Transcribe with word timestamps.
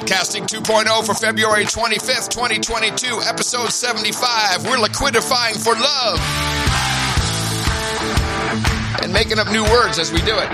Podcasting 0.00 0.48
2.0 0.48 1.04
for 1.04 1.12
February 1.12 1.64
25th, 1.64 2.30
2022, 2.30 3.20
episode 3.28 3.68
75. 3.68 4.64
We're 4.64 4.80
liquidifying 4.80 5.60
for 5.60 5.74
love. 5.76 6.16
And 9.02 9.12
making 9.12 9.38
up 9.38 9.52
new 9.52 9.62
words 9.64 9.98
as 9.98 10.10
we 10.10 10.22
do 10.22 10.38
it. 10.38 10.48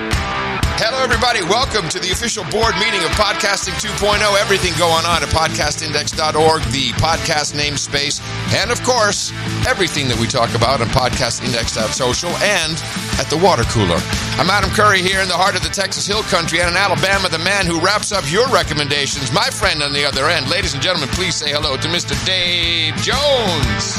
Hello, 0.82 0.98
everybody. 0.98 1.43
Welcome 1.46 1.88
to 1.90 2.01
the 2.01 2.11
official 2.11 2.43
board 2.51 2.74
meeting 2.82 2.98
of 3.06 3.14
Podcasting 3.14 3.79
2.0. 3.79 4.19
Everything 4.43 4.74
going 4.82 5.06
on 5.06 5.22
at 5.22 5.30
podcastindex.org, 5.30 6.62
the 6.74 6.90
podcast 6.98 7.54
namespace, 7.54 8.18
and 8.54 8.70
of 8.70 8.82
course, 8.82 9.32
everything 9.66 10.08
that 10.08 10.18
we 10.18 10.26
talk 10.26 10.54
about 10.54 10.80
on 10.80 10.86
podcastindex.social 10.88 12.30
and 12.30 12.76
at 13.18 13.26
the 13.30 13.36
water 13.36 13.64
cooler. 13.64 13.98
I'm 14.38 14.50
Adam 14.50 14.70
Curry 14.70 15.02
here 15.02 15.20
in 15.20 15.28
the 15.28 15.36
heart 15.36 15.56
of 15.56 15.62
the 15.62 15.68
Texas 15.68 16.06
Hill 16.06 16.22
Country 16.24 16.60
and 16.60 16.70
in 16.70 16.77
Alabama, 16.77 17.28
the 17.28 17.40
man 17.40 17.66
who 17.66 17.80
wraps 17.80 18.12
up 18.12 18.30
your 18.30 18.46
recommendations. 18.48 19.32
My 19.32 19.48
friend 19.50 19.82
on 19.82 19.92
the 19.92 20.04
other 20.04 20.28
end. 20.28 20.48
Ladies 20.48 20.74
and 20.74 20.82
gentlemen, 20.82 21.09
please 21.10 21.34
say 21.34 21.51
hello 21.51 21.77
to 21.77 21.88
Mr. 21.88 22.14
Dave 22.24 22.95
Jones. 23.02 23.96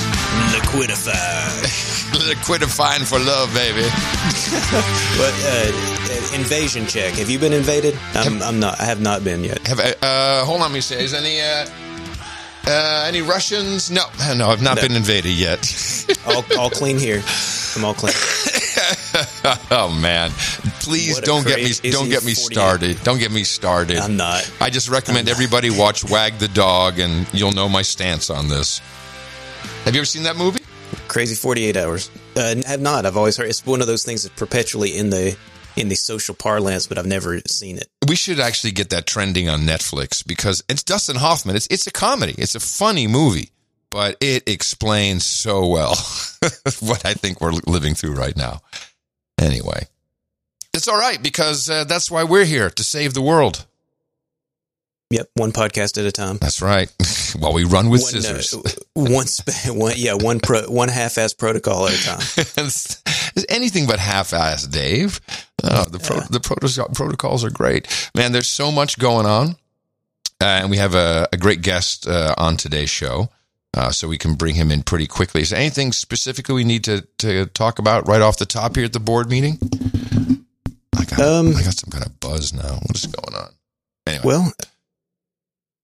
Liquidify. 0.54 1.98
Liquidifying 2.30 3.06
for 3.06 3.20
love, 3.20 3.54
baby. 3.54 3.84
But 5.18 5.34
uh, 5.44 6.36
invasion 6.36 6.86
check. 6.86 7.14
Have 7.16 7.30
you 7.30 7.40
been 7.40 7.54
invaded? 7.54 7.98
I'm, 8.14 8.42
I'm 8.44 8.60
not. 8.60 8.80
I 8.80 8.86
have 8.86 9.02
not 9.02 9.24
been 9.24 9.44
yet. 9.44 9.66
Have 9.68 9.80
uh, 9.80 10.46
hold 10.46 10.62
on, 10.62 10.70
let 10.70 10.72
me 10.72 10.82
say, 10.82 11.04
is 11.04 11.14
any 11.14 11.42
uh, 11.42 11.66
uh, 12.68 13.06
any 13.08 13.22
Russians? 13.22 13.90
No, 13.92 14.04
no, 14.36 14.50
I've 14.50 14.62
not 14.62 14.76
No. 14.76 14.82
been 14.82 14.96
invaded 14.96 15.32
yet. 15.32 15.66
All, 16.28 16.44
all 16.58 16.70
clean 16.70 16.98
here. 16.98 17.22
I'm 17.76 17.86
all 17.86 17.94
clean. 17.94 18.14
oh 19.72 19.98
man, 20.02 20.32
please 20.82 21.20
don't 21.22 21.46
get 21.46 21.58
me 21.58 21.92
don't 21.92 22.10
get 22.10 22.24
me 22.26 22.34
48. 22.34 22.36
started. 22.36 23.04
Don't 23.04 23.20
get 23.20 23.32
me 23.32 23.44
started. 23.44 23.98
I'm 23.98 24.18
not. 24.18 24.50
I 24.60 24.70
just 24.70 24.90
recommend 24.90 25.30
everybody 25.30 25.70
watch 25.70 26.04
Wag 26.10 26.34
the 26.38 26.48
Dog, 26.50 27.00
and 27.00 27.26
you'll 27.34 27.52
know 27.54 27.70
my 27.70 27.82
stance 27.82 28.30
on 28.30 28.48
this. 28.50 28.80
Have 29.86 29.96
you 29.96 30.02
ever 30.02 30.06
seen 30.06 30.24
that 30.24 30.36
movie? 30.38 30.62
Crazy 31.08 31.36
48 31.36 31.78
hours. 31.78 32.10
Uh, 32.36 32.56
have 32.66 32.82
not. 32.82 33.06
I've 33.06 33.18
always 33.18 33.38
heard 33.38 33.48
it's 33.48 33.66
one 33.66 33.80
of 33.82 33.88
those 33.88 34.04
things 34.04 34.24
that's 34.24 34.38
perpetually 34.38 34.98
in 34.98 35.10
the 35.10 35.38
in 35.78 35.90
the 35.90 35.96
social 35.96 36.36
parlance, 36.36 36.88
but 36.88 36.98
I've 36.98 37.06
never 37.06 37.40
seen 37.48 37.78
it. 37.78 37.88
We 38.08 38.16
should 38.16 38.40
actually 38.40 38.72
get 38.72 38.90
that 38.90 39.06
trending 39.06 39.48
on 39.48 39.62
Netflix 39.62 40.26
because 40.26 40.64
it's 40.68 40.84
Dustin 40.84 41.18
Hoffman. 41.18 41.56
It's 41.56 41.68
it's 41.68 41.88
a 41.88 41.92
comedy. 41.92 42.36
It's 42.38 42.56
a 42.56 42.60
funny 42.60 43.08
movie, 43.08 43.52
but 43.90 44.18
it 44.20 44.48
explains 44.48 45.26
so 45.26 45.68
well 45.68 45.96
what 46.80 47.06
I 47.06 47.14
think 47.14 47.40
we're 47.40 47.52
living 47.66 47.94
through 47.94 48.16
right 48.16 48.36
now. 48.36 48.62
Anyway, 49.40 49.88
it's 50.74 50.88
all 50.88 50.98
right 50.98 51.22
because 51.22 51.70
uh, 51.70 51.84
that's 51.84 52.10
why 52.10 52.24
we're 52.24 52.46
here 52.46 52.70
to 52.72 52.84
save 52.84 53.14
the 53.14 53.22
world. 53.22 53.66
Yep, 55.10 55.30
one 55.36 55.52
podcast 55.54 55.98
at 55.98 56.06
a 56.06 56.12
time. 56.12 56.38
That's 56.38 56.62
right. 56.62 56.92
While 57.40 57.54
we 57.54 57.64
run 57.64 57.90
with 57.90 58.02
One, 58.02 58.16
uh, 58.18 58.22
scissors. 58.22 58.78
one, 58.94 59.28
sp- 59.32 59.72
one, 59.72 59.94
yeah, 59.96 60.16
one 60.16 60.42
pro, 60.42 60.64
one 60.64 60.90
half-ass 60.90 61.34
protocol 61.34 61.88
at 61.88 61.94
a 61.94 62.04
time. 62.04 62.20
it's, 62.36 63.02
anything 63.48 63.88
but 63.88 64.00
half-assed, 64.00 64.70
Dave. 64.72 65.22
The 65.90 66.00
pro- 66.00 66.22
the 66.22 66.40
proto- 66.40 66.94
protocols 66.94 67.44
are 67.44 67.50
great, 67.50 67.88
man. 68.16 68.32
There's 68.32 68.48
so 68.48 68.72
much 68.72 68.98
going 69.00 69.26
on, 69.26 69.52
uh, 70.42 70.46
and 70.46 70.70
we 70.70 70.78
have 70.78 70.96
a, 70.96 71.28
a 71.34 71.38
great 71.38 71.62
guest 71.62 72.08
uh, 72.08 72.34
on 72.38 72.58
today's 72.58 72.90
show, 72.90 73.30
uh, 73.76 73.92
so 73.92 74.08
we 74.08 74.18
can 74.18 74.36
bring 74.36 74.56
him 74.56 74.72
in 74.72 74.84
pretty 74.84 75.08
quickly. 75.08 75.42
Is 75.42 75.50
there 75.50 75.60
anything 75.60 75.92
specifically 75.92 76.56
we 76.56 76.64
need 76.64 76.84
to 76.86 77.02
to 77.20 77.46
talk 77.48 77.80
about 77.80 78.08
right 78.08 78.22
off 78.22 78.38
the 78.38 78.46
top 78.46 78.76
here 78.76 78.86
at 78.86 78.94
the 78.94 79.00
board 79.00 79.30
meeting? 79.30 79.58
I 80.96 81.04
got 81.06 81.20
Um, 81.20 81.50
I 81.56 81.64
got 81.64 81.74
some 81.74 81.92
kind 81.92 82.06
of 82.06 82.20
buzz 82.20 82.54
now. 82.54 82.80
What 82.82 82.96
is 82.96 83.06
going 83.06 83.36
on? 83.36 83.52
Anyway, 84.08 84.24
Well, 84.24 84.54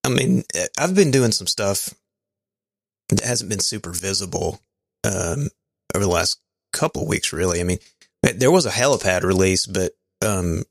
I 0.06 0.10
mean, 0.10 0.44
I've 0.78 0.96
been 0.96 1.12
doing 1.12 1.32
some 1.32 1.48
stuff 1.48 1.94
that 3.10 3.22
hasn't 3.22 3.50
been 3.50 3.60
super 3.60 3.92
visible 3.92 4.62
um, 5.04 5.50
over 5.94 6.06
the 6.06 6.12
last 6.12 6.40
couple 6.72 7.04
of 7.04 7.08
weeks. 7.08 7.34
Really, 7.34 7.60
I 7.60 7.64
mean, 7.64 7.80
there 8.24 8.52
was 8.52 8.66
a 8.66 8.72
helipad 8.72 9.24
release, 9.24 9.66
but 9.66 9.92
um, 10.22 10.64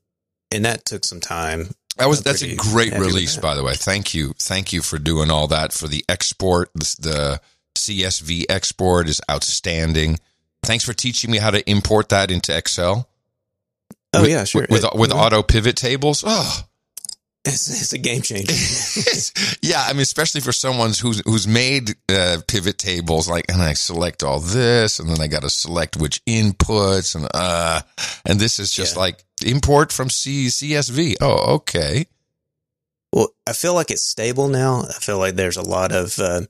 and 0.51 0.65
that 0.65 0.85
took 0.85 1.05
some 1.05 1.19
time. 1.19 1.69
That 1.97 2.09
was 2.09 2.19
I'm 2.19 2.23
that's 2.23 2.41
a 2.41 2.55
great 2.55 2.93
release, 2.93 3.37
by 3.37 3.53
the 3.53 3.63
way. 3.63 3.75
Thank 3.75 4.13
you, 4.13 4.33
thank 4.39 4.73
you 4.73 4.81
for 4.81 4.97
doing 4.97 5.29
all 5.29 5.47
that 5.47 5.73
for 5.73 5.87
the 5.87 6.03
export. 6.09 6.73
The, 6.73 7.39
CSV 7.75 8.45
export 8.49 9.09
is 9.09 9.19
outstanding. 9.29 10.19
Thanks 10.63 10.85
for 10.85 10.93
teaching 10.93 11.31
me 11.31 11.39
how 11.39 11.49
to 11.49 11.67
import 11.69 12.09
that 12.09 12.31
into 12.31 12.55
Excel. 12.55 13.09
Oh 14.13 14.21
with, 14.21 14.29
yeah, 14.29 14.43
sure. 14.43 14.61
With 14.61 14.69
with, 14.69 14.83
It- 14.83 14.95
with 14.95 15.11
auto 15.11 15.41
pivot 15.43 15.75
tables. 15.75 16.23
Oh, 16.25 16.63
it's, 17.45 17.69
it's 17.69 17.93
a 17.93 17.97
game 17.97 18.21
changer. 18.21 18.53
yeah. 19.61 19.83
I 19.87 19.93
mean, 19.93 20.01
especially 20.01 20.41
for 20.41 20.51
someone 20.53 20.91
who's 20.99 21.21
who's 21.25 21.47
made 21.47 21.91
uh, 22.09 22.37
pivot 22.47 22.77
tables. 22.77 23.29
Like, 23.29 23.45
and 23.49 23.61
I 23.61 23.73
select 23.73 24.23
all 24.23 24.39
this, 24.39 24.99
and 24.99 25.09
then 25.09 25.19
I 25.21 25.27
got 25.27 25.41
to 25.43 25.49
select 25.49 25.97
which 25.97 26.23
inputs, 26.25 27.15
and 27.15 27.27
uh, 27.33 27.81
and 28.25 28.39
this 28.39 28.59
is 28.59 28.71
just 28.71 28.95
Yeah. 28.95 29.01
like 29.01 29.23
import 29.45 29.91
from 29.91 30.09
C 30.09 30.47
CSV. 30.47 31.15
Oh, 31.21 31.55
okay. 31.55 32.05
Well, 33.11 33.29
I 33.47 33.53
feel 33.53 33.73
like 33.75 33.91
it's 33.91 34.05
stable 34.05 34.47
now. 34.47 34.83
I 34.89 34.93
feel 34.93 35.19
like 35.19 35.35
there's 35.35 35.57
a 35.57 35.61
lot 35.61 35.91
of 35.91 36.17
uh, 36.19 36.41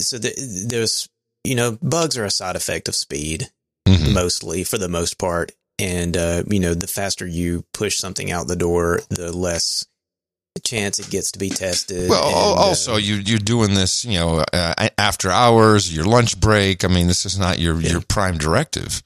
so 0.00 0.18
the, 0.18 0.32
there's 0.68 1.08
you 1.44 1.54
know 1.54 1.78
bugs 1.82 2.16
are 2.18 2.24
a 2.24 2.30
side 2.30 2.56
effect 2.56 2.88
of 2.88 2.94
speed 2.94 3.48
Mhm. 3.88 4.12
mostly 4.14 4.62
for 4.62 4.78
the 4.78 4.88
most 4.88 5.18
part, 5.18 5.50
and 5.78 6.16
uh, 6.16 6.44
you 6.48 6.60
know 6.60 6.72
the 6.74 6.86
faster 6.86 7.26
you 7.26 7.64
push 7.74 7.96
something 7.98 8.30
out 8.30 8.46
the 8.46 8.54
door, 8.54 9.00
the 9.08 9.32
less 9.36 9.84
chance 10.60 10.98
it 10.98 11.10
gets 11.10 11.32
to 11.32 11.38
be 11.38 11.48
tested. 11.48 12.08
Well, 12.10 12.24
and, 12.26 12.34
uh, 12.34 12.62
also 12.62 12.96
you 12.96 13.16
you're 13.16 13.38
doing 13.38 13.74
this, 13.74 14.04
you 14.04 14.18
know, 14.18 14.44
uh, 14.52 14.88
after 14.98 15.30
hours, 15.30 15.94
your 15.94 16.04
lunch 16.04 16.38
break. 16.40 16.84
I 16.84 16.88
mean, 16.88 17.06
this 17.08 17.24
is 17.26 17.38
not 17.38 17.58
your 17.58 17.80
Yeah. 17.80 17.92
your 17.92 18.00
prime 18.02 18.38
directive. 18.38 19.02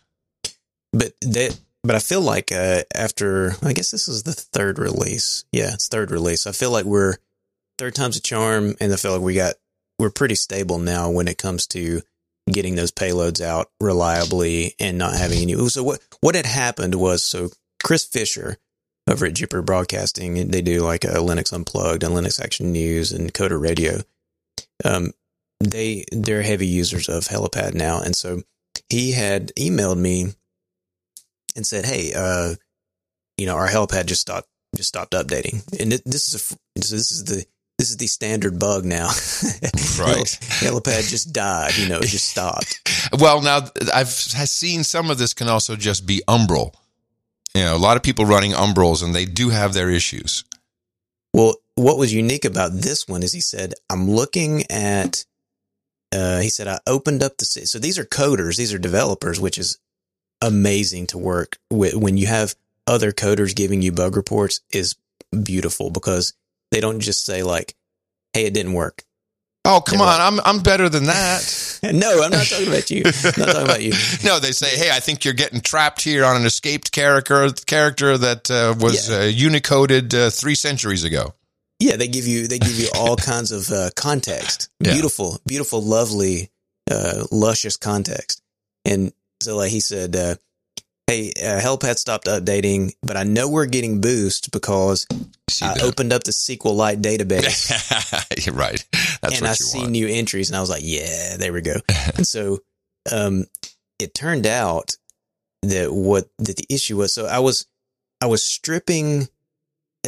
but 0.92 1.12
that 1.22 1.58
but 1.84 1.94
I 1.94 1.98
feel 2.00 2.20
like 2.20 2.50
uh, 2.52 2.82
after 2.94 3.54
I 3.62 3.72
guess 3.72 3.90
this 3.90 4.08
is 4.08 4.24
the 4.24 4.32
third 4.32 4.78
release. 4.78 5.44
Yeah, 5.52 5.74
it's 5.74 5.88
third 5.88 6.10
release. 6.10 6.46
I 6.46 6.52
feel 6.52 6.70
like 6.70 6.84
we're 6.84 7.14
third 7.78 7.94
time's 7.94 8.16
a 8.16 8.20
charm, 8.20 8.74
and 8.80 8.92
I 8.92 8.96
feel 8.96 9.12
like 9.12 9.20
we 9.22 9.34
got 9.34 9.54
we're 9.98 10.10
pretty 10.10 10.34
stable 10.34 10.78
now 10.78 11.10
when 11.10 11.28
it 11.28 11.38
comes 11.38 11.66
to 11.68 12.02
getting 12.50 12.74
those 12.76 12.92
payloads 12.92 13.40
out 13.40 13.70
reliably 13.80 14.74
and 14.78 14.98
not 14.98 15.14
having 15.14 15.38
any. 15.40 15.68
So 15.68 15.82
what 15.84 16.00
what 16.20 16.34
had 16.34 16.46
happened 16.46 16.94
was 16.96 17.22
so 17.22 17.50
Chris 17.82 18.04
Fisher 18.04 18.56
over 19.08 19.26
at 19.26 19.34
Jupiter 19.34 19.62
Broadcasting, 19.62 20.48
they 20.48 20.62
do 20.62 20.80
like 20.80 21.04
a 21.04 21.18
Linux 21.18 21.52
Unplugged 21.52 22.02
and 22.02 22.14
Linux 22.14 22.42
Action 22.42 22.72
News 22.72 23.12
and 23.12 23.32
Coder 23.32 23.60
Radio. 23.60 24.00
Um, 24.84 25.12
they 25.60 26.04
they're 26.12 26.42
heavy 26.42 26.66
users 26.66 27.08
of 27.08 27.24
Helipad 27.24 27.74
now, 27.74 28.00
and 28.00 28.14
so 28.14 28.42
he 28.88 29.12
had 29.12 29.52
emailed 29.56 29.98
me 29.98 30.32
and 31.54 31.66
said, 31.66 31.86
"Hey, 31.86 32.12
uh, 32.14 32.54
you 33.38 33.46
know, 33.46 33.56
our 33.56 33.68
helipad 33.68 34.06
just 34.06 34.20
stopped 34.20 34.48
just 34.76 34.88
stopped 34.88 35.12
updating, 35.12 35.64
and 35.80 35.92
it, 35.94 36.02
this 36.04 36.32
is 36.32 36.52
a 36.52 36.56
this 36.74 36.92
is 36.92 37.24
the 37.24 37.44
this 37.78 37.90
is 37.90 37.96
the 37.96 38.06
standard 38.06 38.58
bug 38.58 38.84
now. 38.84 39.10
Right. 39.98 40.26
helipad 40.60 41.08
just 41.08 41.32
died. 41.32 41.74
You 41.78 41.88
know, 41.88 41.98
it 41.98 42.08
just 42.08 42.28
stopped. 42.28 42.80
Well, 43.18 43.40
now 43.40 43.60
I've 43.94 44.08
seen 44.08 44.82
some 44.82 45.10
of 45.10 45.18
this 45.18 45.32
can 45.32 45.48
also 45.48 45.76
just 45.76 46.06
be 46.06 46.22
Umbrel. 46.26 46.74
You 47.56 47.64
know, 47.64 47.74
a 47.74 47.78
lot 47.78 47.96
of 47.96 48.02
people 48.02 48.26
running 48.26 48.52
Umbrels, 48.52 49.02
and 49.02 49.14
they 49.14 49.24
do 49.24 49.48
have 49.48 49.72
their 49.72 49.88
issues. 49.88 50.44
Well, 51.32 51.54
what 51.74 51.96
was 51.96 52.12
unique 52.12 52.44
about 52.44 52.72
this 52.72 53.08
one 53.08 53.22
is 53.22 53.32
he 53.32 53.40
said, 53.40 53.72
"I'm 53.88 54.10
looking 54.10 54.70
at." 54.70 55.24
Uh, 56.12 56.40
he 56.40 56.50
said, 56.50 56.68
"I 56.68 56.80
opened 56.86 57.22
up 57.22 57.38
the 57.38 57.46
so 57.46 57.78
these 57.78 57.98
are 57.98 58.04
coders, 58.04 58.58
these 58.58 58.74
are 58.74 58.78
developers, 58.78 59.40
which 59.40 59.56
is 59.56 59.78
amazing 60.42 61.06
to 61.06 61.18
work 61.18 61.56
with 61.70 61.94
when 61.94 62.18
you 62.18 62.26
have 62.26 62.54
other 62.86 63.10
coders 63.10 63.56
giving 63.56 63.80
you 63.80 63.90
bug 63.90 64.16
reports 64.16 64.60
is 64.70 64.94
beautiful 65.42 65.88
because 65.88 66.34
they 66.70 66.80
don't 66.80 67.00
just 67.00 67.24
say 67.24 67.42
like, 67.42 67.74
"Hey, 68.34 68.44
it 68.44 68.52
didn't 68.52 68.74
work." 68.74 69.05
Oh, 69.68 69.80
come 69.80 70.00
on, 70.00 70.20
I'm 70.20 70.40
I'm 70.44 70.62
better 70.62 70.88
than 70.88 71.04
that. 71.06 71.80
no, 71.92 72.22
I'm 72.22 72.30
not 72.30 72.46
talking 72.46 72.68
about 72.68 72.88
you. 72.90 73.02
I'm 73.04 73.32
not 73.36 73.46
talking 73.52 73.62
about 73.64 73.82
you. 73.82 73.92
no, 74.24 74.38
they 74.38 74.52
say, 74.52 74.76
hey, 74.76 74.90
I 74.92 75.00
think 75.00 75.24
you're 75.24 75.34
getting 75.34 75.60
trapped 75.60 76.02
here 76.02 76.24
on 76.24 76.36
an 76.36 76.46
escaped 76.46 76.92
character 76.92 77.50
character 77.66 78.16
that 78.16 78.48
uh, 78.50 78.74
was 78.78 79.08
Yeah. 79.10 79.16
uh, 79.16 79.20
unicoded 79.22 80.14
uh, 80.14 80.30
three 80.30 80.54
centuries 80.54 81.02
ago. 81.04 81.34
Yeah, 81.80 81.96
they 81.96 82.06
give 82.08 82.26
you 82.28 82.46
they 82.46 82.58
give 82.60 82.78
you 82.78 82.88
all 82.96 83.16
kinds 83.32 83.50
of 83.50 83.68
uh, 83.70 83.90
context. 83.96 84.68
Yeah. 84.80 84.92
Beautiful, 84.92 85.40
beautiful, 85.46 85.82
lovely, 85.82 86.50
uh, 86.90 87.24
luscious 87.32 87.76
context. 87.76 88.40
And 88.84 89.12
so, 89.42 89.56
like 89.56 89.70
he 89.72 89.80
said, 89.80 90.14
uh, 90.16 90.36
"Hey, 91.08 91.32
uh, 91.42 91.60
Helipad 91.60 91.98
stopped 91.98 92.26
updating, 92.28 92.92
but 93.02 93.16
I 93.16 93.24
know 93.24 93.48
we're 93.50 93.66
getting 93.66 94.00
boost 94.00 94.52
because 94.52 95.06
I 95.62 95.76
opened 95.82 96.12
up 96.12 96.24
the 96.24 96.32
SQLite 96.32 97.02
database 97.02 98.56
right. 98.56 98.84
That's 99.30 99.40
and 99.40 99.48
I 99.48 99.54
see 99.54 99.78
want. 99.78 99.90
new 99.90 100.06
entries, 100.08 100.48
and 100.48 100.56
I 100.56 100.60
was 100.60 100.70
like, 100.70 100.82
yeah, 100.84 101.36
there 101.36 101.52
we 101.52 101.60
go. 101.60 101.76
and 102.16 102.26
so, 102.26 102.60
um, 103.12 103.46
it 103.98 104.14
turned 104.14 104.46
out 104.46 104.96
that 105.62 105.92
what 105.92 106.28
that 106.38 106.56
the 106.56 106.66
issue 106.68 106.96
was. 106.96 107.12
So 107.12 107.26
I 107.26 107.38
was 107.38 107.66
I 108.20 108.26
was 108.26 108.44
stripping 108.44 109.28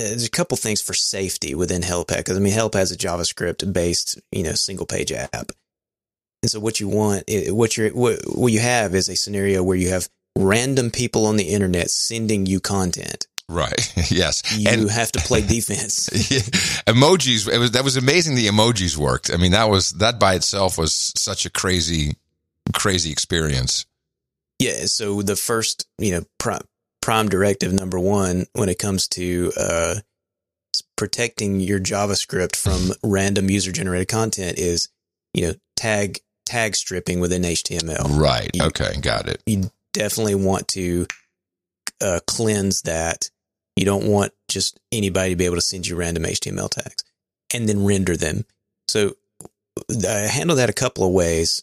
there's 0.06 0.26
a 0.26 0.30
couple 0.30 0.56
things 0.56 0.80
for 0.80 0.94
safety 0.94 1.54
within 1.54 1.82
Helipad 1.82 2.18
because 2.18 2.36
I 2.36 2.40
mean 2.40 2.52
Helipad 2.52 2.82
is 2.82 2.92
a 2.92 2.96
JavaScript 2.96 3.72
based 3.72 4.20
you 4.30 4.42
know 4.42 4.52
single 4.52 4.86
page 4.86 5.12
app, 5.12 5.52
and 6.42 6.50
so 6.50 6.60
what 6.60 6.80
you 6.80 6.88
want, 6.88 7.24
what 7.48 7.76
you 7.76 7.90
what, 7.90 8.20
what 8.26 8.52
you 8.52 8.60
have 8.60 8.94
is 8.94 9.08
a 9.08 9.16
scenario 9.16 9.62
where 9.62 9.76
you 9.76 9.90
have 9.90 10.08
random 10.36 10.90
people 10.90 11.26
on 11.26 11.36
the 11.36 11.48
internet 11.48 11.90
sending 11.90 12.46
you 12.46 12.60
content. 12.60 13.26
Right. 13.48 13.92
yes. 14.10 14.42
You 14.56 14.68
and, 14.68 14.90
have 14.90 15.12
to 15.12 15.20
play 15.20 15.40
defense. 15.40 16.08
yeah, 16.30 16.40
emojis. 16.92 17.48
It 17.50 17.58
was 17.58 17.70
that 17.72 17.84
was 17.84 17.96
amazing. 17.96 18.34
The 18.34 18.46
emojis 18.46 18.96
worked. 18.96 19.32
I 19.32 19.36
mean, 19.36 19.52
that 19.52 19.70
was 19.70 19.90
that 19.92 20.20
by 20.20 20.34
itself 20.34 20.76
was 20.76 21.12
such 21.16 21.46
a 21.46 21.50
crazy, 21.50 22.16
crazy 22.74 23.10
experience. 23.10 23.86
Yeah. 24.58 24.84
So 24.86 25.22
the 25.22 25.36
first, 25.36 25.86
you 25.98 26.12
know, 26.12 26.24
prime, 26.38 26.62
prime 27.00 27.28
directive 27.28 27.72
number 27.72 27.98
one 27.98 28.46
when 28.52 28.68
it 28.68 28.78
comes 28.78 29.08
to 29.08 29.52
uh, 29.58 29.94
protecting 30.96 31.60
your 31.60 31.80
JavaScript 31.80 32.54
from 32.54 32.92
random 33.10 33.48
user 33.48 33.72
generated 33.72 34.08
content 34.08 34.58
is, 34.58 34.88
you 35.32 35.46
know, 35.46 35.54
tag 35.76 36.20
tag 36.44 36.76
stripping 36.76 37.20
within 37.20 37.42
HTML. 37.42 38.18
Right. 38.18 38.50
You, 38.52 38.64
okay. 38.64 39.00
Got 39.00 39.28
it. 39.28 39.42
You 39.46 39.70
definitely 39.92 40.34
want 40.34 40.68
to 40.68 41.06
uh, 42.00 42.20
cleanse 42.26 42.82
that. 42.82 43.30
You 43.78 43.84
don't 43.84 44.08
want 44.08 44.32
just 44.48 44.80
anybody 44.90 45.30
to 45.30 45.36
be 45.36 45.44
able 45.44 45.54
to 45.54 45.60
send 45.60 45.86
you 45.86 45.94
random 45.94 46.24
HTML 46.24 46.68
tags 46.68 47.04
and 47.54 47.68
then 47.68 47.84
render 47.84 48.16
them. 48.16 48.44
So 48.88 49.14
I 50.04 50.26
handled 50.26 50.58
that 50.58 50.68
a 50.68 50.72
couple 50.72 51.06
of 51.06 51.12
ways. 51.12 51.62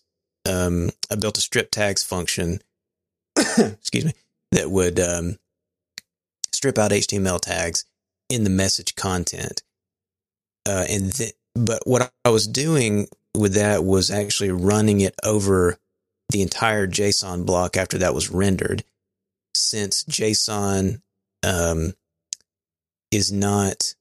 Um, 0.50 0.91
I 1.12 1.15
built 1.15 1.38
a 1.38 1.41
strip 1.41 1.71
tags 1.71 2.03
function, 2.03 2.62
excuse 3.38 4.06
me, 4.06 4.13
that 4.53 4.71
would 4.71 4.97
um, 4.97 5.39
strip 6.53 6.77
out 6.77 6.91
HTML 6.91 7.41
tags 7.41 7.83
in 8.29 8.45
the 8.45 8.50
message 8.50 8.95
content. 8.95 9.61
Uh, 10.65 10.85
and 10.89 11.13
th- 11.13 11.33
but 11.53 11.81
what 11.85 12.13
I 12.23 12.29
was 12.29 12.47
doing 12.47 13.07
with 13.35 13.56
that 13.56 13.83
was 13.83 14.09
actually 14.09 14.51
running 14.51 15.01
it 15.01 15.15
over 15.21 15.79
the 16.29 16.41
entire 16.41 16.88
JSON 16.88 17.45
block 17.45 17.75
after 17.75 17.97
that 17.97 18.15
was 18.15 18.31
rendered, 18.31 18.85
since 19.53 20.06
JSON 20.06 21.01
um, 21.44 21.94
is 23.15 23.31
not 23.31 23.95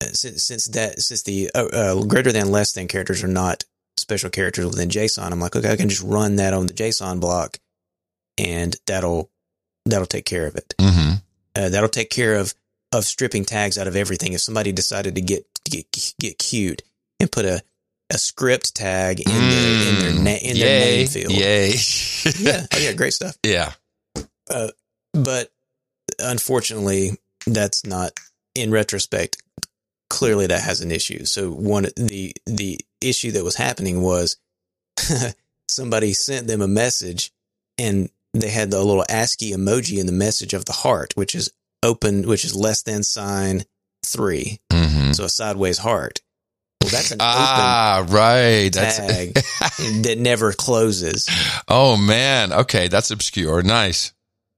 uh, 0.00 0.06
since, 0.12 0.44
since 0.44 0.68
that 0.68 1.00
since 1.00 1.22
the 1.22 1.50
uh, 1.54 1.66
uh, 1.66 2.04
greater 2.04 2.32
than 2.32 2.50
less 2.50 2.72
than 2.72 2.88
characters 2.88 3.24
are 3.24 3.28
not 3.28 3.64
special 3.96 4.30
characters 4.30 4.66
within 4.66 4.88
JSON. 4.88 5.30
I'm 5.30 5.40
like, 5.40 5.56
okay, 5.56 5.72
I 5.72 5.76
can 5.76 5.88
just 5.88 6.02
run 6.02 6.36
that 6.36 6.54
on 6.54 6.66
the 6.66 6.72
JSON 6.72 7.20
block, 7.20 7.58
and 8.38 8.76
that'll 8.86 9.30
that'll 9.84 10.06
take 10.06 10.24
care 10.24 10.46
of 10.46 10.54
it. 10.54 10.74
Mm-hmm. 10.78 11.14
Uh, 11.56 11.68
that'll 11.68 11.88
take 11.88 12.10
care 12.10 12.36
of 12.36 12.54
of 12.92 13.04
stripping 13.04 13.44
tags 13.44 13.76
out 13.76 13.88
of 13.88 13.96
everything. 13.96 14.32
If 14.32 14.40
somebody 14.40 14.72
decided 14.72 15.16
to 15.16 15.20
get 15.20 15.44
get 15.64 15.86
get 16.20 16.38
cute 16.38 16.82
and 17.18 17.30
put 17.30 17.44
a 17.44 17.62
a 18.10 18.18
script 18.18 18.74
tag 18.74 19.20
in 19.20 19.26
mm. 19.26 19.30
their 19.32 19.88
in 19.88 19.98
their, 19.98 20.24
na- 20.24 20.48
in 20.48 20.58
their 20.58 20.80
name 20.80 21.06
field, 21.08 21.32
yay, 21.32 21.74
yeah, 22.38 22.66
oh, 22.72 22.78
yeah, 22.78 22.92
great 22.92 23.12
stuff. 23.12 23.36
Yeah, 23.44 23.72
uh, 24.50 24.68
but 25.12 25.50
unfortunately, 26.18 27.12
that's 27.46 27.84
not. 27.84 28.12
In 28.54 28.70
retrospect, 28.70 29.42
clearly 30.08 30.46
that 30.46 30.62
has 30.62 30.80
an 30.80 30.92
issue. 30.92 31.24
So 31.24 31.50
one 31.50 31.86
the 31.96 32.32
the 32.46 32.78
issue 33.00 33.32
that 33.32 33.44
was 33.44 33.56
happening 33.56 34.00
was 34.00 34.36
somebody 35.68 36.12
sent 36.12 36.46
them 36.46 36.62
a 36.62 36.68
message 36.68 37.32
and 37.78 38.08
they 38.32 38.50
had 38.50 38.70
the 38.70 38.82
little 38.82 39.04
ASCII 39.08 39.52
emoji 39.52 39.98
in 39.98 40.06
the 40.06 40.12
message 40.12 40.54
of 40.54 40.64
the 40.64 40.72
heart, 40.72 41.12
which 41.16 41.34
is 41.34 41.50
open, 41.82 42.26
which 42.26 42.44
is 42.44 42.54
less 42.54 42.82
than 42.82 43.02
sign 43.02 43.64
3 44.04 44.58
mm-hmm. 44.70 45.12
So 45.12 45.24
a 45.24 45.28
sideways 45.28 45.78
heart. 45.78 46.20
Well, 46.82 46.90
that's 46.90 47.12
an 47.12 47.18
ah, 47.20 48.04
right. 48.08 48.72
tag 48.72 49.34
that 50.02 50.16
never 50.18 50.52
closes. 50.52 51.28
Oh 51.66 51.96
man. 51.96 52.52
Okay. 52.52 52.88
That's 52.88 53.10
obscure. 53.10 53.62
Nice. 53.62 54.12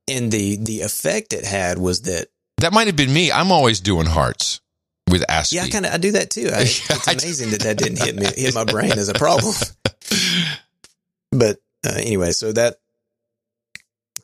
And 0.09 0.31
the, 0.33 0.57
the 0.57 0.81
effect 0.83 1.33
it 1.33 1.45
had 1.45 1.79
was 1.79 2.03
that 2.03 2.29
that 2.59 2.73
might 2.73 2.87
have 2.87 2.97
been 2.97 3.13
me. 3.13 3.31
I'm 3.31 3.53
always 3.53 3.81
doing 3.81 4.07
hearts 4.07 4.61
with 5.11 5.25
ASCII. 5.29 5.57
Yeah, 5.57 5.65
I 5.65 5.69
kind 5.69 5.87
of 5.87 5.93
I 5.93 5.99
do 5.99 6.13
that 6.13 6.31
too. 6.31 6.49
I, 6.53 6.61
it's 6.63 7.07
amazing 7.07 7.51
that 7.51 7.61
that 7.61 7.79
didn't 7.79 8.03
hit 8.03 8.17
me 8.17 8.27
hit 8.35 8.55
my 8.55 8.65
brain 8.65 8.93
as 8.93 9.09
a 9.09 9.15
problem. 9.15 9.55
but 11.33 11.59
uh, 11.87 11.95
anyway, 11.97 12.33
so 12.33 12.53
that 12.53 12.77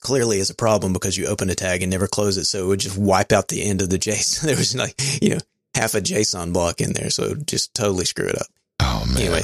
clearly 0.02 0.38
is 0.38 0.50
a 0.50 0.54
problem 0.54 0.92
because 0.92 1.16
you 1.16 1.26
open 1.26 1.48
a 1.48 1.54
tag 1.54 1.82
and 1.82 1.90
never 1.90 2.06
close 2.06 2.36
it. 2.36 2.44
So 2.44 2.64
it 2.64 2.66
would 2.66 2.80
just 2.80 2.98
wipe 2.98 3.32
out 3.32 3.48
the 3.48 3.62
end 3.62 3.80
of 3.80 3.88
the 3.88 3.98
JSON. 3.98 4.44
There 4.46 4.56
was 4.56 4.76
like, 4.76 5.00
you 5.22 5.30
know, 5.30 5.40
half 5.74 5.94
a 5.94 6.00
JSON 6.00 6.52
block 6.52 6.80
in 6.80 6.92
there. 6.92 7.10
So 7.10 7.34
just 7.34 7.72
totally 7.74 8.04
screw 8.04 8.26
it 8.26 8.38
up. 8.38 8.46
Oh, 8.80 9.04
man. 9.06 9.22
Anyway, 9.22 9.42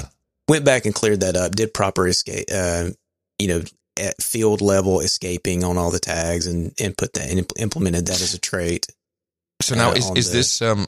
went 0.49 0.65
back 0.65 0.85
and 0.85 0.95
cleared 0.95 1.21
that 1.21 1.37
up, 1.37 1.55
did 1.55 1.73
proper 1.73 2.07
escape, 2.07 2.47
uh, 2.53 2.91
you 3.39 3.49
know, 3.49 3.63
at 3.99 4.23
field 4.23 4.61
level 4.61 5.01
escaping 5.01 5.65
on 5.65 5.77
all 5.77 5.91
the 5.91 5.99
tags 5.99 6.47
and, 6.47 6.73
and 6.81 6.97
put 6.97 7.13
that 7.15 7.31
and 7.31 7.47
implemented 7.59 8.07
that 8.07 8.21
as 8.21 8.35
a 8.35 8.39
trait. 8.39 8.87
So 9.61 9.75
now 9.75 9.91
uh, 9.91 9.95
is, 9.95 10.11
is 10.17 10.31
the, 10.31 10.37
this, 10.39 10.63
um, 10.63 10.87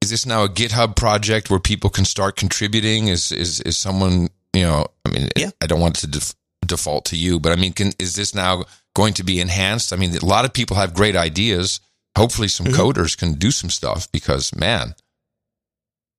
is 0.00 0.10
this 0.10 0.26
now 0.26 0.44
a 0.44 0.48
GitHub 0.48 0.96
project 0.96 1.50
where 1.50 1.60
people 1.60 1.90
can 1.90 2.04
start 2.04 2.36
contributing? 2.36 3.08
Is, 3.08 3.32
is, 3.32 3.60
is 3.62 3.76
someone, 3.76 4.28
you 4.52 4.62
know, 4.62 4.86
I 5.04 5.10
mean, 5.10 5.28
yeah. 5.36 5.50
I 5.60 5.66
don't 5.66 5.80
want 5.80 5.96
to 5.96 6.06
def- 6.06 6.34
default 6.64 7.06
to 7.06 7.16
you, 7.16 7.40
but 7.40 7.52
I 7.52 7.56
mean, 7.56 7.72
can, 7.72 7.92
is 7.98 8.14
this 8.14 8.34
now 8.34 8.64
going 8.94 9.14
to 9.14 9.24
be 9.24 9.40
enhanced? 9.40 9.92
I 9.92 9.96
mean, 9.96 10.16
a 10.16 10.24
lot 10.24 10.44
of 10.44 10.52
people 10.52 10.76
have 10.76 10.94
great 10.94 11.16
ideas. 11.16 11.80
Hopefully, 12.16 12.48
some 12.48 12.66
mm-hmm. 12.66 12.80
coders 12.80 13.18
can 13.18 13.34
do 13.34 13.50
some 13.50 13.70
stuff 13.70 14.10
because, 14.12 14.54
man. 14.54 14.94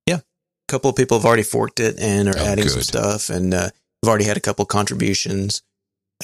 Yeah. 0.06 0.16
A 0.16 0.68
couple 0.68 0.90
of 0.90 0.96
people 0.96 1.18
have 1.18 1.24
already 1.24 1.42
forked 1.42 1.80
it 1.80 1.98
and 1.98 2.28
are 2.28 2.34
oh, 2.36 2.44
adding 2.44 2.64
good. 2.64 2.72
some 2.72 2.82
stuff. 2.82 3.30
And 3.30 3.54
uh, 3.54 3.70
we've 4.02 4.10
already 4.10 4.24
had 4.24 4.36
a 4.36 4.40
couple 4.40 4.64
contributions 4.66 5.62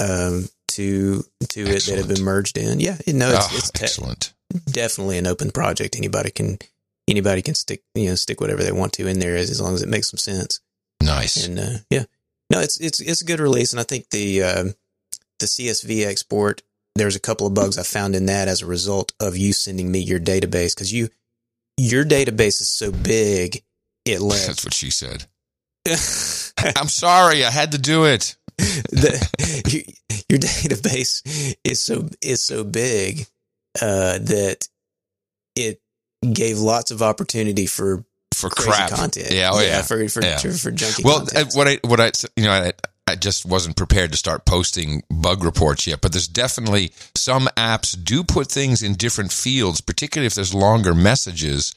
um, 0.00 0.48
to 0.68 1.24
to 1.48 1.62
excellent. 1.62 1.68
it 1.68 1.90
that 1.90 1.98
have 1.98 2.08
been 2.08 2.24
merged 2.24 2.58
in. 2.58 2.80
Yeah. 2.80 2.96
No, 3.06 3.30
it's, 3.30 3.52
oh, 3.52 3.56
it's 3.56 3.70
te- 3.70 3.84
excellent. 3.84 4.32
Definitely 4.66 5.18
an 5.18 5.26
open 5.26 5.50
project. 5.50 5.96
Anybody 5.96 6.30
can 6.30 6.58
anybody 7.08 7.42
can 7.42 7.54
stick 7.54 7.82
you 7.94 8.08
know 8.08 8.14
stick 8.14 8.40
whatever 8.40 8.62
they 8.62 8.72
want 8.72 8.92
to 8.94 9.06
in 9.06 9.18
there 9.18 9.36
as, 9.36 9.50
as 9.50 9.60
long 9.60 9.74
as 9.74 9.82
it 9.82 9.88
makes 9.88 10.10
some 10.10 10.18
sense. 10.18 10.60
Nice. 11.02 11.46
And 11.46 11.58
uh, 11.58 11.78
yeah, 11.90 12.04
no, 12.50 12.60
it's 12.60 12.80
it's 12.80 13.00
it's 13.00 13.22
a 13.22 13.26
good 13.26 13.40
release, 13.40 13.72
and 13.72 13.80
I 13.80 13.84
think 13.84 14.10
the 14.10 14.42
um, 14.42 14.74
the 15.40 15.46
CSV 15.46 16.06
export, 16.06 16.62
there's 16.94 17.16
a 17.16 17.20
couple 17.20 17.46
of 17.46 17.54
bugs 17.54 17.78
I 17.78 17.82
found 17.82 18.14
in 18.14 18.26
that 18.26 18.48
as 18.48 18.62
a 18.62 18.66
result 18.66 19.12
of 19.20 19.36
you 19.36 19.52
sending 19.52 19.90
me 19.90 19.98
your 19.98 20.20
database 20.20 20.74
because 20.74 20.92
you 20.92 21.08
your 21.76 22.04
database 22.04 22.60
is 22.60 22.70
so 22.70 22.92
big 22.92 23.62
it 24.04 24.20
let 24.20 24.40
that's 24.46 24.64
what 24.64 24.74
she 24.74 24.90
said. 24.90 25.26
I'm 26.76 26.88
sorry, 26.88 27.44
I 27.44 27.50
had 27.50 27.72
to 27.72 27.78
do 27.78 28.04
it. 28.04 28.36
The, 28.58 29.94
your 30.28 30.38
database 30.38 31.56
is 31.64 31.82
so 31.82 32.08
is 32.20 32.44
so 32.44 32.64
big 32.64 33.26
uh, 33.80 34.18
that 34.18 34.68
it 35.56 35.80
gave 36.32 36.58
lots 36.58 36.90
of 36.90 37.02
opportunity 37.02 37.66
for 37.66 38.04
for 38.34 38.50
crap 38.50 38.90
content. 38.90 39.30
Yeah, 39.30 39.50
oh 39.52 39.60
yeah, 39.60 39.68
yeah. 39.68 39.82
for 39.82 40.08
for, 40.08 40.22
yeah. 40.22 40.38
for, 40.38 40.52
for 40.52 40.70
junky. 40.72 41.04
Well, 41.04 41.26
content. 41.26 41.52
what 41.54 41.68
I 41.68 41.78
what 41.82 42.00
I 42.00 42.10
you 42.36 42.44
know 42.44 42.52
I, 42.52 42.72
I 43.06 43.16
just 43.16 43.44
wasn't 43.44 43.76
prepared 43.76 44.12
to 44.12 44.18
start 44.18 44.44
posting 44.44 45.02
bug 45.10 45.44
reports 45.44 45.86
yet, 45.86 46.00
but 46.00 46.12
there's 46.12 46.28
definitely 46.28 46.92
some 47.14 47.48
apps 47.56 47.96
do 48.02 48.24
put 48.24 48.48
things 48.48 48.82
in 48.82 48.94
different 48.94 49.32
fields, 49.32 49.80
particularly 49.80 50.26
if 50.26 50.34
there's 50.34 50.54
longer 50.54 50.94
messages. 50.94 51.74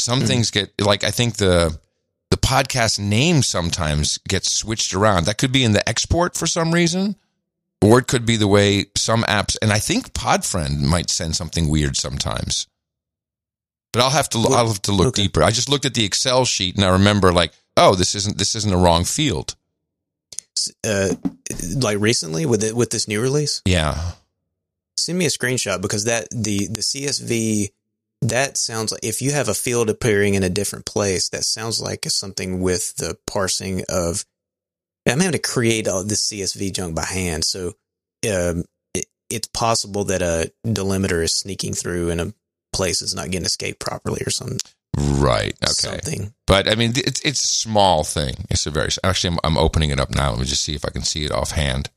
Some 0.00 0.22
mm. 0.22 0.26
things 0.26 0.50
get 0.50 0.72
like 0.80 1.04
I 1.04 1.10
think 1.10 1.36
the 1.36 1.78
the 2.34 2.46
podcast 2.46 2.98
name 2.98 3.42
sometimes 3.42 4.18
gets 4.26 4.50
switched 4.50 4.92
around. 4.92 5.26
That 5.26 5.38
could 5.38 5.52
be 5.52 5.62
in 5.62 5.70
the 5.70 5.88
export 5.88 6.36
for 6.36 6.48
some 6.48 6.74
reason, 6.74 7.14
or 7.80 8.00
it 8.00 8.08
could 8.08 8.26
be 8.26 8.36
the 8.36 8.48
way 8.48 8.86
some 8.96 9.22
apps. 9.22 9.56
And 9.62 9.72
I 9.72 9.78
think 9.78 10.12
Podfriend 10.14 10.80
might 10.80 11.10
send 11.10 11.36
something 11.36 11.68
weird 11.68 11.96
sometimes. 11.96 12.66
But 13.92 14.02
I'll 14.02 14.10
have 14.10 14.28
to 14.30 14.38
I'll 14.38 14.66
have 14.66 14.82
to 14.82 14.92
look 14.92 15.08
okay. 15.08 15.22
deeper. 15.22 15.44
I 15.44 15.52
just 15.52 15.68
looked 15.68 15.84
at 15.84 15.94
the 15.94 16.04
Excel 16.04 16.44
sheet 16.44 16.74
and 16.74 16.84
I 16.84 16.88
remember 16.88 17.32
like, 17.32 17.52
oh, 17.76 17.94
this 17.94 18.16
isn't 18.16 18.36
this 18.36 18.56
isn't 18.56 18.72
the 18.72 18.76
wrong 18.76 19.04
field 19.04 19.54
uh, 20.84 21.14
like 21.76 21.98
recently 22.00 22.46
with 22.46 22.64
it 22.64 22.74
with 22.74 22.90
this 22.90 23.08
new 23.08 23.20
release? 23.20 23.62
Yeah. 23.64 24.12
Send 24.96 25.18
me 25.18 25.26
a 25.26 25.28
screenshot 25.28 25.80
because 25.80 26.04
that 26.04 26.28
the 26.30 26.66
the 26.66 26.80
CSV 26.80 27.70
that 28.22 28.56
sounds 28.56 28.92
like 28.92 29.04
if 29.04 29.20
you 29.20 29.32
have 29.32 29.48
a 29.48 29.54
field 29.54 29.90
appearing 29.90 30.34
in 30.34 30.42
a 30.42 30.48
different 30.48 30.86
place, 30.86 31.28
that 31.30 31.44
sounds 31.44 31.80
like 31.80 32.04
something 32.06 32.60
with 32.60 32.96
the 32.96 33.16
parsing 33.26 33.82
of. 33.88 34.24
I'm 35.06 35.20
having 35.20 35.32
to 35.32 35.38
create 35.38 35.86
all 35.86 36.02
this 36.02 36.30
CSV 36.30 36.72
junk 36.72 36.96
by 36.96 37.04
hand, 37.04 37.44
so 37.44 37.74
um, 38.26 38.64
it, 38.94 39.04
it's 39.28 39.48
possible 39.48 40.04
that 40.04 40.22
a 40.22 40.50
delimiter 40.66 41.22
is 41.22 41.38
sneaking 41.38 41.74
through 41.74 42.08
in 42.08 42.20
a 42.20 42.32
place 42.72 43.00
that's 43.00 43.14
not 43.14 43.30
getting 43.30 43.44
escaped 43.44 43.80
properly 43.80 44.22
or 44.26 44.30
something. 44.30 44.60
Right. 44.96 45.54
Okay. 45.62 45.72
Something. 45.72 46.34
But 46.46 46.70
I 46.70 46.74
mean, 46.74 46.92
it's 46.96 47.20
it's 47.20 47.42
a 47.42 47.46
small 47.46 48.04
thing. 48.04 48.46
It's 48.50 48.66
a 48.66 48.70
very 48.70 48.90
actually. 49.02 49.34
I'm, 49.34 49.40
I'm 49.44 49.58
opening 49.58 49.90
it 49.90 50.00
up 50.00 50.10
now. 50.10 50.30
Let 50.30 50.40
me 50.40 50.44
just 50.46 50.62
see 50.62 50.74
if 50.74 50.84
I 50.84 50.90
can 50.90 51.02
see 51.02 51.24
it 51.24 51.32
offhand. 51.32 51.90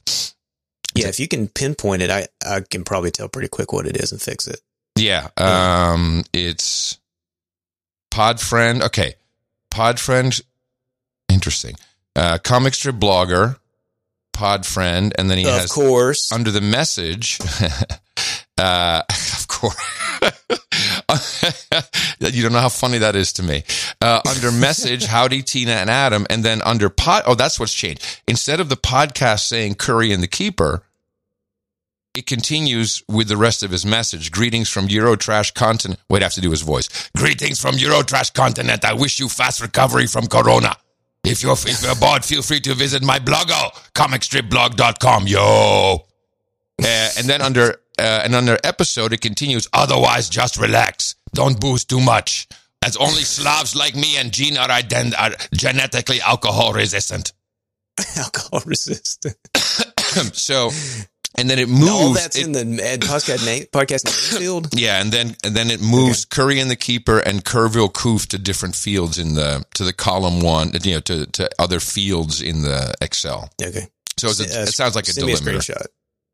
Yeah, 0.96 1.08
if 1.08 1.20
you 1.20 1.28
can 1.28 1.48
pinpoint 1.48 2.02
it, 2.02 2.10
I 2.10 2.28
I 2.46 2.62
can 2.62 2.84
probably 2.84 3.12
tell 3.12 3.30
pretty 3.30 3.50
quick 3.50 3.72
what 3.72 3.86
it 3.86 3.98
is 3.98 4.12
and 4.12 4.22
fix 4.22 4.48
it. 4.48 4.62
Yeah. 4.98 5.28
Um, 5.38 6.24
it's 6.34 6.98
Podfriend. 8.12 8.82
Okay. 8.84 9.16
Podfriend. 9.72 10.42
Interesting. 11.30 11.76
Uh, 12.16 12.40
comic 12.40 12.74
strip 12.74 12.96
blogger, 12.96 13.58
Podfriend, 14.34 15.14
and 15.18 15.30
then 15.30 15.38
he 15.38 15.46
of 15.46 15.52
has 15.52 15.72
course. 15.72 16.32
under 16.32 16.50
the 16.50 16.62
message. 16.62 17.40
uh, 18.58 19.04
of 19.10 19.48
course. 19.48 19.76
you 22.20 22.42
don't 22.42 22.54
know 22.54 22.60
how 22.60 22.70
funny 22.70 22.98
that 23.00 23.16
is 23.16 23.34
to 23.34 23.44
me. 23.44 23.64
Uh, 24.02 24.22
under 24.28 24.52
message, 24.52 25.06
howdy 25.06 25.44
Tina 25.44 25.74
and 25.74 25.90
Adam, 25.90 26.26
and 26.30 26.44
then 26.44 26.62
under 26.64 26.90
pod. 26.90 27.24
Oh, 27.26 27.36
that's 27.36 27.60
what's 27.60 27.74
changed. 27.74 28.22
Instead 28.28 28.60
of 28.60 28.70
the 28.70 28.78
podcast 28.78 29.48
saying 29.48 29.76
Curry 29.76 30.12
and 30.12 30.24
the 30.24 30.28
Keeper, 30.28 30.84
it 32.18 32.26
continues 32.26 33.04
with 33.08 33.28
the 33.28 33.38
rest 33.38 33.62
of 33.62 33.70
his 33.70 33.86
message. 33.86 34.32
Greetings 34.32 34.70
from 34.70 34.88
Eurotrash 34.88 35.54
continent. 35.54 36.00
Wait, 36.10 36.24
I 36.24 36.26
have 36.26 36.34
to 36.34 36.42
do 36.42 36.50
his 36.50 36.64
voice. 36.64 36.90
Greetings 37.16 37.62
from 37.62 37.76
Eurotrash 37.76 38.34
continent. 38.34 38.84
I 38.84 38.94
wish 38.94 39.20
you 39.20 39.30
fast 39.30 39.62
recovery 39.62 40.08
from 40.08 40.26
Corona. 40.26 40.76
If 41.24 41.44
you're, 41.44 41.54
if 41.54 41.84
you're 41.84 41.96
bored, 41.96 42.26
feel 42.26 42.42
free 42.42 42.60
to 42.62 42.74
visit 42.74 43.04
my 43.04 43.20
blog, 43.20 43.50
comicstripblog.com. 43.94 45.28
Yo. 45.28 46.06
Uh, 46.82 47.10
and 47.20 47.28
then 47.30 47.42
under 47.42 47.82
uh, 48.00 48.22
and 48.24 48.34
under 48.34 48.58
episode, 48.64 49.14
it 49.14 49.22
continues. 49.22 49.68
Otherwise, 49.74 50.28
just 50.28 50.58
relax. 50.58 51.16
Don't 51.34 51.60
boost 51.60 51.88
too 51.90 52.00
much, 52.00 52.48
as 52.84 52.98
only 52.98 53.22
Slavs 53.22 53.76
like 53.76 53.96
me 53.96 54.18
and 54.18 54.32
Gene 54.32 54.58
are, 54.58 54.70
ident- 54.70 55.20
are 55.20 55.36
genetically 55.54 56.22
alcohol 56.22 56.74
resistant. 56.74 57.34
Alcohol 58.18 58.62
resistant. 58.66 59.36
so, 60.34 60.70
and 61.38 61.50
then 61.50 61.60
it 61.60 61.70
moves. 61.70 61.90
All 61.92 62.14
that's 62.14 62.36
it- 62.38 62.46
in 62.46 62.52
the 62.54 62.62
uh, 62.62 62.98
podcast 62.98 63.46
name, 63.46 63.64
podcast 63.72 64.06
name 64.06 64.40
field. 64.42 64.68
yeah, 64.74 65.02
and 65.02 65.12
then 65.12 65.36
and 65.44 65.56
then 65.56 65.70
it 65.72 65.82
moves 65.82 66.26
Curry 66.26 66.60
and 66.60 66.70
the 66.72 66.76
keeper 66.76 67.20
and 67.20 67.44
Kerrville 67.46 67.92
Koof 67.92 68.28
to 68.30 68.38
different 68.38 68.76
fields 68.76 69.18
in 69.18 69.36
the 69.36 69.64
to 69.76 69.84
the 69.84 69.94
column 69.94 70.42
one, 70.42 70.72
you 70.84 70.94
know, 70.96 71.00
to 71.02 71.26
to 71.28 71.50
other 71.60 71.80
fields 71.80 72.42
in 72.42 72.62
the 72.64 72.94
Excel. 73.02 73.50
Okay. 73.62 73.88
So 74.18 74.30
it's 74.30 74.40
a, 74.40 74.60
Uh, 74.60 74.64
it 74.64 74.74
sounds 74.74 74.96
like 74.96 75.08
a 75.08 75.12
delimiter. 75.12 75.60
screenshot. 75.60 75.86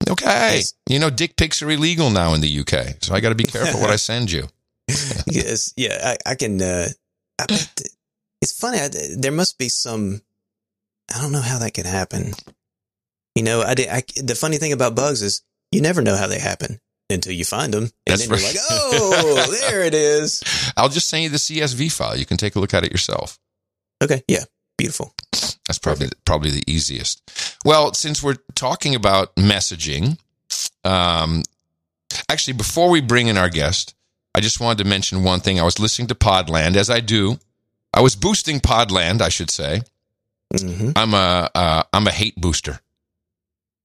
Okay, 0.09 0.57
Yes. 0.57 0.73
you 0.89 0.99
know, 0.99 1.09
dick 1.09 1.37
pics 1.37 1.61
are 1.61 1.69
illegal 1.71 2.09
now 2.09 2.33
in 2.33 2.41
the 2.41 2.59
UK, 2.59 2.97
so 3.01 3.15
I 3.15 3.21
got 3.21 3.29
to 3.29 3.35
be 3.35 3.45
careful 3.45 3.79
what 3.79 3.89
I 3.89 3.95
send 4.11 4.31
you. 4.31 4.47
yes, 5.27 5.73
yeah, 5.77 6.15
I, 6.25 6.31
I 6.31 6.35
can. 6.35 6.61
Uh, 6.61 6.89
I 7.39 7.45
bet 7.45 7.81
it's 8.41 8.51
funny. 8.59 8.79
I, 8.79 8.89
there 9.17 9.31
must 9.31 9.57
be 9.57 9.69
some. 9.69 10.21
I 11.13 11.21
don't 11.21 11.31
know 11.31 11.41
how 11.41 11.57
that 11.59 11.71
could 11.73 11.85
happen. 11.85 12.33
You 13.35 13.43
know, 13.43 13.61
I, 13.61 13.73
did, 13.73 13.89
I 13.89 14.03
the 14.21 14.35
funny 14.35 14.57
thing 14.57 14.73
about 14.73 14.95
bugs 14.95 15.21
is 15.21 15.41
you 15.71 15.81
never 15.81 16.01
know 16.01 16.15
how 16.15 16.27
they 16.27 16.39
happen 16.39 16.79
until 17.09 17.33
you 17.33 17.45
find 17.45 17.73
them, 17.73 17.83
and 17.83 17.91
That's 18.05 18.27
then 18.27 18.29
you're 18.29 18.45
right. 18.45 18.55
like, 18.55 18.63
oh, 18.69 19.57
there 19.67 19.83
it 19.83 19.93
is. 19.93 20.43
I'll 20.77 20.89
just 20.89 21.09
send 21.09 21.23
you 21.23 21.29
the 21.29 21.37
CSV 21.37 21.91
file. 21.91 22.15
You 22.17 22.25
can 22.25 22.37
take 22.37 22.55
a 22.55 22.59
look 22.59 22.73
at 22.73 22.83
it 22.83 22.91
yourself. 22.91 23.39
Okay, 24.03 24.21
yeah, 24.27 24.43
beautiful. 24.77 25.13
That's 25.67 25.79
probably 25.79 26.09
probably 26.25 26.51
the 26.51 26.63
easiest. 26.67 27.21
Well, 27.65 27.93
since 27.93 28.21
we're 28.21 28.37
talking 28.55 28.93
about 28.95 29.35
messaging, 29.35 30.19
um, 30.83 31.43
actually, 32.29 32.53
before 32.53 32.89
we 32.89 33.01
bring 33.01 33.27
in 33.27 33.37
our 33.37 33.49
guest, 33.49 33.95
I 34.35 34.41
just 34.41 34.59
wanted 34.59 34.83
to 34.83 34.89
mention 34.89 35.23
one 35.23 35.39
thing. 35.39 35.59
I 35.59 35.63
was 35.63 35.79
listening 35.79 36.07
to 36.09 36.15
Podland, 36.15 36.75
as 36.75 36.89
I 36.89 36.99
do. 36.99 37.37
I 37.93 38.01
was 38.01 38.15
boosting 38.15 38.59
Podland, 38.59 39.21
I 39.21 39.29
should 39.29 39.49
say. 39.51 39.81
hmm 40.55 40.91
I'm 40.95 41.13
a 41.13 41.49
uh, 41.55 41.83
I'm 41.93 42.07
a 42.07 42.11
hate 42.11 42.35
booster. 42.39 42.79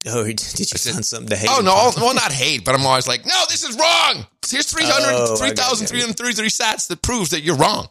Oh, 0.06 0.24
did 0.24 0.40
you 0.58 0.64
said- 0.64 0.92
find 0.94 1.04
something 1.04 1.28
to 1.30 1.36
hate? 1.36 1.48
Oh 1.50 1.60
no, 1.60 1.72
about? 1.72 1.96
well 1.96 2.14
not 2.14 2.32
hate, 2.32 2.64
but 2.64 2.74
I'm 2.74 2.86
always 2.86 3.08
like, 3.08 3.26
no, 3.26 3.42
this 3.48 3.64
is 3.64 3.76
wrong. 3.76 4.26
Here's 4.48 4.66
300, 4.70 4.94
Oh, 5.12 5.34
I 5.34 5.50
got 5.50 5.80
you. 5.80 5.86
3,333 5.86 6.48
sats 6.48 6.88
that 6.88 7.02
proves 7.02 7.30
that 7.30 7.42
you're 7.42 7.56
wrong. 7.56 7.88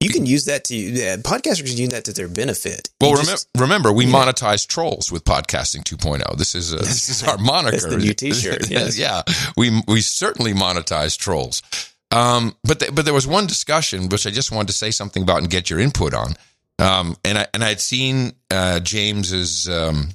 You 0.00 0.10
can 0.10 0.26
use 0.26 0.44
that 0.46 0.64
to 0.64 0.76
yeah, 0.76 1.16
podcasters 1.16 1.68
can 1.68 1.76
use 1.78 1.88
that 1.90 2.04
to 2.06 2.12
their 2.12 2.28
benefit. 2.28 2.90
Well, 3.00 3.10
You 3.12 3.16
remem- 3.18 3.30
just- 3.30 3.48
remember, 3.56 3.92
we 3.92 4.04
yeah. 4.06 4.12
monetize 4.12 4.66
trolls 4.66 5.10
with 5.12 5.24
podcasting 5.24 5.84
2.0. 5.84 6.36
This 6.36 6.54
is 6.54 6.74
uh, 6.74 6.78
this 6.78 7.08
is 7.08 7.22
our 7.22 7.38
moniker. 7.38 7.70
That's 7.80 7.86
the 7.86 7.96
new 7.98 8.12
t-shirt, 8.14 8.68
yes. 8.70 8.98
yeah, 8.98 9.22
we 9.56 9.82
we 9.88 10.00
certainly 10.02 10.52
monetize 10.54 11.16
trolls. 11.18 11.62
Um, 12.10 12.56
but 12.62 12.80
th- 12.80 12.94
but 12.94 13.04
there 13.04 13.14
was 13.14 13.26
one 13.26 13.46
discussion 13.46 14.08
which 14.08 14.26
I 14.26 14.30
just 14.30 14.52
wanted 14.52 14.68
to 14.68 14.74
say 14.74 14.90
something 14.90 15.22
about 15.22 15.38
and 15.38 15.50
get 15.50 15.70
your 15.70 15.80
input 15.80 16.12
on. 16.14 16.34
Um, 16.78 17.16
and 17.24 17.38
I 17.38 17.46
and 17.54 17.64
I 17.64 17.68
had 17.68 17.80
seen 17.80 18.32
uh, 18.50 18.80
James's 18.80 19.66
um, 19.68 20.10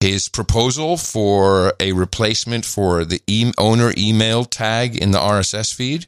his 0.00 0.28
proposal 0.28 0.96
for 0.96 1.72
a 1.80 1.92
replacement 1.92 2.64
for 2.64 3.04
the 3.04 3.20
e- 3.26 3.52
owner 3.58 3.92
email 3.96 4.44
tag 4.44 4.96
in 4.96 5.10
the 5.10 5.18
RSS 5.18 5.74
feed. 5.74 6.06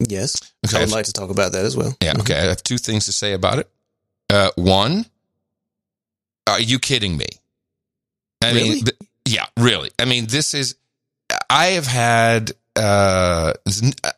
yes, 0.00 0.36
Okay. 0.66 0.78
I 0.78 0.80
would 0.80 0.90
like 0.92 1.04
to 1.06 1.12
talk 1.12 1.30
about 1.30 1.52
that 1.52 1.64
as 1.64 1.76
well. 1.76 1.94
Yeah. 2.02 2.14
Okay. 2.18 2.34
I 2.38 2.44
have 2.44 2.62
two 2.62 2.78
things 2.78 3.04
to 3.06 3.12
say 3.12 3.32
about 3.34 3.58
it. 3.58 3.68
Uh, 4.30 4.50
one, 4.56 5.06
are 6.46 6.60
you 6.60 6.78
kidding 6.78 7.16
me? 7.16 7.26
I 8.42 8.52
mean, 8.52 8.62
Really? 8.70 8.80
th- 8.82 8.96
yeah, 9.26 9.46
really. 9.58 9.90
I 9.98 10.04
mean, 10.06 10.26
this 10.26 10.54
is. 10.54 10.76
I 11.48 11.66
have 11.66 11.86
had. 11.86 12.52
Uh, 12.76 13.52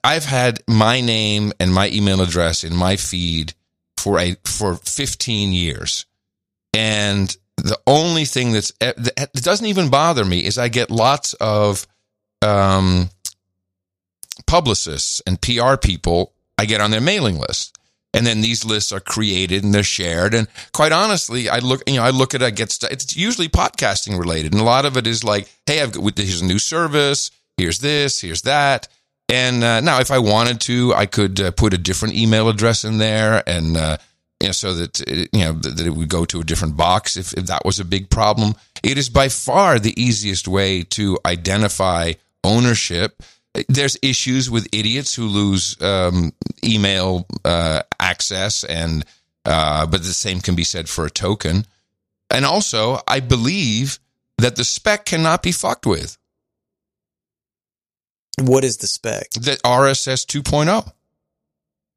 I've 0.05 0.25
had 0.25 0.63
my 0.69 1.01
name 1.01 1.53
and 1.59 1.73
my 1.75 1.89
email 1.89 2.21
address 2.21 2.63
in 2.65 2.75
my 2.77 2.97
feed 2.97 3.55
for 3.97 4.19
a 4.21 4.37
for 4.45 4.77
15 4.77 5.53
years, 5.53 6.07
and 6.73 7.35
the 7.63 7.79
only 7.87 8.25
thing 8.25 8.53
that's 8.53 8.73
eh, 8.81 8.93
that 8.97 9.33
doesn't 9.35 9.67
even 9.67 9.91
bother 9.91 10.25
me 10.25 10.45
is 10.45 10.59
I 10.59 10.69
get 10.69 10.91
lots 10.91 11.35
of 11.35 11.87
um, 12.43 13.11
publicists 14.47 15.23
and 15.27 15.41
PR 15.41 15.77
people 15.77 16.33
I 16.59 16.65
get 16.65 16.81
on 16.81 16.91
their 16.91 17.01
mailing 17.01 17.39
list. 17.39 17.79
And 18.15 18.27
then 18.27 18.43
these 18.43 18.63
lists 18.63 18.93
are 18.93 19.01
created 19.01 19.65
and 19.65 19.73
they're 19.73 19.83
shared. 19.83 20.35
And 20.35 20.47
quite 20.75 20.93
honestly, 20.93 21.49
I 21.49 21.61
look, 21.61 21.83
you 21.89 21.97
know, 21.97 22.03
I 22.03 22.11
look 22.11 22.35
at, 22.35 22.43
I 22.43 22.51
get 22.51 22.71
stuff. 22.71 22.91
It's 22.91 23.17
usually 23.17 23.49
podcasting 23.49 24.19
related. 24.19 24.53
And 24.53 24.61
a 24.61 24.65
lot 24.65 24.85
of 24.85 24.99
it 24.99 25.07
is 25.07 25.25
like, 25.25 25.51
hey, 25.65 25.81
I've 25.81 25.93
got, 25.93 26.19
here's 26.19 26.43
a 26.43 26.45
new 26.45 26.59
service. 26.59 27.31
Here's 27.57 27.79
this, 27.79 28.21
here's 28.21 28.43
that. 28.43 28.89
And 29.29 29.65
uh, 29.65 29.81
now, 29.81 30.01
if 30.01 30.11
I 30.11 30.19
wanted 30.19 30.61
to, 30.63 30.93
I 30.95 31.07
could 31.07 31.41
uh, 31.41 31.51
put 31.53 31.73
a 31.73 31.79
different 31.79 32.15
email 32.15 32.51
address 32.51 32.85
in 32.85 32.99
there, 32.99 33.43
and 33.47 33.77
uh, 33.77 33.97
you 34.43 34.49
know, 34.49 34.53
so 34.53 34.75
that 34.75 35.01
it, 35.03 35.29
you 35.33 35.45
know 35.45 35.53
that, 35.53 35.77
that 35.77 35.87
it 35.87 35.95
would 35.95 36.09
go 36.09 36.25
to 36.25 36.41
a 36.41 36.45
different 36.45 36.77
box 36.77 37.17
if, 37.17 37.33
if 37.35 37.47
that 37.47 37.65
was 37.65 37.79
a 37.79 37.85
big 37.85 38.11
problem. 38.11 38.55
It 38.83 38.99
is 38.99 39.09
by 39.09 39.29
far 39.29 39.79
the 39.79 39.99
easiest 40.01 40.49
way 40.49 40.83
to 40.83 41.17
identify 41.25 42.15
ownership. 42.43 43.23
There's 43.69 43.97
issues 44.03 44.51
with 44.51 44.67
idiots 44.73 45.15
who 45.15 45.27
lose 45.27 45.81
um, 45.81 46.33
email 46.65 47.27
uh, 47.45 47.83
access, 48.01 48.65
and 48.65 49.05
uh, 49.45 49.87
but 49.87 50.03
the 50.03 50.13
same 50.13 50.41
can 50.41 50.57
be 50.57 50.65
said 50.65 50.89
for 50.89 51.07
a 51.07 51.11
token. 51.11 51.65
And 52.29 52.45
also, 52.45 52.99
I 53.07 53.21
believe 53.21 54.01
that 54.39 54.57
the 54.57 54.65
spec 54.65 55.05
cannot 55.05 55.43
be 55.45 55.53
fucked 55.53 55.87
with. 55.87 56.19
What 58.41 58.65
is 58.65 58.79
the 58.79 58.87
spec? 58.89 59.31
The 59.31 59.61
RSS 59.65 60.27
2.0. 60.27 60.91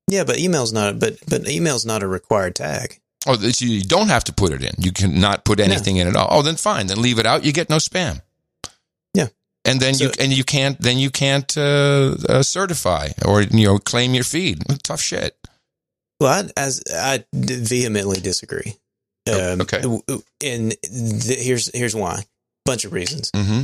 Yeah, 0.07 0.23
but 0.23 0.37
email's 0.37 0.71
not. 0.73 0.99
But 0.99 1.17
but 1.27 1.47
email's 1.49 1.85
not 1.85 2.03
a 2.03 2.07
required 2.07 2.55
tag. 2.55 2.99
Oh, 3.27 3.37
you 3.39 3.81
don't 3.81 4.09
have 4.09 4.23
to 4.25 4.33
put 4.33 4.51
it 4.53 4.63
in. 4.63 4.71
You 4.77 4.91
can 4.91 5.19
not 5.19 5.45
put 5.45 5.59
anything 5.59 5.97
in 5.97 6.07
at 6.07 6.15
all. 6.15 6.27
Oh, 6.29 6.41
then 6.43 6.57
fine. 6.57 6.87
Then 6.87 7.01
leave 7.01 7.17
it 7.17 7.25
out. 7.25 7.43
You 7.43 7.51
get 7.51 7.69
no 7.71 7.77
spam. 7.77 8.21
Yeah. 9.15 9.29
And 9.63 9.79
then 9.79 9.95
you 9.97 10.11
and 10.19 10.31
you 10.31 10.43
can't 10.43 10.79
then 10.79 10.99
you 10.99 11.09
can't 11.09 11.57
uh, 11.57 12.15
uh, 12.29 12.43
certify 12.43 13.09
or 13.25 13.41
you 13.41 13.65
know 13.65 13.79
claim 13.79 14.13
your 14.13 14.23
feed. 14.23 14.61
Tough 14.83 15.01
shit. 15.01 15.35
Well, 16.19 16.31
I, 16.31 16.49
as 16.61 16.83
I 16.93 17.25
vehemently 17.33 18.19
disagree. 18.21 18.75
Oh, 19.27 19.53
Um, 19.53 19.61
okay. 19.61 19.81
And 20.43 20.75
th- 20.83 21.39
here's 21.43 21.75
here's 21.75 21.95
why. 21.95 22.23
Bunch 22.63 22.85
of 22.85 22.93
reasons. 22.93 23.31
hmm 23.35 23.63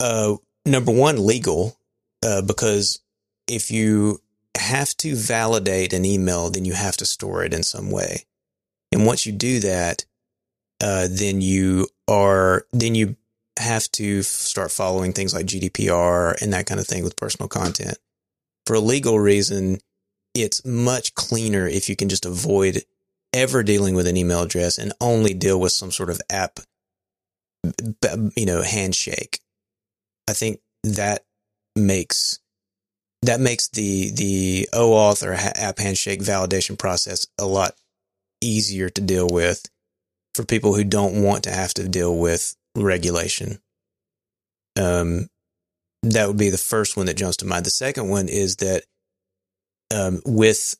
Uh, 0.00 0.36
number 0.66 0.90
one, 0.92 1.24
legal, 1.24 1.76
uh, 2.26 2.42
because 2.42 2.98
if 3.46 3.70
you 3.70 4.20
have 4.56 4.96
to 4.98 5.14
validate 5.14 5.92
an 5.92 6.04
email, 6.04 6.50
then 6.50 6.64
you 6.64 6.74
have 6.74 6.96
to 6.98 7.06
store 7.06 7.44
it 7.44 7.54
in 7.54 7.62
some 7.62 7.90
way. 7.90 8.24
And 8.92 9.06
once 9.06 9.26
you 9.26 9.32
do 9.32 9.60
that, 9.60 10.04
uh, 10.82 11.08
then 11.10 11.40
you 11.40 11.88
are 12.08 12.66
then 12.72 12.94
you 12.94 13.16
have 13.58 13.90
to 13.92 14.20
f- 14.20 14.24
start 14.24 14.70
following 14.70 15.12
things 15.12 15.34
like 15.34 15.46
GDPR 15.46 16.40
and 16.40 16.52
that 16.52 16.66
kind 16.66 16.80
of 16.80 16.86
thing 16.86 17.04
with 17.04 17.16
personal 17.16 17.48
content. 17.48 17.98
For 18.66 18.74
a 18.74 18.80
legal 18.80 19.18
reason, 19.18 19.78
it's 20.34 20.64
much 20.64 21.14
cleaner 21.14 21.66
if 21.66 21.88
you 21.88 21.96
can 21.96 22.08
just 22.08 22.26
avoid 22.26 22.84
ever 23.32 23.62
dealing 23.62 23.94
with 23.94 24.06
an 24.06 24.16
email 24.16 24.42
address 24.42 24.78
and 24.78 24.92
only 25.00 25.34
deal 25.34 25.58
with 25.58 25.72
some 25.72 25.90
sort 25.90 26.10
of 26.10 26.20
app, 26.30 26.60
you 28.36 28.46
know, 28.46 28.62
handshake. 28.62 29.40
I 30.28 30.32
think 30.32 30.60
that 30.84 31.24
makes 31.76 32.38
that 33.22 33.40
makes 33.40 33.68
the 33.68 34.10
the 34.12 34.68
OAuth 34.72 35.26
or 35.26 35.32
app 35.34 35.78
handshake 35.78 36.20
validation 36.20 36.78
process 36.78 37.26
a 37.38 37.46
lot 37.46 37.74
easier 38.40 38.88
to 38.90 39.00
deal 39.00 39.28
with 39.30 39.64
for 40.34 40.44
people 40.44 40.74
who 40.74 40.84
don't 40.84 41.22
want 41.22 41.44
to 41.44 41.50
have 41.50 41.74
to 41.74 41.88
deal 41.88 42.16
with 42.16 42.56
regulation. 42.76 43.60
Um, 44.78 45.28
that 46.02 46.26
would 46.26 46.38
be 46.38 46.50
the 46.50 46.58
first 46.58 46.96
one 46.96 47.06
that 47.06 47.16
jumps 47.16 47.36
to 47.38 47.46
mind. 47.46 47.64
The 47.64 47.70
second 47.70 48.08
one 48.08 48.28
is 48.28 48.56
that 48.56 48.84
um, 49.94 50.20
with 50.24 50.74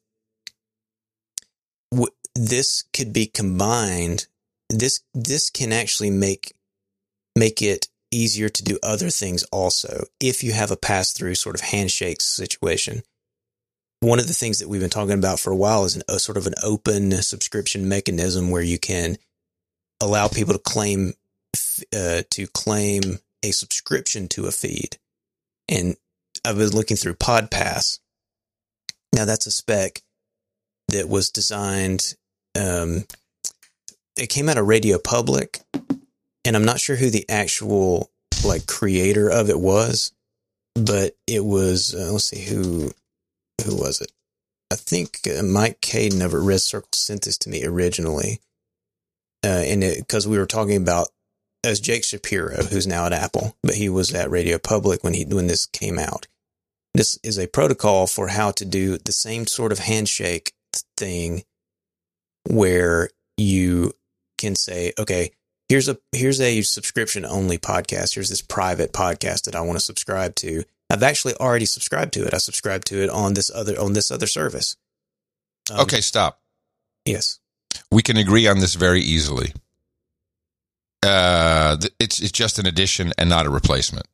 w- 1.93 2.13
this 2.35 2.83
could 2.93 3.13
be 3.13 3.27
combined. 3.27 4.27
This 4.69 5.01
this 5.15 5.51
can 5.51 5.73
actually 5.73 6.11
make 6.11 6.55
make 7.37 7.63
it 7.63 7.89
easier 8.13 8.49
to 8.49 8.63
do 8.63 8.79
other 8.83 9.11
things 9.11 9.43
also 9.45 10.05
if 10.21 10.45
you 10.45 10.53
have 10.53 10.71
a 10.71 10.77
pass 10.77 11.13
through 11.13 11.35
sort 11.35 11.55
of 11.55 11.63
handshake 11.63 12.21
situation. 12.21 13.03
One 14.01 14.19
of 14.19 14.27
the 14.27 14.35
things 14.35 14.59
that 14.59 14.69
we've 14.69 14.81
been 14.81 14.91
talking 14.91 15.19
about 15.19 15.41
for 15.41 15.53
a 15.53 15.57
while 15.57 15.85
is 15.85 15.97
an, 15.97 16.03
a 16.09 16.19
sort 16.19 16.37
of 16.37 16.47
an 16.47 16.55
open 16.63 17.13
subscription 17.23 17.89
mechanism 17.89 18.51
where 18.51 18.63
you 18.63 18.79
can 18.79 19.17
allow 20.01 20.29
people 20.29 20.55
to 20.55 20.59
claim 20.59 21.15
uh, 21.95 22.23
to 22.31 22.47
claim 22.49 23.19
a 23.43 23.51
subscription 23.51 24.29
to 24.29 24.47
a 24.47 24.53
feed. 24.53 24.99
And 25.69 25.97
I've 26.45 26.57
been 26.57 26.71
looking 26.71 26.97
through 26.97 27.15
PodPass. 27.15 27.99
Now 29.15 29.25
that's 29.25 29.47
a 29.47 29.51
spec 29.51 30.03
that 30.89 31.09
was 31.09 31.31
designed. 31.31 32.15
Um, 32.59 33.05
it 34.17 34.29
came 34.29 34.49
out 34.49 34.59
of 34.59 34.67
Radio 34.67 34.99
Public, 34.99 35.61
and 36.45 36.57
I'm 36.57 36.65
not 36.65 36.81
sure 36.81 36.97
who 36.97 37.11
the 37.11 37.29
actual 37.29 38.11
like 38.45 38.67
creator 38.67 39.29
of 39.29 39.49
it 39.49 39.59
was, 39.59 40.13
but 40.75 41.17
it 41.27 41.45
was. 41.45 41.95
Uh, 41.95 42.13
let's 42.13 42.25
see 42.25 42.45
who 42.45 42.93
who 43.65 43.77
was 43.77 44.01
it. 44.01 44.13
I 44.71 44.77
think 44.77 45.21
uh, 45.27 45.43
Mike 45.43 45.81
Kadin 45.81 46.23
at 46.23 46.33
Red 46.33 46.61
Circle 46.61 46.89
sent 46.95 47.23
this 47.23 47.39
to 47.39 47.51
me 47.51 47.65
originally, 47.65 48.41
uh, 49.45 49.63
and 49.67 49.81
because 49.81 50.27
we 50.27 50.39
were 50.39 50.47
talking 50.47 50.77
about 50.77 51.09
as 51.65 51.81
Jake 51.81 52.05
Shapiro, 52.05 52.65
who's 52.65 52.87
now 52.87 53.07
at 53.07 53.13
Apple, 53.13 53.57
but 53.63 53.77
he 53.77 53.89
was 53.89 54.13
at 54.15 54.31
Radio 54.31 54.59
Public 54.59 55.05
when 55.05 55.15
he 55.15 55.25
when 55.25 55.47
this 55.47 55.67
came 55.67 55.99
out. 55.99 56.27
This 56.95 57.19
is 57.23 57.39
a 57.39 57.47
protocol 57.47 58.07
for 58.07 58.29
how 58.29 58.51
to 58.53 58.65
do 58.65 58.99
the 58.99 59.13
same 59.13 59.47
sort 59.47 59.73
of 59.73 59.79
handshake 59.79 60.53
thing 60.97 61.45
where 62.49 63.11
you 63.37 63.93
can 64.39 64.55
say, 64.55 64.93
okay, 64.99 65.31
here's 65.73 65.89
a 65.89 65.97
here's 66.13 66.39
a 66.39 66.61
subscription 66.61 67.25
only 67.25 67.57
podcast. 67.57 68.15
Here's 68.15 68.29
this 68.29 68.43
private 68.43 68.93
podcast 68.93 69.45
that 69.45 69.57
I 69.57 69.63
want 69.63 69.79
to 69.79 69.85
subscribe 69.85 70.35
to. 70.37 70.65
I've 70.91 71.03
actually 71.03 71.35
already 71.37 71.65
subscribed 71.65 72.13
to 72.15 72.27
it. 72.27 72.35
I 72.35 72.37
subscribed 72.37 72.87
to 72.89 73.03
it 73.03 73.09
on 73.09 73.33
this 73.33 73.51
other 73.51 73.81
on 73.81 73.95
this 73.95 74.11
other 74.11 74.27
service. 74.27 74.77
Um, 75.71 75.81
okay, 75.81 76.03
stop. 76.03 76.43
Yes. 77.07 77.39
We 77.91 78.03
can 78.03 78.19
agree 78.19 78.47
on 78.47 78.59
this 78.59 78.75
very 78.75 79.01
easily. 79.01 79.55
Uh, 81.03 81.79
it's 81.99 82.21
it's 82.21 82.33
just 82.33 82.59
an 82.59 82.67
addition 82.67 83.13
and 83.17 83.31
not 83.31 83.47
a 83.47 83.51
replacement. 83.51 84.07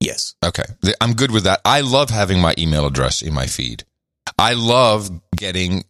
Yes. 0.00 0.36
Okay. 0.42 0.64
I'm 1.02 1.12
good 1.12 1.32
with 1.32 1.44
that. 1.44 1.60
I 1.66 1.82
love 1.82 2.08
having 2.08 2.40
my 2.40 2.54
email 2.56 2.86
address 2.86 3.20
in 3.20 3.34
my 3.34 3.46
feed. 3.46 3.84
I 4.38 4.54
love 4.54 5.10
getting 5.36 5.84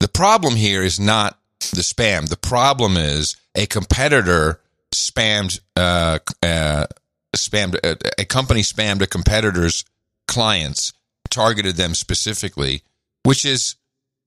the 0.00 0.08
problem 0.08 0.56
here 0.56 0.82
is 0.82 0.98
not 0.98 1.38
the 1.58 1.82
spam. 1.82 2.28
The 2.28 2.36
problem 2.36 2.96
is 2.96 3.36
a 3.56 3.66
competitor 3.66 4.60
spammed 4.94 5.60
uh, 5.74 6.18
uh, 6.42 6.86
spammed 7.34 7.76
uh, 7.84 7.96
a 8.18 8.24
company 8.24 8.60
spammed 8.60 9.02
a 9.02 9.06
competitor's 9.06 9.84
clients, 10.28 10.92
targeted 11.30 11.76
them 11.76 11.94
specifically, 11.94 12.82
which 13.24 13.44
is 13.44 13.76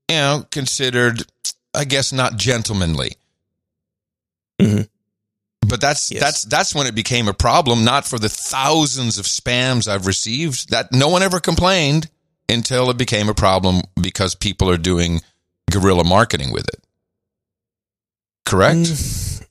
you 0.09 0.17
know 0.17 0.45
considered, 0.51 1.23
I 1.73 1.85
guess, 1.85 2.11
not 2.11 2.35
gentlemanly. 2.35 3.11
Mm-hmm. 4.59 4.81
But 5.67 5.81
that's 5.81 6.11
yes. 6.11 6.21
that's 6.21 6.43
that's 6.43 6.75
when 6.75 6.87
it 6.87 6.95
became 6.95 7.27
a 7.27 7.33
problem. 7.33 7.85
Not 7.85 8.05
for 8.05 8.17
the 8.17 8.29
thousands 8.29 9.19
of 9.19 9.25
spams 9.25 9.87
I've 9.87 10.07
received. 10.07 10.71
That 10.71 10.91
no 10.91 11.09
one 11.09 11.21
ever 11.21 11.39
complained 11.39 12.09
until 12.49 12.89
it 12.89 12.97
became 12.97 13.29
a 13.29 13.35
problem 13.35 13.81
because 14.01 14.33
people 14.33 14.69
are 14.69 14.77
doing 14.77 15.21
guerrilla 15.69 16.03
marketing 16.03 16.51
with 16.51 16.67
it. 16.67 16.78
Correct. 18.49 18.77
Mm, 18.77 19.47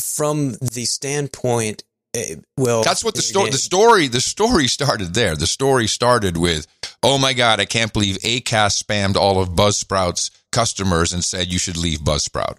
from 0.00 0.52
the 0.52 0.86
standpoint, 0.86 1.84
eh, 2.14 2.36
well, 2.56 2.82
that's 2.82 3.04
what 3.04 3.14
the 3.14 3.22
story. 3.22 3.50
The 3.50 3.58
story. 3.58 4.08
The 4.08 4.20
story 4.20 4.68
started 4.68 5.14
there. 5.14 5.36
The 5.36 5.46
story 5.46 5.86
started 5.86 6.36
with, 6.36 6.66
"Oh 7.02 7.18
my 7.18 7.34
God, 7.34 7.60
I 7.60 7.66
can't 7.66 7.92
believe 7.92 8.16
Acast 8.18 8.82
spammed 8.82 9.16
all 9.16 9.40
of 9.40 9.50
Buzzsprout's 9.50 10.30
customers 10.50 11.12
and 11.12 11.22
said 11.22 11.52
you 11.52 11.58
should 11.58 11.76
leave 11.76 12.00
Buzzsprout." 12.00 12.58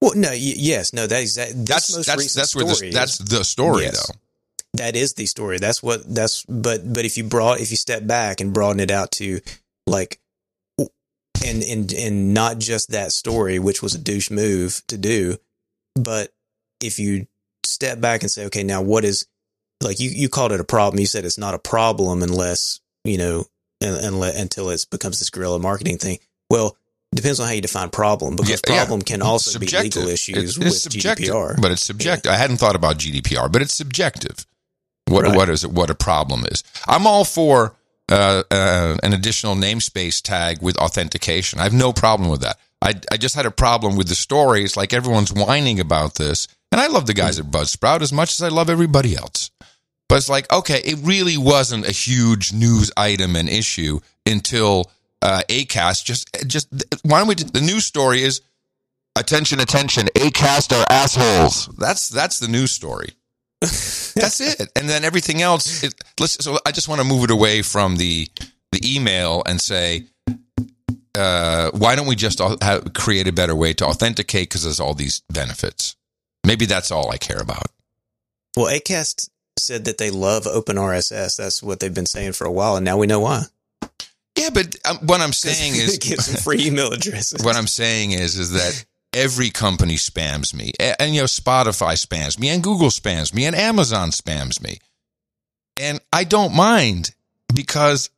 Well, 0.00 0.14
no, 0.14 0.30
y- 0.30 0.36
yes, 0.36 0.92
no, 0.92 1.06
that 1.06 1.22
is 1.22 1.36
that. 1.36 1.50
That's 1.54 1.94
that's 2.04 2.34
that's 2.34 2.56
where 2.56 2.64
the, 2.64 2.90
that's 2.92 3.18
the 3.18 3.44
story 3.44 3.84
yes. 3.84 4.06
though. 4.06 4.14
That 4.74 4.96
is 4.96 5.14
the 5.14 5.26
story. 5.26 5.58
That's 5.58 5.82
what 5.82 6.12
that's. 6.12 6.44
But 6.48 6.92
but 6.92 7.04
if 7.04 7.16
you 7.16 7.24
brought 7.24 7.60
if 7.60 7.70
you 7.70 7.76
step 7.76 8.06
back 8.06 8.40
and 8.40 8.52
broaden 8.52 8.80
it 8.80 8.90
out 8.90 9.12
to 9.12 9.40
like, 9.86 10.20
and 11.44 11.62
and 11.62 11.92
and 11.92 12.34
not 12.34 12.58
just 12.58 12.90
that 12.90 13.12
story, 13.12 13.58
which 13.58 13.82
was 13.82 13.94
a 13.94 13.98
douche 13.98 14.30
move 14.30 14.82
to 14.88 14.98
do, 14.98 15.36
but 15.94 16.32
if 16.82 16.98
you 16.98 17.26
step 17.64 18.00
back 18.00 18.22
and 18.22 18.30
say, 18.30 18.46
okay, 18.46 18.62
now 18.62 18.82
what 18.82 19.04
is 19.04 19.26
like 19.82 20.00
you 20.00 20.10
you 20.10 20.28
called 20.28 20.52
it 20.52 20.60
a 20.60 20.64
problem. 20.64 21.00
You 21.00 21.06
said 21.06 21.24
it's 21.24 21.38
not 21.38 21.54
a 21.54 21.58
problem 21.58 22.22
unless 22.22 22.80
you 23.04 23.18
know 23.18 23.44
unless 23.80 24.38
until 24.40 24.70
it 24.70 24.84
becomes 24.90 25.18
this 25.18 25.30
guerrilla 25.30 25.58
marketing 25.58 25.98
thing. 25.98 26.18
Well, 26.50 26.76
Depends 27.14 27.40
on 27.40 27.46
how 27.46 27.54
you 27.54 27.62
define 27.62 27.88
problem, 27.88 28.36
because 28.36 28.50
yeah, 28.50 28.84
problem 28.84 29.00
yeah. 29.00 29.14
can 29.14 29.22
also 29.22 29.52
subjective. 29.52 29.94
be 29.94 30.00
legal 30.00 30.12
issues 30.12 30.58
with 30.58 30.74
GDPR. 30.74 31.58
But 31.60 31.70
it's 31.70 31.82
subjective. 31.82 32.28
Yeah. 32.28 32.34
I 32.34 32.36
hadn't 32.36 32.58
thought 32.58 32.76
about 32.76 32.98
GDPR, 32.98 33.50
but 33.50 33.62
it's 33.62 33.74
subjective. 33.74 34.44
What 35.06 35.24
right. 35.24 35.34
what 35.34 35.48
is 35.48 35.64
it? 35.64 35.72
What 35.72 35.88
a 35.88 35.94
problem 35.94 36.44
is. 36.50 36.62
I'm 36.86 37.06
all 37.06 37.24
for 37.24 37.74
uh, 38.08 38.42
uh, 38.50 38.96
an 39.02 39.12
additional 39.12 39.54
namespace 39.54 40.22
tag 40.22 40.62
with 40.62 40.76
authentication. 40.78 41.60
I 41.60 41.64
have 41.64 41.72
no 41.72 41.92
problem 41.92 42.30
with 42.30 42.40
that. 42.40 42.58
I 42.80 42.94
I 43.10 43.16
just 43.16 43.34
had 43.34 43.46
a 43.46 43.50
problem 43.50 43.96
with 43.96 44.08
the 44.08 44.14
stories. 44.14 44.76
Like 44.76 44.92
everyone's 44.92 45.32
whining 45.32 45.80
about 45.80 46.14
this, 46.14 46.48
and 46.72 46.80
I 46.80 46.86
love 46.86 47.06
the 47.06 47.14
guys 47.14 47.38
at 47.38 47.46
Buzzsprout 47.46 48.02
as 48.02 48.12
much 48.12 48.30
as 48.30 48.42
I 48.42 48.48
love 48.48 48.70
everybody 48.70 49.16
else. 49.16 49.50
But 50.08 50.16
it's 50.16 50.28
like, 50.28 50.50
okay, 50.50 50.80
it 50.84 50.98
really 51.02 51.36
wasn't 51.36 51.86
a 51.86 51.92
huge 51.92 52.52
news 52.52 52.90
item 52.96 53.36
and 53.36 53.48
issue 53.48 54.00
until 54.24 54.90
uh, 55.20 55.42
Acast. 55.48 56.04
Just, 56.04 56.28
just 56.46 56.68
why 57.02 57.18
don't 57.18 57.28
we? 57.28 57.34
The 57.34 57.60
news 57.60 57.84
story 57.84 58.22
is 58.22 58.40
attention, 59.16 59.60
attention. 59.60 60.06
Acast 60.16 60.72
are 60.72 60.86
assholes. 60.88 61.66
That's 61.76 62.08
that's 62.08 62.38
the 62.38 62.48
news 62.48 62.72
story. 62.72 63.10
That's 63.60 64.40
it. 64.40 64.70
And 64.76 64.88
then 64.88 65.04
everything 65.04 65.42
else. 65.42 65.82
It, 65.82 65.94
let's. 66.20 66.42
So 66.44 66.58
I 66.64 66.72
just 66.72 66.88
want 66.88 67.00
to 67.00 67.06
move 67.06 67.24
it 67.24 67.30
away 67.30 67.62
from 67.62 67.96
the 67.96 68.28
the 68.72 68.80
email 68.84 69.42
and 69.46 69.60
say. 69.60 70.04
Uh, 71.14 71.72
why 71.72 71.96
don't 71.96 72.06
we 72.06 72.14
just 72.14 72.38
have, 72.62 72.92
create 72.94 73.26
a 73.26 73.32
better 73.32 73.56
way 73.56 73.72
to 73.72 73.84
authenticate 73.84 74.48
because 74.48 74.62
there's 74.62 74.78
all 74.78 74.94
these 74.94 75.22
benefits? 75.32 75.96
Maybe 76.46 76.64
that's 76.64 76.92
all 76.92 77.10
I 77.10 77.16
care 77.16 77.40
about. 77.40 77.72
Well, 78.56 78.66
Acast 78.66 79.28
said 79.58 79.84
that 79.86 79.98
they 79.98 80.10
love 80.10 80.46
open 80.46 80.76
RSS. 80.76 81.36
That's 81.36 81.62
what 81.62 81.80
they've 81.80 81.92
been 81.92 82.06
saying 82.06 82.32
for 82.32 82.46
a 82.46 82.52
while, 82.52 82.76
and 82.76 82.84
now 82.84 82.98
we 82.98 83.06
know 83.06 83.20
why. 83.20 83.42
Yeah, 84.36 84.50
but 84.54 84.76
um, 84.88 84.98
what 84.98 85.20
I'm 85.20 85.32
saying 85.32 85.74
is, 85.74 85.98
give 85.98 86.20
some 86.20 86.40
free 86.40 86.66
email 86.66 86.92
addresses. 86.92 87.42
What 87.44 87.56
I'm 87.56 87.66
saying 87.66 88.12
is, 88.12 88.38
is 88.38 88.52
that 88.52 88.84
every 89.18 89.50
company 89.50 89.96
spams 89.96 90.54
me, 90.54 90.72
and, 90.78 90.96
and 91.00 91.14
you 91.14 91.20
know, 91.20 91.26
Spotify 91.26 91.94
spams 91.94 92.38
me, 92.38 92.48
and 92.48 92.62
Google 92.62 92.88
spams 92.88 93.34
me, 93.34 93.44
and 93.44 93.56
Amazon 93.56 94.10
spams 94.10 94.62
me, 94.62 94.78
and 95.76 96.00
I 96.12 96.24
don't 96.24 96.54
mind 96.54 97.14
because 97.52 98.10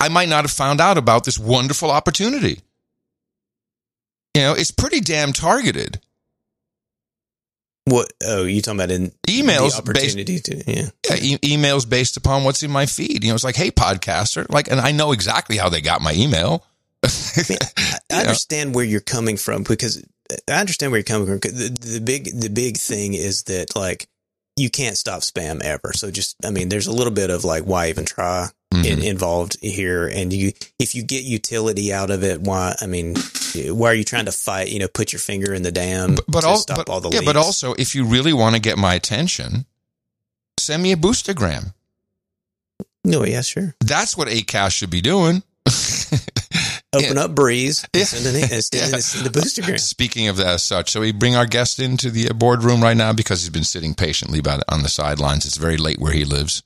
I 0.00 0.08
might 0.08 0.28
not 0.28 0.44
have 0.44 0.50
found 0.50 0.80
out 0.80 0.98
about 0.98 1.24
this 1.24 1.38
wonderful 1.38 1.90
opportunity. 1.90 2.60
You 4.34 4.42
know, 4.42 4.54
it's 4.54 4.70
pretty 4.70 5.00
damn 5.00 5.32
targeted. 5.32 6.00
What? 7.86 8.12
Oh, 8.24 8.44
you 8.44 8.62
talking 8.62 8.80
about 8.80 8.90
in 8.90 9.12
emails? 9.28 9.78
opportunity 9.78 10.24
based, 10.24 10.46
to 10.46 10.56
yeah, 10.66 10.88
yeah 11.08 11.16
e- 11.20 11.38
emails 11.56 11.88
based 11.88 12.16
upon 12.16 12.42
what's 12.44 12.62
in 12.62 12.70
my 12.70 12.86
feed. 12.86 13.22
You 13.22 13.30
know, 13.30 13.34
it's 13.34 13.44
like, 13.44 13.56
hey, 13.56 13.70
podcaster, 13.70 14.48
like, 14.50 14.70
and 14.70 14.80
I 14.80 14.92
know 14.92 15.12
exactly 15.12 15.58
how 15.58 15.68
they 15.68 15.82
got 15.82 16.00
my 16.00 16.14
email. 16.14 16.64
I, 17.04 17.08
mean, 17.48 17.58
I, 17.76 17.98
I 18.10 18.20
understand 18.22 18.74
where 18.74 18.84
you're 18.84 19.00
coming 19.00 19.36
from 19.36 19.64
because 19.64 20.02
I 20.48 20.60
understand 20.60 20.92
where 20.92 20.98
you're 20.98 21.04
coming 21.04 21.26
from. 21.26 21.38
The, 21.38 21.76
the 21.80 22.00
big, 22.00 22.40
the 22.40 22.48
big 22.48 22.78
thing 22.78 23.14
is 23.14 23.44
that 23.44 23.76
like 23.76 24.08
you 24.56 24.70
can't 24.70 24.96
stop 24.96 25.20
spam 25.20 25.60
ever. 25.62 25.92
So 25.94 26.10
just, 26.10 26.36
I 26.44 26.50
mean, 26.50 26.68
there's 26.68 26.86
a 26.86 26.92
little 26.92 27.12
bit 27.12 27.30
of 27.30 27.44
like, 27.44 27.64
why 27.64 27.88
even 27.88 28.04
try 28.04 28.48
mm-hmm. 28.72 28.84
in, 28.84 29.02
involved 29.02 29.56
here? 29.60 30.06
And 30.06 30.32
you, 30.32 30.52
if 30.78 30.94
you 30.94 31.02
get 31.02 31.24
utility 31.24 31.92
out 31.92 32.10
of 32.10 32.22
it, 32.22 32.40
why? 32.40 32.74
I 32.80 32.86
mean, 32.86 33.16
why 33.54 33.90
are 33.90 33.94
you 33.94 34.04
trying 34.04 34.26
to 34.26 34.32
fight? 34.32 34.68
You 34.68 34.78
know, 34.78 34.88
put 34.88 35.12
your 35.12 35.20
finger 35.20 35.52
in 35.52 35.62
the 35.62 35.72
dam 35.72 36.14
but, 36.14 36.24
but 36.28 36.44
all, 36.44 36.56
stop 36.56 36.76
but, 36.76 36.88
all 36.88 37.00
the 37.00 37.10
yeah. 37.10 37.20
leaks? 37.20 37.32
But 37.32 37.36
also, 37.36 37.74
if 37.74 37.94
you 37.94 38.04
really 38.04 38.32
want 38.32 38.54
to 38.54 38.60
get 38.60 38.78
my 38.78 38.94
attention, 38.94 39.66
send 40.58 40.82
me 40.82 40.92
a 40.92 40.96
boostagram. 40.96 41.74
No, 43.04 43.24
yeah, 43.24 43.42
sure. 43.42 43.74
That's 43.80 44.16
what 44.16 44.28
Acast 44.28 44.72
should 44.72 44.90
be 44.90 45.02
doing. 45.02 45.42
Open 46.94 47.16
yeah. 47.16 47.24
up 47.24 47.32
Breez 47.32 47.86
yeah. 47.94 48.04
send, 48.04 48.26
an, 48.26 48.48
send, 48.62 48.92
yeah. 48.92 49.22
the 49.22 49.30
boostagram. 49.30 49.80
Speaking 49.80 50.28
of 50.28 50.36
that, 50.36 50.46
as 50.46 50.62
such, 50.62 50.90
so 50.90 51.00
we 51.00 51.12
bring 51.12 51.36
our 51.36 51.46
guest 51.46 51.78
into 51.78 52.10
the 52.10 52.32
boardroom 52.34 52.82
right 52.82 52.96
now 52.96 53.12
because 53.12 53.42
he's 53.42 53.50
been 53.50 53.64
sitting 53.64 53.94
patiently 53.94 54.40
by, 54.40 54.60
on 54.68 54.82
the 54.82 54.88
sidelines. 54.88 55.44
It's 55.44 55.56
very 55.56 55.76
late 55.76 55.98
where 55.98 56.12
he 56.12 56.24
lives. 56.24 56.62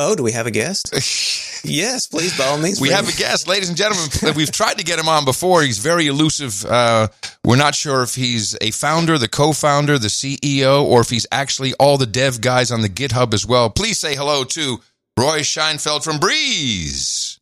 Oh, 0.00 0.14
do 0.14 0.22
we 0.22 0.30
have 0.32 0.46
a 0.46 0.52
guest? 0.52 0.92
yes, 1.64 2.06
please, 2.06 2.38
by 2.38 2.44
all 2.44 2.58
means. 2.58 2.80
We 2.80 2.90
have 2.90 3.08
a 3.08 3.12
guest, 3.12 3.48
ladies 3.48 3.68
and 3.68 3.76
gentlemen. 3.76 4.08
We've 4.36 4.50
tried 4.50 4.78
to 4.78 4.84
get 4.84 4.98
him 4.98 5.08
on 5.08 5.24
before. 5.24 5.62
He's 5.62 5.78
very 5.78 6.06
elusive. 6.06 6.64
Uh, 6.64 7.08
we're 7.44 7.56
not 7.56 7.74
sure 7.74 8.02
if 8.02 8.14
he's 8.14 8.56
a 8.60 8.70
founder, 8.70 9.18
the 9.18 9.26
co-founder, 9.26 9.98
the 9.98 10.06
CEO, 10.06 10.84
or 10.84 11.00
if 11.00 11.10
he's 11.10 11.26
actually 11.32 11.74
all 11.74 11.98
the 11.98 12.06
dev 12.06 12.40
guys 12.40 12.70
on 12.70 12.82
the 12.82 12.88
GitHub 12.88 13.34
as 13.34 13.44
well. 13.44 13.70
Please 13.70 13.98
say 13.98 14.14
hello 14.14 14.44
to 14.44 14.78
Roy 15.18 15.40
Sheinfeld 15.40 16.04
from 16.04 16.18
Breez. 16.18 17.37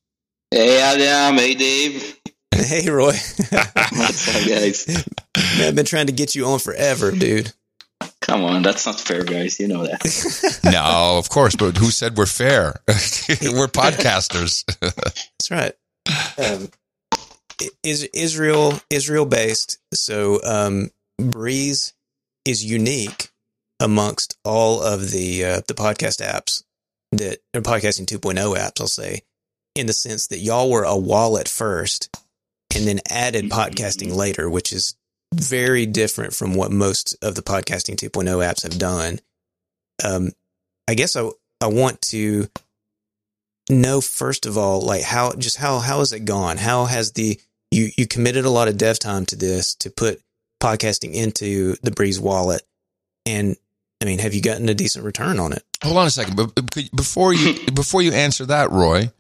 Hey 0.53 0.81
Adam, 0.81 1.39
hey 1.39 1.55
Dave. 1.55 2.21
Hey, 2.55 2.89
Roy. 2.89 3.07
What's 3.51 4.29
up, 4.29 4.49
guys? 4.49 4.87
Man, 5.59 5.69
I've 5.69 5.75
been 5.75 5.85
trying 5.85 6.07
to 6.07 6.13
get 6.13 6.37
you 6.37 6.47
on 6.47 6.61
forever, 6.61 7.11
dude. 7.11 7.53
Come 8.21 8.45
on, 8.45 8.63
that's 8.63 8.87
not 8.87 9.01
fair, 9.01 9.25
guys. 9.25 9.59
You 9.59 9.67
know 9.67 9.85
that. 9.85 10.61
No, 10.73 11.19
of 11.19 11.29
course, 11.31 11.57
but 11.57 11.77
who 11.77 11.91
said 11.91 12.17
we're 12.17 12.27
fair? 12.27 12.81
we're 12.87 13.67
podcasters. 13.67 14.65
That's 14.81 15.51
right. 15.51 15.73
Um, 16.39 16.69
is 17.83 18.05
Israel 18.15 18.79
Israel 18.89 19.27
based? 19.27 19.79
So 19.95 20.41
um, 20.45 20.91
Breez 21.21 21.93
is 22.45 22.65
unique 22.65 23.31
amongst 23.81 24.39
all 24.45 24.81
of 24.81 25.11
the 25.11 25.45
uh, 25.45 25.61
the 25.67 25.75
podcast 25.75 26.25
apps 26.25 26.63
that 27.13 27.39
or 27.53 27.63
podcasting 27.63 28.07
2.0 28.07 28.57
apps. 28.57 28.81
I'll 28.81 28.87
say 28.87 29.23
in 29.77 29.87
the 29.87 29.93
sense 29.93 30.29
that 30.29 30.39
y'all 30.39 30.71
were 30.71 30.85
a 30.85 30.97
wallet 30.97 31.49
first 31.49 32.17
and 32.75 32.87
then 32.87 33.01
added 33.09 33.51
podcasting 33.51 34.15
later, 34.15 34.49
which 34.49 34.73
is 34.73 34.97
very 35.35 35.87
different 35.87 36.35
from 36.35 36.55
what 36.55 36.71
most 36.71 37.17
of 37.23 37.35
the 37.35 37.43
podcasting 37.43 37.97
2.0 37.97 38.25
apps 38.45 38.63
have 38.63 38.79
done. 38.79 39.21
Um, 40.05 40.33
I 40.89 40.95
guess 40.95 41.17
I 41.17 41.29
I 41.61 41.69
want 41.69 42.01
to 42.03 42.49
know 43.69 44.01
first 44.01 44.47
of 44.47 44.57
all, 44.57 44.81
like 44.81 45.03
how 45.03 45.33
just 45.33 45.57
how 45.57 45.79
how 45.79 45.99
has 45.99 46.13
it 46.13 46.25
gone? 46.25 46.57
How 46.59 46.85
has 46.85 47.13
the 47.13 47.41
you 47.71 47.91
you 47.97 48.07
committed 48.07 48.45
a 48.45 48.51
lot 48.51 48.69
of 48.69 48.77
dev 48.77 48.99
time 48.99 49.27
to 49.27 49.37
this 49.37 49.75
to 49.77 49.91
put 49.91 50.21
podcasting 50.63 51.15
into 51.15 51.77
the 51.83 51.91
Breez 51.91 52.21
wallet, 52.21 52.63
and 53.25 53.57
I 54.01 54.05
mean, 54.05 54.19
have 54.19 54.35
you 54.35 54.43
gotten 54.43 54.69
a 54.69 54.75
decent 54.75 55.05
return 55.05 55.41
on 55.41 55.53
it? 55.53 55.65
Hold 55.83 55.97
on 55.97 56.07
a 56.07 56.11
second, 56.11 56.37
but 56.37 56.55
but 56.55 56.91
before 56.95 57.33
you 57.33 57.59
before 57.75 58.03
you 58.03 58.13
answer 58.13 58.47
that, 58.47 58.71
Roy, 58.71 59.11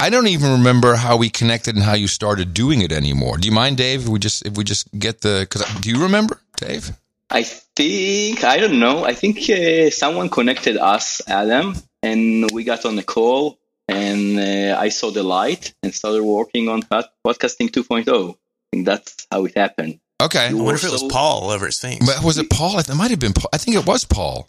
I 0.00 0.08
don't 0.10 0.28
even 0.28 0.52
remember 0.52 0.94
how 0.96 1.16
we 1.16 1.28
connected 1.28 1.74
and 1.76 1.84
how 1.84 1.94
you 1.94 2.08
started 2.08 2.54
doing 2.54 2.80
it 2.80 2.90
anymore. 2.92 3.36
Do 3.38 3.46
you 3.46 3.52
mind, 3.52 3.76
Dave? 3.76 4.02
If 4.04 4.08
we 4.08 4.18
just 4.18 4.46
if 4.46 4.56
we 4.56 4.64
just 4.64 4.88
get 4.98 5.20
the 5.20 5.40
because 5.40 5.62
do 5.80 5.90
you 5.90 6.02
remember, 6.02 6.40
Dave? 6.56 6.90
I 7.30 7.42
think 7.42 8.42
I 8.44 8.56
don't 8.58 8.80
know. 8.80 9.04
I 9.04 9.14
think 9.14 9.38
uh, 9.50 9.90
someone 9.90 10.28
connected 10.30 10.76
us, 10.78 11.20
Adam, 11.28 11.74
and 12.02 12.50
we 12.50 12.64
got 12.64 12.84
on 12.86 12.98
a 12.98 13.02
call, 13.02 13.58
and 13.88 14.38
uh, 14.38 14.78
I 14.80 14.88
saw 14.88 15.10
the 15.10 15.22
light 15.22 15.74
and 15.82 15.94
started 15.94 16.24
working 16.24 16.68
on 16.68 16.82
pod- 16.82 17.10
podcasting 17.24 17.70
2.0. 17.70 18.08
I 18.32 18.34
think 18.72 18.86
that's 18.86 19.26
how 19.30 19.44
it 19.44 19.56
happened. 19.56 20.00
Okay, 20.22 20.48
I 20.48 20.52
wonder 20.54 20.74
if 20.74 20.84
it 20.84 20.90
was 20.92 21.00
So- 21.02 21.08
Paul 21.08 21.50
over 21.50 21.66
at 21.66 21.74
Sphinx. 21.74 22.04
but 22.06 22.24
was 22.24 22.38
it 22.38 22.48
Paul? 22.50 22.78
It 22.78 22.88
might 22.94 23.10
have 23.10 23.20
been. 23.20 23.32
Paul. 23.32 23.50
I 23.52 23.58
think 23.58 23.76
it 23.76 23.86
was 23.86 24.04
Paul. 24.04 24.48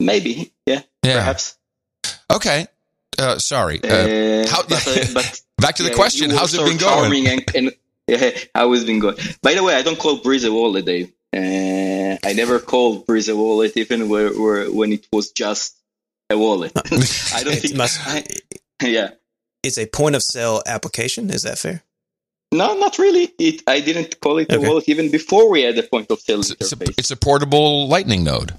Maybe, 0.00 0.52
yeah, 0.66 0.82
Yeah. 1.04 1.14
perhaps. 1.18 1.56
Okay. 2.30 2.66
Uh, 3.20 3.38
sorry. 3.38 3.80
Uh, 3.84 3.88
Uh, 3.88 4.48
how- 4.48 4.62
but, 4.68 4.86
uh, 4.88 5.04
but 5.14 5.40
back 5.58 5.74
to 5.76 5.82
the 5.82 5.90
yeah, 5.90 5.94
question. 5.94 6.28
you 6.30 6.34
were 6.34 6.38
How's 6.40 6.54
it 6.54 6.64
been 6.64 6.78
going? 6.78 7.26
And, 7.28 7.44
and 7.54 7.72
yeah, 8.08 8.30
how 8.54 8.72
it's 8.72 8.84
been 8.84 8.98
going. 8.98 9.16
By 9.42 9.54
the 9.54 9.62
way, 9.62 9.74
I 9.74 9.82
don't 9.82 9.98
call 9.98 10.18
Breez 10.20 10.46
a 10.46 10.52
wallet, 10.52 10.84
Dave. 10.86 11.12
Uh, 11.32 12.16
I 12.28 12.32
never 12.34 12.58
called 12.58 13.06
Breez 13.06 13.28
a 13.32 13.36
wallet, 13.36 13.76
even 13.76 14.08
where, 14.08 14.30
where, 14.32 14.70
when 14.72 14.92
it 14.92 15.06
was 15.12 15.30
just 15.32 15.76
a 16.30 16.36
wallet. 16.36 16.72
I 17.34 17.42
don't 17.44 17.54
It 17.54 17.60
think. 17.62 17.76
must- 17.76 18.00
I, 18.06 18.24
yeah. 18.82 19.10
it's 19.62 19.78
a 19.78 19.86
point 19.86 20.16
of 20.16 20.22
sale 20.22 20.62
application. 20.66 21.30
Is 21.30 21.42
that 21.42 21.58
fair? 21.58 21.82
No, 22.52 22.76
not 22.78 22.98
really. 22.98 23.32
It, 23.38 23.62
I 23.68 23.78
didn't 23.80 24.18
call 24.20 24.38
it 24.38 24.50
a 24.52 24.58
wallet 24.60 24.88
even 24.88 25.10
before 25.10 25.48
we 25.50 25.62
had 25.62 25.76
the 25.76 25.84
point 25.84 26.10
of 26.10 26.18
sale 26.20 26.40
It's, 26.40 26.50
it's 26.50 26.72
a, 26.72 26.76
it's 26.98 27.10
a 27.12 27.16
portable 27.16 27.86
Lightning 27.86 28.24
node. 28.24 28.52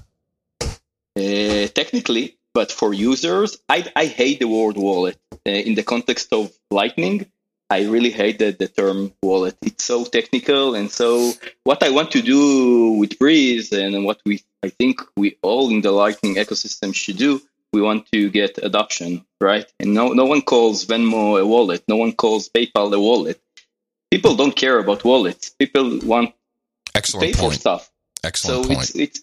Uh, 0.62 1.66
technically, 1.74 2.38
but 2.54 2.70
for 2.72 2.92
users, 2.94 3.58
I, 3.68 3.90
I 3.96 4.06
hate 4.06 4.40
the 4.40 4.48
word 4.48 4.76
wallet. 4.76 5.18
Uh, 5.32 5.50
in 5.50 5.74
the 5.74 5.82
context 5.82 6.32
of 6.32 6.52
Lightning, 6.70 7.26
I 7.70 7.84
really 7.86 8.10
hate 8.10 8.38
the, 8.38 8.52
the 8.52 8.68
term 8.68 9.12
wallet. 9.22 9.56
It's 9.62 9.84
so 9.84 10.04
technical. 10.04 10.74
And 10.74 10.90
so, 10.90 11.32
what 11.64 11.82
I 11.82 11.90
want 11.90 12.10
to 12.12 12.22
do 12.22 12.92
with 12.92 13.18
Breez 13.18 13.72
and 13.72 14.04
what 14.04 14.20
we 14.26 14.42
I 14.62 14.68
think 14.68 15.00
we 15.16 15.38
all 15.42 15.70
in 15.70 15.80
the 15.80 15.90
Lightning 15.90 16.36
ecosystem 16.36 16.94
should 16.94 17.16
do, 17.16 17.40
we 17.72 17.80
want 17.80 18.06
to 18.12 18.30
get 18.30 18.58
adoption, 18.62 19.24
right? 19.40 19.66
And 19.80 19.94
no, 19.94 20.08
no 20.12 20.26
one 20.26 20.42
calls 20.42 20.84
Venmo 20.84 21.40
a 21.40 21.46
wallet, 21.46 21.82
no 21.88 21.96
one 21.96 22.12
calls 22.12 22.48
PayPal 22.48 22.92
a 22.94 23.00
wallet. 23.00 23.40
People 24.10 24.36
don't 24.36 24.54
care 24.54 24.78
about 24.78 25.04
wallets. 25.04 25.48
People 25.58 25.98
want 26.04 26.34
Excellent 26.94 27.22
to 27.22 27.26
pay 27.26 27.30
Excellent 27.30 27.54
for 27.54 27.58
stuff. 27.60 27.90
Excellent 28.22 28.64
So 28.64 28.68
point. 28.68 28.82
it's 28.82 28.94
it's 28.94 29.22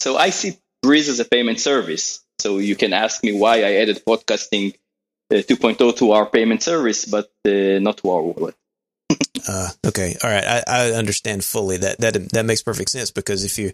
so 0.00 0.16
I 0.18 0.30
see 0.30 0.58
Breez 0.84 1.08
as 1.08 1.18
a 1.18 1.24
payment 1.24 1.58
service. 1.58 2.22
So 2.38 2.58
you 2.58 2.76
can 2.76 2.92
ask 2.92 3.22
me 3.24 3.32
why 3.32 3.58
I 3.58 3.74
added 3.76 4.02
podcasting 4.06 4.74
uh, 5.30 5.36
2.0 5.36 5.96
to 5.96 6.12
our 6.12 6.26
payment 6.26 6.62
service, 6.62 7.04
but 7.04 7.30
uh, 7.44 7.78
not 7.80 7.98
to 7.98 8.10
our 8.10 8.22
wallet. 8.22 8.54
Uh, 9.48 9.68
okay, 9.86 10.16
all 10.24 10.30
right. 10.30 10.44
I, 10.44 10.64
I 10.66 10.90
understand 10.92 11.44
fully 11.44 11.76
that 11.76 12.00
that 12.00 12.30
that 12.30 12.44
makes 12.46 12.62
perfect 12.62 12.90
sense 12.90 13.12
because 13.12 13.44
if 13.44 13.58
you 13.58 13.72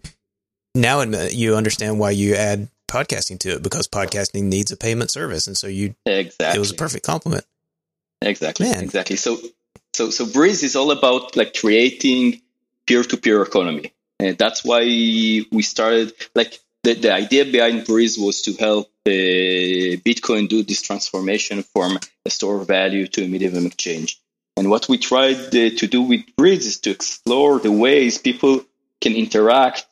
now 0.75 1.01
you 1.01 1.57
understand 1.57 1.99
why 1.99 2.11
you 2.11 2.35
add 2.35 2.69
podcasting 2.89 3.39
to 3.39 3.55
it 3.55 3.63
because 3.63 3.89
podcasting 3.89 4.43
needs 4.43 4.71
a 4.71 4.77
payment 4.77 5.11
service, 5.11 5.47
and 5.47 5.57
so 5.57 5.69
you 5.69 5.95
Exactly. 6.05 6.57
it 6.57 6.59
was 6.59 6.73
a 6.73 6.75
perfect 6.75 7.07
compliment. 7.07 7.45
Exactly. 8.21 8.67
Man. 8.67 8.85
Exactly. 8.85 9.17
So 9.17 9.39
so 9.95 10.11
so 10.11 10.27
Breez 10.27 10.63
is 10.63 10.77
all 10.77 10.91
about 10.91 11.37
like 11.37 11.55
creating 11.55 12.43
peer-to-peer 12.87 13.43
economy. 13.43 13.93
And 14.19 14.37
that's 14.39 14.65
why 14.65 14.81
we 14.81 15.63
started 15.63 16.13
like 16.35 16.59
the, 16.85 16.95
the 16.95 17.13
idea 17.13 17.45
behind 17.45 17.83
Breez 17.83 18.19
was 18.19 18.43
to 18.43 18.53
help 18.55 18.89
uh, 19.07 19.11
Bitcoin 19.11 20.49
do 20.49 20.63
this 20.63 20.83
transformation 20.83 21.63
from 21.63 21.99
a 22.25 22.31
store 22.31 22.61
of 22.61 22.67
value 22.67 23.07
to 23.09 23.25
a 23.25 23.29
medium 23.29 23.57
of 23.57 23.67
exchange. 23.67 24.21
And 24.57 24.69
what 24.69 24.89
we 24.89 24.99
tried 24.99 25.47
uh, 25.47 25.71
to 25.77 25.87
do 25.87 26.03
with 26.03 26.21
Breez 26.39 26.67
is 26.67 26.81
to 26.81 26.91
explore 26.91 27.59
the 27.59 27.73
ways 27.73 28.19
people 28.19 28.65
can 29.01 29.15
interact 29.15 29.87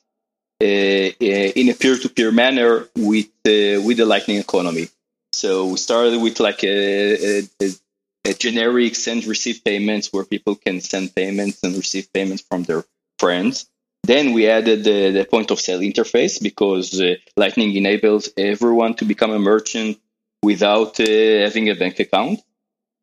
uh, 0.63 0.65
uh, 0.65 1.51
in 1.61 1.71
a 1.71 1.75
peer-to-peer 1.75 2.31
manner 2.31 2.87
with 2.95 3.29
uh, 3.47 3.81
with 3.87 3.97
the 3.97 4.05
Lightning 4.05 4.37
economy. 4.37 4.89
So 5.33 5.69
we 5.69 5.77
started 5.79 6.21
with 6.21 6.39
like 6.39 6.63
a, 6.65 7.43
a 7.63 7.71
a 8.27 8.35
generic 8.35 8.95
send 8.95 9.25
receive 9.25 9.65
payments 9.65 10.13
where 10.13 10.25
people 10.25 10.55
can 10.55 10.81
send 10.81 11.15
payments 11.15 11.61
and 11.63 11.75
receive 11.75 12.13
payments 12.13 12.43
from 12.43 12.65
their 12.65 12.85
friends. 13.19 13.70
Then 14.03 14.33
we 14.33 14.49
added 14.49 14.85
the, 14.85 15.11
the 15.11 15.25
point 15.25 15.51
of 15.51 15.61
sale 15.61 15.81
interface 15.81 16.43
because 16.43 17.01
uh, 17.01 17.15
Lightning 17.37 17.75
enables 17.77 18.31
everyone 18.37 18.95
to 18.95 19.05
become 19.05 19.31
a 19.31 19.39
merchant 19.39 19.99
without 20.43 20.99
uh, 20.99 21.05
having 21.05 21.69
a 21.69 21.75
bank 21.75 22.01
account. 22.01 22.41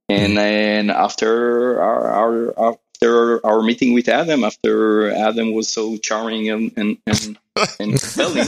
And 0.09 0.37
then 0.37 0.89
after 0.89 1.81
our, 1.81 2.53
our 2.57 2.75
after 2.97 3.45
our 3.45 3.61
meeting 3.61 3.93
with 3.93 4.07
Adam, 4.07 4.43
after 4.43 5.11
Adam 5.11 5.53
was 5.53 5.69
so 5.69 5.97
charming 5.97 6.49
and 6.49 6.71
and, 6.77 6.97
and, 7.05 7.37
and 7.79 8.01
compelling, 8.01 8.47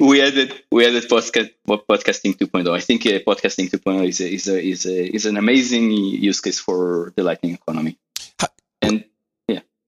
we 0.00 0.20
added 0.20 0.52
we 0.70 0.84
added 0.84 1.04
podcast 1.08 1.50
podcasting 1.66 2.36
2.0. 2.36 2.68
I 2.74 2.80
think 2.80 3.06
uh, 3.06 3.20
podcasting 3.20 3.70
2.0 3.70 4.08
is 4.08 4.20
a, 4.20 4.32
is 4.32 4.48
a, 4.48 4.62
is 4.62 4.86
a, 4.86 5.14
is 5.14 5.26
an 5.26 5.36
amazing 5.36 5.92
use 5.92 6.40
case 6.40 6.58
for 6.58 7.12
the 7.16 7.22
Lightning 7.22 7.54
economy. 7.54 7.96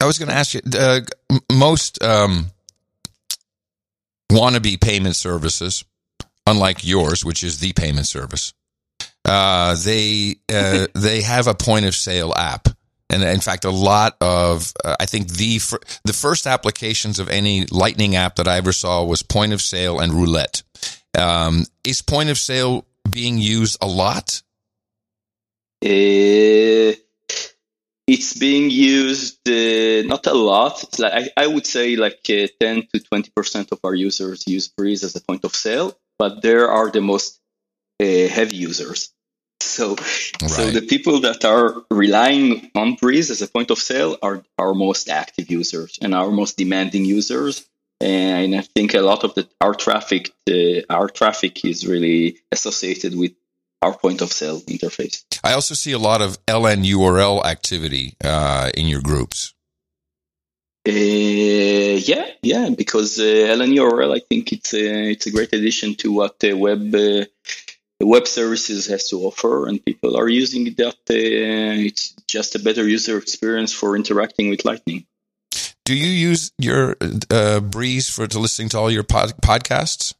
Ha- 0.02 0.06
And 0.06 0.06
I 0.06 0.06
was 0.06 0.18
going 0.18 0.28
to 0.28 0.34
ask 0.34 0.54
you. 0.54 0.60
Uh, 0.78 1.00
most 1.52 2.02
um, 2.02 2.46
wannabe 4.30 4.80
payment 4.80 5.16
services, 5.16 5.84
unlike 6.46 6.84
yours, 6.84 7.24
which 7.24 7.42
is 7.44 7.58
the 7.58 7.72
payment 7.72 8.06
service, 8.06 8.52
uh, 9.24 9.76
they 9.84 10.36
uh, 10.52 10.86
they 10.94 11.22
have 11.22 11.46
a 11.46 11.54
point 11.54 11.86
of 11.86 11.94
sale 11.94 12.32
app, 12.36 12.68
and 13.10 13.22
in 13.22 13.40
fact, 13.40 13.64
a 13.64 13.70
lot 13.70 14.16
of 14.20 14.72
uh, 14.84 14.96
I 15.00 15.06
think 15.06 15.28
the 15.28 15.58
fir- 15.58 15.80
the 16.04 16.12
first 16.12 16.46
applications 16.46 17.18
of 17.18 17.28
any 17.28 17.66
Lightning 17.66 18.16
app 18.16 18.36
that 18.36 18.48
I 18.48 18.56
ever 18.56 18.72
saw 18.72 19.04
was 19.04 19.22
point 19.22 19.52
of 19.52 19.62
sale 19.62 20.00
and 20.00 20.12
roulette. 20.12 20.62
Um, 21.18 21.66
is 21.84 22.02
point 22.02 22.30
of 22.30 22.38
sale 22.38 22.86
being 23.10 23.38
used 23.38 23.76
a 23.82 23.86
lot? 23.86 24.42
uh, 25.84 26.92
it's 28.12 28.34
being 28.34 28.68
used 28.70 29.48
uh, 29.48 30.06
not 30.06 30.26
a 30.26 30.34
lot. 30.34 30.82
It's 30.82 30.98
like 30.98 31.14
I, 31.20 31.44
I 31.44 31.46
would 31.46 31.66
say 31.66 31.96
like 31.96 32.20
uh, 32.28 32.46
10 32.60 32.88
to 32.92 33.00
20 33.00 33.30
percent 33.34 33.72
of 33.72 33.80
our 33.84 33.94
users 33.94 34.46
use 34.46 34.68
Breez 34.68 35.02
as 35.02 35.16
a 35.16 35.22
point 35.22 35.44
of 35.44 35.54
sale, 35.54 35.96
but 36.18 36.42
there 36.42 36.68
are 36.70 36.90
the 36.90 37.00
most 37.00 37.40
uh, 38.00 38.04
heavy 38.04 38.56
users. 38.56 39.12
So, 39.60 39.96
so 39.96 40.70
the 40.70 40.86
people 40.86 41.20
that 41.20 41.44
are 41.46 41.84
relying 41.90 42.70
on 42.74 42.96
Breez 42.96 43.30
as 43.30 43.40
a 43.40 43.48
point 43.48 43.70
of 43.70 43.78
sale 43.78 44.18
are 44.20 44.44
our 44.58 44.74
most 44.74 45.08
active 45.08 45.50
users 45.50 45.98
and 46.02 46.14
our 46.14 46.30
most 46.30 46.58
demanding 46.58 47.04
users. 47.06 47.64
and 48.00 48.54
I 48.54 48.64
think 48.74 48.94
a 48.94 49.00
lot 49.00 49.24
of 49.24 49.34
the 49.36 49.44
our 49.60 49.74
traffic, 49.74 50.22
the, 50.44 50.84
our 50.90 51.08
traffic 51.08 51.64
is 51.64 51.86
really 51.86 52.38
associated 52.50 53.16
with 53.16 53.32
our 53.82 53.96
point 53.96 54.22
of 54.22 54.32
sale 54.32 54.60
interface. 54.60 55.24
I 55.44 55.52
also 55.54 55.74
see 55.74 55.92
a 55.92 55.98
lot 55.98 56.22
of 56.22 56.38
LN 56.46 56.84
URL 56.84 57.44
activity 57.44 58.14
uh, 58.24 58.70
in 58.74 58.86
your 58.86 59.02
groups. 59.02 59.54
Uh, 60.88 60.90
yeah, 60.90 62.26
yeah, 62.42 62.70
because 62.76 63.18
uh, 63.18 63.22
LN 63.22 63.76
URL, 63.76 64.16
I 64.16 64.20
think 64.28 64.52
it's 64.52 64.74
a, 64.74 65.10
it's 65.10 65.26
a 65.26 65.30
great 65.30 65.52
addition 65.52 65.94
to 65.96 66.12
what 66.12 66.40
the 66.40 66.54
web 66.54 66.94
uh, 66.94 67.24
web 68.00 68.26
services 68.26 68.86
has 68.88 69.08
to 69.10 69.20
offer, 69.20 69.68
and 69.68 69.84
people 69.84 70.16
are 70.16 70.28
using 70.28 70.64
that. 70.76 70.96
Uh, 71.08 71.86
it's 71.88 72.14
just 72.26 72.56
a 72.56 72.58
better 72.58 72.86
user 72.86 73.16
experience 73.18 73.72
for 73.72 73.96
interacting 73.96 74.50
with 74.50 74.64
Lightning. 74.64 75.06
Do 75.84 75.94
you 75.94 76.06
use 76.06 76.52
your 76.58 76.92
uh, 77.00 77.60
Breez 77.60 78.10
for 78.10 78.26
to 78.26 78.38
listening 78.38 78.68
to 78.70 78.78
all 78.78 78.90
your 78.90 79.02
pod- 79.02 79.34
podcasts? 79.42 80.14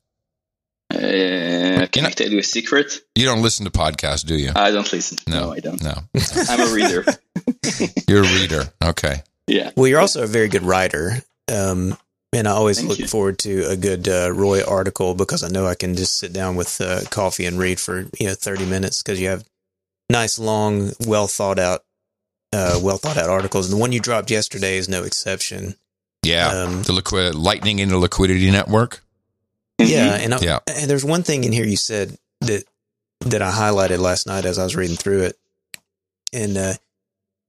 Uh, 0.92 1.86
can 1.86 2.06
I 2.06 2.10
tell 2.10 2.28
you 2.28 2.38
a 2.38 2.42
secret? 2.42 3.00
You 3.14 3.24
don't 3.24 3.42
listen 3.42 3.64
to 3.64 3.70
podcasts, 3.70 4.24
do 4.26 4.36
you? 4.36 4.52
I 4.54 4.70
don't 4.70 4.90
listen. 4.92 5.18
No, 5.26 5.46
no 5.46 5.52
I 5.52 5.60
don't. 5.60 5.82
No, 5.82 5.94
I'm 6.48 6.60
a 6.60 6.74
reader. 6.74 7.04
You're 8.08 8.24
a 8.24 8.40
reader. 8.40 8.64
Okay. 8.84 9.22
Yeah. 9.46 9.70
Well, 9.76 9.88
you're 9.88 10.00
also 10.00 10.22
a 10.22 10.26
very 10.26 10.48
good 10.48 10.62
writer. 10.62 11.16
Um, 11.52 11.96
and 12.32 12.48
I 12.48 12.52
always 12.52 12.78
Thank 12.78 12.88
look 12.88 12.98
you. 13.00 13.06
forward 13.06 13.38
to 13.40 13.68
a 13.68 13.76
good 13.76 14.08
uh, 14.08 14.32
Roy 14.32 14.62
article 14.64 15.14
because 15.14 15.42
I 15.42 15.48
know 15.48 15.66
I 15.66 15.74
can 15.74 15.94
just 15.94 16.18
sit 16.18 16.32
down 16.32 16.56
with 16.56 16.80
uh, 16.80 17.00
coffee 17.10 17.44
and 17.44 17.58
read 17.58 17.78
for 17.78 18.06
you 18.18 18.28
know 18.28 18.34
thirty 18.34 18.64
minutes 18.64 19.02
because 19.02 19.20
you 19.20 19.28
have 19.28 19.44
nice, 20.08 20.38
long, 20.38 20.92
well 21.06 21.26
thought 21.26 21.58
out, 21.58 21.84
uh, 22.52 22.80
well 22.82 22.96
thought 22.96 23.18
out 23.18 23.28
articles. 23.28 23.70
And 23.70 23.76
the 23.76 23.80
one 23.80 23.92
you 23.92 24.00
dropped 24.00 24.30
yesterday 24.30 24.76
is 24.76 24.88
no 24.88 25.02
exception. 25.02 25.74
Yeah. 26.22 26.48
Um, 26.48 26.82
the 26.84 26.92
liquid 26.92 27.34
lightning 27.34 27.80
in 27.80 27.88
the 27.88 27.98
liquidity 27.98 28.50
network. 28.50 29.01
Yeah, 29.88 30.14
and 30.14 30.34
I, 30.34 30.38
Yeah. 30.40 30.58
and 30.66 30.88
there's 30.90 31.04
one 31.04 31.22
thing 31.22 31.44
in 31.44 31.52
here 31.52 31.64
you 31.64 31.76
said 31.76 32.16
that 32.42 32.64
that 33.20 33.42
I 33.42 33.50
highlighted 33.52 33.98
last 33.98 34.26
night 34.26 34.44
as 34.44 34.58
I 34.58 34.64
was 34.64 34.74
reading 34.76 34.96
through 34.96 35.22
it, 35.22 35.38
and 36.32 36.56
uh, 36.56 36.74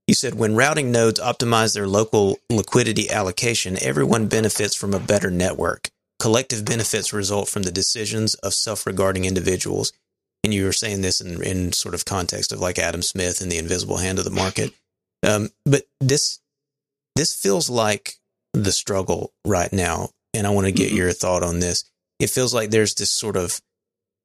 you 0.08 0.13
said 0.13 0.36
when 0.36 0.56
routing 0.56 0.91
nodes 0.91 1.19
optimize 1.19 1.74
their 1.74 1.88
local 1.88 2.38
liquidity 2.50 3.10
allocation, 3.10 3.78
everyone 3.82 4.28
benefits 4.28 4.76
from 4.76 4.93
a 4.93 5.00
better 5.00 5.32
network. 5.32 5.89
Collective 6.19 6.63
benefits 6.63 7.12
result 7.12 7.50
from 7.50 7.63
the 7.63 7.72
decisions 7.72 8.36
of 8.36 8.54
self-regarding 8.54 9.26
individuals. 9.26 9.91
And 10.43 10.54
you 10.54 10.65
were 10.65 10.74
saying 10.74 11.02
this 11.02 11.22
in, 11.22 11.41
in 11.41 11.72
sort 11.72 11.96
of 11.96 12.06
context 12.06 12.52
of 12.52 12.60
like 12.60 12.78
Adam 12.78 13.02
Smith 13.02 13.41
and 13.41 13.52
the 13.52 13.58
invisible 13.58 13.98
hand 13.98 14.19
of 14.19 14.26
the 14.26 14.32
market. 14.32 14.72
Um, 15.26 15.50
but 15.65 15.84
this 16.02 16.39
this 17.15 17.34
feels 17.34 17.69
like 17.69 18.15
the 18.54 18.72
struggle 18.72 19.34
right 19.46 19.72
now, 19.72 20.10
and 20.34 20.46
I 20.46 20.50
want 20.52 20.65
to 20.67 20.72
get 20.72 20.91
Mhm. 20.91 20.98
your 20.98 21.13
thought 21.13 21.43
on 21.43 21.60
this. 21.60 21.86
It 22.19 22.30
feels 22.30 22.54
like 22.54 22.69
there's 22.69 22.93
this 22.95 23.12
sort 23.12 23.36
of 23.36 23.62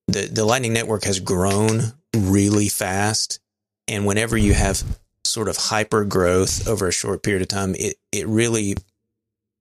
the 0.07 0.22
the 0.27 0.44
Lightning 0.44 0.72
Network 0.72 1.05
has 1.05 1.20
grown 1.20 1.92
really 2.16 2.68
fast, 2.68 3.40
and 3.87 4.07
whenever 4.07 4.37
you 4.37 4.55
have 4.55 4.83
sort 5.24 5.48
of 5.48 5.57
hyper 5.57 6.05
growth 6.05 6.66
over 6.68 6.88
a 6.88 6.92
short 6.92 7.22
period 7.22 7.42
of 7.42 7.48
time, 7.48 7.74
it 7.74 7.96
it 8.12 8.27
really 8.27 8.77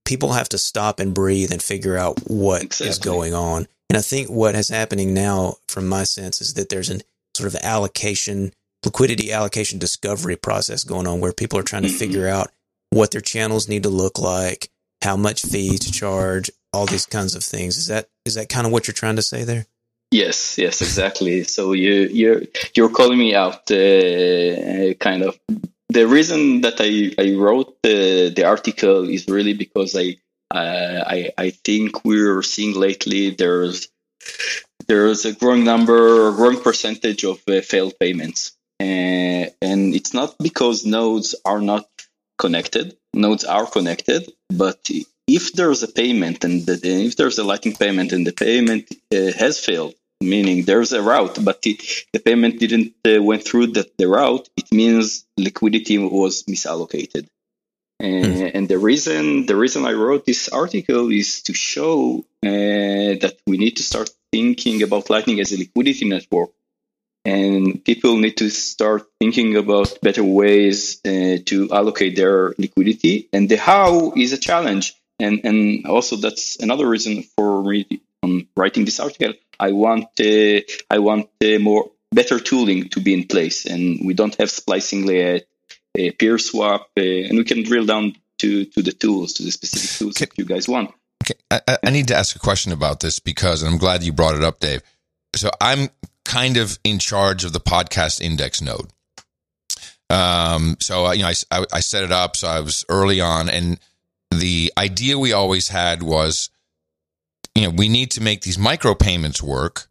people 0.05 0.31
have 0.33 0.47
to 0.49 0.57
stop 0.57 0.99
and 0.99 1.13
breathe 1.13 1.51
and 1.51 1.61
figure 1.61 1.97
out 1.97 2.17
what 2.29 2.61
is 2.61 2.79
Exactly. 2.81 3.03
going 3.11 3.33
on. 3.33 3.67
And 3.89 3.97
I 3.97 4.01
think 4.01 4.29
what 4.29 4.55
is 4.55 4.69
happening 4.69 5.13
now, 5.13 5.57
from 5.67 5.87
my 5.87 6.03
sense, 6.05 6.39
is 6.41 6.53
that 6.53 6.69
there's 6.69 6.89
an 6.89 7.01
sort 7.35 7.47
of 7.53 7.55
allocation, 7.61 8.53
liquidity 8.85 9.31
allocation 9.33 9.79
discovery 9.79 10.35
process 10.37 10.83
going 10.85 11.07
on 11.07 11.19
where 11.19 11.33
people 11.33 11.59
are 11.59 11.63
trying 11.63 11.83
to 11.83 11.89
Mhm. 11.89 11.99
figure 11.99 12.27
out 12.27 12.51
what 12.89 13.11
their 13.11 13.21
channels 13.21 13.67
need 13.67 13.83
to 13.83 13.89
look 13.89 14.17
like, 14.17 14.69
how 15.01 15.17
much 15.17 15.41
fee 15.43 15.77
to 15.77 15.91
charge, 15.91 16.49
all 16.77 16.85
these 16.85 17.05
kinds 17.05 17.35
of 17.35 17.43
things. 17.43 17.77
Is 17.77 17.87
that 17.87 18.07
is 18.25 18.35
that 18.35 18.49
kind 18.49 18.65
of 18.65 18.71
what 18.71 18.87
you're 18.87 19.01
trying 19.03 19.17
to 19.17 19.21
say 19.21 19.43
there? 19.43 19.65
Yes, 20.11 20.57
yes, 20.57 20.81
exactly. 20.81 21.43
So 21.43 21.73
you 21.73 21.93
you're 22.19 22.41
you're 22.75 22.89
calling 22.89 23.19
me 23.19 23.35
out, 23.35 23.69
uh, 23.71 24.93
kind 25.07 25.23
of. 25.23 25.37
The 25.89 26.05
reason 26.05 26.61
that 26.61 26.77
I, 26.79 27.13
I 27.21 27.35
wrote 27.35 27.81
the, 27.81 28.31
the 28.35 28.43
article 28.43 29.09
is 29.09 29.27
really 29.27 29.53
because 29.53 29.95
I 29.95 30.17
uh, 30.51 31.03
I 31.15 31.31
I 31.37 31.49
think 31.49 32.05
we're 32.05 32.41
seeing 32.41 32.73
lately 32.75 33.31
there's 33.31 33.89
there's 34.87 35.25
a 35.25 35.33
growing 35.33 35.65
number, 35.65 36.31
growing 36.31 36.61
percentage 36.61 37.25
of 37.25 37.41
uh, 37.47 37.61
failed 37.61 37.95
payments, 37.99 38.55
uh, 38.79 39.51
and 39.61 39.93
it's 39.93 40.13
not 40.13 40.35
because 40.37 40.85
nodes 40.85 41.35
are 41.43 41.61
not 41.61 41.85
connected. 42.37 42.95
Nodes 43.13 43.43
are 43.43 43.65
connected, 43.65 44.31
but 44.49 44.89
if 45.27 45.53
there's 45.53 45.83
a 45.83 45.87
payment 45.87 46.43
and 46.43 46.65
the, 46.65 46.79
if 46.83 47.15
there's 47.15 47.37
a 47.37 47.43
Lightning 47.43 47.75
payment 47.75 48.13
and 48.13 48.25
the 48.25 48.33
payment 48.33 48.87
uh, 49.13 49.31
has 49.37 49.59
failed, 49.59 49.93
meaning 50.21 50.63
there's 50.63 50.93
a 50.93 51.01
route, 51.01 51.37
but 51.43 51.61
the, 51.61 51.79
the 52.13 52.19
payment 52.19 52.59
didn't 52.59 52.93
uh, 53.05 53.21
went 53.21 53.43
through 53.43 53.67
the, 53.67 53.89
the 53.97 54.07
route, 54.07 54.49
it 54.57 54.71
means 54.71 55.25
liquidity 55.37 55.97
was 55.97 56.43
misallocated. 56.43 57.27
And, 57.99 58.55
and 58.55 58.69
the 58.69 58.77
reason 58.77 59.47
the 59.47 59.55
reason 59.55 59.85
I 59.85 59.93
wrote 59.93 60.23
this 60.23 60.49
article 60.49 61.11
is 61.11 61.41
to 61.43 61.53
show 61.53 62.25
uh, 62.45 62.49
that 63.23 63.37
we 63.47 63.57
need 63.57 63.77
to 63.77 63.83
start 63.83 64.11
thinking 64.31 64.83
about 64.83 65.09
Lightning 65.09 65.39
as 65.39 65.51
a 65.51 65.57
liquidity 65.57 66.07
network, 66.07 66.51
and 67.25 67.83
people 67.83 68.17
need 68.17 68.37
to 68.37 68.51
start 68.51 69.07
thinking 69.19 69.57
about 69.57 69.97
better 70.03 70.23
ways 70.23 71.01
uh, 71.05 71.37
to 71.45 71.69
allocate 71.71 72.15
their 72.15 72.53
liquidity. 72.59 73.29
And 73.33 73.49
the 73.49 73.57
how 73.57 74.13
is 74.15 74.31
a 74.31 74.37
challenge, 74.37 74.93
and 75.19 75.41
and 75.43 75.85
also 75.85 76.15
that's 76.15 76.57
another 76.59 76.87
reason 76.87 77.23
for 77.35 77.63
me 77.63 77.85
um, 78.23 78.47
writing 78.55 78.85
this 78.85 78.99
article. 78.99 79.33
I 79.59 79.71
want 79.71 80.05
uh, 80.19 80.61
I 80.89 80.99
want 80.99 81.29
uh, 81.43 81.59
more 81.59 81.91
better 82.11 82.39
tooling 82.39 82.89
to 82.89 82.99
be 83.01 83.13
in 83.13 83.25
place, 83.27 83.65
and 83.65 83.99
we 84.05 84.13
don't 84.13 84.35
have 84.35 84.49
splicing 84.49 85.05
layer, 85.05 85.41
uh, 85.99 86.11
peer 86.17 86.37
swap, 86.37 86.89
uh, 86.97 87.01
and 87.01 87.37
we 87.37 87.43
can 87.43 87.63
drill 87.63 87.85
down 87.85 88.15
to 88.39 88.65
to 88.65 88.81
the 88.81 88.91
tools, 88.91 89.33
to 89.33 89.43
the 89.43 89.51
specific 89.51 89.89
tools 89.97 90.15
that 90.15 90.37
you 90.37 90.45
guys 90.45 90.67
want. 90.67 90.91
Okay, 91.23 91.39
I, 91.51 91.61
I- 91.67 91.77
I 91.87 91.89
need 91.89 92.07
to 92.09 92.15
ask 92.15 92.35
a 92.35 92.39
question 92.39 92.71
about 92.71 92.99
this 92.99 93.19
because, 93.19 93.63
and 93.63 93.71
I'm 93.71 93.79
glad 93.79 94.03
you 94.03 94.13
brought 94.13 94.35
it 94.35 94.43
up, 94.43 94.59
Dave. 94.59 94.81
So 95.35 95.49
I'm 95.59 95.89
kind 96.25 96.57
of 96.57 96.77
in 96.83 96.99
charge 96.99 97.43
of 97.43 97.53
the 97.53 97.59
podcast 97.59 98.21
index 98.21 98.61
node. 98.61 98.87
Um, 100.09 100.77
so 100.79 101.07
uh, 101.07 101.11
you 101.13 101.23
know, 101.23 101.29
I, 101.29 101.33
I, 101.51 101.65
I 101.73 101.79
set 101.81 102.03
it 102.03 102.11
up. 102.11 102.35
So 102.37 102.47
I 102.47 102.59
was 102.61 102.85
early 102.89 103.19
on, 103.19 103.49
and 103.49 103.79
the 104.31 104.71
idea 104.77 105.17
we 105.17 105.33
always 105.33 105.69
had 105.69 106.03
was, 106.03 106.49
you 107.55 107.63
know, 107.63 107.69
we 107.69 107.89
need 107.89 108.11
to 108.11 108.21
make 108.21 108.41
these 108.41 108.57
micropayments 108.57 109.41
work, 109.41 109.87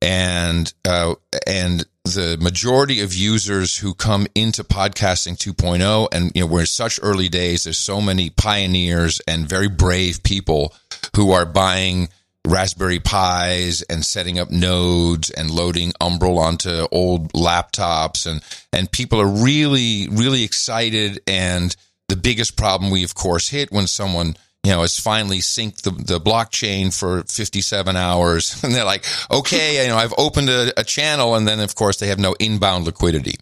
and 0.00 0.72
uh, 0.84 1.14
and 1.46 1.86
the 2.14 2.38
majority 2.40 3.00
of 3.00 3.14
users 3.14 3.76
who 3.76 3.94
come 3.94 4.26
into 4.34 4.64
podcasting 4.64 5.36
2.0 5.36 6.08
and 6.12 6.32
you 6.34 6.40
know 6.40 6.46
we're 6.46 6.60
in 6.60 6.66
such 6.66 6.98
early 7.02 7.28
days 7.28 7.64
there's 7.64 7.78
so 7.78 8.00
many 8.00 8.30
pioneers 8.30 9.20
and 9.26 9.48
very 9.48 9.68
brave 9.68 10.22
people 10.22 10.74
who 11.16 11.32
are 11.32 11.44
buying 11.44 12.08
raspberry 12.46 12.98
pis 12.98 13.82
and 13.90 14.06
setting 14.06 14.38
up 14.38 14.50
nodes 14.50 15.28
and 15.30 15.50
loading 15.50 15.92
umbrel 16.00 16.38
onto 16.38 16.86
old 16.90 17.30
laptops 17.34 18.26
and 18.26 18.42
and 18.72 18.90
people 18.90 19.20
are 19.20 19.44
really 19.44 20.08
really 20.10 20.44
excited 20.44 21.20
and 21.26 21.76
the 22.08 22.16
biggest 22.16 22.56
problem 22.56 22.90
we 22.90 23.04
of 23.04 23.14
course 23.14 23.48
hit 23.48 23.70
when 23.70 23.86
someone 23.86 24.36
you 24.64 24.72
know, 24.72 24.80
has 24.82 24.98
finally 24.98 25.38
synced 25.38 25.82
the, 25.82 25.90
the 25.90 26.20
blockchain 26.20 26.92
for 26.92 27.22
57 27.22 27.96
hours. 27.96 28.62
And 28.64 28.74
they're 28.74 28.84
like, 28.84 29.06
okay, 29.30 29.82
you 29.82 29.88
know, 29.88 29.96
I've 29.96 30.12
opened 30.18 30.50
a, 30.50 30.78
a 30.78 30.84
channel. 30.84 31.36
And 31.36 31.46
then, 31.46 31.60
of 31.60 31.74
course, 31.74 31.98
they 31.98 32.08
have 32.08 32.18
no 32.18 32.34
inbound 32.38 32.84
liquidity. 32.84 33.36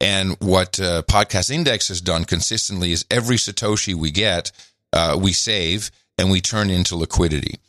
And 0.00 0.36
what 0.40 0.80
uh, 0.80 1.02
Podcast 1.02 1.50
Index 1.50 1.88
has 1.88 2.00
done 2.00 2.24
consistently 2.24 2.90
is 2.90 3.04
every 3.10 3.36
Satoshi 3.36 3.94
we 3.94 4.10
get, 4.10 4.50
uh, 4.92 5.16
we 5.20 5.32
save 5.32 5.92
and 6.18 6.30
we 6.30 6.40
turn 6.40 6.70
into 6.70 6.96
liquidity. 6.96 7.60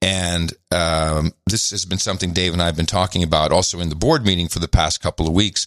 And 0.00 0.52
um, 0.70 1.32
this 1.46 1.70
has 1.70 1.84
been 1.84 1.98
something 1.98 2.32
Dave 2.32 2.54
and 2.54 2.62
I 2.62 2.66
have 2.66 2.76
been 2.76 2.86
talking 2.86 3.22
about 3.22 3.52
also 3.52 3.80
in 3.80 3.88
the 3.88 3.94
board 3.94 4.24
meeting 4.24 4.48
for 4.48 4.58
the 4.58 4.68
past 4.68 5.00
couple 5.00 5.26
of 5.26 5.34
weeks. 5.34 5.66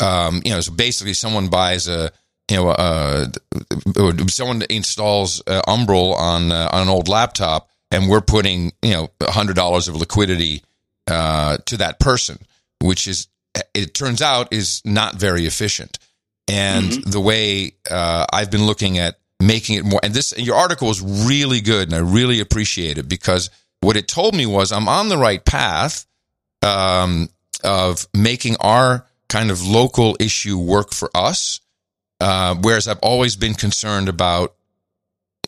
Um, 0.00 0.40
you 0.44 0.52
know, 0.52 0.60
so 0.60 0.72
basically, 0.72 1.12
someone 1.12 1.48
buys 1.48 1.86
a 1.86 2.10
you 2.50 2.56
know, 2.56 2.68
uh, 2.68 3.26
someone 4.28 4.62
installs 4.70 5.42
uh, 5.46 5.62
Umbrel 5.66 6.14
on 6.14 6.52
uh, 6.52 6.68
on 6.72 6.82
an 6.82 6.88
old 6.88 7.08
laptop, 7.08 7.68
and 7.90 8.08
we're 8.08 8.20
putting 8.20 8.72
you 8.82 8.92
know 8.92 9.10
hundred 9.22 9.56
dollars 9.56 9.88
of 9.88 9.96
liquidity 9.96 10.62
uh, 11.08 11.58
to 11.66 11.76
that 11.78 11.98
person, 11.98 12.38
which 12.80 13.08
is 13.08 13.26
it 13.74 13.94
turns 13.94 14.22
out 14.22 14.52
is 14.52 14.82
not 14.84 15.16
very 15.16 15.46
efficient. 15.46 15.98
And 16.48 16.92
the 17.04 17.20
way 17.20 17.72
uh, 17.90 18.26
I've 18.32 18.52
been 18.52 18.66
looking 18.66 18.98
at 18.98 19.18
making 19.40 19.78
it 19.78 19.84
more, 19.84 19.98
and 20.04 20.14
this 20.14 20.32
your 20.38 20.56
article 20.56 20.90
is 20.90 21.00
really 21.00 21.60
good, 21.60 21.88
and 21.88 21.94
I 21.94 21.98
really 21.98 22.38
appreciate 22.38 22.98
it 22.98 23.08
because 23.08 23.50
what 23.80 23.96
it 23.96 24.06
told 24.06 24.36
me 24.36 24.46
was 24.46 24.70
I'm 24.70 24.88
on 24.88 25.08
the 25.08 25.18
right 25.18 25.44
path 25.44 26.06
um, 26.62 27.28
of 27.64 28.06
making 28.14 28.56
our 28.60 29.06
kind 29.28 29.50
of 29.50 29.66
local 29.66 30.16
issue 30.20 30.56
work 30.56 30.92
for 30.92 31.10
us 31.12 31.60
uh, 32.20 32.54
whereas 32.60 32.88
I've 32.88 32.98
always 33.00 33.36
been 33.36 33.54
concerned 33.54 34.08
about 34.08 34.56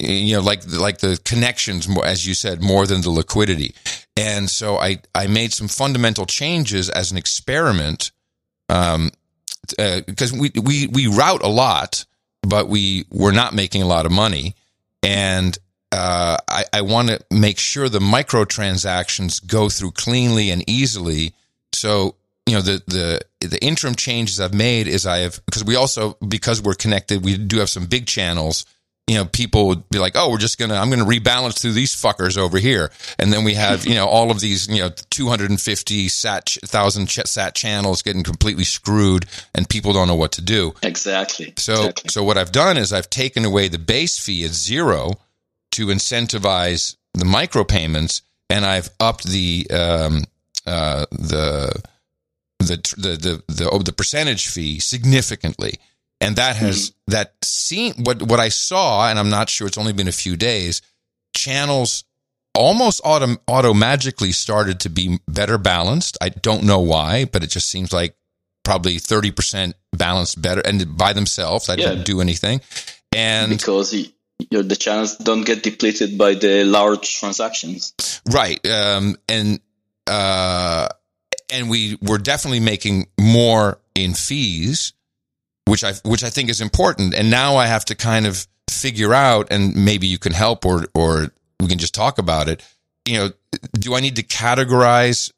you 0.00 0.36
know, 0.36 0.42
like 0.42 0.62
like 0.72 0.98
the 0.98 1.18
connections, 1.24 1.88
more 1.88 2.06
as 2.06 2.26
you 2.26 2.34
said, 2.34 2.62
more 2.62 2.86
than 2.86 3.00
the 3.00 3.10
liquidity. 3.10 3.74
And 4.16 4.48
so 4.48 4.78
I 4.78 5.00
I 5.14 5.26
made 5.26 5.52
some 5.52 5.68
fundamental 5.68 6.26
changes 6.26 6.88
as 6.88 7.10
an 7.10 7.18
experiment, 7.18 8.12
um, 8.68 9.10
because 9.76 10.32
uh, 10.32 10.36
we 10.38 10.50
we 10.62 10.86
we 10.86 11.06
route 11.06 11.42
a 11.42 11.48
lot, 11.48 12.04
but 12.42 12.68
we 12.68 13.06
we're 13.10 13.32
not 13.32 13.54
making 13.54 13.82
a 13.82 13.86
lot 13.86 14.06
of 14.06 14.12
money, 14.12 14.54
and 15.02 15.58
uh, 15.90 16.36
I, 16.48 16.64
I 16.72 16.80
want 16.82 17.08
to 17.08 17.20
make 17.30 17.58
sure 17.58 17.88
the 17.88 17.98
microtransactions 17.98 19.44
go 19.46 19.68
through 19.68 19.92
cleanly 19.92 20.50
and 20.50 20.62
easily. 20.68 21.34
So 21.72 22.16
you 22.48 22.54
know 22.54 22.62
the 22.62 22.82
the 22.86 23.46
the 23.46 23.62
interim 23.62 23.94
changes 23.94 24.40
I've 24.40 24.54
made 24.54 24.88
is 24.88 25.06
I 25.06 25.18
have 25.18 25.44
because 25.46 25.64
we 25.64 25.76
also 25.76 26.16
because 26.26 26.62
we're 26.62 26.74
connected 26.74 27.24
we 27.24 27.36
do 27.36 27.58
have 27.58 27.70
some 27.70 27.86
big 27.86 28.06
channels 28.06 28.64
you 29.08 29.14
know, 29.14 29.24
people 29.24 29.68
would 29.68 29.88
be 29.88 29.98
like, 29.98 30.12
"Oh, 30.16 30.30
we're 30.30 30.36
just 30.36 30.58
gonna, 30.58 30.74
I'm 30.74 30.90
gonna 30.90 31.06
rebalance 31.06 31.58
through 31.58 31.72
these 31.72 31.96
fuckers 31.96 32.36
over 32.36 32.58
here," 32.58 32.92
and 33.18 33.32
then 33.32 33.42
we 33.42 33.54
have, 33.54 33.86
you 33.86 33.94
know, 33.94 34.06
all 34.16 34.30
of 34.30 34.38
these, 34.38 34.68
you 34.68 34.80
know, 34.80 34.90
250 35.10 36.08
sat 36.08 36.50
thousand 36.66 37.08
sat 37.08 37.54
channels 37.54 38.02
getting 38.02 38.22
completely 38.22 38.64
screwed, 38.64 39.24
and 39.54 39.68
people 39.68 39.94
don't 39.94 40.08
know 40.08 40.14
what 40.14 40.32
to 40.32 40.42
do. 40.42 40.74
Exactly. 40.82 41.54
So, 41.56 41.72
exactly. 41.72 42.10
so 42.10 42.22
what 42.22 42.36
I've 42.36 42.52
done 42.52 42.76
is 42.76 42.92
I've 42.92 43.08
taken 43.08 43.46
away 43.46 43.68
the 43.68 43.78
base 43.78 44.18
fee 44.18 44.44
at 44.44 44.50
zero 44.50 45.14
to 45.72 45.86
incentivize 45.86 46.96
the 47.14 47.24
micropayments, 47.24 48.20
and 48.50 48.66
I've 48.66 48.90
upped 49.00 49.24
the 49.24 49.66
um, 49.70 50.24
uh, 50.66 51.06
the 51.12 51.82
the 52.58 52.76
the 52.96 53.42
the 53.48 53.54
the, 53.54 53.70
oh, 53.70 53.78
the 53.78 53.92
percentage 53.92 54.48
fee 54.48 54.78
significantly 54.80 55.78
and 56.20 56.36
that 56.36 56.56
has 56.56 56.90
mm-hmm. 56.90 57.12
that 57.12 57.34
seen 57.42 57.94
what 58.04 58.22
what 58.22 58.40
I 58.40 58.48
saw, 58.48 59.08
and 59.08 59.18
I'm 59.18 59.30
not 59.30 59.48
sure 59.48 59.66
it's 59.66 59.78
only 59.78 59.92
been 59.92 60.08
a 60.08 60.12
few 60.12 60.36
days. 60.36 60.82
Channels 61.34 62.04
almost 62.54 63.00
auto 63.04 63.36
auto 63.46 63.72
magically 63.74 64.32
started 64.32 64.80
to 64.80 64.88
be 64.88 65.20
better 65.28 65.58
balanced. 65.58 66.18
I 66.20 66.30
don't 66.30 66.64
know 66.64 66.80
why, 66.80 67.24
but 67.24 67.44
it 67.44 67.50
just 67.50 67.68
seems 67.68 67.92
like 67.92 68.16
probably 68.64 68.98
thirty 68.98 69.30
percent 69.30 69.76
balanced 69.96 70.40
better, 70.42 70.60
and 70.64 70.96
by 70.96 71.12
themselves, 71.12 71.68
I 71.68 71.74
yeah. 71.74 71.90
didn't 71.90 72.06
do 72.06 72.20
anything. 72.20 72.60
And 73.14 73.50
because 73.50 73.92
you 73.92 74.08
know, 74.50 74.62
the 74.62 74.76
channels 74.76 75.16
don't 75.16 75.44
get 75.44 75.62
depleted 75.62 76.18
by 76.18 76.34
the 76.34 76.64
large 76.64 77.18
transactions, 77.18 77.94
right? 78.30 78.64
Um, 78.66 79.16
and 79.28 79.60
uh, 80.08 80.88
and 81.50 81.70
we 81.70 81.98
were 82.02 82.18
definitely 82.18 82.60
making 82.60 83.08
more 83.18 83.78
in 83.94 84.14
fees 84.14 84.92
which 85.68 85.84
I 85.84 85.92
which 86.04 86.24
I 86.24 86.30
think 86.30 86.48
is 86.48 86.60
important. 86.60 87.14
And 87.14 87.30
now 87.30 87.56
I 87.56 87.66
have 87.66 87.84
to 87.86 87.94
kind 87.94 88.26
of 88.26 88.46
figure 88.70 89.14
out, 89.14 89.48
and 89.50 89.84
maybe 89.84 90.06
you 90.06 90.18
can 90.18 90.32
help, 90.32 90.64
or 90.64 90.86
or 90.94 91.30
we 91.60 91.68
can 91.68 91.78
just 91.78 91.94
talk 91.94 92.18
about 92.18 92.48
it. 92.48 92.62
You 93.06 93.18
know, 93.18 93.30
do 93.72 93.94
I 93.94 94.00
need 94.00 94.16
to 94.16 94.22
categorize 94.22 95.30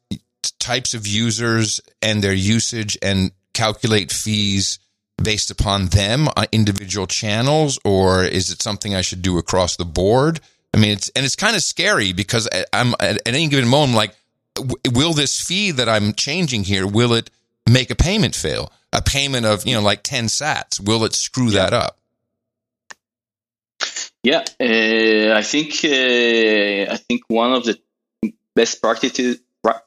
types 0.59 0.93
of 0.93 1.05
users 1.05 1.81
and 2.01 2.23
their 2.23 2.33
usage 2.33 2.97
and 3.01 3.31
calculate 3.53 4.11
fees 4.11 4.79
based 5.21 5.51
upon 5.51 5.87
them 5.87 6.27
on 6.35 6.45
individual 6.51 7.07
channels, 7.07 7.77
or 7.85 8.23
is 8.23 8.49
it 8.49 8.61
something 8.61 8.95
I 8.95 9.01
should 9.01 9.21
do 9.21 9.37
across 9.37 9.75
the 9.75 9.85
board? 9.85 10.39
I 10.73 10.77
mean, 10.77 10.91
it's 10.91 11.09
and 11.09 11.25
it's 11.25 11.35
kind 11.35 11.55
of 11.55 11.61
scary 11.61 12.13
because 12.13 12.47
I'm 12.71 12.95
at 12.99 13.21
any 13.25 13.47
given 13.47 13.67
moment 13.67 13.95
like, 13.95 14.15
will 14.93 15.13
this 15.13 15.39
fee 15.39 15.71
that 15.71 15.87
I'm 15.89 16.13
changing 16.13 16.63
here 16.63 16.85
will 16.85 17.13
it 17.13 17.29
make 17.67 17.89
a 17.89 17.95
payment 17.95 18.35
fail? 18.35 18.71
a 18.93 19.01
payment 19.01 19.45
of 19.45 19.65
you 19.65 19.73
know 19.73 19.81
like 19.81 20.03
10 20.03 20.25
sats 20.25 20.79
will 20.79 21.03
it 21.05 21.13
screw 21.13 21.49
yeah. 21.49 21.69
that 21.69 21.73
up 21.73 21.97
yeah 24.23 24.43
uh, 24.59 25.37
i 25.37 25.41
think 25.41 25.71
uh, 25.83 26.93
i 26.93 26.97
think 26.97 27.21
one 27.27 27.53
of 27.53 27.65
the 27.65 27.79
best 28.55 28.81
practices 28.81 29.39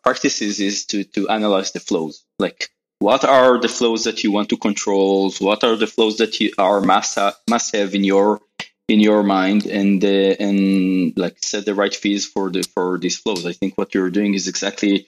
practices 0.03 0.61
is 0.61 0.87
to 0.87 1.05
to 1.05 1.29
analyze 1.29 1.72
the 1.72 1.81
flows 1.81 2.24
like 2.38 2.70
what 3.00 3.24
are 3.24 3.61
the 3.61 3.68
flows 3.68 4.05
that 4.05 4.24
you 4.24 4.33
want 4.33 4.48
to 4.48 4.57
control 4.57 5.31
what 5.40 5.64
are 5.64 5.77
the 5.77 5.87
flows 5.87 6.18
that 6.18 6.40
you 6.40 6.53
are 6.59 6.81
must 6.81 7.16
have, 7.16 7.37
must 7.50 7.74
have 7.74 7.94
in 7.94 8.05
your 8.05 8.40
in 8.88 9.01
your 9.01 9.23
mind 9.23 9.66
and 9.66 10.05
uh, 10.05 10.35
and 10.38 11.16
like 11.16 11.37
set 11.42 11.64
the 11.64 11.75
right 11.75 11.94
fees 11.94 12.27
for 12.27 12.51
the 12.51 12.62
for 12.75 12.99
these 12.99 13.18
flows 13.18 13.47
i 13.47 13.53
think 13.53 13.79
what 13.79 13.94
you're 13.94 14.11
doing 14.11 14.35
is 14.35 14.49
exactly 14.49 15.07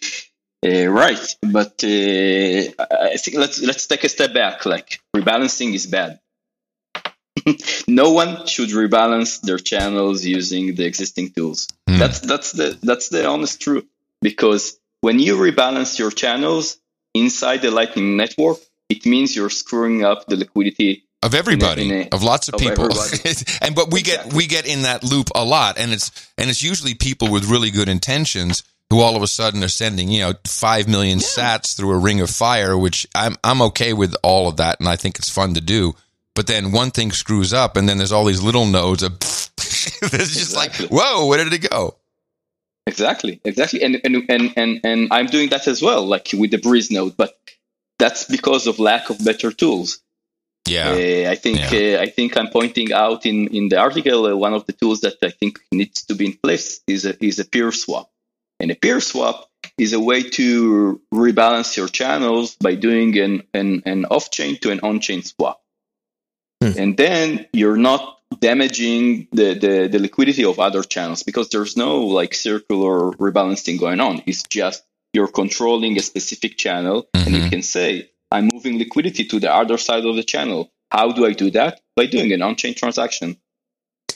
uh, 0.64 0.88
right, 0.88 1.36
but 1.42 1.84
uh, 1.84 2.84
I 3.12 3.16
think 3.18 3.36
let's 3.36 3.62
let's 3.62 3.86
take 3.86 4.04
a 4.04 4.08
step 4.08 4.34
back. 4.34 4.64
Like 4.66 5.00
rebalancing 5.14 5.74
is 5.74 5.86
bad. 5.86 6.18
no 7.88 8.12
one 8.12 8.46
should 8.46 8.70
rebalance 8.70 9.40
their 9.42 9.58
channels 9.58 10.24
using 10.24 10.74
the 10.74 10.84
existing 10.84 11.30
tools. 11.30 11.68
Mm. 11.88 11.98
That's 11.98 12.20
that's 12.20 12.52
the 12.52 12.78
that's 12.82 13.10
the 13.10 13.26
honest 13.26 13.60
truth. 13.60 13.86
Because 14.22 14.78
when 15.02 15.18
you 15.18 15.36
rebalance 15.36 15.98
your 15.98 16.10
channels 16.10 16.78
inside 17.14 17.62
the 17.62 17.70
Lightning 17.70 18.16
Network, 18.16 18.58
it 18.88 19.06
means 19.06 19.36
you're 19.36 19.50
screwing 19.50 20.04
up 20.04 20.26
the 20.26 20.36
liquidity 20.36 21.05
of 21.22 21.34
everybody, 21.34 21.86
in 21.86 21.90
a, 21.90 21.94
in 21.94 22.08
a, 22.12 22.14
of 22.14 22.22
lots 22.22 22.48
of, 22.48 22.54
of 22.54 22.60
people. 22.60 22.84
and 23.62 23.74
but 23.74 23.92
we 23.92 24.00
exactly. 24.00 24.30
get 24.30 24.32
we 24.32 24.46
get 24.46 24.66
in 24.66 24.82
that 24.82 25.02
loop 25.02 25.28
a 25.34 25.44
lot, 25.44 25.78
and 25.78 25.92
it's 25.92 26.10
and 26.38 26.50
it's 26.50 26.62
usually 26.62 26.94
people 26.94 27.30
with 27.30 27.44
really 27.44 27.70
good 27.70 27.88
intentions 27.88 28.62
who 28.90 29.00
all 29.00 29.16
of 29.16 29.22
a 29.22 29.26
sudden 29.26 29.64
are 29.64 29.68
sending, 29.68 30.10
you 30.10 30.20
know, 30.20 30.34
5 30.46 30.88
million 30.88 31.18
yeah. 31.18 31.24
sats 31.24 31.76
through 31.76 31.90
a 31.90 31.98
ring 31.98 32.20
of 32.20 32.30
fire, 32.30 32.78
which 32.78 33.06
I'm, 33.14 33.36
I'm 33.42 33.62
okay 33.62 33.92
with 33.92 34.14
all 34.22 34.48
of 34.48 34.58
that. 34.58 34.78
And 34.78 34.88
I 34.88 34.96
think 34.96 35.18
it's 35.18 35.28
fun 35.30 35.54
to 35.54 35.60
do. 35.60 35.94
But 36.34 36.46
then 36.46 36.70
one 36.70 36.90
thing 36.90 37.10
screws 37.12 37.52
up 37.52 37.76
and 37.76 37.88
then 37.88 37.98
there's 37.98 38.12
all 38.12 38.24
these 38.24 38.42
little 38.42 38.66
nodes 38.66 39.02
of, 39.02 39.12
it's 39.16 39.58
just 39.58 40.52
exactly. 40.52 40.86
like, 40.86 40.92
whoa, 40.92 41.26
where 41.26 41.42
did 41.42 41.52
it 41.52 41.68
go? 41.68 41.96
Exactly. 42.86 43.40
Exactly. 43.44 43.82
And, 43.82 44.00
and, 44.04 44.16
and, 44.28 44.52
and, 44.56 44.80
and 44.84 45.08
I'm 45.10 45.26
doing 45.26 45.48
that 45.48 45.66
as 45.66 45.82
well, 45.82 46.06
like 46.06 46.28
with 46.32 46.52
the 46.52 46.58
Breez 46.58 46.90
node, 46.92 47.16
but 47.16 47.36
that's 47.98 48.24
because 48.24 48.68
of 48.68 48.78
lack 48.78 49.10
of 49.10 49.24
better 49.24 49.50
tools. 49.50 50.00
Yeah, 50.66 50.90
uh, 50.90 51.30
I 51.30 51.36
think 51.36 51.58
yeah. 51.70 51.98
uh, 51.98 52.02
I 52.02 52.06
think 52.06 52.36
I'm 52.36 52.48
pointing 52.48 52.92
out 52.92 53.24
in 53.26 53.48
in 53.48 53.68
the 53.68 53.78
article 53.78 54.26
uh, 54.26 54.36
one 54.36 54.54
of 54.54 54.66
the 54.66 54.72
tools 54.72 55.00
that 55.00 55.16
I 55.22 55.30
think 55.30 55.60
needs 55.72 56.04
to 56.06 56.14
be 56.14 56.26
in 56.26 56.32
place 56.34 56.80
is 56.86 57.04
a 57.04 57.24
is 57.24 57.38
a 57.38 57.44
peer 57.44 57.72
swap. 57.72 58.10
And 58.58 58.70
a 58.70 58.74
peer 58.74 59.00
swap 59.00 59.48
is 59.78 59.92
a 59.92 60.00
way 60.00 60.22
to 60.22 61.00
rebalance 61.12 61.76
your 61.76 61.88
channels 61.88 62.56
by 62.56 62.74
doing 62.74 63.18
an, 63.18 63.42
an, 63.52 63.82
an 63.84 64.06
off 64.06 64.30
chain 64.30 64.56
to 64.62 64.70
an 64.70 64.80
on 64.80 65.00
chain 65.00 65.22
swap. 65.22 65.60
Hmm. 66.62 66.72
And 66.78 66.96
then 66.96 67.46
you're 67.52 67.76
not 67.76 68.18
damaging 68.40 69.28
the, 69.32 69.54
the, 69.54 69.88
the 69.88 69.98
liquidity 69.98 70.44
of 70.44 70.58
other 70.58 70.82
channels 70.82 71.22
because 71.22 71.50
there's 71.50 71.76
no 71.76 72.06
like 72.06 72.34
circular 72.34 73.10
rebalancing 73.12 73.78
going 73.78 74.00
on. 74.00 74.22
It's 74.26 74.42
just 74.44 74.82
you're 75.12 75.28
controlling 75.28 75.96
a 75.98 76.02
specific 76.02 76.56
channel 76.56 77.08
mm-hmm. 77.14 77.26
and 77.26 77.34
you 77.34 77.40
mm-hmm. 77.42 77.50
can 77.50 77.62
say, 77.62 78.10
I'm 78.36 78.50
moving 78.52 78.78
liquidity 78.78 79.24
to 79.24 79.40
the 79.40 79.52
other 79.52 79.78
side 79.78 80.04
of 80.04 80.14
the 80.14 80.22
channel. 80.22 80.70
How 80.90 81.10
do 81.12 81.24
I 81.24 81.32
do 81.32 81.50
that? 81.52 81.80
By 81.96 82.06
doing 82.06 82.32
an 82.32 82.42
on 82.42 82.56
chain 82.56 82.74
transaction. 82.74 83.36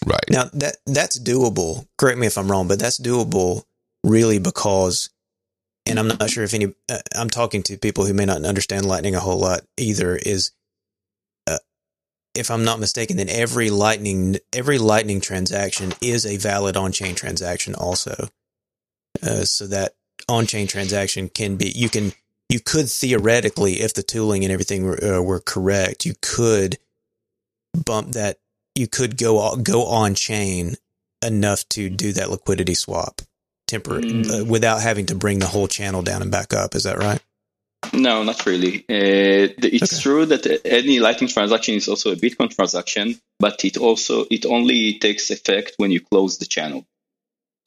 Right. 0.07 0.31
Now 0.31 0.45
that 0.53 0.77
that's 0.87 1.19
doable. 1.19 1.87
Correct 1.99 2.19
me 2.19 2.27
if 2.27 2.37
I'm 2.37 2.51
wrong, 2.51 2.69
but 2.69 2.79
that's 2.79 3.01
doable 3.01 3.65
really 4.05 4.39
because, 4.39 5.11
and 5.87 5.99
I'm 5.99 6.09
not 6.09 6.31
sure 6.31 6.45
if 6.45 6.55
any, 6.55 6.75
uh, 6.89 6.99
I'm 7.15 7.31
talking 7.31 7.63
to 7.65 7.77
people 7.77 8.07
who 8.07 8.15
may 8.15 8.25
not 8.25 8.45
understand 8.45 8.87
Lightning 8.87 9.15
a 9.15 9.21
whole 9.21 9.39
lot 9.39 9.61
either, 9.77 10.17
is 10.17 10.53
uh, 11.47 11.59
if 12.35 12.51
I'm 12.51 12.65
not 12.65 12.81
mistaken, 12.81 13.17
then 13.17 13.29
every 13.29 13.71
Lightning, 13.71 14.37
every 14.53 14.79
Lightning 14.79 15.21
transaction 15.21 15.93
is 16.01 16.25
a 16.25 16.37
valid 16.37 16.77
on 16.77 16.93
chain 16.93 17.15
transaction 17.15 17.75
also. 17.75 18.29
Uh, 19.23 19.45
so 19.45 19.67
that 19.67 19.95
on 20.29 20.47
chain 20.47 20.67
transaction 20.67 21.29
can 21.29 21.57
be, 21.57 21.73
you 21.75 21.89
can, 21.89 22.13
you 22.51 22.61
could 22.61 22.89
theoretically, 22.89 23.75
if 23.81 23.95
the 23.95 24.03
tooling 24.03 24.45
and 24.45 24.53
everything 24.53 24.85
were, 24.85 25.03
uh, 25.03 25.23
were 25.23 25.41
correct, 25.41 26.05
you 26.05 26.15
could 26.21 26.79
bump 27.85 28.13
that, 28.13 28.39
you 28.75 28.89
could 28.89 29.17
go, 29.17 29.57
go 29.57 29.87
on 29.87 30.15
chain 30.15 30.75
enough 31.25 31.69
to 31.71 31.89
do 31.89 32.13
that 32.13 32.31
liquidity 32.31 32.75
swap 32.75 33.23
temporary 33.67 34.03
mm. 34.03 34.41
uh, 34.41 34.45
without 34.45 34.83
having 34.83 35.07
to 35.07 35.15
bring 35.15 35.39
the 35.39 35.47
whole 35.47 35.69
channel 35.69 36.03
down 36.03 36.23
and 36.23 36.31
back 36.31 36.53
up. 36.53 36.75
Is 36.75 36.83
that 36.83 36.99
right? 36.99 37.21
No, 37.93 38.25
not 38.25 38.45
really. 38.45 38.81
Uh, 38.81 39.49
it's 39.59 39.95
okay. 39.95 40.03
true 40.03 40.27
that 40.27 40.61
any 40.65 40.99
Lightning 41.01 41.29
transaction 41.29 41.77
is 41.77 41.89
also 41.89 42.13
a 42.13 42.17
Bitcoin 42.17 42.55
transaction, 42.55 43.19
but 43.39 43.65
it 43.65 43.79
also 43.79 44.27
it 44.31 44.45
only 44.45 44.99
takes 44.99 45.31
effect 45.31 45.75
when 45.79 45.91
you 45.91 46.01
close 46.01 46.39
the 46.39 46.47
channel. 46.47 46.81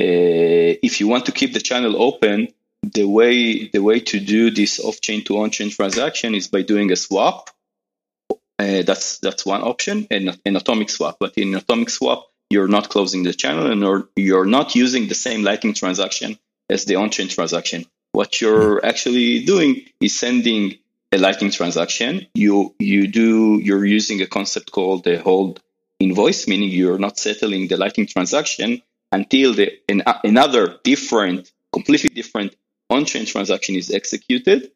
Uh, 0.02 0.78
if 0.84 1.00
you 1.00 1.08
want 1.08 1.26
to 1.26 1.32
keep 1.32 1.54
the 1.54 1.62
channel 1.62 2.02
open, 2.02 2.50
the 2.84 3.06
way 3.06 3.68
the 3.70 3.80
way 3.80 4.00
to 4.02 4.20
do 4.20 4.52
this 4.52 4.80
off-chain 4.80 5.24
to 5.26 5.38
on-chain 5.40 5.70
transaction 5.70 6.36
is 6.36 6.48
by 6.48 6.62
doing 6.62 6.92
a 6.92 6.96
swap. 6.96 7.50
Uh, 8.60 8.84
that's 8.84 9.20
that's 9.20 9.46
one 9.46 9.62
option, 9.62 10.08
an, 10.12 10.38
an 10.46 10.56
atomic 10.56 10.90
swap. 10.90 11.18
But 11.20 11.38
in 11.38 11.56
atomic 11.56 11.90
swap, 11.90 12.28
you're 12.50 12.68
not 12.68 12.90
closing 12.90 13.24
the 13.24 13.34
channel 13.34 13.72
and 13.72 14.06
you're 14.16 14.46
not 14.46 14.76
using 14.76 15.08
the 15.08 15.16
same 15.16 15.44
Lightning 15.44 15.74
transaction 15.74 16.38
as 16.70 16.86
the 16.86 16.96
on-chain 16.96 17.30
transaction. 17.30 17.86
What 18.12 18.42
you're 18.42 18.86
actually 18.86 19.44
doing 19.44 19.82
is 20.00 20.20
sending 20.20 20.78
a 21.12 21.18
Lightning 21.18 21.52
transaction. 21.52 22.28
You 22.36 22.76
you 22.80 23.08
do 23.08 23.60
you're 23.64 23.86
using 23.86 24.22
a 24.22 24.28
concept 24.28 24.72
called 24.72 25.04
the 25.04 25.20
hold 25.20 25.62
invoice, 26.00 26.48
meaning 26.48 26.70
you're 26.70 27.00
not 27.00 27.18
settling 27.18 27.68
the 27.68 27.78
Lightning 27.78 28.08
transaction 28.08 28.82
until 29.12 29.54
the, 29.54 29.72
an, 29.88 30.04
another 30.24 30.80
different, 30.84 31.52
completely 31.72 32.10
different 32.10 32.56
on-chain 32.94 33.26
transaction 33.26 33.76
is 33.76 33.92
executed. 33.92 34.72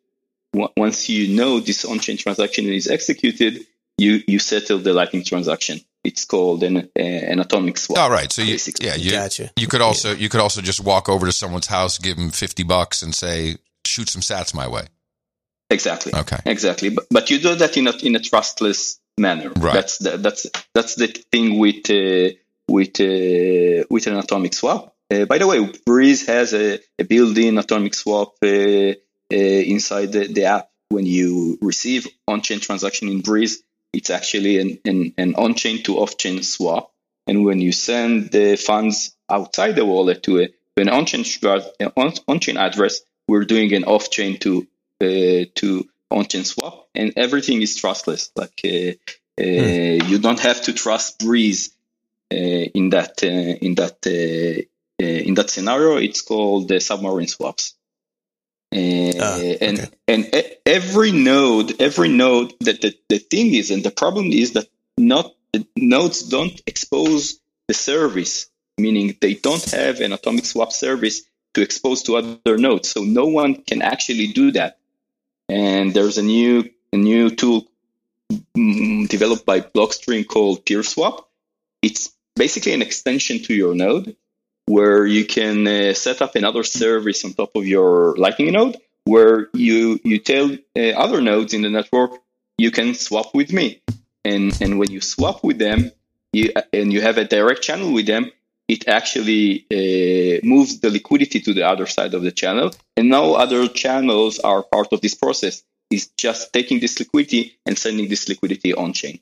once 0.53 1.09
you 1.09 1.36
know 1.36 1.59
this 1.59 1.86
on-chain 1.86 2.18
transaction 2.18 2.65
is 2.65 2.88
executed, 2.88 3.65
you, 3.97 4.22
you 4.28 4.39
settle 4.39 4.80
the 4.80 4.93
Lightning 4.93 5.24
transaction. 5.24 5.80
It's 6.03 6.26
called 6.26 6.63
an, 6.63 6.89
an 6.95 7.39
atomic 7.39 7.78
swap. 7.78 7.99
All 7.99 8.09
right. 8.09 8.32
So 8.32 8.41
you, 8.41 8.57
yeah, 8.80 8.95
you, 8.95 9.11
Gotcha. 9.11 9.51
you 9.57 9.68
could 9.68 9.82
also 9.82 10.13
you 10.13 10.30
could 10.30 10.39
also 10.39 10.61
just 10.61 10.80
walk 10.80 11.09
over 11.09 11.26
to 11.26 11.34
someone's 11.34 11.68
house, 11.68 11.97
give 11.97 12.15
them 12.15 12.30
fifty 12.30 12.63
bucks, 12.63 13.01
and 13.01 13.13
say, 13.13 13.57
"Shoot 13.86 14.09
some 14.09 14.22
sats 14.22 14.53
my 14.53 14.70
way." 14.70 14.84
Exactly. 15.70 16.13
Okay. 16.15 16.38
Exactly. 16.45 16.89
But, 16.91 17.07
but 17.11 17.30
you 17.30 17.39
do 17.39 17.55
that 17.55 17.76
in 17.76 17.88
a 17.88 17.91
in 17.97 18.15
a 18.15 18.20
trustless 18.20 18.99
manner. 19.18 19.49
Right. 19.49 19.74
That's 19.74 19.97
the, 19.97 20.18
that's 20.18 20.47
that's 20.74 20.95
the 20.95 21.07
thing 21.07 21.59
with 21.59 21.89
uh, 21.89 22.38
with 22.70 22.99
uh, 23.01 23.86
with 23.89 24.07
an 24.07 24.15
atomic 24.15 24.53
swap. 24.53 24.95
Uh, 25.10 25.26
by 25.26 25.38
the 25.38 25.47
way, 25.47 25.60
Breez 25.88 26.28
has 26.28 26.53
a, 26.53 26.80
a 26.99 27.03
built-in 27.03 27.58
atomic 27.58 27.93
swap 27.93 28.36
uh, 28.43 28.47
uh, 28.47 28.93
inside 29.32 30.12
the, 30.12 30.28
the 30.28 30.45
app. 30.45 30.70
When 30.89 31.05
you 31.05 31.58
receive 31.62 32.08
on-chain 32.28 32.60
transaction 32.60 33.10
in 33.10 33.22
Breez, 33.22 33.58
it's 33.93 34.10
actually 34.10 34.60
an, 34.60 34.80
an, 34.86 35.14
an 35.18 35.36
on-chain 35.36 35.84
to 35.84 35.97
off-chain 35.97 36.43
swap. 36.43 36.91
And 37.26 37.43
when 37.43 37.60
you 37.60 37.72
send 37.72 38.32
the 38.32 38.55
funds 38.55 39.16
outside 39.30 39.76
the 39.76 39.86
wallet 39.86 40.24
to, 40.24 40.39
a, 40.39 40.47
to 40.47 40.53
an 40.78 40.89
on-chain 40.89 41.26
on-chain 42.28 42.58
address, 42.58 43.01
we're 43.28 43.43
doing 43.43 43.74
an 43.74 43.84
off-chain 43.84 44.39
to 44.39 44.68
uh, 45.01 45.45
to 45.55 45.88
on-chain 46.10 46.45
swap, 46.45 46.88
and 46.95 47.14
everything 47.18 47.62
is 47.62 47.76
trustless. 47.76 48.32
Like 48.36 48.62
uh, 48.64 48.91
uh, 49.39 49.43
Hmm. 49.43 50.10
you 50.10 50.18
don't 50.20 50.39
have 50.39 50.62
to 50.64 50.74
trust 50.74 51.20
Breez 51.20 51.70
uh, 52.32 52.36
in 52.36 52.89
that 52.91 53.22
uh, 53.24 53.28
in 53.28 53.76
that 53.76 53.97
uh, 54.08 54.62
uh, 54.62 54.64
in 55.00 55.36
that 55.36 55.50
scenario. 55.50 55.98
It's 55.98 56.22
called 56.22 56.68
the 56.68 56.80
submarine 56.80 57.28
swaps. 57.28 57.74
Uh, 58.76 59.14
Ah, 59.20 59.39
and 59.62 59.80
okay. 59.80 59.89
and 60.08 60.56
every 60.66 61.12
node, 61.12 61.82
every 61.82 62.10
node 62.10 62.54
that 62.62 62.82
the, 62.82 62.93
the 63.08 63.20
thing 63.20 63.54
is, 63.54 63.72
and 63.72 63.84
the 63.84 63.91
problem 63.91 64.28
is 64.28 64.54
that 64.54 64.68
not 64.98 65.34
the 65.54 65.66
nodes 65.78 66.24
don't 66.24 66.62
expose 66.68 67.39
the 67.68 67.74
service, 67.74 68.48
meaning 68.78 69.16
they 69.22 69.36
don't 69.36 69.64
have 69.72 70.02
an 70.02 70.12
atomic 70.12 70.45
swap 70.45 70.74
service 70.74 71.22
to 71.54 71.62
expose 71.62 72.04
to 72.04 72.18
other 72.18 72.58
nodes. 72.58 72.89
So 72.89 73.04
no 73.04 73.26
one 73.28 73.64
can 73.64 73.82
actually 73.82 74.28
do 74.34 74.52
that. 74.52 74.78
And 75.48 75.93
there's 75.93 76.18
a 76.18 76.24
new 76.24 76.70
a 76.91 76.98
new 76.98 77.30
tool 77.30 77.68
mm, 78.56 79.08
developed 79.08 79.45
by 79.45 79.62
Blockstream 79.62 80.28
called 80.28 80.66
PeerSwap. 80.66 81.24
It's 81.82 82.12
basically 82.36 82.74
an 82.74 82.82
extension 82.82 83.41
to 83.43 83.54
your 83.54 83.74
node 83.74 84.16
where 84.68 85.05
you 85.05 85.26
can 85.26 85.68
uh, 85.68 85.93
set 85.93 86.22
up 86.22 86.36
another 86.36 86.63
service 86.63 87.26
on 87.26 87.34
top 87.34 87.55
of 87.55 87.65
your 87.65 88.15
Lightning 88.18 88.53
node 88.53 88.78
where 89.05 89.47
you 89.53 89.99
you 90.03 90.20
tell 90.20 90.51
uh, 90.51 90.89
other 91.03 91.22
nodes 91.22 91.53
in 91.53 91.61
the 91.61 91.70
network 91.70 92.11
you 92.57 92.72
can 92.72 92.93
swap 92.93 93.34
with 93.34 93.53
me. 93.53 93.82
And 94.26 94.55
and 94.61 94.78
when 94.80 94.91
you 94.91 95.01
swap 95.01 95.43
with 95.43 95.57
them, 95.57 95.91
you 96.34 96.51
and 96.74 96.91
you 96.91 97.01
have 97.01 97.18
a 97.18 97.26
direct 97.26 97.61
channel 97.61 97.93
with 97.93 98.07
them, 98.07 98.32
it 98.68 98.88
actually 98.88 99.65
uh, 99.72 100.45
moves 100.45 100.80
the 100.80 100.89
liquidity 100.89 101.39
to 101.41 101.53
the 101.53 101.65
other 101.65 101.86
side 101.86 102.13
of 102.13 102.24
the 102.24 102.32
channel, 102.32 102.72
and 102.97 103.09
no 103.09 103.36
other 103.36 103.68
channels 103.68 104.39
are 104.39 104.63
part 104.63 104.91
of 104.91 105.01
this 105.01 105.15
process. 105.15 105.63
It's 105.89 106.07
just 106.18 106.51
taking 106.51 106.82
this 106.82 106.99
liquidity 106.99 107.57
and 107.65 107.78
sending 107.78 108.09
this 108.09 108.28
liquidity 108.28 108.74
on 108.74 108.91
chain. 108.91 109.20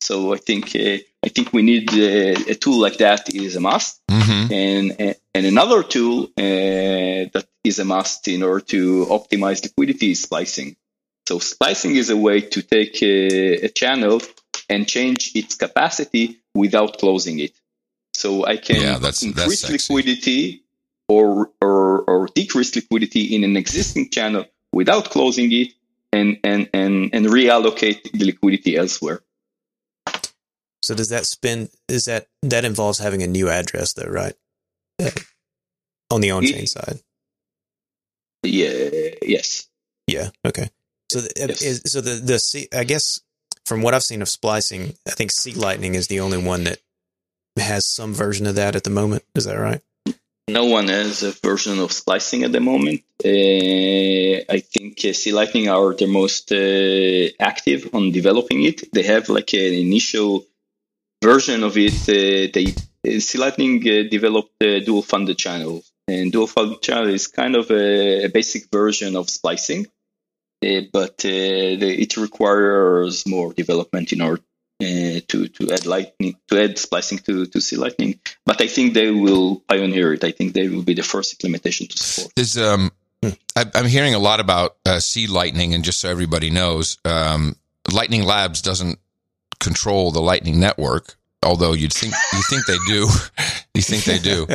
So 0.00 0.32
I 0.34 0.38
think 0.38 0.74
uh, 0.74 0.98
I 1.24 1.28
think 1.28 1.52
we 1.52 1.62
need 1.62 1.90
uh, 1.92 2.50
a 2.50 2.54
tool 2.54 2.78
like 2.80 2.98
that 2.98 3.32
is 3.34 3.56
a 3.56 3.60
must, 3.60 4.00
Mm-hmm. 4.10 4.52
and 4.52 5.16
and 5.34 5.46
another 5.46 5.82
tool 5.82 6.24
uh, 6.36 7.30
that 7.34 7.46
is 7.64 7.78
a 7.78 7.84
must 7.84 8.26
in 8.28 8.42
order 8.42 8.64
to 8.74 9.06
optimize 9.06 9.62
liquidity 9.62 10.10
is 10.12 10.22
splicing. 10.22 10.76
So 11.28 11.38
splicing 11.38 11.94
is 11.96 12.10
a 12.10 12.16
way 12.16 12.40
to 12.40 12.62
take 12.62 13.02
a, 13.02 13.66
a 13.66 13.68
channel 13.68 14.20
and 14.68 14.88
change 14.88 15.32
its 15.34 15.54
capacity 15.54 16.40
without 16.54 16.98
closing 16.98 17.38
it. 17.38 17.52
So 18.14 18.44
I 18.46 18.56
can 18.56 18.76
Yeah, 18.80 18.98
that's- 18.98 19.20
that's 19.20 19.24
increase 19.24 19.60
sexy. 19.60 19.74
liquidity 19.94 20.62
or, 21.08 21.50
or 21.60 22.02
or 22.10 22.26
decrease 22.34 22.74
liquidity 22.74 23.34
in 23.34 23.44
an 23.44 23.56
existing 23.56 24.10
channel 24.10 24.44
without 24.72 25.10
closing 25.10 25.52
it 25.52 25.68
and 26.12 26.38
and 26.42 26.68
and, 26.72 27.10
and 27.14 27.26
reallocate 27.26 28.10
the 28.12 28.24
liquidity 28.24 28.76
elsewhere. 28.76 29.20
So 30.82 30.94
does 30.94 31.10
that 31.10 31.26
spend? 31.26 31.70
Is 31.88 32.06
that 32.06 32.26
that 32.42 32.64
involves 32.64 32.98
having 32.98 33.22
a 33.22 33.26
new 33.26 33.48
address 33.48 33.92
though, 33.92 34.10
right? 34.10 34.34
Uh, 35.02 35.10
On 36.10 36.20
the 36.20 36.30
on-chain 36.32 36.66
side. 36.66 37.00
Yeah, 38.42 39.10
yes. 39.22 39.68
Yeah. 40.06 40.30
Okay. 40.46 40.70
So 41.12 41.20
the, 41.20 41.30
Yes. 41.36 41.62
is, 41.62 41.82
so 41.86 42.00
the 42.00 42.14
the 42.14 42.38
C, 42.38 42.68
I 42.72 42.84
guess 42.84 43.20
from 43.66 43.82
what 43.82 43.94
I've 43.94 44.02
seen 44.02 44.22
of 44.22 44.28
splicing, 44.28 44.94
I 45.06 45.10
think 45.10 45.30
C 45.30 45.52
Lightning 45.52 45.94
is 45.94 46.08
the 46.08 46.20
only 46.20 46.38
one 46.38 46.64
that 46.64 46.78
has 47.58 47.86
some 47.86 48.14
version 48.14 48.46
of 48.46 48.54
that 48.56 48.74
at 48.76 48.84
the 48.84 48.90
moment. 48.90 49.24
Is 49.34 49.44
that 49.44 49.56
right? 49.58 49.82
No 50.48 50.64
one 50.64 50.88
has 50.88 51.22
a 51.22 51.30
version 51.30 51.78
of 51.78 51.92
splicing 51.92 52.42
at 52.42 52.50
the 52.50 52.60
moment. 52.60 53.02
Uh, 53.24 54.42
I 54.52 54.60
think 54.60 55.04
uh, 55.04 55.12
C 55.12 55.32
Lightning 55.32 55.68
are 55.68 55.94
the 55.94 56.06
most 56.06 56.50
uh, 56.50 57.28
active 57.38 57.90
on 57.92 58.10
developing 58.10 58.64
it. 58.64 58.92
They 58.92 59.02
have 59.04 59.28
like 59.28 59.52
an 59.52 59.74
initial 59.74 60.44
version 61.22 61.62
of 61.62 61.76
it. 61.76 62.08
Uh, 62.08 62.50
they 62.52 62.74
uh, 63.06 63.20
C 63.20 63.38
Lightning 63.38 63.82
uh, 63.88 64.08
developed 64.10 64.62
uh, 64.62 64.80
dual 64.80 65.02
funded 65.02 65.38
channel, 65.38 65.82
and 66.08 66.32
dual 66.32 66.46
funded 66.46 66.82
channel 66.82 67.08
is 67.08 67.26
kind 67.28 67.56
of 67.56 67.70
a, 67.70 68.24
a 68.24 68.28
basic 68.28 68.70
version 68.70 69.16
of 69.16 69.30
splicing, 69.30 69.86
uh, 70.64 70.80
but 70.92 71.24
uh, 71.24 71.76
the, 71.80 71.96
it 71.98 72.16
requires 72.16 73.26
more 73.26 73.52
development 73.52 74.12
in 74.12 74.20
order 74.20 74.42
uh, 74.82 75.20
to 75.28 75.48
to 75.48 75.72
add 75.72 75.86
lightning 75.86 76.36
to 76.48 76.62
add 76.62 76.78
splicing 76.78 77.18
to 77.18 77.46
to 77.46 77.60
C 77.60 77.76
Lightning. 77.76 78.20
But 78.44 78.60
I 78.60 78.66
think 78.66 78.94
they 78.94 79.10
will 79.10 79.62
pioneer 79.68 80.14
it. 80.14 80.24
I 80.24 80.32
think 80.32 80.52
they 80.52 80.68
will 80.68 80.82
be 80.82 80.94
the 80.94 81.02
first 81.02 81.34
implementation 81.34 81.86
to 81.86 81.96
support. 81.98 82.32
Is 82.38 82.56
um, 82.58 82.90
I, 83.22 83.66
I'm 83.74 83.86
hearing 83.86 84.14
a 84.14 84.18
lot 84.18 84.40
about 84.40 84.76
uh, 84.86 85.00
C 85.00 85.26
Lightning, 85.26 85.74
and 85.74 85.84
just 85.84 86.00
so 86.00 86.08
everybody 86.08 86.50
knows, 86.50 86.98
um, 87.04 87.56
Lightning 87.92 88.24
Labs 88.24 88.62
doesn't 88.62 88.98
control 89.60 90.10
the 90.10 90.20
Lightning 90.20 90.58
network, 90.58 91.16
although 91.42 91.72
you'd 91.72 91.92
think 91.92 92.14
you 92.32 92.42
think 92.48 92.66
they 92.66 92.78
do. 92.86 93.06
you 93.74 93.82
think 93.82 94.04
they 94.04 94.18
do. 94.18 94.46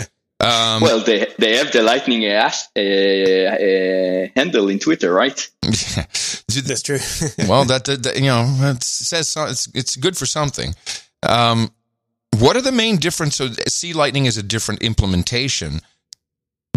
Um, 0.41 0.81
well, 0.81 0.99
they 0.99 1.27
they 1.39 1.55
have 1.55 1.71
the 1.71 1.81
Lightning 1.81 2.25
uh, 2.25 2.51
uh, 2.75 4.27
handle 4.35 4.67
in 4.67 4.79
Twitter, 4.79 5.13
right? 5.13 5.49
That's 5.61 6.81
true. 6.81 6.99
well, 7.47 7.63
that, 7.65 7.85
that, 7.85 8.03
that, 8.03 8.15
you 8.17 8.25
know 8.25 8.45
it 8.61 8.83
says 8.83 9.29
so, 9.29 9.45
it's 9.45 9.67
it's 9.73 9.95
good 9.95 10.17
for 10.17 10.25
something. 10.25 10.75
Um, 11.23 11.71
what 12.37 12.57
are 12.57 12.61
the 12.61 12.73
main 12.73 12.97
differences? 12.97 13.55
So 13.55 13.63
C 13.67 13.93
Lightning 13.93 14.25
is 14.25 14.37
a 14.37 14.43
different 14.43 14.83
implementation. 14.83 15.79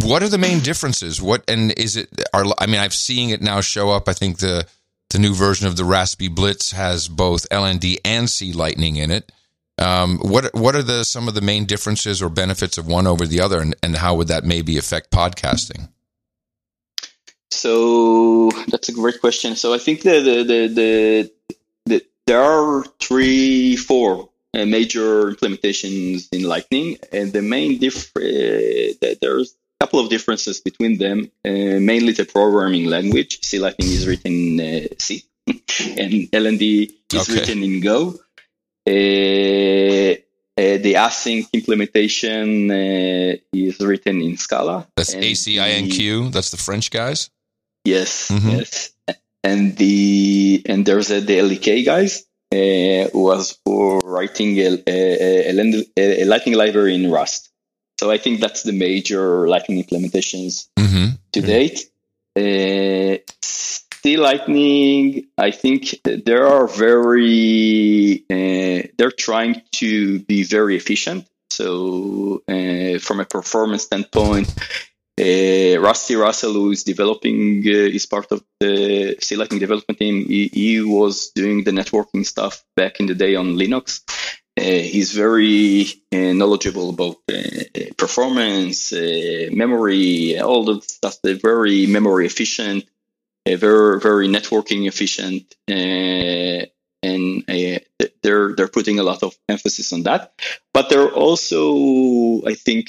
What 0.02 0.22
are 0.22 0.28
the 0.28 0.38
main 0.38 0.60
differences? 0.60 1.20
What 1.20 1.42
and 1.48 1.72
is 1.72 1.96
it? 1.96 2.08
Are 2.32 2.44
I 2.58 2.66
mean, 2.66 2.80
I've 2.80 2.94
seen 2.94 3.30
it 3.30 3.42
now 3.42 3.60
show 3.60 3.90
up. 3.90 4.08
I 4.08 4.12
think 4.12 4.38
the 4.38 4.66
the 5.10 5.18
new 5.18 5.34
version 5.34 5.66
of 5.66 5.76
the 5.76 5.84
Raspberry 5.84 6.28
Blitz 6.28 6.72
has 6.72 7.08
both 7.08 7.48
LND 7.50 7.98
and 8.04 8.28
C 8.28 8.52
Lightning 8.52 8.96
in 8.96 9.10
it. 9.10 9.32
Um, 9.78 10.18
what 10.18 10.52
what 10.54 10.74
are 10.74 10.82
the 10.82 11.04
some 11.04 11.28
of 11.28 11.34
the 11.34 11.40
main 11.40 11.64
differences 11.64 12.20
or 12.20 12.28
benefits 12.28 12.78
of 12.78 12.86
one 12.86 13.06
over 13.06 13.26
the 13.26 13.40
other, 13.40 13.60
and, 13.60 13.76
and 13.82 13.96
how 13.96 14.16
would 14.16 14.28
that 14.28 14.44
maybe 14.44 14.76
affect 14.76 15.10
podcasting? 15.10 15.88
So 17.50 18.50
that's 18.68 18.88
a 18.88 18.92
great 18.92 19.20
question. 19.20 19.56
So 19.56 19.72
I 19.72 19.78
think 19.78 20.02
the 20.02 20.20
the 20.20 20.42
the, 20.42 20.68
the, 20.68 21.32
the 21.86 22.06
there 22.26 22.42
are 22.42 22.84
three, 23.00 23.76
four 23.76 24.28
uh, 24.52 24.66
major 24.66 25.30
implementations 25.30 26.28
in 26.32 26.42
Lightning, 26.42 26.98
and 27.12 27.32
the 27.32 27.42
main 27.42 27.78
difference 27.78 28.96
uh, 29.02 29.14
there's 29.20 29.54
couple 29.88 30.00
of 30.00 30.10
differences 30.10 30.60
between 30.60 30.98
them. 30.98 31.30
Uh, 31.44 31.80
mainly 31.80 32.12
the 32.12 32.24
programming 32.24 32.86
language. 32.86 33.38
C 33.42 33.58
Lightning 33.58 33.88
is 33.88 34.06
written 34.06 34.60
in 34.60 34.84
uh, 34.84 34.88
C, 34.98 35.24
and 35.46 36.12
LND 36.30 36.90
is 37.12 37.28
Okay. 37.28 37.34
written 37.40 37.62
in 37.62 37.80
Go. 37.80 38.14
Uh, 38.86 40.14
uh, 40.60 40.76
the 40.84 40.94
ACINQ 40.94 41.52
implementation 41.52 42.70
uh, 42.70 43.36
is 43.52 43.78
written 43.80 44.20
in 44.20 44.36
Scala. 44.36 44.86
That's 44.96 45.14
ACINQ. 45.14 46.32
That's 46.32 46.50
the 46.50 46.56
French 46.56 46.90
guys. 46.90 47.30
Yes, 47.84 48.28
Mhm. 48.30 48.58
yes. 48.58 48.90
And 49.44 49.76
the 49.76 50.62
and 50.66 50.84
there's 50.84 51.10
a, 51.10 51.20
the 51.20 51.38
LDK 51.38 51.84
guys 51.84 52.24
uh, 52.52 53.08
who 53.12 53.22
was 53.22 53.56
for 53.64 54.00
writing 54.00 54.58
a, 54.58 54.82
a, 54.86 55.50
a, 55.50 56.22
a 56.22 56.24
Lightning 56.24 56.56
library 56.56 56.94
in 56.94 57.10
Rust. 57.10 57.50
So 57.98 58.10
I 58.10 58.18
think 58.18 58.40
that's 58.40 58.62
the 58.62 58.72
major 58.72 59.48
Lightning 59.48 59.82
implementations 59.82 60.68
Mm-hmm. 60.78 61.06
to 61.32 61.40
Mhm. 61.40 61.46
date. 61.46 61.78
Uh, 62.38 63.18
C 63.42 64.16
Lightning, 64.16 65.26
I 65.36 65.50
think 65.50 66.00
there 66.04 66.46
are 66.46 66.68
very 66.68 68.24
uh, 68.30 68.86
they're 68.96 69.10
trying 69.10 69.62
to 69.72 70.20
be 70.20 70.44
very 70.44 70.76
efficient. 70.76 71.26
So, 71.50 72.42
uh, 72.46 72.98
from 73.00 73.18
a 73.20 73.24
performance 73.24 73.82
standpoint, 73.82 74.48
uh, 75.20 75.80
Rusty 75.80 76.14
Russell, 76.14 76.52
who 76.52 76.70
is 76.70 76.84
developing, 76.84 77.64
uh, 77.66 77.96
is 77.96 78.06
part 78.06 78.30
of 78.30 78.44
the 78.60 79.16
C 79.20 79.34
Lightning 79.34 79.58
development 79.58 79.98
team. 79.98 80.24
He, 80.26 80.46
he, 80.46 80.80
was 80.80 81.30
doing 81.34 81.64
the 81.64 81.72
networking 81.72 82.24
stuff 82.24 82.62
back 82.76 83.00
in 83.00 83.06
the 83.06 83.14
day 83.14 83.34
on 83.34 83.56
Linux. 83.56 84.02
Uh, 84.58 84.82
he's 84.82 85.12
very 85.12 85.86
uh, 86.12 86.32
knowledgeable 86.32 86.90
about 86.90 87.16
uh, 87.32 87.92
performance, 87.96 88.92
uh, 88.92 89.48
memory, 89.52 90.36
all 90.40 90.64
the 90.64 90.80
stuff. 90.80 91.16
They're 91.22 91.36
very 91.36 91.86
memory 91.86 92.26
efficient, 92.26 92.84
uh, 93.46 93.54
very 93.54 94.00
very 94.00 94.26
networking 94.26 94.88
efficient, 94.88 95.54
uh, 95.70 96.66
and 97.04 97.44
they're 98.22 98.54
they're 98.56 98.68
putting 98.68 98.98
a 98.98 99.04
lot 99.04 99.22
of 99.22 99.38
emphasis 99.48 99.92
on 99.92 100.02
that. 100.02 100.32
But 100.72 100.88
they're 100.88 101.12
also, 101.12 102.42
I 102.44 102.54
think, 102.54 102.88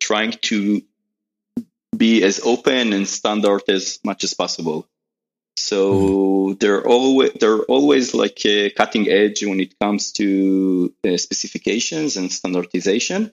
trying 0.00 0.32
to 0.32 0.82
be 1.96 2.22
as 2.22 2.40
open 2.44 2.92
and 2.92 3.08
standard 3.08 3.62
as 3.68 4.00
much 4.04 4.22
as 4.24 4.34
possible. 4.34 4.86
So 5.56 5.92
mm-hmm. 5.92 6.58
they're 6.58 6.86
always 6.86 7.32
they're 7.34 7.62
always 7.62 8.14
like 8.14 8.42
cutting 8.76 9.08
edge 9.08 9.44
when 9.44 9.60
it 9.60 9.78
comes 9.78 10.12
to 10.12 10.92
uh, 11.04 11.16
specifications 11.16 12.16
and 12.16 12.32
standardization. 12.32 13.32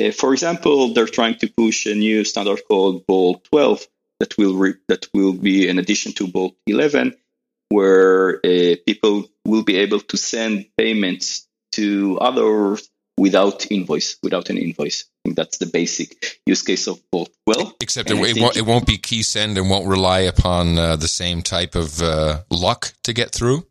Uh, 0.00 0.12
for 0.12 0.32
example, 0.32 0.94
they're 0.94 1.06
trying 1.06 1.36
to 1.38 1.48
push 1.48 1.86
a 1.86 1.94
new 1.94 2.24
standard 2.24 2.60
called 2.68 3.06
Bolt 3.06 3.44
12 3.50 3.86
that 4.20 4.36
will 4.38 4.54
re- 4.54 4.80
that 4.88 5.06
will 5.12 5.32
be 5.32 5.68
in 5.68 5.78
addition 5.78 6.12
to 6.12 6.26
Bolt 6.26 6.54
11, 6.66 7.14
where 7.68 8.36
uh, 8.44 8.76
people 8.86 9.28
will 9.44 9.62
be 9.62 9.76
able 9.76 10.00
to 10.00 10.16
send 10.16 10.66
payments 10.76 11.46
to 11.72 12.18
others 12.20 12.88
without 13.18 13.70
invoice, 13.70 14.16
without 14.22 14.48
an 14.48 14.56
invoice. 14.56 15.04
I 15.04 15.16
think 15.24 15.36
that's 15.36 15.58
the 15.58 15.66
basic 15.66 16.40
use 16.46 16.62
case 16.62 16.86
of 16.86 17.00
both. 17.10 17.30
Well, 17.46 17.74
except 17.80 18.10
it, 18.10 18.16
it, 18.16 18.40
won't, 18.40 18.56
it 18.56 18.64
won't 18.64 18.86
be 18.86 18.96
key 18.96 19.22
send 19.22 19.58
and 19.58 19.68
won't 19.68 19.86
rely 19.86 20.20
upon 20.20 20.78
uh, 20.78 20.96
the 20.96 21.08
same 21.08 21.42
type 21.42 21.74
of 21.74 22.00
uh, 22.00 22.42
luck 22.50 22.92
to 23.02 23.12
get 23.12 23.30
through. 23.32 23.66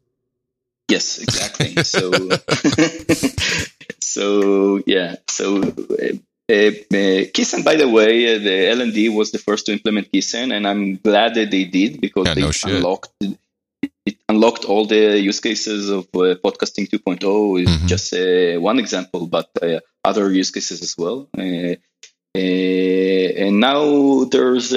Yes, 0.90 1.20
exactly. 1.20 1.76
so, 1.84 2.12
so 4.02 4.84
yeah, 4.86 5.16
so. 5.28 5.64
Uh, 5.64 6.18
uh, 6.50 6.72
uh 6.94 7.62
by 7.64 7.76
the 7.76 7.90
way, 7.92 8.36
uh, 8.36 8.40
the 8.40 8.50
LND 8.50 9.14
was 9.14 9.32
the 9.32 9.38
first 9.38 9.66
to 9.66 9.74
implement 9.74 10.12
Keysend, 10.12 10.56
and 10.56 10.66
I'm 10.66 10.96
glad 10.96 11.36
that 11.36 11.52
they 11.52 11.66
did 11.66 12.00
because 12.00 12.28
yeah, 12.28 12.36
they 12.36 12.42
no 12.42 12.52
unlocked 12.64 13.12
it 14.08 14.18
unlocked 14.30 14.64
all 14.66 14.86
the 14.86 15.20
use 15.20 15.42
cases 15.42 15.90
of 15.90 16.06
uh, 16.16 16.36
podcasting 16.46 16.88
2.0 16.88 17.62
is 17.62 17.70
mm-hmm. 17.70 17.88
just 17.88 18.14
uh, 18.14 18.60
one 18.60 18.80
example 18.80 19.28
but 19.28 19.50
uh, 19.62 19.80
other 20.04 20.32
use 20.32 20.52
cases 20.52 20.82
as 20.82 20.98
well 20.98 21.28
uh, 21.38 21.76
uh, 22.36 23.30
and 23.44 23.60
now 23.60 24.24
there's 24.34 24.68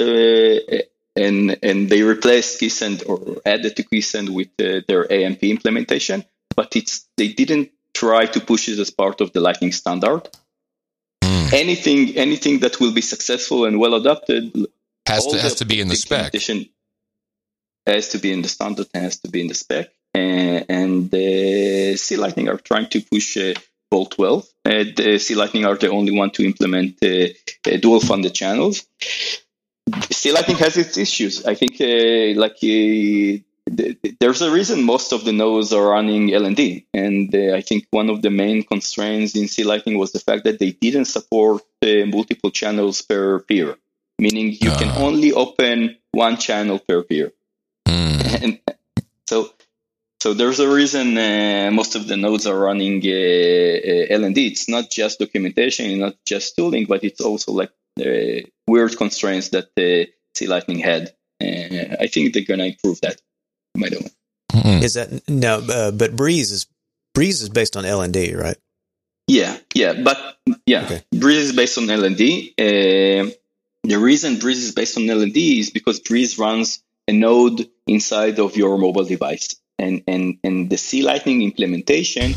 and 1.25 1.57
and 1.69 1.89
they 1.91 2.01
replaced 2.01 2.59
Keysend 2.59 2.97
or 3.09 3.17
added 3.45 3.75
to 3.77 3.83
Keysend 3.83 4.27
with 4.29 4.51
their 4.89 5.03
AMP 5.11 5.43
implementation 5.43 6.23
but 6.55 6.75
it's 6.75 7.07
they 7.17 7.29
didn't 7.41 7.69
try 7.93 8.25
to 8.25 8.39
push 8.39 8.67
it 8.69 8.79
as 8.79 8.89
part 8.89 9.21
of 9.21 9.31
the 9.33 9.41
lightning 9.47 9.73
standard 9.81 10.23
mm. 11.23 11.53
anything 11.53 12.17
anything 12.17 12.59
that 12.63 12.79
will 12.79 12.93
be 12.93 13.05
successful 13.13 13.65
and 13.65 13.79
well 13.79 13.95
adopted 13.95 14.43
has 15.05 15.25
to 15.27 15.37
has 15.45 15.55
to 15.55 15.65
be 15.65 15.79
in 15.81 15.87
the 15.87 15.95
spec 15.95 16.33
has 17.85 18.09
to 18.09 18.17
be 18.17 18.31
in 18.31 18.41
the 18.41 18.47
standard, 18.47 18.87
has 18.93 19.19
to 19.19 19.29
be 19.29 19.41
in 19.41 19.47
the 19.47 19.53
spec. 19.53 19.89
Uh, 20.13 20.63
and 20.67 21.09
the 21.09 21.95
C 21.95 22.17
Lightning 22.17 22.49
are 22.49 22.57
trying 22.57 22.89
to 22.89 23.01
push 23.01 23.37
uh, 23.37 23.53
Bolt 23.89 24.11
12. 24.11 24.45
Uh, 24.65 24.69
the 24.95 25.17
C 25.19 25.35
Lightning 25.35 25.65
are 25.65 25.75
the 25.75 25.89
only 25.89 26.11
one 26.11 26.31
to 26.31 26.45
implement 26.45 26.97
uh, 27.03 27.27
uh, 27.67 27.77
dual 27.77 28.01
funded 28.01 28.33
channels. 28.33 28.85
C 30.09 30.31
Lightning 30.31 30.57
has 30.57 30.77
its 30.77 30.97
issues. 30.97 31.45
I 31.45 31.55
think 31.55 31.79
uh, 31.79 32.39
like 32.39 32.59
there's 34.19 34.41
a 34.41 34.51
reason 34.51 34.83
most 34.83 35.13
of 35.13 35.23
the 35.23 35.33
nodes 35.33 35.71
are 35.71 35.89
running 35.91 36.29
LND, 36.29 36.85
and 36.93 37.33
I 37.35 37.61
think 37.61 37.87
one 37.91 38.09
of 38.09 38.21
the 38.21 38.29
main 38.29 38.63
constraints 38.63 39.35
in 39.35 39.47
C 39.47 39.63
Lightning 39.63 39.97
was 39.97 40.11
the 40.11 40.19
fact 40.19 40.43
that 40.43 40.59
they 40.59 40.71
didn't 40.71 41.05
support 41.05 41.63
multiple 41.81 42.51
channels 42.51 43.01
per 43.01 43.39
peer, 43.39 43.77
meaning 44.19 44.51
you 44.51 44.71
can 44.71 44.89
ah. 44.89 45.03
only 45.03 45.31
open 45.33 45.97
one 46.11 46.37
channel 46.37 46.79
per 46.79 47.03
peer. 47.03 47.31
And 48.43 48.59
so 49.27 49.51
so 50.21 50.35
there's 50.35 50.59
a 50.59 50.69
reason 50.69 51.17
uh, 51.17 51.71
most 51.73 51.95
of 51.95 52.07
the 52.07 52.15
nodes 52.15 52.45
are 52.45 52.55
running 52.55 53.01
uh, 53.03 53.09
uh, 53.09 54.19
LND. 54.19 54.37
It's 54.51 54.69
not 54.69 54.91
just 54.91 55.17
documentation, 55.17 55.97
not 55.97 56.15
just 56.27 56.55
tooling, 56.55 56.85
but 56.85 57.03
it's 57.03 57.21
also 57.21 57.53
like 57.53 57.71
uh, 57.99 58.47
weird 58.67 58.95
constraints 58.97 59.49
that 59.49 59.69
uh, 59.79 60.05
C 60.35 60.45
Lightning 60.45 60.77
had. 60.77 61.11
Uh, 61.43 61.97
I 61.99 62.05
think 62.05 62.33
they're 62.33 62.45
gonna 62.45 62.65
improve 62.65 63.01
that. 63.01 63.19
By 63.73 63.89
the 63.89 63.97
way, 63.97 64.11
mm-hmm. 64.51 64.83
is 64.83 64.93
that 64.93 65.27
no? 65.27 65.57
Uh, 65.57 65.89
but 65.89 66.15
Breez 66.15 66.51
is 66.51 66.67
Breez 67.17 67.41
is 67.41 67.49
based 67.49 67.75
on 67.75 67.83
LND, 67.83 68.37
right? 68.37 68.57
Yeah, 69.27 69.57
yeah, 69.73 69.93
but 69.93 70.37
yeah, 70.67 70.83
okay. 70.83 71.03
Breez 71.15 71.49
is 71.49 71.53
based 71.53 71.79
on 71.79 71.85
LND. 71.85 72.53
the 72.57 73.97
reason 73.97 74.35
Breez 74.35 74.61
is 74.67 74.73
based 74.73 74.97
on 74.97 75.03
LND 75.05 75.59
is 75.61 75.71
because 75.71 75.99
Breez 75.99 76.37
runs 76.37 76.83
a 77.07 77.13
node 77.13 77.67
inside 77.91 78.39
of 78.39 78.55
your 78.55 78.77
mobile 78.77 79.05
device. 79.05 79.47
And, 79.77 80.03
and, 80.07 80.37
and 80.43 80.69
the 80.69 80.77
C 80.77 81.01
Lightning 81.01 81.41
implementation, 81.41 82.35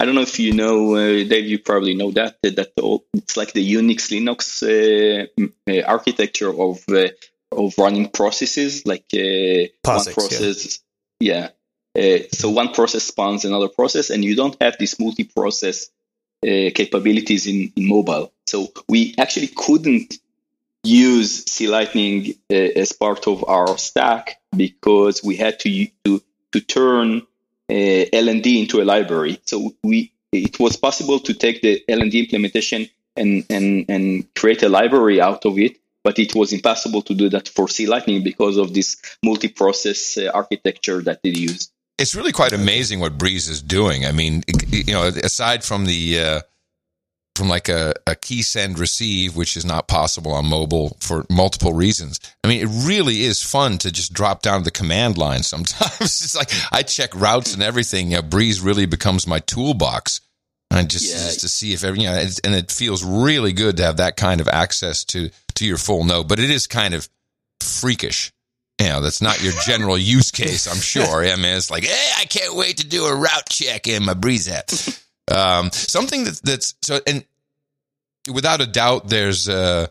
I 0.00 0.06
don't 0.06 0.14
know 0.14 0.22
if 0.22 0.38
you 0.40 0.52
know, 0.52 0.94
uh, 0.94 1.28
Dave, 1.28 1.46
you 1.46 1.58
probably 1.58 1.94
know 1.94 2.10
that, 2.12 2.40
that 2.42 2.72
it's 3.12 3.36
like 3.36 3.52
the 3.52 3.74
Unix 3.74 4.10
Linux 4.10 4.62
uh, 4.64 5.26
uh, 5.70 5.82
architecture 5.86 6.48
of, 6.48 6.82
uh, 6.88 7.08
of 7.52 7.76
running 7.76 8.08
processes, 8.08 8.86
like 8.86 9.04
uh, 9.12 9.68
POSIX, 9.84 10.06
one 10.06 10.14
process. 10.14 10.80
Yeah. 11.20 11.50
yeah. 11.94 12.16
Uh, 12.16 12.18
so 12.32 12.48
one 12.48 12.72
process 12.72 13.04
spawns 13.04 13.44
another 13.44 13.68
process, 13.68 14.10
and 14.10 14.24
you 14.24 14.36
don't 14.36 14.56
have 14.62 14.76
this 14.78 14.98
multi-process 14.98 15.90
capabilities 16.42 17.46
in, 17.46 17.70
in 17.76 17.86
mobile. 17.86 18.32
So 18.46 18.68
we 18.88 19.14
actually 19.18 19.50
couldn't 19.54 20.14
use 20.82 21.44
C 21.44 21.68
Lightning 21.68 22.36
uh, 22.50 22.54
as 22.54 22.92
part 22.92 23.28
of 23.28 23.44
our 23.44 23.76
stack 23.76 24.39
because 24.56 25.22
we 25.22 25.36
had 25.36 25.60
to 25.60 25.86
to, 26.04 26.22
to 26.52 26.60
turn 26.60 27.22
uh, 27.68 27.72
LND 27.72 28.60
into 28.60 28.80
a 28.82 28.84
library. 28.84 29.40
So 29.44 29.74
we 29.82 30.12
it 30.32 30.58
was 30.60 30.76
possible 30.76 31.18
to 31.20 31.34
take 31.34 31.62
the 31.62 31.82
LND 31.88 32.14
implementation 32.14 32.88
and, 33.16 33.44
and, 33.50 33.86
and 33.88 34.34
create 34.34 34.62
a 34.62 34.68
library 34.68 35.20
out 35.20 35.44
of 35.44 35.58
it, 35.58 35.78
but 36.04 36.18
it 36.18 36.34
was 36.34 36.52
impossible 36.52 37.02
to 37.02 37.14
do 37.14 37.28
that 37.30 37.48
for 37.48 37.68
C 37.68 37.86
Lightning 37.86 38.22
because 38.22 38.56
of 38.56 38.72
this 38.72 39.00
multi-process 39.24 40.16
uh, 40.18 40.30
architecture 40.32 41.02
that 41.02 41.22
they 41.22 41.30
use. 41.30 41.70
It's 41.98 42.14
really 42.14 42.32
quite 42.32 42.52
amazing 42.52 43.00
what 43.00 43.18
Breez 43.18 43.48
is 43.50 43.60
doing. 43.60 44.06
I 44.06 44.12
mean, 44.12 44.42
you 44.70 44.94
know, 44.94 45.04
aside 45.04 45.64
from 45.64 45.84
the 45.84 46.20
uh, 46.20 46.40
from 47.40 47.48
like 47.48 47.70
a, 47.70 47.94
a 48.06 48.14
key 48.14 48.42
send 48.42 48.78
receive, 48.78 49.34
which 49.34 49.56
is 49.56 49.64
not 49.64 49.88
possible 49.88 50.30
on 50.32 50.44
mobile 50.44 50.94
for 51.00 51.24
multiple 51.30 51.72
reasons. 51.72 52.20
I 52.44 52.48
mean, 52.48 52.60
it 52.60 52.86
really 52.86 53.22
is 53.22 53.42
fun 53.42 53.78
to 53.78 53.90
just 53.90 54.12
drop 54.12 54.42
down 54.42 54.64
the 54.64 54.70
command 54.70 55.16
line 55.16 55.42
sometimes. 55.42 56.00
it's 56.00 56.36
like 56.36 56.50
I 56.70 56.82
check 56.82 57.14
routes 57.14 57.54
and 57.54 57.62
everything. 57.62 58.10
You 58.10 58.18
know, 58.18 58.22
Breez 58.22 58.62
really 58.62 58.84
becomes 58.84 59.26
my 59.26 59.38
toolbox. 59.38 60.20
And 60.70 60.90
just, 60.90 61.08
yeah. 61.08 61.14
just 61.14 61.40
to 61.40 61.48
see 61.48 61.72
if 61.72 61.82
every, 61.82 62.00
you 62.00 62.08
know, 62.08 62.26
and 62.44 62.54
it 62.54 62.70
feels 62.70 63.02
really 63.02 63.54
good 63.54 63.78
to 63.78 63.84
have 63.84 63.96
that 63.96 64.18
kind 64.18 64.42
of 64.42 64.46
access 64.46 65.04
to, 65.06 65.30
to 65.54 65.66
your 65.66 65.78
full 65.78 66.04
node, 66.04 66.28
but 66.28 66.40
it 66.40 66.50
is 66.50 66.66
kind 66.66 66.92
of 66.92 67.08
freakish. 67.60 68.32
You 68.78 68.88
know, 68.88 69.00
that's 69.00 69.22
not 69.22 69.42
your 69.42 69.54
general 69.64 69.96
use 69.96 70.30
case, 70.30 70.66
I'm 70.66 70.76
sure. 70.80 71.24
I 71.24 71.36
mean, 71.36 71.56
it's 71.56 71.70
like, 71.70 71.84
hey, 71.84 72.10
I 72.18 72.26
can't 72.26 72.54
wait 72.54 72.76
to 72.76 72.86
do 72.86 73.06
a 73.06 73.16
route 73.16 73.48
check 73.48 73.86
in 73.86 74.04
my 74.04 74.14
Breez 74.14 74.50
app. 74.50 74.70
Um, 75.30 75.70
something 75.72 76.24
that, 76.24 76.40
that's 76.42 76.74
so, 76.82 77.00
and 77.06 77.24
without 78.32 78.60
a 78.60 78.66
doubt, 78.66 79.08
there's 79.08 79.48
uh, 79.48 79.86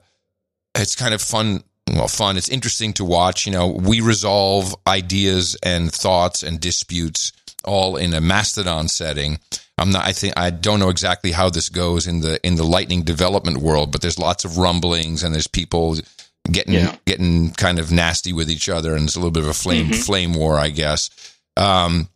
it's 0.75 0.95
kind 0.95 1.13
of 1.13 1.21
fun. 1.21 1.63
Well, 1.91 2.07
fun. 2.07 2.37
It's 2.37 2.49
interesting 2.49 2.93
to 2.93 3.05
watch. 3.05 3.47
You 3.47 3.51
know, 3.51 3.67
we 3.67 4.01
resolve 4.01 4.75
ideas 4.85 5.57
and 5.63 5.91
thoughts 5.91 6.43
and 6.43 6.59
disputes 6.59 7.31
all 7.65 7.97
in 7.97 8.13
a 8.13 8.21
Mastodon 8.21 8.87
setting. 8.87 9.39
I'm 9.77 9.91
not. 9.91 10.05
I 10.05 10.11
think 10.11 10.33
I 10.37 10.49
don't 10.49 10.79
know 10.79 10.89
exactly 10.89 11.31
how 11.31 11.49
this 11.49 11.69
goes 11.69 12.05
in 12.05 12.19
the 12.19 12.45
in 12.45 12.55
the 12.55 12.63
Lightning 12.63 13.03
development 13.03 13.57
world, 13.57 13.91
but 13.91 14.01
there's 14.01 14.19
lots 14.19 14.45
of 14.45 14.57
rumblings 14.57 15.23
and 15.23 15.33
there's 15.33 15.47
people 15.47 15.97
getting 16.51 16.73
yeah. 16.73 16.95
getting 17.05 17.51
kind 17.51 17.79
of 17.79 17.91
nasty 17.91 18.33
with 18.33 18.49
each 18.49 18.69
other, 18.69 18.95
and 18.95 19.05
it's 19.05 19.15
a 19.15 19.19
little 19.19 19.31
bit 19.31 19.43
of 19.43 19.49
a 19.49 19.53
flame 19.53 19.87
mm-hmm. 19.87 20.01
flame 20.01 20.33
war, 20.33 20.57
I 20.57 20.69
guess. 20.69 21.09
Um, 21.55 22.09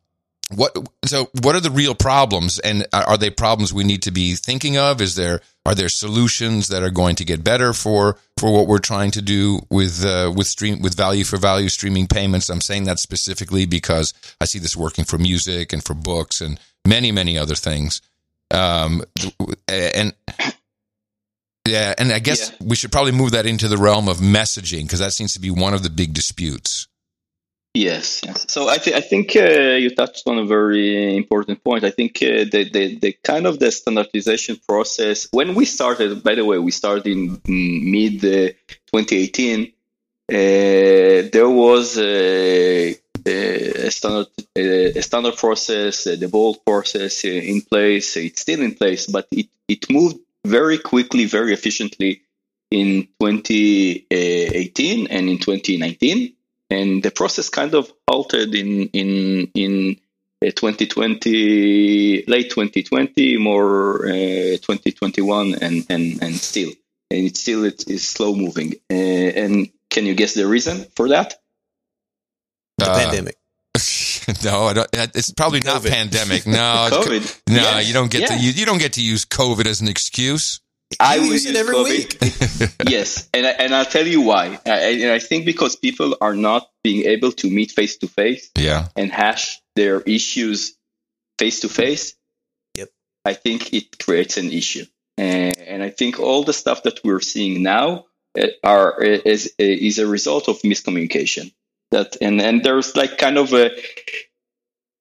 what 0.55 0.77
so? 1.05 1.29
What 1.41 1.55
are 1.55 1.61
the 1.61 1.71
real 1.71 1.95
problems, 1.95 2.59
and 2.59 2.85
are 2.91 3.17
they 3.17 3.29
problems 3.29 3.73
we 3.73 3.83
need 3.83 4.03
to 4.03 4.11
be 4.11 4.35
thinking 4.35 4.77
of? 4.77 5.01
Is 5.01 5.15
there 5.15 5.41
Are 5.65 5.73
there 5.75 5.87
solutions 5.89 6.67
that 6.67 6.83
are 6.83 6.89
going 6.89 7.15
to 7.15 7.23
get 7.23 7.43
better 7.43 7.71
for 7.73 8.17
for 8.37 8.51
what 8.51 8.67
we're 8.67 8.79
trying 8.79 9.11
to 9.11 9.21
do 9.21 9.61
with 9.69 10.03
uh, 10.03 10.31
with 10.35 10.47
stream 10.47 10.81
with 10.81 10.95
value 10.95 11.23
for 11.23 11.37
value 11.37 11.69
streaming 11.69 12.07
payments? 12.07 12.49
I'm 12.49 12.59
saying 12.61 12.83
that 12.83 12.99
specifically 12.99 13.65
because 13.65 14.13
I 14.41 14.45
see 14.45 14.59
this 14.59 14.75
working 14.75 15.05
for 15.05 15.17
music 15.17 15.71
and 15.71 15.83
for 15.83 15.93
books 15.93 16.41
and 16.41 16.59
many 16.85 17.11
many 17.13 17.37
other 17.37 17.55
things. 17.55 18.01
Um, 18.51 19.03
and 19.69 20.13
yeah, 21.65 21.93
and 21.97 22.11
I 22.11 22.19
guess 22.19 22.49
Yeah. 22.49 22.67
we 22.67 22.75
should 22.75 22.91
probably 22.91 23.13
move 23.13 23.31
that 23.31 23.45
into 23.45 23.69
the 23.69 23.77
realm 23.77 24.09
of 24.09 24.17
messaging 24.17 24.81
because 24.83 24.99
that 24.99 25.13
seems 25.13 25.33
to 25.33 25.39
be 25.39 25.49
one 25.49 25.73
of 25.73 25.81
the 25.81 25.89
big 25.89 26.13
disputes. 26.13 26.87
Yes, 27.75 28.21
yes. 28.23 28.45
So 28.49 28.69
I, 28.69 28.77
th- 28.77 28.95
I 28.95 29.01
think 29.01 29.35
uh, 29.35 29.77
you 29.81 29.89
touched 29.95 30.27
on 30.27 30.37
a 30.37 30.45
very 30.45 31.17
important 31.17 31.63
point. 31.63 31.83
I 31.83 31.89
think 31.89 32.17
uh, 32.21 32.45
the, 32.51 32.69
the 32.71 32.99
the 32.99 33.13
kind 33.23 33.47
of 33.47 33.57
the 33.57 33.71
standardization 33.71 34.57
process 34.67 35.27
when 35.31 35.55
we 35.55 35.65
started. 35.65 36.21
By 36.21 36.35
the 36.35 36.45
way, 36.45 36.59
we 36.59 36.69
started 36.69 37.07
in 37.07 37.41
mid 37.47 38.23
uh, 38.23 38.53
2018. 38.93 39.73
Uh, 40.29 40.35
there 41.33 41.49
was 41.49 41.97
a, 41.97 42.95
a 43.25 43.89
standard 43.89 44.27
a 44.55 45.01
standard 45.01 45.35
process, 45.35 46.05
uh, 46.05 46.15
the 46.15 46.27
Bolt 46.27 46.63
process 46.63 47.25
uh, 47.25 47.29
in 47.29 47.61
place. 47.61 48.15
It's 48.17 48.41
still 48.41 48.61
in 48.61 48.75
place, 48.75 49.07
but 49.07 49.27
it 49.31 49.47
it 49.67 49.89
moved 49.89 50.17
very 50.45 50.77
quickly, 50.77 51.25
very 51.25 51.53
efficiently 51.53 52.21
in 52.69 53.07
2018 53.19 55.07
and 55.07 55.27
in 55.27 55.39
2019 55.39 56.35
and 56.73 57.03
the 57.03 57.11
process 57.11 57.49
kind 57.49 57.73
of 57.73 57.91
halted 58.09 58.53
in 58.55 58.89
in 58.89 59.51
in 59.53 59.97
uh, 60.41 60.51
2020 60.51 62.25
late 62.27 62.49
2020 62.49 63.37
more 63.37 64.05
uh, 64.05 64.57
2021 64.57 65.55
and 65.61 65.85
and 65.89 66.21
and 66.21 66.35
still 66.35 66.71
and 67.11 67.25
it's 67.27 67.39
still 67.39 67.63
it 67.63 67.87
is 67.87 68.07
slow 68.07 68.35
moving 68.35 68.73
uh, 68.91 68.93
and 69.43 69.69
can 69.89 70.05
you 70.05 70.15
guess 70.15 70.33
the 70.33 70.47
reason 70.47 70.85
for 70.95 71.09
that 71.09 71.35
The 72.77 72.89
Uh, 72.89 72.97
pandemic. 72.97 73.37
no, 74.43 74.67
I 74.69 74.73
don't, 74.73 74.89
it's 74.93 75.31
probably 75.31 75.59
not 75.59 75.83
pandemic. 75.83 76.45
No, 76.45 76.89
covid 76.91 77.23
no, 77.49 77.55
Yes, 77.55 77.87
you 77.87 77.93
don't 77.93 78.11
get 78.11 78.27
to 78.29 78.35
you, 78.37 78.51
you 78.51 78.65
don't 78.65 78.79
get 78.79 78.93
to 78.93 79.03
use 79.03 79.25
COVID 79.25 79.65
as 79.65 79.81
an 79.81 79.87
excuse. 79.87 80.59
I 80.99 81.15
You 81.15 81.21
will 81.21 81.33
use 81.33 81.45
it 81.45 81.55
every 81.55 81.75
COVID. 81.75 81.89
week. 81.89 82.89
yes, 82.89 83.29
and 83.33 83.45
I, 83.45 83.49
and 83.51 83.73
I'll 83.75 83.85
tell 83.85 84.05
you 84.05 84.21
why. 84.21 84.59
I, 84.65 84.79
and 85.01 85.11
I 85.11 85.19
think 85.19 85.45
because 85.45 85.75
people 85.75 86.15
are 86.21 86.35
not 86.35 86.69
being 86.83 87.05
able 87.05 87.31
to 87.33 87.49
meet 87.49 87.71
face 87.71 87.97
to 87.97 88.07
face 88.07 88.51
Yeah, 88.57 88.87
and 88.95 89.11
hash 89.11 89.59
their 89.75 90.01
issues 90.01 90.77
face 91.39 91.61
to 91.61 91.69
face. 91.69 92.15
Yep. 92.75 92.89
I 93.25 93.33
think 93.33 93.73
it 93.73 93.97
creates 93.97 94.37
an 94.37 94.51
issue, 94.51 94.85
and, 95.17 95.57
and 95.57 95.83
I 95.83 95.89
think 95.89 96.19
all 96.19 96.43
the 96.43 96.53
stuff 96.53 96.83
that 96.83 96.99
we're 97.03 97.21
seeing 97.21 97.63
now 97.63 98.05
uh, 98.39 98.47
are 98.63 99.01
is 99.01 99.53
is 99.57 99.99
a 99.99 100.07
result 100.07 100.47
of 100.47 100.61
miscommunication. 100.61 101.51
That 101.91 102.17
and 102.21 102.41
and 102.41 102.63
there's 102.63 102.95
like 102.95 103.17
kind 103.17 103.37
of 103.37 103.53
a 103.53 103.71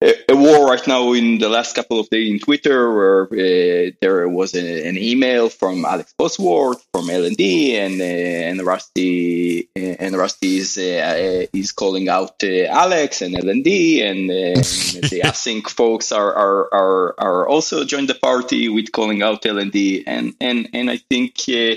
a, 0.02 0.36
war 0.36 0.66
right 0.66 0.86
now 0.86 1.12
in 1.12 1.38
the 1.38 1.48
last 1.48 1.74
couple 1.74 2.00
of 2.00 2.08
days 2.10 2.30
in 2.30 2.38
Twitter 2.38 2.92
where 2.92 3.22
uh, 3.24 3.90
there 4.00 4.28
was 4.28 4.54
a, 4.54 4.88
an 4.88 4.98
email 4.98 5.48
from 5.48 5.84
Alex 5.84 6.14
Bosworth 6.18 6.84
from 6.92 7.06
LND 7.06 7.74
and 7.74 8.00
uh, 8.00 8.04
and 8.04 8.66
Rusty 8.66 9.68
uh, 9.76 9.96
and 10.00 10.16
Rusty 10.16 10.58
is 10.58 10.76
uh, 10.76 10.82
uh, 10.82 11.46
is 11.52 11.72
calling 11.72 12.08
out 12.08 12.42
uh, 12.42 12.66
Alex 12.66 13.22
and 13.22 13.34
LND 13.34 14.02
and, 14.02 14.30
uh, 14.30 14.34
and 14.34 15.10
the 15.10 15.20
ACINQ 15.24 15.68
folks 15.70 16.12
are, 16.12 16.34
are 16.34 16.74
are 16.74 17.14
are 17.18 17.48
also 17.48 17.84
joined 17.84 18.08
the 18.08 18.14
party 18.14 18.68
with 18.68 18.92
calling 18.92 19.22
out 19.22 19.42
LND 19.42 20.04
and 20.06 20.34
and 20.40 20.68
and 20.72 20.90
I 20.90 20.96
think 20.96 21.36
uh, 21.48 21.76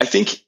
I 0.00 0.04
think 0.04 0.44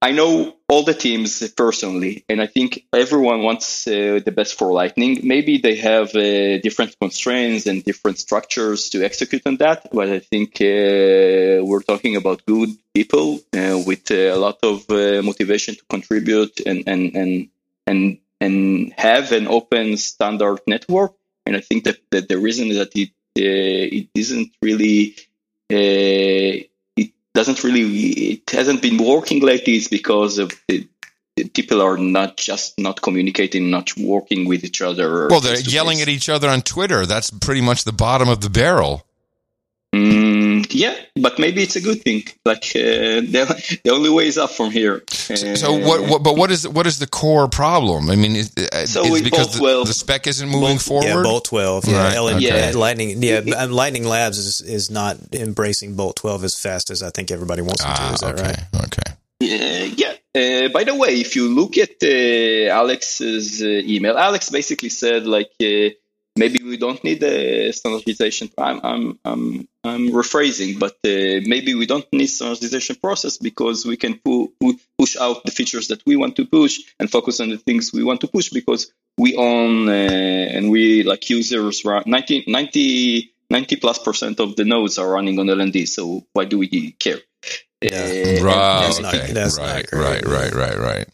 I 0.00 0.12
know 0.12 0.54
all 0.68 0.84
the 0.84 0.94
teams 0.94 1.42
personally, 1.50 2.24
and 2.28 2.40
I 2.40 2.46
think 2.46 2.84
everyone 2.92 3.42
wants 3.42 3.88
uh, 3.88 4.20
the 4.24 4.30
best 4.30 4.56
for 4.56 4.72
Lightning. 4.72 5.20
Maybe 5.24 5.58
they 5.58 5.74
have 5.76 6.14
uh, 6.14 6.58
different 6.58 6.96
constraints 7.00 7.66
and 7.66 7.82
different 7.82 8.18
structures 8.18 8.90
to 8.90 9.04
execute 9.04 9.42
on 9.44 9.56
that, 9.56 9.88
but 9.92 10.08
I 10.08 10.20
think 10.20 10.60
uh, 10.60 11.64
we're 11.66 11.82
talking 11.82 12.14
about 12.14 12.46
good 12.46 12.70
people 12.94 13.40
uh, 13.52 13.82
with 13.84 14.08
a 14.12 14.36
lot 14.36 14.58
of 14.62 14.88
uh, 14.88 15.20
motivation 15.22 15.74
to 15.74 15.84
contribute 15.90 16.60
and 16.64 16.84
and 16.86 17.16
and 17.16 17.48
and 17.88 18.18
and 18.40 18.92
have 18.96 19.32
an 19.32 19.48
open 19.48 19.96
standard 19.96 20.60
network. 20.68 21.14
And 21.44 21.56
I 21.56 21.60
think 21.60 21.84
that, 21.84 21.98
that 22.10 22.28
the 22.28 22.38
reason 22.38 22.68
is 22.68 22.76
that 22.76 22.94
it 22.94 23.10
uh, 23.36 23.96
it 23.98 24.10
isn't 24.14 24.52
really 24.62 25.16
doesn't 27.38 27.62
really 27.62 27.84
it 28.34 28.50
hasn't 28.50 28.82
been 28.82 28.98
working 28.98 29.40
lately 29.40 29.76
is 29.76 29.86
because 29.86 30.38
of 30.38 30.50
the, 30.66 30.88
the 31.36 31.44
people 31.48 31.80
are 31.80 31.96
not 31.96 32.36
just 32.36 32.76
not 32.80 33.00
communicating 33.00 33.70
not 33.70 33.96
working 33.96 34.48
with 34.48 34.64
each 34.64 34.82
other 34.82 35.28
well, 35.30 35.38
they're 35.40 35.60
yelling 35.60 36.00
at 36.00 36.08
each 36.08 36.28
other 36.28 36.48
on 36.48 36.62
Twitter. 36.62 37.06
That's 37.06 37.30
pretty 37.30 37.60
much 37.60 37.84
the 37.84 37.92
bottom 37.92 38.28
of 38.28 38.40
the 38.40 38.50
barrel. 38.50 39.06
mm, 39.94 40.37
yeah 40.70 40.94
but 41.16 41.38
maybe 41.38 41.62
it's 41.62 41.76
a 41.76 41.80
good 41.80 42.00
thing 42.02 42.22
like 42.44 42.64
uh, 42.76 42.78
the, 43.34 43.78
the 43.84 43.90
only 43.90 44.10
way 44.10 44.26
is 44.26 44.38
up 44.38 44.50
from 44.50 44.70
here 44.70 45.02
So, 45.08 45.54
so 45.54 45.72
what, 45.72 46.08
what? 46.08 46.22
But 46.22 46.36
what 46.36 46.50
is 46.50 46.66
what 46.66 46.86
is 46.86 46.98
the 46.98 47.06
core 47.06 47.48
problem? 47.48 48.08
I 48.10 48.16
mean, 48.16 48.34
is, 48.36 48.52
uh, 48.56 48.86
So 48.86 49.04
is 49.04 49.20
it 49.20 49.24
because 49.24 49.46
Bolt 49.48 49.52
the, 49.52 49.58
12 49.58 49.86
the 49.88 49.94
spec 49.94 50.26
isn't 50.26 50.48
moving 50.48 50.76
Bolt- 50.78 50.82
forward? 50.82 51.06
Yeah, 51.06 51.22
Bolt 51.22 51.44
12. 51.44 51.84
Yeah, 51.86 52.04
Right, 52.04 52.16
LN, 52.16 52.36
okay. 52.36 52.70
Yeah. 52.70 52.72
Lightning. 52.78 53.22
Yeah, 53.22 53.40
but, 53.42 53.58
um, 53.58 53.72
Lightning 53.72 54.04
Labs 54.04 54.38
is 54.38 54.60
is 54.62 54.90
not 54.90 55.16
embracing 55.32 55.94
Bolt 55.96 56.16
12 56.16 56.44
as 56.44 56.54
fast 56.58 56.90
as 56.90 57.02
I 57.02 57.10
think 57.10 57.30
everybody 57.30 57.62
wants 57.62 57.82
them 57.84 57.94
to. 57.94 58.02
Ah, 58.02 58.14
Is 58.14 58.20
that 58.20 58.34
okay, 58.34 58.42
right? 58.42 58.84
okay. 58.86 59.08
Uh, 59.42 59.86
yeah. 60.02 60.14
Uh, 60.34 60.68
by 60.72 60.84
the 60.84 60.94
way, 60.94 61.20
if 61.20 61.36
you 61.36 61.44
look 61.60 61.76
at 61.78 61.94
uh, 62.02 62.70
Alex's 62.82 63.62
uh, 63.62 63.66
email, 63.94 64.16
Alex 64.16 64.50
basically 64.50 64.88
said 64.90 65.26
like 65.26 65.50
uh, 65.60 65.90
maybe 66.36 66.58
we 66.62 66.76
don't 66.76 67.02
need 67.04 67.22
a 67.22 67.72
standardization. 67.72 68.50
I'm 68.58 68.80
I'm 68.82 69.18
I'm, 69.24 69.68
I'm 69.88 70.08
rephrasing, 70.10 70.78
but 70.78 70.92
uh, 71.04 71.40
maybe 71.46 71.74
we 71.74 71.86
don't 71.86 72.06
need 72.12 72.26
standardization 72.26 72.96
process 72.96 73.38
because 73.38 73.84
we 73.86 73.96
can 73.96 74.18
pu- 74.18 74.52
pu- 74.60 74.78
push 74.98 75.16
out 75.16 75.44
the 75.44 75.50
features 75.50 75.88
that 75.88 76.02
we 76.06 76.16
want 76.16 76.36
to 76.36 76.46
push 76.46 76.78
and 77.00 77.10
focus 77.10 77.40
on 77.40 77.48
the 77.50 77.58
things 77.58 77.92
we 77.92 78.04
want 78.04 78.20
to 78.20 78.28
push 78.28 78.50
because 78.50 78.92
we 79.18 79.36
own 79.36 79.88
uh, 79.88 79.92
and 79.92 80.70
we 80.70 81.02
like 81.02 81.28
users 81.30 81.84
run 81.84 82.04
90, 82.06 82.44
90, 82.46 83.32
90 83.50 83.76
plus 83.76 83.98
percent 83.98 84.40
of 84.40 84.56
the 84.56 84.64
nodes 84.64 84.98
are 84.98 85.10
running 85.10 85.38
on 85.38 85.46
LND. 85.46 85.88
So 85.88 86.24
why 86.32 86.44
do 86.44 86.58
we 86.58 86.92
care? 86.92 87.18
Yeah. 87.82 87.88
Uh, 87.90 88.44
Right, 88.44 88.92
okay, 88.92 89.32
not 89.32 89.58
right, 89.58 89.92
right, 89.92 90.24
right, 90.26 90.52
right, 90.54 90.78
right. 90.78 91.06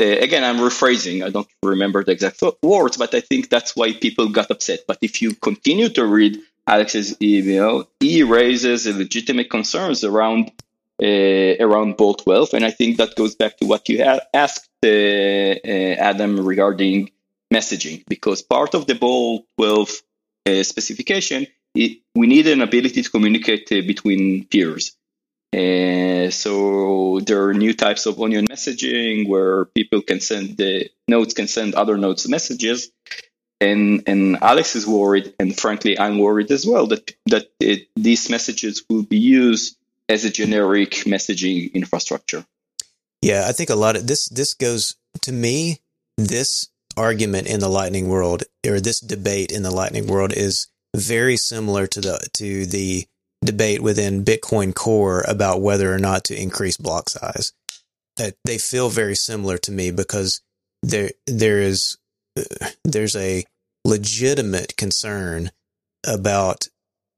uh, 0.00 0.04
again, 0.04 0.44
I'm 0.44 0.58
rephrasing. 0.58 1.24
I 1.24 1.30
don't 1.30 1.48
remember 1.62 2.04
the 2.04 2.12
exact 2.12 2.42
words, 2.62 2.96
but 2.96 3.14
I 3.14 3.20
think 3.20 3.48
that's 3.48 3.74
why 3.74 3.92
people 3.92 4.28
got 4.28 4.50
upset. 4.50 4.80
But 4.86 4.98
if 5.00 5.22
you 5.22 5.34
continue 5.34 5.88
to 5.90 6.04
read 6.06 6.38
Alex's 6.66 7.16
email, 7.22 7.88
he 8.00 8.22
raises 8.22 8.86
legitimate 8.86 9.50
concerns 9.50 10.04
around 10.04 10.50
uh, 11.02 11.54
around 11.60 11.96
Bolt 11.96 12.22
12, 12.24 12.54
and 12.54 12.64
I 12.64 12.70
think 12.70 12.96
that 12.96 13.14
goes 13.16 13.34
back 13.34 13.58
to 13.58 13.66
what 13.66 13.88
you 13.88 14.02
asked 14.32 14.70
uh, 14.82 14.88
uh, 14.88 15.94
Adam 15.98 16.40
regarding 16.40 17.10
messaging, 17.52 18.02
because 18.08 18.42
part 18.42 18.74
of 18.74 18.86
the 18.86 18.94
Bolt 18.94 19.44
12 19.58 19.90
uh, 20.46 20.62
specification, 20.62 21.46
it, 21.74 21.98
we 22.14 22.26
need 22.26 22.46
an 22.46 22.62
ability 22.62 23.02
to 23.02 23.10
communicate 23.10 23.70
uh, 23.72 23.82
between 23.86 24.46
peers. 24.46 24.96
Uh, 25.52 26.30
so 26.30 27.20
there 27.24 27.44
are 27.44 27.54
new 27.54 27.72
types 27.72 28.06
of 28.06 28.20
onion 28.20 28.46
messaging 28.46 29.28
where 29.28 29.66
people 29.66 30.02
can 30.02 30.20
send 30.20 30.56
the 30.56 30.90
nodes 31.08 31.34
can 31.34 31.46
send 31.46 31.74
other 31.74 31.96
nodes 31.96 32.28
messages, 32.28 32.90
and 33.60 34.02
and 34.06 34.38
Alex 34.42 34.76
is 34.76 34.86
worried, 34.86 35.34
and 35.38 35.56
frankly 35.56 35.98
I'm 35.98 36.18
worried 36.18 36.50
as 36.50 36.66
well 36.66 36.86
that 36.88 37.14
that 37.26 37.50
it, 37.60 37.88
these 37.96 38.30
messages 38.30 38.84
will 38.88 39.02
be 39.02 39.18
used 39.18 39.76
as 40.08 40.24
a 40.24 40.30
generic 40.30 40.90
messaging 41.06 41.72
infrastructure. 41.72 42.44
Yeah, 43.22 43.46
I 43.48 43.52
think 43.52 43.70
a 43.70 43.74
lot 43.74 43.96
of 43.96 44.06
this 44.06 44.28
this 44.28 44.54
goes 44.54 44.96
to 45.22 45.32
me. 45.32 45.80
This 46.18 46.68
argument 46.96 47.46
in 47.46 47.60
the 47.60 47.68
Lightning 47.68 48.08
world, 48.08 48.44
or 48.66 48.80
this 48.80 49.00
debate 49.00 49.52
in 49.52 49.62
the 49.62 49.70
Lightning 49.70 50.06
world, 50.06 50.32
is 50.32 50.68
very 50.94 51.36
similar 51.36 51.86
to 51.86 52.00
the 52.00 52.28
to 52.34 52.66
the 52.66 53.06
debate 53.44 53.82
within 53.82 54.24
Bitcoin 54.24 54.74
Core 54.74 55.24
about 55.28 55.60
whether 55.60 55.92
or 55.92 55.98
not 55.98 56.24
to 56.24 56.40
increase 56.40 56.76
block 56.76 57.08
size. 57.08 57.52
That 58.16 58.34
they 58.44 58.56
feel 58.58 58.88
very 58.88 59.14
similar 59.14 59.58
to 59.58 59.72
me 59.72 59.90
because 59.90 60.40
there 60.82 61.10
there 61.26 61.60
is 61.60 61.98
there's 62.84 63.16
a 63.16 63.44
legitimate 63.84 64.76
concern 64.76 65.50
about 66.06 66.68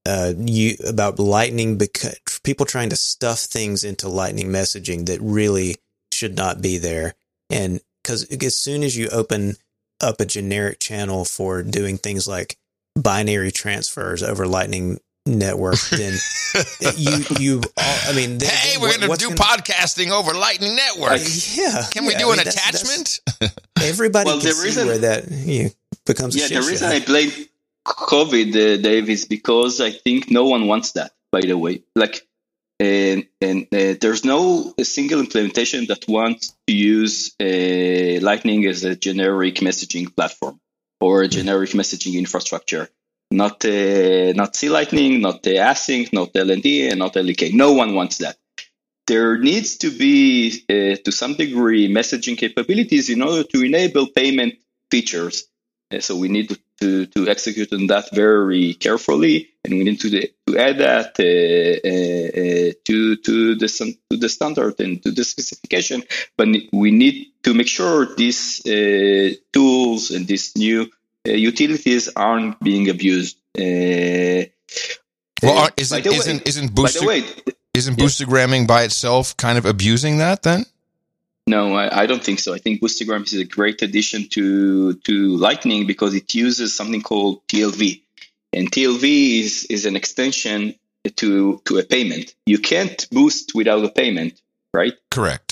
uh 0.06 0.32
you 0.36 0.76
about 0.86 1.18
lightning 1.18 1.78
because 1.78 2.18
people 2.44 2.66
trying 2.66 2.90
to 2.90 2.96
stuff 2.96 3.40
things 3.40 3.84
into 3.84 4.08
lightning 4.08 4.48
messaging 4.48 5.06
that 5.06 5.20
really 5.20 5.76
should 6.12 6.36
not 6.36 6.60
be 6.60 6.78
there. 6.78 7.14
And 7.50 7.80
because 8.02 8.24
as 8.24 8.56
soon 8.56 8.82
as 8.82 8.96
you 8.96 9.08
open 9.08 9.54
up 10.00 10.20
a 10.20 10.26
generic 10.26 10.78
channel 10.78 11.24
for 11.24 11.62
doing 11.62 11.98
things 11.98 12.26
like 12.26 12.56
binary 12.96 13.50
transfers 13.50 14.22
over 14.22 14.46
lightning 14.46 14.98
network, 15.28 15.78
then 15.90 16.14
you 16.96 17.24
you. 17.38 17.60
All, 17.76 17.96
I 18.08 18.12
mean, 18.14 18.38
then, 18.38 18.48
hey, 18.50 18.72
then 18.72 18.80
we're 18.80 18.88
what- 18.88 19.00
going 19.00 19.12
to 19.12 19.18
do 19.18 19.34
gonna- 19.34 19.40
podcasting 19.62 20.10
over 20.10 20.32
Lightning 20.32 20.74
Network. 20.76 21.20
Yeah, 21.56 21.84
Can 21.90 22.06
we 22.06 22.12
yeah, 22.12 22.18
do 22.18 22.28
I 22.28 22.32
an 22.32 22.36
mean, 22.38 22.44
that's- 22.44 22.54
that's- 22.54 22.82
attachment? 22.82 23.54
Everybody 23.82 24.26
Well, 24.26 24.38
can 24.40 24.48
the 24.48 24.54
see 24.54 24.64
reason- 24.64 24.86
where 24.88 24.98
that 24.98 25.24
yeah, 25.30 25.68
becomes 26.06 26.34
yeah, 26.36 26.46
shit 26.46 26.62
the 26.62 26.68
reason 26.68 26.90
show. 26.90 26.96
I 26.96 27.00
blame 27.04 27.30
COVID, 27.86 28.50
uh, 28.78 28.82
Dave, 28.82 29.08
is 29.08 29.24
because 29.26 29.80
I 29.80 29.90
think 29.90 30.30
no 30.30 30.44
one 30.46 30.66
wants 30.66 30.92
that. 30.92 31.12
By 31.30 31.40
the 31.42 31.56
way, 31.58 31.82
like, 31.94 32.26
and 32.80 33.26
and 33.40 33.64
uh, 33.72 33.94
there's 34.00 34.24
no 34.24 34.72
a 34.78 34.84
single 34.84 35.20
implementation 35.20 35.86
that 35.88 36.06
wants 36.08 36.54
to 36.66 36.72
use 36.74 37.34
uh, 37.40 38.20
Lightning 38.24 38.64
as 38.66 38.84
a 38.84 38.94
generic 38.96 39.56
messaging 39.56 40.14
platform 40.14 40.58
or 41.00 41.22
a 41.22 41.28
generic 41.28 41.70
messaging 41.70 42.14
infrastructure. 42.18 42.88
Not 43.30 43.64
uh, 43.64 44.32
not 44.32 44.56
C 44.56 44.70
Lightning, 44.70 45.20
not 45.20 45.46
uh, 45.46 45.50
ACINQ, 45.50 46.12
not 46.12 46.32
LND, 46.32 46.90
and 46.90 46.98
not 46.98 47.14
LDK. 47.14 47.52
No 47.52 47.72
one 47.72 47.94
wants 47.94 48.18
that. 48.18 48.36
There 49.06 49.38
needs 49.38 49.78
to 49.78 49.90
be, 49.90 50.64
uh, 50.68 50.96
to 51.02 51.12
some 51.12 51.34
degree, 51.34 51.92
messaging 51.92 52.36
capabilities 52.36 53.08
in 53.10 53.22
order 53.22 53.42
to 53.42 53.62
enable 53.64 54.06
payment 54.08 54.54
features. 54.90 55.48
Uh, 55.90 56.00
so 56.00 56.16
we 56.16 56.28
need 56.28 56.56
to, 56.80 57.06
to 57.06 57.28
execute 57.28 57.72
on 57.72 57.86
that 57.86 58.14
very 58.14 58.74
carefully, 58.74 59.48
and 59.64 59.74
we 59.74 59.84
need 59.84 60.00
to, 60.00 60.10
to 60.10 60.58
add 60.58 60.78
that 60.78 61.18
uh, 61.18 61.88
uh, 61.88 62.40
uh, 62.40 62.72
to 62.84 63.16
to 63.16 63.54
the 63.54 63.96
to 64.10 64.16
the 64.16 64.28
standard 64.28 64.78
and 64.80 65.02
to 65.02 65.10
the 65.10 65.24
specification. 65.24 66.02
But 66.36 66.48
we 66.72 66.90
need 66.90 67.32
to 67.42 67.54
make 67.54 67.68
sure 67.68 68.14
these 68.14 68.62
tools 69.52 70.10
and 70.10 70.26
these 70.26 70.56
new 70.56 70.90
utilities 71.32 72.08
aren't 72.14 72.58
being 72.60 72.88
abused. 72.88 73.36
Uh, 73.58 74.48
well, 75.42 75.64
uh, 75.64 75.70
isn't 75.76 76.04
way- 76.04 76.16
isn't 76.16 76.48
isn't 76.48 76.74
by 76.74 76.82
booster 76.82 77.00
the 77.00 77.06
way, 77.06 77.24
isn't 77.74 77.98
yeah. 77.98 78.04
boostagramming 78.04 78.66
by 78.66 78.82
itself 78.82 79.36
kind 79.36 79.58
of 79.58 79.64
abusing 79.64 80.18
that 80.18 80.42
then? 80.42 80.64
No, 81.48 81.74
I, 81.74 82.02
I 82.02 82.06
don't 82.06 82.22
think 82.22 82.40
so. 82.40 82.52
I 82.52 82.58
think 82.58 82.82
Boostagram 82.82 83.24
is 83.24 83.32
a 83.32 83.44
great 83.44 83.80
addition 83.80 84.28
to 84.30 84.94
to 84.94 85.36
Lightning 85.36 85.86
because 85.86 86.14
it 86.14 86.34
uses 86.34 86.76
something 86.76 87.00
called 87.00 87.40
TLV, 87.48 88.02
and 88.52 88.70
TLV 88.70 89.40
is 89.40 89.64
is 89.70 89.86
an 89.86 89.96
extension 89.96 90.74
to 91.16 91.62
to 91.64 91.78
a 91.78 91.84
payment. 91.84 92.34
You 92.44 92.58
can't 92.58 93.08
boost 93.10 93.54
without 93.54 93.82
a 93.82 93.88
payment, 93.88 94.38
right? 94.74 94.92
Correct. 95.10 95.47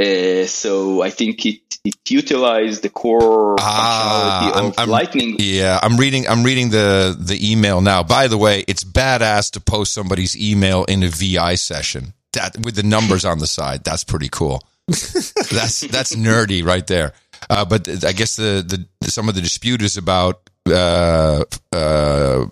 Uh, 0.00 0.46
so 0.46 1.02
I 1.02 1.10
think 1.10 1.44
it 1.46 1.60
it 1.84 1.96
utilized 2.08 2.82
the 2.82 2.88
core 2.88 3.56
Ah, 3.60 4.50
functionality 4.52 4.56
I'm- 4.56 4.66
of 4.66 4.78
I'm- 4.78 4.88
Lightning. 4.88 5.36
Yeah, 5.38 5.78
I'm 5.82 5.96
reading. 5.96 6.26
I'm 6.28 6.42
reading 6.44 6.70
the 6.70 7.16
the 7.18 7.52
email 7.52 7.80
now. 7.80 8.02
By 8.02 8.28
the 8.28 8.38
way, 8.38 8.64
it's 8.68 8.84
badass 8.84 9.50
to 9.52 9.60
post 9.60 9.92
somebody's 9.92 10.36
email 10.36 10.84
in 10.84 11.02
a 11.02 11.08
VI 11.08 11.56
session 11.56 12.14
that 12.32 12.56
with 12.64 12.74
the 12.76 12.82
numbers 12.82 13.24
on 13.24 13.38
the 13.38 13.46
side. 13.46 13.84
That's 13.84 14.04
pretty 14.04 14.28
cool. 14.30 14.62
that's 14.88 15.80
that's 15.80 16.14
nerdy 16.16 16.64
right 16.64 16.86
there. 16.86 17.12
Uh, 17.50 17.64
but 17.64 17.88
I 18.04 18.12
guess 18.12 18.36
the, 18.36 18.86
the 19.02 19.10
some 19.10 19.28
of 19.28 19.34
the 19.34 19.40
dispute 19.42 19.82
is 19.82 19.96
about 19.96 20.48
uh, 20.70 21.44
uh, 21.72 22.46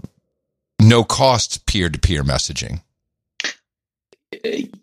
no 0.82 1.04
cost 1.04 1.64
peer 1.66 1.88
to 1.88 1.98
peer 1.98 2.22
messaging. 2.24 2.82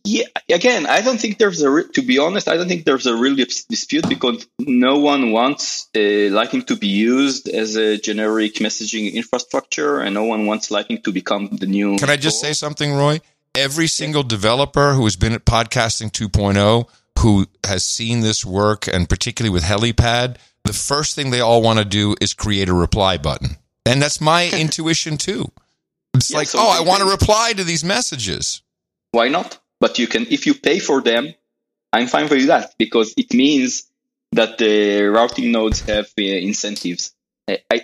Yeah, 0.04 0.26
again, 0.50 0.86
I 0.86 1.02
don't 1.02 1.20
think 1.20 1.38
there's 1.38 1.62
a. 1.62 1.70
Re- 1.70 1.90
to 1.94 2.02
be 2.02 2.20
honest, 2.20 2.48
I 2.48 2.58
don't 2.58 2.68
think 2.68 2.86
there's 2.86 3.06
a 3.06 3.16
real 3.16 3.36
dispute 3.36 4.08
because 4.08 4.48
no 4.60 5.00
one 5.00 5.32
wants 5.32 5.90
uh, 5.96 6.30
Lightning 6.32 6.64
to 6.64 6.76
be 6.76 6.88
used 6.88 7.48
as 7.50 7.76
a 7.76 7.98
generic 7.98 8.56
messaging 8.56 9.14
infrastructure, 9.14 10.00
and 10.00 10.14
no 10.14 10.24
one 10.24 10.46
wants 10.46 10.72
Lightning 10.72 11.02
to 11.04 11.12
become 11.12 11.50
the 11.58 11.68
new. 11.68 11.98
Can 11.98 12.10
I 12.10 12.18
just 12.18 12.40
say 12.40 12.54
something, 12.54 12.94
Roy? 12.94 13.20
Every 13.56 13.88
single 13.88 14.24
developer 14.24 14.94
who 14.94 15.04
has 15.06 15.16
been 15.16 15.34
at 15.34 15.46
Podcasting 15.46 16.12
2.0 16.12 16.88
who 17.20 17.48
has 17.66 17.84
seen 17.84 18.22
this 18.22 18.46
work, 18.46 18.88
and 18.88 19.10
particularly 19.10 19.54
with 19.54 19.64
Helipad, 19.64 20.38
the 20.64 20.74
first 20.74 21.16
thing 21.16 21.30
they 21.30 21.42
all 21.42 21.62
want 21.62 21.80
to 21.80 21.86
do 21.86 22.16
is 22.22 22.34
create 22.34 22.70
a 22.70 22.74
reply 22.74 23.18
button. 23.18 23.58
And 23.86 24.02
that's 24.02 24.22
my 24.22 24.50
intuition 24.54 25.18
too. 25.18 25.52
It's 26.14 26.32
Yeah, 26.32 26.38
like, 26.38 26.48
so 26.48 26.60
oh, 26.60 26.70
I 26.70 26.82
want 26.82 27.02
to 27.02 27.10
reply 27.10 27.54
to 27.54 27.64
these 27.64 27.84
messages. 27.84 28.62
Why 29.18 29.30
not? 29.30 29.58
But 29.80 29.98
you 29.98 30.06
can, 30.06 30.28
if 30.30 30.46
you 30.46 30.54
pay 30.54 30.78
for 30.78 31.02
them, 31.02 31.34
I'm 31.92 32.06
fine 32.06 32.30
with 32.30 32.46
that 32.48 32.76
because 32.78 33.16
it 33.18 33.34
means 33.34 33.90
that 34.34 34.60
the 34.60 35.06
routing 35.06 35.52
nodes 35.52 35.80
have 35.82 36.06
uh, 36.20 36.22
incentives. 36.22 37.14
I, 37.50 37.58
I, 37.72 37.82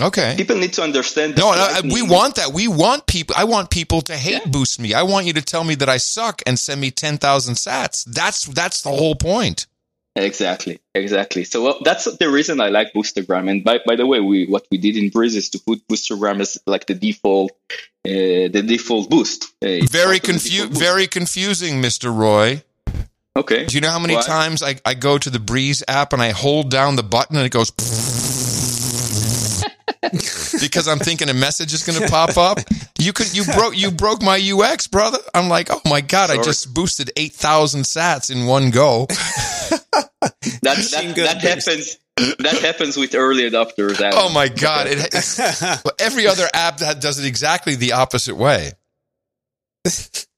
Okay. 0.00 0.34
people 0.36 0.56
need 0.56 0.74
to 0.74 0.82
understand. 0.82 1.34
that 1.34 1.40
No, 1.40 1.50
no, 1.50 1.66
I- 1.76 1.80
we 1.92 2.02
want 2.02 2.36
that. 2.36 2.52
We 2.52 2.68
want 2.68 3.08
people. 3.08 3.34
I 3.36 3.42
want 3.42 3.70
people 3.70 4.00
to 4.02 4.14
hate 4.16 4.42
Yeah. 4.44 4.50
boost 4.52 4.78
me. 4.78 4.94
I 4.94 5.02
want 5.02 5.26
you 5.26 5.32
to 5.32 5.42
tell 5.42 5.64
me 5.64 5.74
that 5.80 5.88
I 5.88 5.96
suck 5.96 6.42
and 6.46 6.56
send 6.56 6.80
me 6.80 6.92
ten 6.92 7.18
thousand 7.18 7.54
sats. 7.56 8.04
That's 8.04 8.44
that's 8.44 8.82
the 8.82 8.90
whole 8.90 9.16
point. 9.16 9.66
Exactly, 10.16 10.80
exactly. 10.94 11.44
So 11.44 11.62
well, 11.62 11.78
that's 11.84 12.04
the 12.16 12.28
reason 12.28 12.60
I 12.60 12.70
like 12.70 12.92
Boostagram. 12.92 13.48
And 13.48 13.62
by, 13.62 13.78
by 13.86 13.94
the 13.94 14.04
way, 14.06 14.18
we 14.20 14.46
what 14.46 14.66
we 14.70 14.78
did 14.78 14.96
in 14.96 15.10
Breez 15.10 15.36
is 15.36 15.50
to 15.50 15.60
put 15.60 15.86
Boostagram 15.86 16.40
as 16.40 16.58
like 16.66 16.86
the 16.86 16.94
default, 16.94 17.52
uh, 18.04 18.50
the 18.50 18.64
default 18.66 19.08
boost. 19.10 19.44
Uh, 19.62 19.84
Very 19.88 20.18
confu- 20.18 20.66
boost. 20.68 20.80
Very 20.80 21.06
confusing, 21.06 21.80
Mister 21.80 22.10
Roy. 22.10 22.62
okay. 23.36 23.66
Do 23.66 23.76
you 23.76 23.80
know 23.80 23.90
how 23.90 24.00
many 24.00 24.16
Why? 24.16 24.22
times 24.22 24.60
I, 24.62 24.76
I 24.84 24.94
go 24.94 25.18
to 25.18 25.30
the 25.30 25.38
Breez 25.38 25.84
app 25.86 26.12
and 26.12 26.20
I 26.20 26.30
hold 26.30 26.70
down 26.70 26.96
the 26.96 27.04
button 27.04 27.36
and 27.36 27.46
it 27.46 27.52
goes 27.52 27.70
because 30.00 30.88
I'm 30.88 30.98
thinking 30.98 31.28
a 31.28 31.34
message 31.34 31.72
is 31.74 31.84
going 31.84 32.00
to 32.00 32.08
pop 32.08 32.36
up. 32.36 32.58
You 32.98 33.12
could 33.12 33.34
you 33.36 33.44
broke 33.44 33.76
you 33.76 33.90
broke 33.90 34.22
my 34.22 34.38
UX, 34.38 34.86
brother. 34.86 35.18
I'm 35.34 35.48
like, 35.48 35.68
oh 35.70 35.80
my 35.84 36.00
god, 36.00 36.30
I 36.30 36.42
just 36.42 36.72
boosted 36.74 37.10
eight 37.16 37.32
thousand 37.32 37.82
sats 37.82 38.30
in 38.30 38.46
one 38.46 38.70
go. 38.70 39.06
That 40.62 40.76
that, 40.90 41.14
that 41.16 41.42
happens. 41.42 41.98
That 42.16 42.58
happens 42.60 42.96
with 42.96 43.14
early 43.14 43.48
adopters. 43.48 44.00
Adam. 44.00 44.18
Oh 44.20 44.32
my 44.32 44.48
god, 44.48 44.88
it, 44.88 44.98
it's, 45.14 45.38
well, 45.62 45.94
every 46.00 46.26
other 46.26 46.46
app 46.52 46.78
that 46.78 47.00
does 47.00 47.18
it 47.18 47.26
exactly 47.26 47.76
the 47.76 47.92
opposite 47.92 48.36
way. 48.36 48.72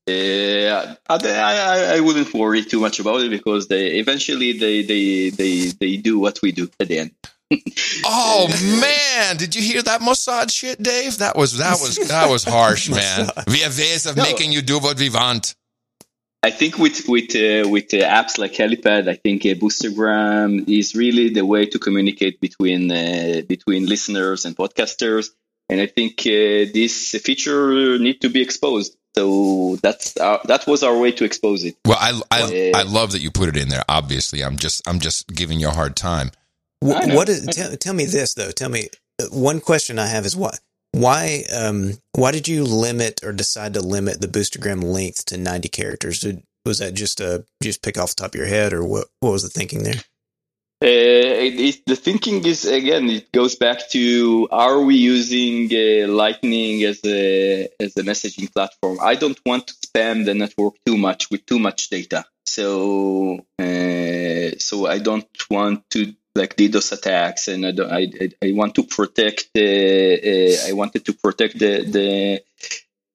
Yeah, 0.07 0.97
I, 1.09 1.17
I, 1.17 1.97
I 1.97 2.01
wouldn't 2.01 2.33
worry 2.35 2.65
too 2.65 2.81
much 2.81 2.99
about 3.01 3.23
it 3.23 3.31
because 3.31 3.69
they 3.69 3.99
eventually 3.99 4.53
they 4.53 4.83
they 4.83 5.31
they 5.31 5.67
they 5.69 5.97
do 5.97 6.19
what 6.19 6.41
we 6.43 6.53
do 6.53 6.69
at 6.81 6.89
the 6.89 6.99
end. 6.99 7.13
Oh 8.05 8.49
man, 8.81 9.37
did 9.37 9.55
you 9.55 9.63
hear 9.63 9.83
that 9.83 10.01
Mossad 10.01 10.51
shit, 10.53 10.83
Dave? 10.83 11.19
That 11.19 11.37
was 11.37 11.59
that 11.59 11.79
was 11.81 11.97
that 12.09 12.31
was 12.31 12.45
harsh, 12.45 12.89
man. 13.01 13.29
We 13.47 13.59
have 13.61 13.77
ways 13.77 14.07
of 14.07 14.17
No. 14.17 14.23
making 14.23 14.53
you 14.53 14.63
do 14.63 14.79
what 14.79 14.99
we 14.99 15.11
want. 15.11 15.55
I 16.43 16.51
think 16.51 16.79
with 16.79 17.07
with 17.09 17.35
uh, 17.37 17.69
with 17.69 17.93
uh, 17.93 17.99
apps 17.99 18.39
like 18.39 18.53
Helipad, 18.55 19.09
I 19.09 19.15
think 19.17 19.45
uh, 19.45 19.49
Boostagram 19.51 20.67
is 20.69 20.95
really 20.95 21.31
the 21.31 21.45
way 21.45 21.67
to 21.67 21.79
communicate 21.79 22.41
between 22.41 22.91
uh, 22.91 23.43
between 23.49 23.87
listeners 23.87 24.45
and 24.45 24.57
podcasters. 24.57 25.29
And 25.69 25.81
I 25.81 25.87
think 25.87 26.21
uh, 26.21 26.67
this 26.73 27.11
feature 27.23 27.99
need 27.99 28.21
to 28.23 28.29
be 28.29 28.41
exposed. 28.43 28.97
So 29.17 29.77
that's 29.83 30.17
our, 30.17 30.41
that 30.45 30.67
was 30.67 30.83
our 30.83 30.97
way 30.97 31.13
to 31.13 31.25
expose 31.25 31.65
it. 31.65 31.77
Well, 31.85 31.99
I 32.01 32.21
I, 32.31 32.43
Uh, 32.75 32.79
I 32.79 32.83
love 32.85 33.13
that 33.13 33.21
you 33.21 33.31
put 33.31 33.49
it 33.49 33.57
in 33.57 33.69
there. 33.69 33.83
Obviously, 33.89 34.43
I'm 34.43 34.57
just 34.57 34.87
I'm 34.89 34.99
just 35.01 35.27
giving 35.29 35.61
you 35.61 35.69
a 35.69 35.73
hard 35.73 35.95
time. 35.97 36.31
What, 36.81 37.29
is, 37.29 37.47
tell, 37.47 37.77
tell 37.77 37.95
me 37.95 38.07
this 38.07 38.35
though. 38.35 38.51
Tell 38.51 38.71
me 38.71 38.89
uh, 39.21 39.27
one 39.27 39.61
question 39.61 39.99
I 39.99 40.07
have 40.07 40.25
is 40.25 40.37
what 40.37 40.59
why 40.93 41.45
um 41.55 41.99
why 42.13 42.33
did 42.33 42.49
you 42.49 42.65
limit 42.65 43.21
or 43.23 43.33
decide 43.33 43.75
to 43.75 43.81
limit 43.81 44.21
the 44.21 44.27
boostagram 44.27 44.83
length 44.83 45.27
to 45.27 45.37
90 45.37 45.69
characters? 45.69 46.21
Did, 46.21 46.43
was 46.65 46.79
that 46.79 46.95
just 46.95 47.21
a 47.21 47.45
just 47.63 47.83
pick 47.83 47.99
off 47.99 48.11
the 48.11 48.23
top 48.23 48.35
of 48.35 48.39
your 48.39 48.47
head 48.47 48.73
or 48.73 48.85
what 48.85 49.09
what 49.21 49.31
was 49.31 49.43
the 49.43 49.49
thinking 49.49 49.83
there? 49.83 50.03
Uh, 50.83 50.89
it, 50.89 51.61
it, 51.61 51.83
the 51.87 51.95
thinking 51.95 52.43
is 52.47 52.65
again, 52.65 53.11
it 53.11 53.31
goes 53.33 53.55
back 53.55 53.91
to: 53.91 54.49
Are 54.51 54.81
we 54.81 54.97
using 54.97 55.69
uh, 55.71 56.09
Lightning 56.11 56.83
as 56.85 57.05
a 57.05 57.69
as 57.79 57.95
a 57.99 58.03
messaging 58.03 58.51
platform? 58.51 58.97
I 59.03 59.15
don't 59.15 59.39
want 59.45 59.67
to 59.67 59.75
spam 59.75 60.25
the 60.25 60.33
network 60.33 60.77
too 60.87 60.97
much 60.97 61.31
with 61.31 61.45
too 61.45 61.59
much 61.59 61.91
data. 61.91 62.25
So, 62.47 63.45
uh, 63.59 64.57
so 64.59 64.87
I 64.87 65.01
don't 65.01 65.29
want 65.51 65.85
to 65.91 66.15
like 66.35 66.57
DDoS 66.57 66.93
attacks, 66.93 67.49
and 67.49 67.67
I 67.67 67.73
don't, 67.73 67.91
I, 67.91 68.09
I, 68.43 68.53
want 68.53 68.75
to 68.77 68.85
protect. 68.85 69.51
Uh, 69.57 69.61
uh, 69.61 70.69
I 70.69 70.73
wanted 70.73 71.05
to 71.07 71.13
protect 71.13 71.59
the 71.59 71.85
the 71.97 72.41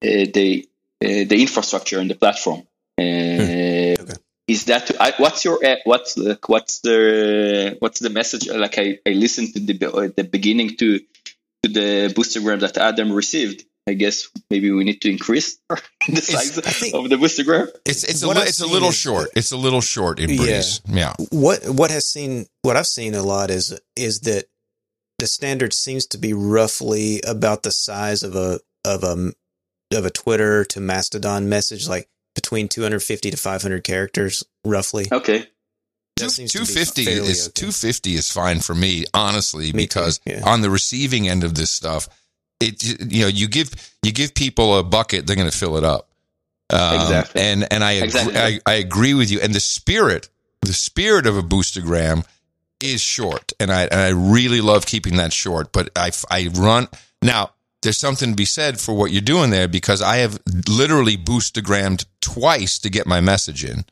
uh, 0.04 0.26
the 0.34 0.68
uh, 1.02 1.24
the 1.30 1.42
infrastructure 1.42 2.00
and 2.00 2.10
the 2.10 2.16
platform. 2.16 2.64
Uh, 3.00 3.76
Okay. 4.06 4.14
Is 4.48 4.66
that 4.66 4.92
I, 5.00 5.14
what's 5.18 5.44
your 5.44 5.60
what's 5.86 6.14
the 6.14 6.38
what's 6.46 6.80
the 6.82 7.78
what's 7.80 8.00
the 8.00 8.12
message? 8.12 8.48
Like 8.48 8.78
I, 8.78 9.00
I 9.06 9.12
listened 9.12 9.54
to 9.56 9.60
the 9.60 10.14
the 10.16 10.24
beginning 10.24 10.78
to 10.78 11.00
to 11.00 11.68
the 11.80 12.14
boostagram 12.16 12.60
that 12.60 12.78
Adam 12.78 13.12
received. 13.12 13.66
I 13.88 13.94
guess 13.94 14.30
maybe 14.50 14.72
we 14.72 14.84
need 14.84 15.02
to 15.02 15.12
increase 15.12 15.58
the 15.70 16.22
size 16.22 16.58
think- 16.58 16.96
of 16.96 17.10
the 17.10 17.18
boostagram. 17.18 17.70
It's 17.86 18.04
it's 18.04 18.24
a 18.24 18.28
li- 18.28 18.36
it's 18.40 18.62
a 18.62 18.66
little 18.68 18.90
is- 18.90 18.96
short. 18.98 19.30
It's 19.36 19.52
a 19.52 19.58
little 19.58 19.82
short 19.82 20.20
in 20.20 20.32
Breez. 20.32 20.82
Yeah. 20.88 21.14
What 21.30 21.68
what 21.70 21.92
has 21.92 22.10
seen 22.10 22.48
what 22.64 22.78
I've 22.78 22.88
seen 22.88 23.14
a 23.14 23.22
lot 23.24 23.52
is 23.52 23.80
is 23.96 24.22
that 24.22 24.46
the 25.20 25.28
standard 25.28 25.74
seems 25.74 26.06
to 26.08 26.18
be 26.18 26.34
roughly 26.34 27.22
about 27.28 27.64
the 27.64 27.72
size 27.72 28.24
of 28.24 28.36
a 28.36 28.60
of 28.84 29.04
a 29.04 29.32
of 29.96 30.06
a 30.06 30.10
Twitter 30.10 30.66
to 30.66 30.80
Mastodon 30.80 31.48
message, 31.48 31.88
like 31.88 32.10
between 32.34 32.68
250 32.68 33.32
to 33.32 33.38
500 33.38 33.84
characters, 33.84 34.44
roughly. 34.66 35.06
Okay. 35.12 35.48
That 36.18 36.32
seems 36.32 36.52
to 36.54 36.60
Two 36.60 36.66
be 36.66 37.12
is 37.12 37.48
okay. 37.48 37.52
two 37.54 37.72
fifty 37.72 38.16
is 38.16 38.32
fine 38.32 38.62
for 38.62 38.74
me, 38.74 39.04
honestly, 39.14 39.74
Me 39.74 39.84
because 39.84 40.22
yeah. 40.26 40.42
on 40.46 40.62
the 40.62 40.70
receiving 40.70 41.28
end 41.28 41.44
of 41.44 41.56
this 41.56 41.72
stuff, 41.72 42.08
it 42.60 43.12
you 43.14 43.22
know 43.22 43.28
you 43.28 43.48
give 43.48 43.74
you 44.04 44.12
give 44.12 44.34
people 44.34 44.78
a 44.78 44.84
bucket, 44.84 45.28
they're 45.28 45.36
going 45.36 45.50
to 45.50 45.58
fill 45.58 45.78
it 45.78 45.84
up. 45.84 46.10
Um, 46.72 47.02
Exactly. 47.02 47.42
And 47.42 47.72
and 47.72 47.84
I 47.84 47.92
agree, 47.94 48.06
Exactly. 48.06 48.38
I, 48.38 48.60
I 48.66 48.74
agree 48.76 49.14
with 49.14 49.32
you. 49.32 49.40
And 49.40 49.54
the 49.54 49.60
spirit, 49.60 50.30
the 50.62 50.74
spirit 50.74 51.28
of 51.28 51.38
a 51.38 51.44
boostergram 51.44 52.26
is 52.82 53.02
short, 53.02 53.54
and 53.60 53.72
I 53.72 53.84
and 53.84 54.02
I 54.02 54.10
really 54.10 54.62
love 54.62 54.86
keeping 54.86 55.18
that 55.18 55.34
short. 55.34 55.72
But 55.72 55.90
I 55.96 56.12
I 56.30 56.50
run 56.54 56.88
now. 57.22 57.52
There's 57.82 57.98
something 58.00 58.32
to 58.32 58.36
be 58.36 58.46
said 58.46 58.80
for 58.80 58.96
what 58.96 59.12
you're 59.12 59.22
doing 59.22 59.52
there 59.52 59.68
because 59.68 60.02
I 60.02 60.18
have 60.18 60.40
literally 60.68 61.18
boostagrammed 61.18 62.06
twice 62.20 62.80
to 62.80 62.90
get 62.90 63.06
my 63.06 63.22
message 63.22 63.64
in. 63.64 63.86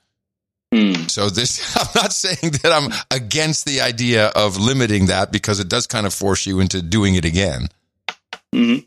Hmm. 0.74 1.08
So 1.08 1.30
this, 1.30 1.78
I'm 1.80 2.02
not 2.02 2.12
saying 2.12 2.54
that 2.64 2.72
I'm 2.72 2.92
against 3.12 3.66
the 3.66 3.82
idea 3.82 4.30
of 4.30 4.58
limiting 4.58 5.08
that 5.08 5.32
because 5.32 5.60
it 5.60 5.70
does 5.70 5.86
kind 5.86 6.08
of 6.08 6.14
force 6.14 6.48
you 6.48 6.60
into 6.60 6.82
doing 6.82 7.14
it 7.14 7.24
again. 7.24 7.70
Hmm 8.54 8.78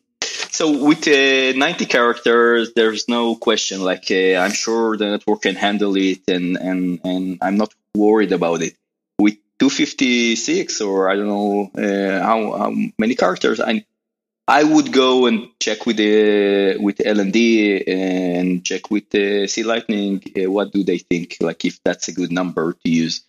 So 0.51 0.65
with 0.89 1.07
uh, 1.09 1.53
90 1.59 1.87
characters, 1.87 2.73
there's 2.75 3.09
no 3.09 3.37
question. 3.37 3.83
Like 3.83 4.07
uh, 4.11 4.41
I'm 4.43 4.53
sure 4.53 4.97
the 4.97 5.11
network 5.11 5.43
can 5.43 5.55
handle 5.55 5.95
it, 5.97 6.23
and 6.29 6.57
and 6.57 7.01
and 7.05 7.39
I'm 7.43 7.57
not 7.57 7.75
worried 7.95 8.33
about 8.33 8.63
it. 8.63 8.75
With 9.19 9.37
256 9.59 10.81
or 10.81 11.11
I 11.11 11.17
don't 11.17 11.33
know 11.37 11.71
uh, 11.77 12.23
how 12.29 12.39
how 12.61 12.71
many 12.99 13.15
characters, 13.15 13.61
I 13.61 13.85
I 14.49 14.63
would 14.63 14.93
go 14.93 15.27
and 15.27 15.49
check 15.59 15.85
with 15.87 15.97
the 15.97 16.79
with 16.81 16.99
LND 16.99 17.83
and 17.89 18.65
check 18.65 18.91
with 18.91 19.11
the 19.11 19.47
C 19.49 19.63
Lightning. 19.63 20.23
Uh, 20.37 20.51
what 20.51 20.73
do 20.73 20.85
they 20.85 20.99
think? 20.99 21.37
Like 21.41 21.65
if 21.65 21.83
that's 21.85 22.09
a 22.09 22.13
good 22.13 22.33
number 22.33 22.73
to 22.73 22.89
use. 22.89 23.25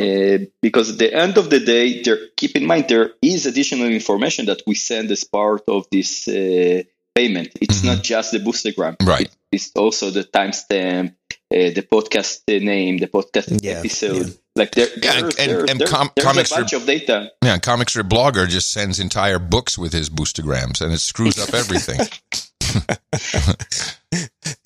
Uh, 0.00 0.44
because 0.62 0.90
at 0.92 0.98
the 0.98 1.12
end 1.14 1.38
of 1.38 1.50
the 1.50 1.60
day, 1.60 2.02
there, 2.02 2.18
keep 2.36 2.56
in 2.56 2.66
mind 2.66 2.86
there 2.88 3.12
is 3.22 3.46
additional 3.46 3.88
information 3.88 4.46
that 4.46 4.62
we 4.66 4.74
send 4.74 5.10
as 5.10 5.24
part 5.24 5.62
of 5.68 5.86
this 5.90 6.26
uh, 6.28 6.82
payment. 7.14 7.48
It's 7.60 7.80
Mhm. 7.80 7.84
not 7.84 8.02
just 8.02 8.32
the 8.32 8.38
boostagram. 8.40 8.96
Right. 9.02 9.30
It's 9.52 9.70
also 9.76 10.10
the 10.10 10.24
timestamp, 10.24 11.14
uh, 11.30 11.70
the 11.78 11.86
podcast 11.90 12.40
name, 12.48 12.98
the 12.98 13.06
podcast 13.06 13.62
Yeah, 13.62 13.78
episode. 13.78 14.26
yeah. 14.26 14.32
Like 14.56 14.72
there, 14.72 14.88
Yeah, 15.02 15.18
and- 15.18 15.32
there- 15.32 15.64
and 15.70 15.84
com- 15.86 16.10
there's 16.14 16.24
comics 16.26 16.52
a 16.52 16.54
bunch 16.56 16.72
of 16.72 16.86
data. 16.86 17.30
Yeah, 17.44 17.58
Comic 17.58 17.88
Strip 17.90 18.06
Blogger 18.08 18.48
just 18.48 18.70
sends 18.72 18.98
entire 19.00 19.38
books 19.38 19.76
with 19.78 19.92
his 19.92 20.08
boostagrams 20.10 20.80
and 20.80 20.92
it 20.92 20.98
screws 21.00 21.38
up 21.38 21.52
everything. 21.62 22.00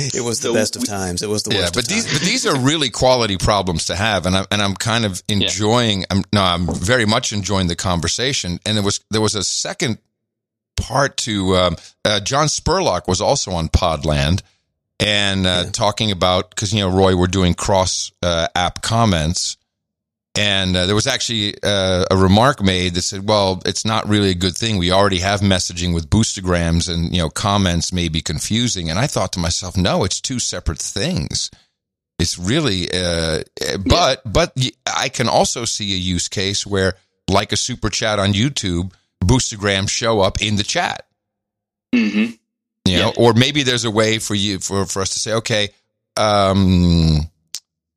It 0.01 0.23
was 0.25 0.41
the 0.41 0.49
So 0.49 0.55
best 0.55 0.77
of 0.77 0.83
we- 0.83 0.87
times. 0.87 1.23
It 1.23 1.29
was 1.29 1.43
the 1.43 1.55
yeah, 1.55 1.61
worst 1.63 1.75
but 1.75 1.85
of 1.85 1.89
these 1.89 2.05
times. 2.05 2.19
but 2.19 2.27
these 2.27 2.47
are 2.47 2.59
really 2.59 2.91
quality 2.91 3.37
problems 3.37 3.87
to 3.87 3.97
have, 3.97 4.27
and 4.27 4.37
I'm 4.37 4.47
and 4.51 4.63
I'm 4.63 4.75
kind 4.75 5.05
of 5.05 5.23
enjoying. 5.29 6.05
I'm 6.11 6.23
no, 6.33 6.43
I'm 6.43 6.67
very 6.67 7.05
much 7.07 7.33
enjoying 7.33 7.67
the 7.69 7.77
conversation. 7.77 8.59
And 8.67 8.77
there 8.77 8.85
was 8.85 9.01
there 9.11 9.21
was 9.21 9.35
a 9.35 9.45
second 9.45 9.99
part 10.77 11.17
to 11.19 11.57
um, 11.57 11.77
uh, 12.05 12.21
John 12.21 12.47
Spurlock 12.47 13.09
was 13.09 13.21
also 13.21 13.51
on 13.53 13.69
Podland 13.69 14.43
and 15.01 15.47
uh, 15.47 15.63
Yeah. 15.67 15.71
talking 15.73 16.11
about 16.11 16.51
because 16.51 16.73
you 16.73 16.81
know 16.81 16.91
Roy, 16.91 17.17
we're 17.17 17.27
doing 17.27 17.55
cross 17.55 18.11
uh, 18.23 18.49
app 18.55 18.81
comments. 18.83 19.57
And 20.39 20.77
uh, 20.77 20.87
there 20.87 20.95
was 20.95 21.09
actually 21.09 21.55
uh, 21.65 22.05
a 22.11 22.17
remark 22.17 22.63
made 22.63 22.95
that 22.95 23.03
said, 23.03 23.29
"Well, 23.29 23.61
it's 23.67 23.85
not 23.85 24.09
really 24.09 24.31
a 24.31 24.35
good 24.35 24.57
thing. 24.57 24.79
We 24.79 24.93
already 24.93 25.19
have 25.19 25.41
messaging 25.41 25.93
with 25.95 26.09
boostagrams, 26.09 26.89
and 26.89 27.13
you 27.13 27.21
know, 27.21 27.29
comments 27.29 27.93
may 27.93 28.09
be 28.09 28.21
confusing." 28.21 28.89
And 28.89 28.99
I 29.01 29.09
thought 29.09 29.33
to 29.33 29.41
myself, 29.41 29.77
"No, 29.77 30.05
it's 30.05 30.21
two 30.21 30.39
separate 30.39 30.79
things. 30.79 31.51
It's 32.21 32.39
really, 32.39 32.89
uh, 32.93 33.43
but 33.85 34.23
but 34.25 34.53
I 34.87 35.09
can 35.09 35.29
also 35.29 35.65
see 35.65 35.93
a 35.93 35.97
use 35.97 36.29
case 36.29 36.65
where, 36.65 36.95
like 37.29 37.51
a 37.53 37.57
super 37.57 37.91
chat 37.91 38.19
on 38.21 38.33
YouTube, 38.33 38.93
boostagrams 39.25 39.91
show 39.91 40.21
up 40.21 40.41
in 40.41 40.55
the 40.57 40.63
chat. 40.65 41.07
hmm 41.93 41.99
You 42.87 42.99
know, 42.99 43.13
Yeah. 43.13 43.13
or 43.17 43.35
maybe 43.35 43.65
there's 43.65 43.85
a 43.85 43.91
way 43.91 44.19
for 44.21 44.37
you 44.37 44.61
for 44.61 44.87
for 44.87 45.03
us 45.03 45.11
to 45.11 45.19
say, 45.19 45.33
okay, 45.35 45.71
um, 46.17 47.29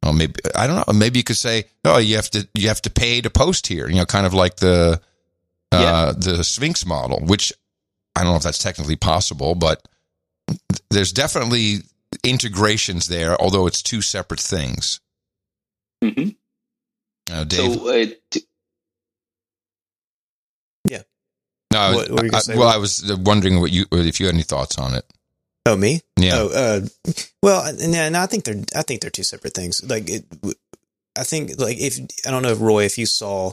well, 0.04 0.14
maybe 0.14 0.34
I 0.56 0.68
don't 0.68 0.76
know. 0.88 0.94
Maybe 0.94 1.20
you 1.20 1.24
could 1.24 1.38
say, 1.38 1.66
oh, 1.86 1.98
you 2.00 2.16
have 2.16 2.30
to 2.32 2.48
you 2.56 2.68
have 2.70 2.82
to 2.84 2.90
pay 2.90 3.22
to 3.22 3.30
post 3.30 3.68
here. 3.68 3.88
You 3.90 3.96
know, 3.98 4.06
kind 4.06 4.26
of 4.26 4.34
like 4.34 4.58
the 4.58 5.00
uh, 5.72 6.14
the 6.18 6.44
Sphinx 6.44 6.86
model, 6.86 7.20
which 7.26 7.54
I 8.16 8.24
don't 8.24 8.32
know 8.34 8.38
if 8.38 8.44
that's 8.44 8.58
technically 8.58 8.96
possible, 8.98 9.56
but 9.56 9.88
there's 10.90 11.12
definitely 11.14 11.78
integrations 12.24 13.08
there, 13.08 13.40
although 13.42 13.68
it's 13.68 13.82
two 13.82 14.02
separate 14.02 14.40
things. 14.42 15.00
hmm 16.04 16.30
Uh, 17.32 17.44
Dave, 17.46 17.74
So 17.74 17.90
uh, 17.90 18.06
t- 18.32 18.46
no, 21.72 21.94
what- 21.96 22.12
what 22.12 22.24
were 22.24 22.36
I- 22.36 22.40
say? 22.40 22.58
well, 22.58 22.68
I 22.68 22.76
was 22.76 23.02
wondering 23.20 23.62
what 23.62 23.72
you 23.72 23.86
if 23.94 24.20
you 24.20 24.26
had 24.26 24.36
any 24.36 24.44
thoughts 24.44 24.78
on 24.78 24.94
it. 24.94 25.06
Oh, 25.66 25.76
me? 25.76 26.02
Yeah, 26.18 26.32
Oh, 26.36 26.48
uh, 26.50 27.14
well, 27.44 27.66
and, 27.66 27.94
and 27.96 28.18
I 28.18 28.26
think 28.26 28.46
they're 28.46 28.64
I 28.76 28.82
think 28.82 29.02
they're 29.02 29.12
two 29.12 29.24
separate 29.24 29.54
things. 29.54 29.82
Like, 29.88 30.10
it, 30.10 30.26
I 31.18 31.24
think 31.24 31.60
like 31.60 31.78
if 31.80 32.00
I 32.26 32.32
don't 32.32 32.42
know 32.42 32.52
if 32.52 32.62
Roy, 32.62 32.86
if 32.86 32.98
you 32.98 33.06
saw, 33.06 33.52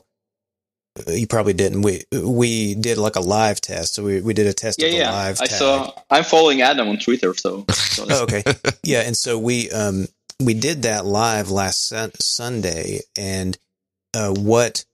uh, 1.06 1.12
you 1.12 1.26
probably 1.26 1.52
didn't. 1.52 1.82
We 1.82 2.02
we 2.12 2.74
did 2.74 2.98
like 2.98 3.16
a 3.16 3.20
live 3.20 3.61
test, 3.61 3.94
so 3.94 4.04
we 4.04 4.20
we 4.20 4.32
did 4.34 4.46
a 4.46 4.52
test 4.54 4.80
yeah, 4.80 4.86
of 4.86 4.92
the 4.92 4.98
yeah. 4.98 5.11
live. 5.11 5.40
I 5.40 5.46
tag. 5.46 5.59
saw. 5.59 5.92
I'm 6.11 6.24
following 6.24 6.62
Adam 6.62 6.88
on 6.88 6.98
Twitter, 6.98 7.34
so. 7.34 7.64
so 7.72 8.06
Oh, 8.09 8.22
okay. 8.24 8.42
Yeah, 8.82 9.00
and 9.00 9.16
so 9.16 9.38
we 9.38 9.70
um 9.70 10.06
we 10.40 10.54
did 10.54 10.82
that 10.82 11.04
live 11.04 11.50
last 11.50 11.88
sun- 11.88 12.12
Sunday, 12.20 13.00
and 13.16 13.59
uh, 14.14 14.30
what 14.30 14.84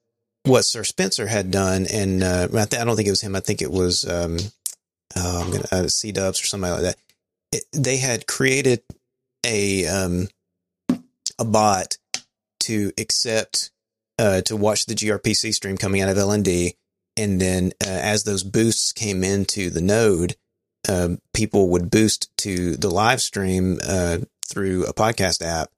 what 0.44 0.62
Sir 0.62 0.84
Spencer 0.84 1.26
had 1.26 1.50
done, 1.50 1.86
and 1.92 2.22
uh, 2.22 2.48
I, 2.54 2.64
th- 2.64 2.80
I 2.80 2.84
don't 2.84 2.96
think 2.96 3.08
it 3.08 3.12
was 3.12 3.22
him. 3.22 3.36
I 3.36 3.40
think 3.40 3.62
it 3.62 3.70
was 3.70 4.08
um, 4.08 4.36
oh, 5.16 5.42
I'm 5.42 5.50
gonna 5.50 5.68
uh, 5.70 5.88
C 5.88 6.12
Dubs 6.12 6.42
or 6.42 6.46
somebody 6.46 6.72
like 6.72 6.82
that. 6.82 6.96
It, 7.52 7.64
they 7.72 7.98
had 7.98 8.26
created 8.26 8.82
a 9.44 9.86
um 9.86 10.28
a 11.38 11.44
bot 11.44 11.96
to 12.60 12.92
accept 12.98 13.70
uh 14.18 14.40
to 14.42 14.56
watch 14.56 14.86
the 14.86 14.94
gRPC 14.94 15.52
stream 15.52 15.76
coming 15.76 16.00
out 16.00 16.08
of 16.08 16.16
LND, 16.16 16.72
and 17.16 17.40
then 17.40 17.72
uh, 17.84 17.88
as 17.88 18.24
those 18.24 18.42
boosts 18.42 18.92
came 18.92 19.22
into 19.22 19.70
the 19.70 19.80
node, 19.80 20.36
um, 20.88 21.18
people 21.32 21.70
would 21.70 21.90
boost 21.90 22.36
to 22.38 22.76
the 22.76 22.90
live 22.90 23.20
stream 23.20 23.78
uh, 23.86 24.18
through 24.46 24.84
a 24.86 24.92
podcast 24.92 25.42
app, 25.42 25.70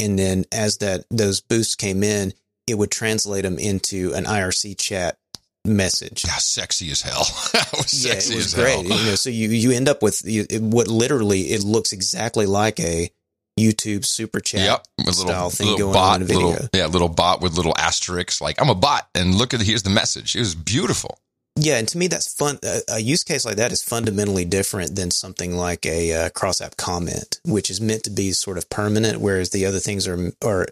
and 0.00 0.18
then 0.18 0.44
as 0.52 0.78
that 0.78 1.04
those 1.10 1.40
boosts 1.40 1.74
came 1.74 2.02
in, 2.02 2.32
it 2.66 2.76
would 2.76 2.90
translate 2.90 3.44
them 3.44 3.58
into 3.58 4.12
an 4.14 4.24
IRC 4.24 4.78
chat 4.78 5.16
message. 5.64 6.24
yeah, 6.24 6.36
sexy 6.38 6.90
as 6.90 7.00
hell. 7.02 7.24
that 7.52 7.68
was 7.72 8.04
Yeah, 8.06 8.12
sexy 8.14 8.34
it 8.34 8.36
was 8.36 8.46
as 8.46 8.54
great. 8.54 8.72
hell. 8.86 8.98
You 8.98 9.06
know, 9.10 9.14
so 9.14 9.30
you 9.30 9.48
you 9.50 9.72
end 9.72 9.88
up 9.88 10.02
with 10.02 10.22
you, 10.24 10.46
it, 10.48 10.62
what 10.62 10.88
literally 10.88 11.42
it 11.52 11.62
looks 11.62 11.92
exactly 11.92 12.46
like 12.46 12.80
a 12.80 13.10
YouTube 13.58 14.04
super 14.04 14.38
chat 14.40 14.60
Yep, 14.60 14.86
a 14.98 15.02
little, 15.02 15.14
style 15.14 15.50
thing 15.50 15.66
little 15.66 15.78
going 15.78 15.92
bot, 15.94 16.14
on 16.14 16.16
in 16.16 16.22
a 16.22 16.24
video. 16.26 16.46
little 16.48 16.68
yeah, 16.72 16.86
little 16.86 17.08
bot 17.08 17.40
with 17.40 17.54
little 17.54 17.74
asterisks. 17.76 18.40
Like 18.40 18.60
I'm 18.60 18.70
a 18.70 18.74
bot, 18.74 19.08
and 19.14 19.34
look 19.34 19.52
at 19.54 19.60
here's 19.60 19.82
the 19.82 19.90
message. 19.90 20.36
It 20.36 20.40
was 20.40 20.54
beautiful. 20.54 21.18
Yeah, 21.60 21.78
and 21.78 21.88
to 21.88 21.98
me, 21.98 22.06
that's 22.06 22.32
fun. 22.32 22.60
A, 22.62 22.82
a 22.88 22.98
use 23.00 23.24
case 23.24 23.44
like 23.44 23.56
that 23.56 23.72
is 23.72 23.82
fundamentally 23.82 24.44
different 24.44 24.94
than 24.94 25.10
something 25.10 25.56
like 25.56 25.84
a 25.86 26.12
uh, 26.12 26.30
cross 26.30 26.60
app 26.60 26.76
comment, 26.76 27.40
which 27.44 27.68
is 27.68 27.80
meant 27.80 28.04
to 28.04 28.10
be 28.10 28.30
sort 28.30 28.58
of 28.58 28.70
permanent, 28.70 29.20
whereas 29.20 29.50
the 29.50 29.66
other 29.66 29.80
things 29.80 30.06
are 30.06 30.30
are 30.44 30.68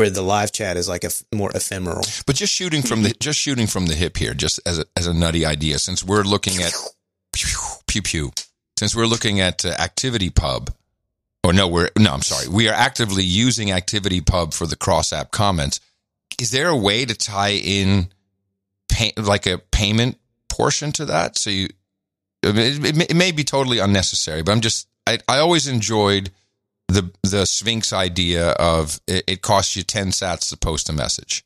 where 0.00 0.08
the 0.08 0.22
live 0.22 0.50
chat 0.50 0.78
is 0.78 0.88
like 0.88 1.04
a 1.04 1.08
f- 1.08 1.22
more 1.30 1.50
ephemeral. 1.54 2.02
But 2.26 2.34
just 2.34 2.54
shooting 2.54 2.80
from 2.80 3.02
the 3.02 3.14
just 3.20 3.38
shooting 3.38 3.66
from 3.66 3.84
the 3.84 3.94
hip 3.94 4.16
here, 4.16 4.32
just 4.32 4.58
as 4.64 4.78
a, 4.78 4.86
as 4.96 5.06
a 5.06 5.12
nutty 5.12 5.44
idea, 5.44 5.78
since 5.78 6.02
we're 6.02 6.22
looking 6.22 6.62
at 6.62 6.72
pew 7.34 7.50
pew 7.86 8.00
pew, 8.00 8.32
since 8.78 8.96
we're 8.96 9.04
looking 9.04 9.40
at 9.40 9.62
uh, 9.62 9.74
Activity 9.78 10.30
Pub, 10.30 10.72
or 11.44 11.52
no, 11.52 11.68
we're 11.68 11.90
no, 11.98 12.14
I'm 12.14 12.22
sorry, 12.22 12.48
we 12.48 12.66
are 12.66 12.74
actively 12.74 13.24
using 13.24 13.72
Activity 13.72 14.22
Pub 14.22 14.54
for 14.54 14.66
the 14.66 14.74
cross 14.74 15.12
app 15.12 15.32
comments. 15.32 15.80
Is 16.40 16.50
there 16.50 16.68
a 16.68 16.76
way 16.76 17.04
to 17.04 17.14
tie 17.14 17.52
in 17.52 18.08
pay, 18.88 19.12
like 19.18 19.44
a 19.44 19.58
payment 19.58 20.18
portion 20.48 20.92
to 20.92 21.04
that? 21.04 21.36
So 21.36 21.50
you, 21.50 21.68
it, 22.42 22.56
it, 22.86 22.96
may, 22.96 23.04
it 23.04 23.16
may 23.16 23.32
be 23.32 23.44
totally 23.44 23.80
unnecessary, 23.80 24.40
but 24.40 24.52
I'm 24.52 24.62
just 24.62 24.88
I, 25.06 25.18
I 25.28 25.40
always 25.40 25.68
enjoyed 25.68 26.30
the 26.90 27.10
the 27.22 27.46
Sphinx 27.46 27.92
idea 27.92 28.50
of 28.50 29.00
it, 29.06 29.24
it 29.26 29.42
costs 29.42 29.76
you 29.76 29.82
ten 29.82 30.08
sats 30.08 30.50
to 30.50 30.56
post 30.56 30.88
a 30.88 30.92
message. 30.92 31.44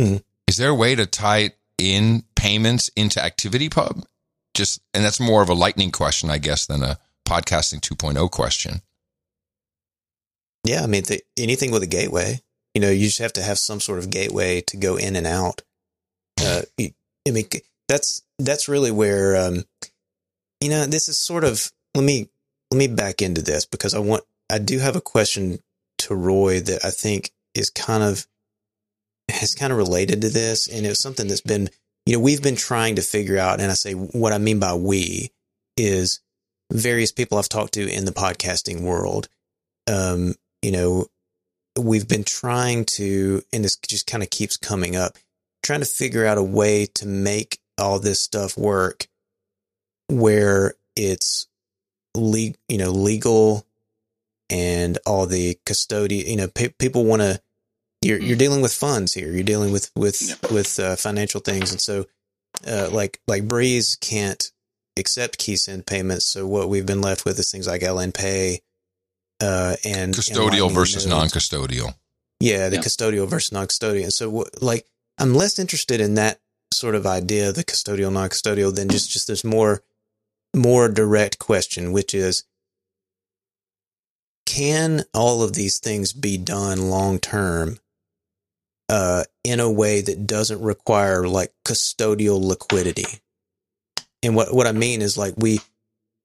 Mhm. 0.00 0.22
Is 0.46 0.56
there 0.56 0.70
a 0.70 0.74
way 0.74 0.94
to 0.94 1.06
tie 1.06 1.52
in 1.78 2.24
payments 2.34 2.90
into 2.96 3.22
Activity 3.22 3.68
Pub? 3.68 4.06
Just 4.54 4.80
and 4.94 5.04
that's 5.04 5.20
more 5.20 5.42
of 5.42 5.48
a 5.48 5.54
lightning 5.54 5.90
question, 5.90 6.30
I 6.30 6.38
guess, 6.38 6.66
than 6.66 6.82
a 6.82 6.98
podcasting 7.26 7.80
2.0 7.80 8.30
question. 8.30 8.82
Yeah, 10.64 10.82
I 10.82 10.86
mean, 10.86 11.02
the, 11.04 11.22
anything 11.36 11.70
with 11.70 11.82
a 11.82 11.88
gateway, 11.88 12.40
you 12.74 12.80
know, 12.80 12.90
you 12.90 13.06
just 13.06 13.18
have 13.18 13.32
to 13.34 13.42
have 13.42 13.58
some 13.58 13.80
sort 13.80 13.98
of 13.98 14.10
gateway 14.10 14.60
to 14.62 14.76
go 14.76 14.96
in 14.96 15.16
and 15.16 15.26
out. 15.26 15.62
Uh, 16.40 16.62
I 16.80 17.30
mean, 17.30 17.46
that's 17.88 18.22
that's 18.38 18.68
really 18.68 18.90
where 18.90 19.36
um, 19.36 19.64
you 20.60 20.68
know, 20.68 20.86
this 20.86 21.08
is 21.08 21.18
sort 21.18 21.44
of 21.44 21.72
let 21.94 22.04
me 22.04 22.28
let 22.72 22.78
me 22.78 22.88
back 22.88 23.20
into 23.20 23.42
this 23.42 23.66
because 23.66 23.92
I 23.92 23.98
want 23.98 24.24
I 24.50 24.58
do 24.58 24.78
have 24.78 24.96
a 24.96 25.00
question 25.00 25.58
to 25.98 26.14
Roy 26.14 26.60
that 26.60 26.84
I 26.84 26.90
think 26.90 27.30
is 27.54 27.68
kind 27.68 28.02
of 28.02 28.26
is 29.42 29.54
kind 29.54 29.72
of 29.72 29.78
related 29.78 30.22
to 30.22 30.30
this, 30.30 30.68
and 30.68 30.86
it's 30.86 31.02
something 31.02 31.28
that's 31.28 31.42
been 31.42 31.68
you 32.06 32.14
know 32.14 32.20
we've 32.20 32.42
been 32.42 32.56
trying 32.56 32.96
to 32.96 33.02
figure 33.02 33.36
out, 33.36 33.60
and 33.60 33.70
I 33.70 33.74
say 33.74 33.92
what 33.92 34.32
I 34.32 34.38
mean 34.38 34.58
by 34.58 34.74
we 34.74 35.30
is 35.76 36.20
various 36.72 37.12
people 37.12 37.36
I've 37.36 37.48
talked 37.50 37.74
to 37.74 37.86
in 37.86 38.06
the 38.06 38.12
podcasting 38.12 38.80
world. 38.80 39.28
Um, 39.86 40.34
you 40.62 40.72
know, 40.72 41.06
we've 41.78 42.08
been 42.08 42.24
trying 42.24 42.86
to, 42.96 43.42
and 43.52 43.64
this 43.64 43.76
just 43.76 44.06
kind 44.06 44.22
of 44.22 44.30
keeps 44.30 44.56
coming 44.56 44.96
up, 44.96 45.18
trying 45.62 45.80
to 45.80 45.86
figure 45.86 46.24
out 46.24 46.38
a 46.38 46.42
way 46.42 46.86
to 46.94 47.06
make 47.06 47.58
all 47.78 47.98
this 47.98 48.20
stuff 48.20 48.56
work 48.56 49.06
where 50.08 50.74
it's 50.96 51.46
le- 52.14 52.54
you 52.68 52.78
know, 52.78 52.90
legal 52.90 53.66
and 54.50 54.98
all 55.06 55.26
the 55.26 55.58
custodian, 55.66 56.26
you 56.28 56.36
know, 56.36 56.48
pe- 56.48 56.74
people 56.78 57.04
want 57.04 57.22
to, 57.22 57.40
you're, 58.02 58.18
you're 58.20 58.36
dealing 58.36 58.60
with 58.60 58.72
funds 58.74 59.14
here. 59.14 59.30
You're 59.32 59.44
dealing 59.44 59.72
with, 59.72 59.90
with, 59.96 60.20
Yeah. 60.22 60.34
with, 60.52 60.78
uh, 60.78 60.96
financial 60.96 61.40
things. 61.40 61.70
And 61.70 61.80
so, 61.80 62.06
uh, 62.66 62.90
like, 62.92 63.20
like 63.26 63.44
Breez 63.48 63.98
can't 64.00 64.50
accept 64.98 65.38
Keysend 65.38 65.86
payments. 65.86 66.26
So 66.26 66.46
what 66.46 66.68
we've 66.68 66.84
been 66.86 67.00
left 67.00 67.24
with 67.24 67.38
is 67.38 67.50
things 67.50 67.66
like 67.66 67.82
LN 67.82 68.12
Pay, 68.12 68.60
uh, 69.40 69.76
and 69.84 69.96
and 69.96 70.14
Custodial 70.14 70.48
Lightning 70.50 70.70
versus 70.74 71.06
nodes. 71.06 71.34
non-custodial. 71.34 71.94
Yeah, 72.40 72.68
the 72.68 72.76
Yeah. 72.76 72.82
custodial 72.82 73.26
versus 73.28 73.52
non-custodial. 73.52 74.12
So, 74.12 74.28
what, 74.28 74.62
like, 74.62 74.86
I'm 75.18 75.34
less 75.34 75.58
interested 75.58 76.00
in 76.00 76.14
that 76.14 76.40
sort 76.74 76.94
of 76.94 77.06
idea, 77.06 77.52
the 77.52 77.64
custodial, 77.64 78.12
non-custodial, 78.12 78.74
than 78.74 78.88
just 78.88 79.10
just 79.10 79.26
there's 79.28 79.44
more 79.44 79.82
more 80.54 80.88
direct 80.88 81.38
question, 81.38 81.92
which 81.92 82.14
is, 82.14 82.44
can 84.46 85.04
all 85.14 85.42
of 85.42 85.54
these 85.54 85.78
things 85.78 86.12
be 86.12 86.36
done 86.36 86.90
long 86.90 87.18
term, 87.18 87.78
uh, 88.88 89.24
in 89.44 89.60
a 89.60 89.70
way 89.70 90.00
that 90.02 90.26
doesn't 90.26 90.60
require 90.60 91.26
like 91.26 91.52
custodial 91.64 92.42
liquidity? 92.42 93.20
And 94.22 94.36
what 94.36 94.54
what 94.54 94.66
I 94.66 94.72
mean 94.72 95.02
is 95.02 95.16
like 95.16 95.34
we, 95.36 95.60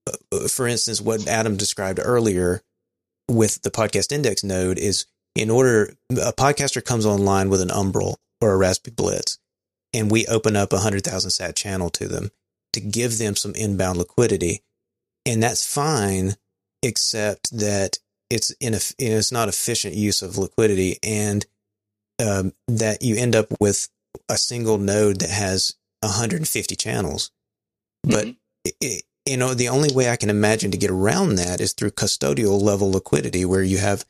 uh, 0.08 0.48
for 0.48 0.68
instance, 0.68 1.00
what 1.00 1.28
Adam 1.28 1.56
described 1.56 2.00
earlier 2.04 2.62
with 3.30 3.62
the 3.62 3.72
podcast 3.72 4.12
index 4.12 4.44
node 4.44 4.78
is 4.78 5.06
in 5.36 5.50
order 5.50 5.94
a 6.12 6.34
podcaster 6.34 6.84
comes 6.84 7.06
online 7.06 7.50
with 7.50 7.62
an 7.62 7.70
Umbrel 7.70 8.18
or 8.42 8.52
a 8.54 8.58
Raspberry 8.58 8.94
Blitz, 8.96 9.40
and 9.94 10.12
we 10.12 10.26
open 10.28 10.56
up 10.56 10.74
a 10.74 10.80
hundred 10.80 11.04
thousand 11.04 11.32
sat 11.32 11.56
channel 11.56 11.90
to 11.92 12.08
them 12.08 12.32
to 12.74 12.80
give 12.80 13.18
them 13.18 13.36
some 13.36 13.54
inbound 13.56 13.98
liquidity, 13.98 14.62
and 15.26 15.42
that's 15.42 15.66
fine, 15.66 16.36
except 16.84 17.58
that 17.58 17.98
it's 18.30 18.52
in 18.60 18.74
a 18.74 18.80
it's 19.00 19.32
not 19.32 19.48
efficient 19.50 19.96
use 19.96 20.22
of 20.22 20.38
liquidity, 20.38 20.98
and 21.04 21.46
um, 22.20 22.54
that 22.68 23.02
you 23.02 23.16
end 23.16 23.36
up 23.36 23.48
with 23.60 23.90
a 24.30 24.38
single 24.38 24.78
node 24.78 25.20
that 25.20 25.30
has 25.30 25.76
150 26.02 26.76
channels, 26.76 27.32
but 28.04 28.26
Mhm. 28.26 28.38
it, 28.66 28.76
it- 28.82 29.04
you 29.26 29.36
know 29.36 29.54
the 29.54 29.68
only 29.68 29.92
way 29.94 30.10
I 30.10 30.16
can 30.16 30.30
imagine 30.30 30.72
to 30.72 30.78
get 30.78 30.90
around 30.90 31.36
that 31.36 31.60
is 31.60 31.74
through 31.74 31.92
custodial 31.92 32.62
level 32.62 32.90
liquidity, 32.92 33.44
where 33.44 33.62
you 33.64 33.78
have 33.78 34.06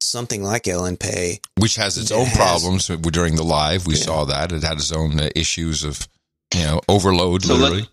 something 0.00 0.42
like 0.42 0.64
LN 0.68 0.96
Pay 0.98 1.40
which 1.58 1.74
has 1.76 1.98
its 1.98 2.10
own 2.12 2.26
has- 2.26 2.36
problems 2.36 2.86
during 2.86 3.34
the 3.36 3.42
live. 3.44 3.86
We 3.88 3.96
Yeah. 3.96 4.04
saw 4.04 4.24
that 4.26 4.52
it 4.52 4.62
had 4.62 4.78
its 4.78 4.92
own 4.92 5.18
uh, 5.18 5.30
issues 5.34 5.82
of 5.82 6.06
you 6.54 6.62
know 6.62 6.80
overload, 6.88 7.42
So 7.44 7.54
let- 7.54 7.60
literally. 7.72 7.88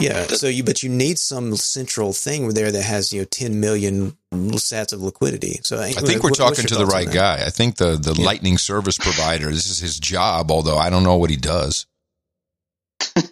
Yeah. 0.00 0.26
So 0.26 0.46
you, 0.48 0.64
but 0.64 0.82
you 0.82 0.88
need 0.88 1.18
some 1.18 1.56
central 1.56 2.12
thing 2.12 2.48
there 2.50 2.70
that 2.72 2.82
has 2.82 3.12
you 3.12 3.20
know 3.20 3.24
10 3.30 3.60
million 3.60 4.16
sats 4.32 4.92
of 4.92 5.00
liquidity. 5.02 5.60
So 5.62 5.80
I 5.80 5.92
think 5.92 6.22
we're 6.22 6.30
talking 6.30 6.66
to 6.66 6.74
the 6.74 6.86
right 6.86 7.10
guy. 7.10 7.42
I 7.44 7.50
think 7.50 7.76
the 7.76 7.96
the 7.96 8.14
Yeah. 8.14 8.24
Lightning 8.24 8.58
service 8.58 8.98
provider. 8.98 9.50
This 9.50 9.68
is 9.70 9.78
his 9.78 9.98
job, 9.98 10.50
although 10.50 10.78
I 10.78 10.90
don't 10.90 11.02
know 11.04 11.16
what 11.16 11.30
he 11.30 11.36
does. 11.36 11.86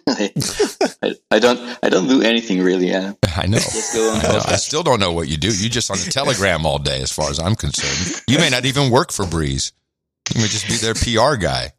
I, 0.07 0.31
I, 1.03 1.15
I 1.31 1.39
don't 1.39 1.77
I 1.83 1.89
don't 1.89 2.07
do 2.07 2.21
anything 2.21 2.61
really. 2.61 2.89
Yeah. 2.89 3.13
I 3.37 3.45
know. 3.47 3.59
Just 3.59 3.93
go 3.93 4.11
on 4.11 4.25
I, 4.25 4.29
know. 4.29 4.41
I 4.45 4.55
still 4.55 4.83
don't 4.83 4.99
know 4.99 5.13
what 5.13 5.27
you 5.29 5.37
do. 5.37 5.47
You 5.55 5.69
just 5.69 5.91
on 5.91 5.97
the 5.97 6.09
telegram 6.11 6.65
all 6.65 6.79
day, 6.79 7.01
as 7.01 7.11
far 7.11 7.29
as 7.29 7.39
I'm 7.39 7.55
concerned. 7.55 8.21
You 8.27 8.39
may 8.39 8.49
not 8.49 8.65
even 8.65 8.89
work 8.91 9.11
for 9.11 9.25
Breez. 9.25 9.71
You 10.35 10.41
may 10.41 10.47
just 10.47 10.67
be 10.67 10.75
their 10.75 10.93
PR 10.95 11.37
guy. 11.37 11.73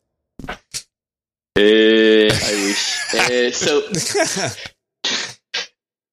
Uh, 1.57 2.31
I 2.31 2.53
wish. 2.65 3.15
Uh, 3.15 3.51
so 3.51 3.83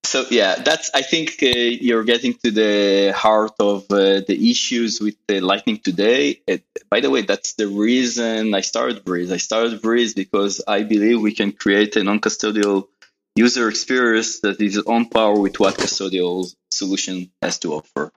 so 0.03 0.25
yeah, 0.31 0.55
that's. 0.55 0.89
I 0.93 1.03
think 1.03 1.37
uh, 1.43 1.47
you're 1.47 2.03
getting 2.03 2.33
to 2.43 2.51
the 2.51 3.13
heart 3.15 3.53
of 3.59 3.83
uh, 3.91 4.21
the 4.27 4.37
issues 4.49 4.99
with 4.99 5.15
the 5.27 5.41
Lightning 5.41 5.77
today. 5.77 6.41
It, 6.47 6.63
by 6.89 7.01
the 7.01 7.09
way, 7.09 7.21
that's 7.21 7.53
the 7.53 7.67
reason 7.67 8.55
I 8.55 8.61
started 8.61 9.05
Breez. 9.05 9.31
I 9.31 9.37
started 9.37 9.81
Breez 9.81 10.15
because 10.15 10.61
I 10.67 10.83
believe 10.83 11.21
we 11.21 11.33
can 11.33 11.51
create 11.51 11.95
a 11.97 12.03
non-custodial 12.03 12.87
user 13.35 13.69
experience 13.69 14.39
that 14.39 14.59
is 14.59 14.79
on 14.79 15.05
par 15.05 15.39
with 15.39 15.59
what 15.59 15.75
custodial 15.75 16.51
solution 16.71 17.29
has 17.41 17.59
to 17.59 17.75
offer. 17.75 18.11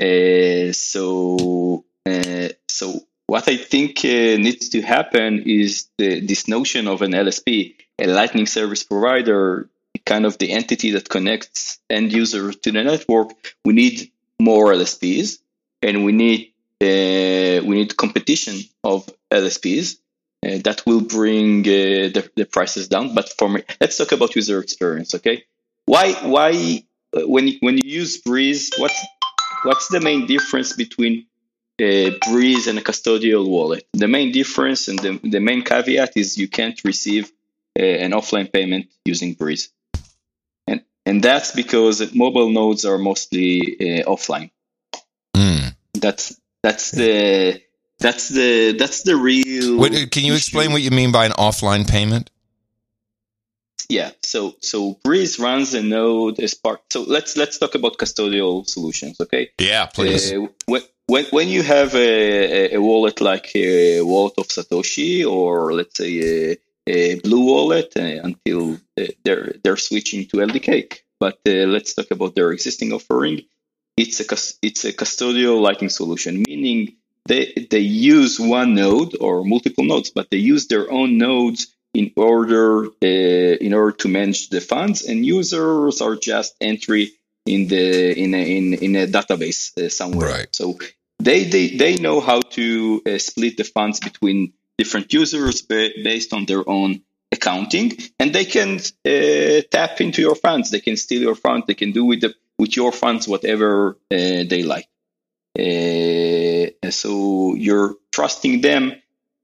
Uh, 0.00 0.72
so 0.72 1.84
uh, 2.06 2.48
so 2.68 3.00
what 3.32 3.48
I 3.48 3.56
think 3.56 4.04
uh, 4.04 4.36
needs 4.46 4.68
to 4.74 4.82
happen 4.82 5.44
is 5.46 5.88
the, 5.96 6.20
this 6.20 6.48
notion 6.48 6.86
of 6.86 7.00
an 7.00 7.12
LSP, 7.12 7.74
a 7.98 8.06
Lightning 8.06 8.44
Service 8.44 8.82
Provider, 8.84 9.70
kind 10.04 10.26
of 10.26 10.36
the 10.36 10.50
entity 10.52 10.90
that 10.90 11.08
connects 11.08 11.78
end 11.88 12.12
user 12.12 12.52
to 12.52 12.70
the 12.70 12.82
network. 12.82 13.30
We 13.64 13.72
need 13.72 14.12
more 14.38 14.66
LSPs, 14.74 15.38
and 15.80 16.04
we 16.04 16.12
need 16.12 16.40
uh, 16.82 17.64
we 17.66 17.72
need 17.80 17.96
competition 17.96 18.56
of 18.84 19.08
LSPs 19.30 19.96
uh, 20.44 20.58
that 20.66 20.82
will 20.84 21.00
bring 21.00 21.60
uh, 21.60 22.12
the, 22.16 22.30
the 22.36 22.44
prices 22.44 22.88
down. 22.88 23.14
But 23.14 23.30
for 23.38 23.48
me, 23.48 23.62
let's 23.80 23.96
talk 23.96 24.12
about 24.12 24.36
user 24.36 24.60
experience. 24.60 25.14
Okay, 25.14 25.44
why 25.86 26.12
why 26.34 26.84
when 27.14 27.44
when 27.60 27.78
you 27.78 27.88
use 28.02 28.20
Breez, 28.20 28.78
what's 28.78 29.00
what's 29.64 29.88
the 29.88 30.00
main 30.00 30.26
difference 30.26 30.74
between 30.74 31.24
uh, 31.80 32.18
Breez 32.24 32.66
and 32.66 32.78
a 32.78 32.82
custodial 32.82 33.48
wallet. 33.48 33.86
The 33.92 34.08
main 34.08 34.32
difference 34.32 34.88
and 34.88 34.98
the, 34.98 35.20
the 35.22 35.40
main 35.40 35.62
caveat 35.62 36.12
is 36.16 36.38
you 36.38 36.48
can't 36.48 36.80
receive 36.84 37.32
uh, 37.78 37.82
an 37.82 38.12
offline 38.12 38.52
payment 38.52 38.86
using 39.04 39.34
Breez. 39.34 39.68
And, 40.66 40.82
and 41.06 41.22
that's 41.22 41.52
because 41.52 42.14
mobile 42.14 42.50
nodes 42.50 42.84
are 42.84 42.98
mostly 42.98 43.76
uh, 43.80 44.04
offline. 44.10 44.50
Hmm. 45.34 45.68
That's 45.94 46.38
that's 46.62 46.90
the 46.90 47.60
that's 47.98 48.28
the 48.28 48.72
that's 48.78 49.02
the 49.02 49.16
real. 49.16 49.78
What, 49.78 49.92
can 50.10 50.24
you 50.24 50.34
explain 50.34 50.72
what 50.72 50.82
you 50.82 50.90
mean 50.90 51.12
by 51.12 51.26
an 51.26 51.32
offline 51.32 51.88
payment? 51.88 52.30
Yeah. 53.88 54.10
So 54.22 54.56
so 54.60 54.98
Breez 55.04 55.38
runs 55.40 55.74
a 55.74 55.82
node 55.82 56.40
as 56.40 56.54
part. 56.54 56.80
So 56.90 57.02
let's 57.02 57.36
let's 57.36 57.58
talk 57.58 57.74
about 57.74 57.98
custodial 57.98 58.68
solutions. 58.68 59.20
Okay. 59.20 59.50
Yeah, 59.58 59.86
please. 59.86 60.32
Uh, 60.32 60.46
when, 61.12 61.26
when 61.26 61.48
you 61.48 61.62
have 61.62 61.94
a, 61.94 62.74
a 62.74 62.80
wallet 62.80 63.20
like 63.20 63.54
a 63.54 64.00
wallet 64.00 64.32
of 64.38 64.48
Satoshi 64.48 65.26
or 65.26 65.74
let's 65.74 65.96
say 65.98 66.12
a, 66.22 66.56
a 66.86 67.20
Blue 67.20 67.44
wallet 67.52 67.92
uh, 67.96 68.28
until 68.28 68.78
uh, 68.98 69.12
they're 69.22 69.52
they're 69.62 69.76
switching 69.76 70.26
to 70.28 70.38
LDK, 70.38 70.70
but 71.20 71.38
uh, 71.46 71.66
let's 71.74 71.92
talk 71.94 72.10
about 72.10 72.34
their 72.34 72.50
existing 72.50 72.92
offering. 72.94 73.42
It's 73.96 74.20
a 74.20 74.26
it's 74.66 74.84
a 74.86 74.92
custodial 74.92 75.60
Lightning 75.60 75.90
solution, 75.90 76.42
meaning 76.48 76.96
they 77.26 77.68
they 77.70 77.84
use 78.14 78.40
one 78.40 78.74
node 78.74 79.14
or 79.20 79.44
multiple 79.44 79.84
nodes, 79.84 80.10
but 80.10 80.30
they 80.30 80.38
use 80.54 80.66
their 80.66 80.90
own 80.90 81.18
nodes 81.18 81.60
in 81.92 82.10
order 82.16 82.86
uh, 82.86 83.56
in 83.66 83.74
order 83.74 83.94
to 83.98 84.08
manage 84.08 84.48
the 84.48 84.62
funds, 84.62 85.04
and 85.08 85.26
users 85.26 86.00
are 86.00 86.16
just 86.16 86.56
entry 86.58 87.12
in 87.44 87.66
the 87.68 88.18
in 88.18 88.34
a, 88.34 88.56
in 88.56 88.74
in 88.74 88.96
a 88.96 89.06
database 89.06 89.76
uh, 89.78 89.88
somewhere. 89.88 90.30
Right. 90.30 90.56
So 90.56 90.78
they 91.22 91.44
they 91.44 91.68
they 91.76 91.96
know 91.96 92.20
how 92.20 92.40
to 92.40 93.02
uh, 93.06 93.18
split 93.18 93.56
the 93.56 93.64
funds 93.64 94.00
between 94.00 94.52
different 94.78 95.12
users 95.12 95.62
ba- 95.62 95.94
based 96.02 96.32
on 96.32 96.46
their 96.46 96.68
own 96.68 97.02
accounting, 97.30 97.96
and 98.18 98.34
they 98.34 98.44
can 98.44 98.80
uh, 99.06 99.62
tap 99.70 100.00
into 100.00 100.20
your 100.20 100.34
funds. 100.34 100.70
They 100.70 100.80
can 100.80 100.96
steal 100.96 101.22
your 101.22 101.34
funds. 101.34 101.66
They 101.66 101.74
can 101.74 101.92
do 101.92 102.04
with 102.04 102.20
the 102.20 102.34
with 102.58 102.76
your 102.76 102.92
funds 102.92 103.28
whatever 103.28 103.98
uh, 104.10 104.44
they 104.52 104.62
like. 104.62 104.88
Uh, 105.58 106.90
so 106.90 107.54
you're 107.54 107.96
trusting 108.10 108.60
them 108.60 108.94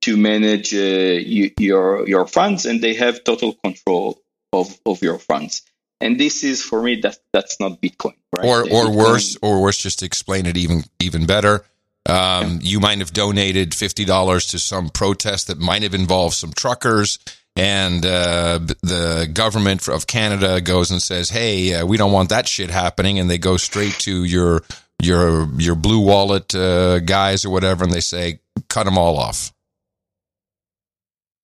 to 0.03 0.16
manage 0.16 0.74
uh, 0.74 1.18
you, 1.35 1.51
your 1.59 2.09
your 2.09 2.26
funds, 2.26 2.66
and 2.66 2.81
they 2.83 2.95
have 2.95 3.24
total 3.24 3.53
control 3.64 4.20
of, 4.53 4.79
of 4.87 5.03
your 5.03 5.18
funds. 5.18 5.62
And 6.01 6.19
this 6.19 6.45
is 6.45 6.63
for 6.63 6.81
me 6.83 6.97
that 7.03 7.19
that's 7.33 7.59
not 7.59 7.81
Bitcoin, 7.83 8.15
right? 8.37 8.45
or 8.47 8.61
or 8.63 8.65
Bitcoin- 8.87 8.97
worse, 8.97 9.37
or 9.43 9.61
worse, 9.61 9.79
just 9.79 9.99
to 10.01 10.05
explain 10.07 10.47
it 10.47 10.57
even 10.57 10.85
even 11.01 11.27
better. 11.27 11.65
Um, 12.09 12.61
You 12.63 12.81
might 12.81 12.99
have 12.99 13.13
donated 13.13 13.75
fifty 13.75 14.05
dollars 14.05 14.47
to 14.49 14.59
some 14.59 14.89
protest 14.89 15.49
that 15.49 15.59
might 15.59 15.83
have 15.83 15.95
involved 15.95 16.37
some 16.37 16.53
truckers, 16.53 17.19
and 17.57 18.07
uh, 18.07 18.61
the 18.83 19.29
government 19.33 19.89
of 19.89 20.07
Canada 20.07 20.61
goes 20.61 20.91
and 20.91 21.03
says, 21.03 21.29
"Hey, 21.31 21.75
uh, 21.75 21.85
we 21.85 21.97
don't 21.97 22.13
want 22.13 22.29
that 22.31 22.49
shit 22.49 22.71
happening," 22.71 23.19
and 23.19 23.29
they 23.29 23.39
go 23.39 23.57
straight 23.57 23.99
to 24.01 24.25
your 24.25 24.63
your 25.03 25.49
your 25.59 25.75
blue 25.75 26.01
wallet 26.01 26.55
uh, 26.55 27.01
guys 27.01 27.45
or 27.45 27.51
whatever, 27.51 27.85
and 27.85 27.93
they 27.93 28.01
say, 28.01 28.41
"Cut 28.69 28.85
them 28.85 28.97
all 28.97 29.19
off." 29.19 29.53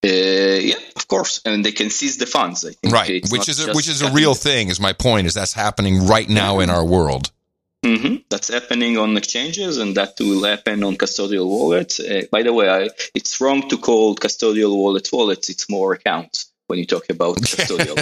Uh, 0.05 0.61
yeah, 0.61 0.75
of 0.97 1.09
course, 1.09 1.41
and 1.47 1.65
they 1.65 1.73
can 1.73 1.89
seize 1.89 2.19
the 2.19 2.27
funds. 2.27 2.63
I 2.65 2.73
think 2.73 2.93
right, 2.93 3.25
which 3.31 3.49
is 3.49 3.67
a, 3.67 3.73
which 3.73 3.89
is 3.89 4.03
a 4.03 4.11
real 4.11 4.35
thing. 4.35 4.69
Is 4.69 4.79
my 4.79 4.93
point? 4.93 5.27
Is 5.27 5.33
that's 5.33 5.55
happening 5.55 6.07
right 6.07 6.29
now 6.29 6.61
in 6.61 6.69
our 6.69 6.85
world? 6.85 7.31
Mm-hmm. 7.85 8.17
That's 8.29 8.49
happening 8.49 8.99
on 8.99 9.17
exchanges, 9.17 9.79
and 9.79 9.97
that 9.97 10.17
will 10.21 10.45
happen 10.45 10.85
on 10.85 10.97
custodial 10.97 11.47
wallets. 11.47 12.01
Uh, 12.01 12.23
by 12.31 12.43
the 12.43 12.53
way, 12.53 12.69
I, 12.69 12.91
it's 13.15 13.41
wrong 13.41 13.69
to 13.71 13.79
call 13.79 14.15
custodial 14.15 14.77
wallets 14.77 15.11
wallets. 15.11 15.49
It's 15.49 15.71
more 15.71 15.95
accounts 15.95 16.51
when 16.67 16.79
you 16.79 16.87
talk 16.87 17.09
about 17.09 17.37
custodial. 17.39 17.97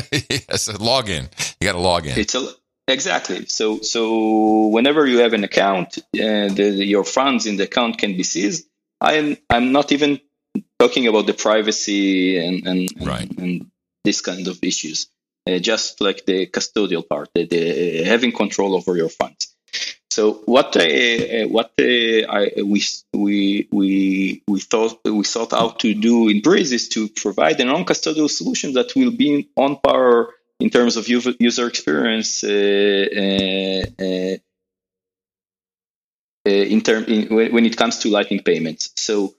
yes, 0.49 0.69
a 0.69 0.75
login. 0.75 1.29
You 1.61 1.69
got 1.69 1.73
to 1.73 1.81
log 1.81 2.07
in. 2.07 2.19
It's 2.19 2.35
a, 2.35 2.49
exactly. 2.89 3.47
So, 3.47 3.81
so 3.81 4.69
whenever 4.69 5.07
you 5.07 5.19
have 5.19 5.35
an 5.35 5.45
account, 5.45 5.99
uh, 6.19 6.21
your 6.21 7.05
funds 7.05 7.47
in 7.47 7.57
the 7.57 7.65
account 7.65 7.99
can 7.99 8.17
be 8.17 8.25
seized. 8.25 8.67
I'm 9.01 9.37
I'm 9.51 9.73
not 9.73 9.91
even 9.93 10.21
talking 10.79 11.07
about 11.07 11.27
the 11.27 11.35
privacy 11.35 12.39
and 12.39 12.67
and, 12.67 12.89
right. 13.07 13.29
and, 13.31 13.39
and 13.39 13.71
this 14.05 14.21
kind 14.21 14.49
of 14.49 14.59
issues. 14.63 15.09
Uh, 15.45 15.59
just 15.59 16.01
like 16.01 16.25
the 16.25 16.47
custodial 16.47 17.03
part, 17.07 17.29
the, 17.35 17.45
the 17.47 18.05
having 18.05 18.31
control 18.31 18.77
over 18.77 18.97
your 18.97 19.09
funds. 19.09 19.53
So 20.13 20.35
what 20.45 20.77
uh, 20.77 20.81
uh, 20.81 21.49
what 21.49 21.73
uh, 21.81 22.39
I, 22.39 22.53
we 22.63 22.83
we 23.13 23.67
we 23.73 24.43
we 24.47 24.61
thought 24.61 25.01
we 25.05 25.25
sought 25.25 25.53
out 25.53 25.81
to 25.81 25.95
do 25.95 26.29
in 26.29 26.43
Breez 26.43 26.71
is 26.73 26.89
to 26.91 27.09
provide 27.09 27.59
a 27.61 27.65
non-custodial 27.65 28.31
solution 28.31 28.75
that 28.75 28.95
will 28.95 29.11
be 29.11 29.49
on 29.57 29.79
par 29.79 30.29
in 30.61 30.71
terms 30.71 30.97
of 30.97 31.09
user 31.09 31.67
experience 31.67 32.45
uh, 32.45 33.07
uh, 33.19 34.37
uh, 36.47 36.51
in 36.75 36.81
term 36.83 37.05
in, 37.05 37.53
when 37.53 37.65
it 37.65 37.77
comes 37.77 37.99
to 38.01 38.11
Lightning 38.11 38.43
payments. 38.45 38.93
So 38.97 39.35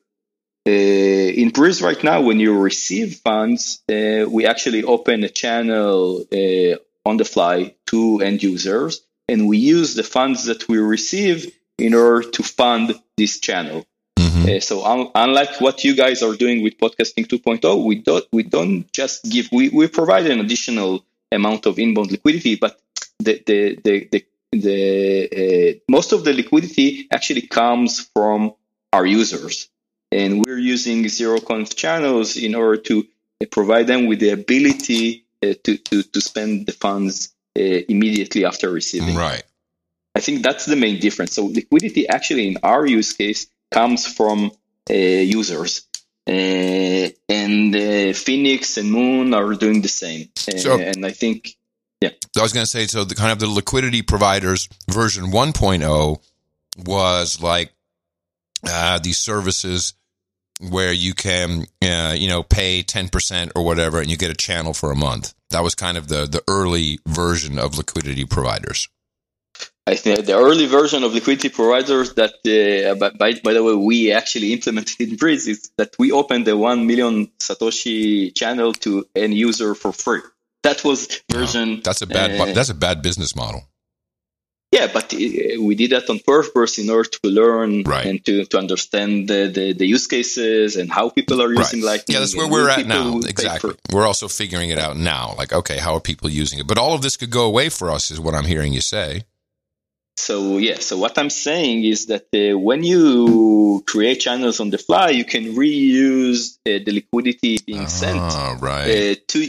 in 0.66 1.52
Breez 1.52 1.82
right 1.82 2.02
now, 2.04 2.22
when 2.22 2.40
you 2.40 2.58
receive 2.60 3.18
funds, 3.18 3.82
we 3.88 4.46
actually 4.46 4.84
open 4.84 5.24
a 5.24 5.30
channel 5.30 6.26
on 7.06 7.18
the 7.18 7.26
fly 7.26 7.76
to 7.88 8.22
end 8.22 8.42
users 8.42 9.02
and 9.28 9.48
we 9.48 9.58
use 9.58 9.96
the 9.96 10.04
funds 10.04 10.46
that 10.46 10.68
we 10.68 10.78
receive 10.78 11.52
in 11.78 11.94
order 11.94 12.30
to 12.30 12.44
fund 12.44 13.00
this 13.18 13.40
channel. 13.40 13.86
Mm-hmm. 14.18 14.58
Uh, 14.58 14.60
so 14.60 14.86
un- 14.86 15.12
unlike 15.16 15.60
what 15.60 15.84
you 15.84 15.96
guys 15.96 16.22
are 16.22 16.36
doing 16.36 16.64
with 16.64 16.78
podcasting 16.78 17.26
2.0, 17.28 17.86
we 17.86 17.96
don't 17.96 18.26
we 18.32 18.44
don't 18.44 18.92
just 18.92 19.24
give 19.24 19.50
we, 19.52 19.70
we 19.70 19.88
provide 19.88 20.28
an 20.28 20.40
additional 20.40 21.04
amount 21.32 21.66
of 21.66 21.80
inbound 21.80 22.12
liquidity, 22.12 22.56
but 22.56 22.80
the 23.20 23.42
the 23.46 23.80
the, 23.84 24.08
the, 24.12 24.26
the 24.52 24.78
uh, 25.42 25.80
most 25.90 26.12
of 26.12 26.24
the 26.24 26.34
liquidity 26.34 27.08
actually 27.12 27.42
comes 27.42 28.10
from 28.14 28.54
our 28.92 29.06
users, 29.06 29.70
and 30.14 30.46
we're 30.46 30.60
using 30.60 31.08
zero 31.10 31.40
conf 31.40 31.76
channels 31.76 32.38
in 32.38 32.54
order 32.56 32.80
to 32.82 33.08
uh, 33.42 33.46
provide 33.52 33.88
them 33.88 34.06
with 34.06 34.20
the 34.20 34.30
ability 34.30 35.26
uh, 35.42 35.54
to, 35.64 35.78
to 35.78 36.04
to 36.04 36.22
spend 36.22 36.68
the 36.68 36.72
funds 36.72 37.34
uh, 37.58 37.62
immediately 37.62 38.46
after 38.46 38.70
receiving. 38.70 39.16
Right. 39.16 39.44
I 40.16 40.20
think 40.20 40.44
that's 40.44 40.66
the 40.66 40.76
main 40.76 41.00
difference. 41.00 41.34
So 41.34 41.46
liquidity 41.46 42.08
actually 42.08 42.48
in 42.50 42.58
our 42.62 42.86
use 42.86 43.14
case 43.14 43.48
comes 43.72 44.06
from 44.06 44.52
uh, 44.90 44.94
users. 44.94 45.88
Uh, 46.26 47.10
and 47.28 47.76
uh, 47.76 48.14
Phoenix 48.14 48.78
and 48.78 48.92
Moon 48.92 49.34
are 49.34 49.56
doing 49.56 49.82
the 49.82 49.90
same. 49.90 50.30
Uh, 50.48 50.58
so, 50.58 50.80
and 50.80 51.06
I 51.06 51.12
think, 51.12 51.58
yeah. 52.00 52.12
I 52.38 52.42
was 52.42 52.54
going 52.54 52.64
to 52.64 52.70
say, 52.70 52.86
so 52.86 53.04
the 53.04 53.16
kind 53.16 53.32
of 53.32 53.40
the 53.40 53.50
liquidity 53.50 54.04
providers 54.04 54.70
version 54.90 55.32
1.0 55.32 56.22
was 56.86 57.42
like 57.42 57.74
uh, 58.66 59.00
these 59.00 59.18
services 59.18 59.94
where 60.60 60.94
you 60.94 61.14
can, 61.14 61.66
uh, 61.82 62.16
you 62.18 62.28
know, 62.28 62.44
pay 62.44 62.84
10% 62.84 63.52
or 63.56 63.66
whatever 63.66 64.00
and 64.00 64.10
you 64.10 64.18
get 64.18 64.32
a 64.32 64.36
channel 64.36 64.74
for 64.74 64.92
a 64.92 64.96
month. 64.96 65.34
That 65.50 65.64
was 65.64 65.76
kind 65.76 65.98
of 65.98 66.08
the 66.08 66.26
the 66.26 66.44
early 66.48 67.00
version 67.08 67.60
of 67.60 67.78
liquidity 67.78 68.26
providers. 68.26 68.88
I 69.86 69.96
think 69.96 70.26
the 70.26 70.38
early 70.38 70.66
version 70.66 71.04
of 71.04 71.14
liquidity 71.14 71.50
providers 71.50 72.14
that, 72.14 72.36
uh, 72.48 72.96
by, 72.96 73.34
by 73.44 73.54
the 73.54 73.62
way, 73.62 73.76
we 73.76 74.14
actually 74.14 74.54
implemented 74.54 75.02
in 75.02 75.18
Breez 75.18 75.48
is 75.48 75.72
that 75.78 75.94
we 76.00 76.12
opened 76.12 76.48
the 76.48 76.56
1 76.56 76.88
million 76.88 77.28
Satoshi 77.40 78.34
channel 78.34 78.72
to 78.74 79.06
any 79.14 79.36
user 79.36 79.76
for 79.76 79.92
free. 79.92 80.22
That 80.64 80.86
was 80.86 81.22
version. 81.30 81.82
that's 81.84 82.02
a 82.02 82.08
bad, 82.08 82.40
uh, 82.40 82.54
that's 82.54 82.70
a 82.70 82.74
bad 82.74 83.02
business 83.02 83.36
model. 83.36 83.64
Yeah, 84.74 84.88
but 84.92 85.14
uh, 85.14 85.62
we 85.62 85.76
did 85.76 85.92
that 85.92 86.10
on 86.10 86.18
purpose 86.20 86.80
in 86.80 86.90
order 86.90 87.08
to 87.08 87.30
learn 87.30 87.84
right. 87.84 88.08
and 88.08 88.26
to, 88.26 88.46
to 88.46 88.58
understand 88.58 89.28
the, 89.28 89.42
the, 89.54 89.74
the, 89.74 89.86
use 89.86 90.08
cases 90.08 90.78
and 90.78 90.92
how 90.92 91.10
people 91.10 91.44
are 91.44 91.54
using 91.54 91.82
right. 91.82 91.92
Lightning. 91.92 92.14
Yeah, 92.16 92.22
that's 92.22 92.36
where 92.36 92.50
we're 92.50 92.70
at 92.70 92.88
now. 92.88 93.20
Exactly. 93.20 93.76
We're 93.92 94.08
also 94.08 94.28
figuring 94.28 94.72
it 94.72 94.80
out 94.80 94.98
now. 94.98 95.36
Like, 95.38 95.54
okay, 95.54 95.78
how 95.78 95.94
are 95.94 96.00
people 96.00 96.28
using 96.28 96.58
it? 96.58 96.66
But 96.66 96.80
all 96.80 96.96
of 96.96 97.04
this 97.04 97.18
could 97.18 97.30
go 97.30 97.46
away 97.46 97.70
for 97.70 97.92
us, 97.92 98.10
is 98.10 98.20
what 98.20 98.34
I'm 98.34 98.46
hearing 98.46 98.74
you 98.74 98.82
say. 98.82 99.26
So 100.18 100.58
yeah, 100.58 100.80
so 100.80 100.98
what 100.98 101.18
I'm 101.20 101.30
saying 101.30 101.84
is 101.84 102.08
that 102.08 102.26
uh, 102.34 102.58
when 102.58 102.84
you 102.84 103.84
create 103.86 104.22
channels 104.22 104.60
on 104.60 104.72
the 104.72 104.80
fly, 104.80 105.10
you 105.10 105.26
can 105.26 105.54
reuse 105.54 106.58
uh, 106.66 106.82
the 106.86 106.92
liquidity 106.92 107.58
being 107.66 107.88
sent 107.88 108.62
right. 108.62 108.90
Uh, 108.90 109.16
to 109.28 109.40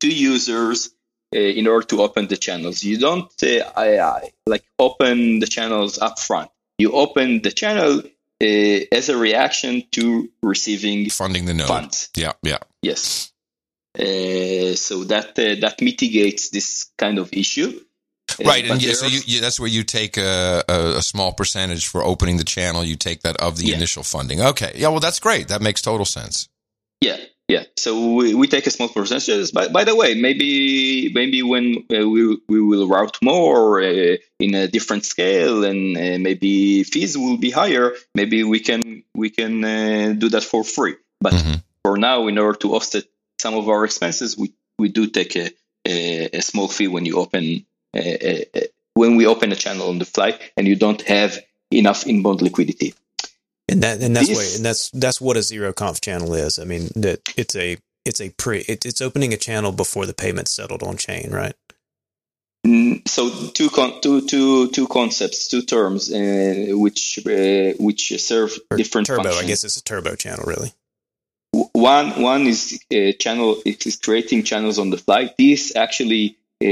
to 0.00 0.08
users 0.08 0.90
in 1.32 1.66
order 1.66 1.86
to 1.86 2.02
open 2.02 2.28
the 2.28 2.36
channels. 2.36 2.82
You 2.82 2.98
don't 2.98 3.30
uh, 3.42 4.20
like 4.46 4.64
open 4.78 5.38
the 5.38 5.46
channels 5.46 5.98
up 5.98 6.18
front. 6.18 6.50
You 6.78 6.92
open 6.92 7.42
the 7.42 7.52
channel 7.52 8.02
uh, 8.42 8.80
as 8.92 9.08
a 9.08 9.16
reaction 9.16 9.84
to 9.92 10.30
receiving 10.42 11.10
funding 11.10 11.44
the 11.44 11.54
node. 11.54 11.68
funds. 11.68 12.08
Yeah, 12.16 12.32
yeah. 12.42 12.58
Yes. 12.82 13.32
Uh, 13.98 14.74
so 14.76 15.04
that 15.04 15.30
uh, 15.38 15.60
that 15.60 15.76
mitigates 15.80 16.50
this 16.50 16.90
kind 16.96 17.18
of 17.18 17.32
issue. 17.32 17.80
Uh, 18.38 18.44
right, 18.44 18.64
and 18.70 18.80
yeah, 18.80 18.92
so 18.92 19.06
you, 19.06 19.20
you, 19.26 19.40
that's 19.40 19.58
where 19.58 19.68
you 19.68 19.82
take 19.82 20.16
a, 20.16 20.62
a, 20.68 20.98
a, 20.98 21.02
small 21.02 21.32
percentage 21.32 21.88
for 21.88 22.04
opening 22.04 22.36
the 22.36 22.44
channel. 22.44 22.84
You 22.84 22.94
take 22.94 23.22
that 23.22 23.36
of 23.38 23.56
the 23.56 23.66
yeah. 23.66 23.76
initial 23.76 24.04
funding. 24.04 24.40
Okay, 24.40 24.72
yeah, 24.76 24.88
well, 24.88 25.00
that's 25.00 25.18
great. 25.18 25.48
That 25.48 25.60
makes 25.60 25.82
total 25.82 26.06
sense. 26.06 26.48
Yeah, 27.00 27.16
yeah, 27.50 27.64
so 27.76 28.14
we, 28.14 28.32
we 28.32 28.46
take 28.46 28.68
a 28.68 28.70
small 28.70 28.88
percentage. 28.88 29.52
By, 29.52 29.66
by 29.66 29.82
the 29.82 29.96
way, 29.96 30.14
maybe 30.14 31.12
maybe 31.12 31.42
when 31.42 31.84
uh, 31.92 32.08
we 32.08 32.38
we 32.48 32.60
will 32.60 32.86
route 32.86 33.18
more 33.22 33.82
uh, 33.82 34.16
in 34.38 34.54
a 34.54 34.68
different 34.68 35.04
scale, 35.04 35.64
and 35.64 35.96
uh, 35.96 36.18
maybe 36.20 36.84
fees 36.84 37.18
will 37.18 37.38
be 37.38 37.50
higher. 37.50 37.92
Maybe 38.14 38.44
we 38.44 38.60
can 38.60 39.02
we 39.16 39.30
can 39.30 39.64
uh, 39.64 40.14
do 40.16 40.28
that 40.28 40.44
for 40.44 40.62
free. 40.62 40.94
But 41.20 41.32
mm-hmm. 41.32 41.54
for 41.82 41.98
now, 41.98 42.28
in 42.28 42.38
order 42.38 42.56
to 42.58 42.76
offset 42.76 43.04
some 43.40 43.54
of 43.54 43.68
our 43.68 43.84
expenses, 43.84 44.38
we 44.38 44.52
we 44.78 44.88
do 44.88 45.08
take 45.08 45.34
a 45.34 45.50
a, 45.84 46.28
a 46.38 46.42
small 46.42 46.68
fee 46.68 46.86
when 46.86 47.04
you 47.04 47.16
open 47.18 47.66
a, 47.96 47.98
uh, 47.98 48.44
uh, 48.54 48.60
when 48.94 49.16
we 49.16 49.26
open 49.26 49.50
a 49.50 49.56
channel 49.56 49.88
on 49.88 49.98
the 49.98 50.04
fly, 50.04 50.38
and 50.56 50.68
you 50.68 50.76
don't 50.76 51.02
have 51.02 51.36
enough 51.72 52.06
inbound 52.06 52.42
liquidity. 52.42 52.94
And 53.70 53.82
that 53.82 54.02
and 54.02 54.16
that's 54.16 54.28
what 54.28 54.54
and 54.56 54.64
that's 54.64 54.90
that's 54.90 55.20
what 55.20 55.36
a 55.36 55.42
zero 55.42 55.72
conf 55.72 56.00
channel 56.00 56.34
is. 56.34 56.58
I 56.58 56.64
mean 56.64 56.88
that 56.96 57.20
it's 57.36 57.54
a 57.56 57.78
it's 58.04 58.20
a 58.20 58.30
pre 58.30 58.60
it, 58.60 58.84
it's 58.84 59.00
opening 59.00 59.32
a 59.32 59.36
channel 59.36 59.72
before 59.72 60.06
the 60.06 60.14
payment's 60.14 60.54
settled 60.54 60.82
on 60.82 60.96
chain, 60.96 61.30
right? 61.30 61.54
Mm, 62.66 63.08
so 63.08 63.30
two 63.48 63.70
con- 63.70 64.00
two 64.02 64.26
two 64.26 64.68
two 64.68 64.86
concepts, 64.86 65.48
two 65.48 65.62
terms, 65.62 66.12
uh, 66.12 66.66
which 66.72 67.18
uh, 67.26 67.72
which 67.78 68.20
serve 68.20 68.58
or 68.70 68.76
different 68.76 69.06
turbo. 69.06 69.22
Functions. 69.22 69.44
I 69.44 69.48
guess 69.48 69.64
it's 69.64 69.76
a 69.76 69.84
turbo 69.84 70.14
channel, 70.14 70.44
really. 70.46 70.72
One 71.72 72.22
one 72.22 72.46
is 72.46 72.78
a 72.90 73.12
channel. 73.14 73.56
It 73.64 73.86
is 73.86 73.96
creating 73.96 74.42
channels 74.44 74.78
on 74.78 74.90
the 74.90 74.98
fly. 74.98 75.32
This 75.38 75.74
actually 75.74 76.36
uh, 76.62 76.68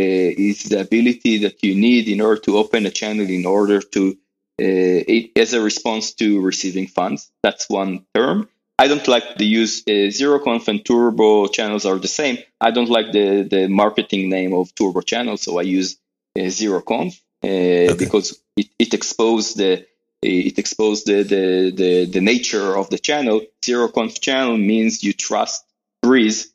is 0.49 0.65
the 0.65 0.81
ability 0.81 1.39
that 1.39 1.65
you 1.65 1.75
need 1.75 2.09
in 2.09 2.21
order 2.21 2.41
to 2.43 2.59
open 2.59 2.85
a 2.85 2.91
channel 2.91 3.29
in 3.29 3.47
order 3.47 3.81
to 3.81 4.19
uh, 4.61 5.41
as 5.41 5.53
a 5.53 5.61
response 5.61 6.15
to 6.15 6.41
receiving 6.41 6.87
funds. 6.87 7.31
That's 7.43 7.69
one 7.69 8.05
term. 8.15 8.49
I 8.79 8.87
don't 8.87 9.07
like 9.09 9.37
the 9.37 9.45
use 9.45 9.83
uh, 9.89 10.11
zero 10.11 10.39
conf 10.39 10.69
and 10.69 10.85
turbo 10.85 11.49
channels 11.49 11.85
are 11.85 11.99
the 11.99 12.09
same. 12.09 12.39
I 12.61 12.71
don't 12.71 12.89
like 12.89 13.11
the, 13.13 13.43
the 13.43 13.69
marketing 13.69 14.31
name 14.31 14.55
of 14.55 14.73
turbo 14.75 15.01
channel, 15.01 15.37
so 15.37 15.59
I 15.59 15.63
use 15.63 15.97
uh, 16.39 16.49
zero 16.49 16.81
conf 16.81 17.21
uh, 17.43 17.47
okay. 17.49 17.95
because 17.97 18.41
it, 18.57 18.69
it 18.79 18.95
exposed 18.95 19.57
the 19.57 19.85
it 20.21 20.59
exposed 20.59 21.07
the, 21.07 21.23
the, 21.23 21.71
the, 21.71 22.05
the, 22.07 22.21
nature 22.21 22.77
of 22.77 22.91
the 22.91 22.99
channel. 22.99 23.41
Zero 23.65 23.87
conf 23.87 24.21
channel 24.21 24.57
means 24.57 25.05
you 25.05 25.13
trust 25.13 25.65
Breez 26.05 26.49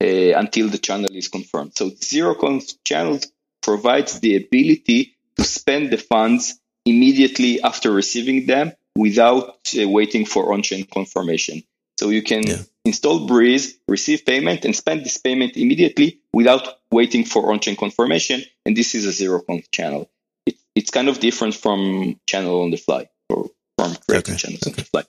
uh, 0.00 0.38
until 0.38 0.68
the 0.68 0.78
channel 0.78 1.10
is 1.12 1.26
confirmed. 1.26 1.72
So 1.76 1.90
zero 1.90 2.34
conf 2.36 2.64
channel 2.84 3.18
provides 3.60 4.20
the 4.20 4.36
ability 4.36 5.16
to 5.36 5.44
spend 5.44 5.90
the 5.90 5.98
funds 5.98 6.60
immediately 6.84 7.62
after 7.62 7.90
receiving 7.90 8.46
them 8.46 8.72
without 8.96 9.58
uh, 9.80 9.88
waiting 9.88 10.26
for 10.26 10.52
on-chain 10.52 10.86
confirmation. 10.86 11.62
So 11.98 12.10
you 12.10 12.22
can 12.22 12.46
yeah. 12.46 12.62
install 12.84 13.28
Breez, 13.28 13.74
receive 13.86 14.26
payment, 14.26 14.64
and 14.64 14.74
spend 14.74 15.04
this 15.04 15.18
payment 15.18 15.56
immediately 15.56 16.20
without 16.32 16.66
waiting 16.90 17.24
for 17.24 17.52
on-chain 17.52 17.76
confirmation. 17.76 18.42
And 18.66 18.76
this 18.76 18.94
is 18.94 19.06
a 19.06 19.12
zero-conf 19.12 19.70
channel. 19.70 20.10
It, 20.46 20.56
it's 20.74 20.90
kind 20.90 21.08
of 21.08 21.20
different 21.20 21.54
from 21.54 22.18
channel 22.26 22.62
on 22.62 22.70
the 22.70 22.76
fly 22.76 23.08
or 23.28 23.50
from 23.78 23.94
creating 24.08 24.34
okay. 24.34 24.42
channels 24.42 24.62
okay. 24.66 24.72
on 24.72 24.76
the 24.76 24.84
fly. 24.84 25.02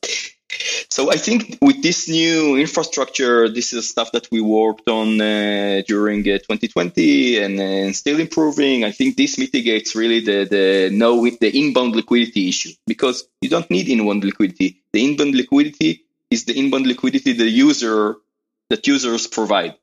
So 0.93 1.09
I 1.09 1.15
think 1.17 1.57
with 1.59 1.81
this 1.81 2.07
new 2.07 2.55
infrastructure, 2.55 3.49
this 3.49 3.73
is 3.73 3.89
stuff 3.89 4.11
that 4.11 4.27
we 4.31 4.41
worked 4.41 4.87
on 4.87 5.19
uh, 5.19 5.81
during 5.87 6.19
uh, 6.19 6.37
2020 6.37 7.39
and, 7.43 7.59
uh, 7.59 7.91
still 7.93 8.19
improving. 8.19 8.83
I 8.83 8.91
think 8.91 9.17
this 9.17 9.39
mitigates 9.39 9.95
really 9.95 10.19
the 10.19 10.45
the 10.55 10.91
no 10.93 11.09
the 11.43 11.49
inbound 11.61 11.95
liquidity 11.95 12.47
issue 12.47 12.73
because 12.85 13.27
you 13.41 13.49
don't 13.49 13.71
need 13.71 13.89
inbound 13.89 14.23
liquidity. 14.23 14.83
The 14.93 15.03
inbound 15.03 15.33
liquidity 15.33 16.05
is 16.29 16.45
the 16.45 16.55
inbound 16.59 16.85
liquidity 16.85 17.33
the 17.33 17.49
user 17.49 18.17
that 18.69 18.85
users 18.85 19.25
provide. 19.25 19.73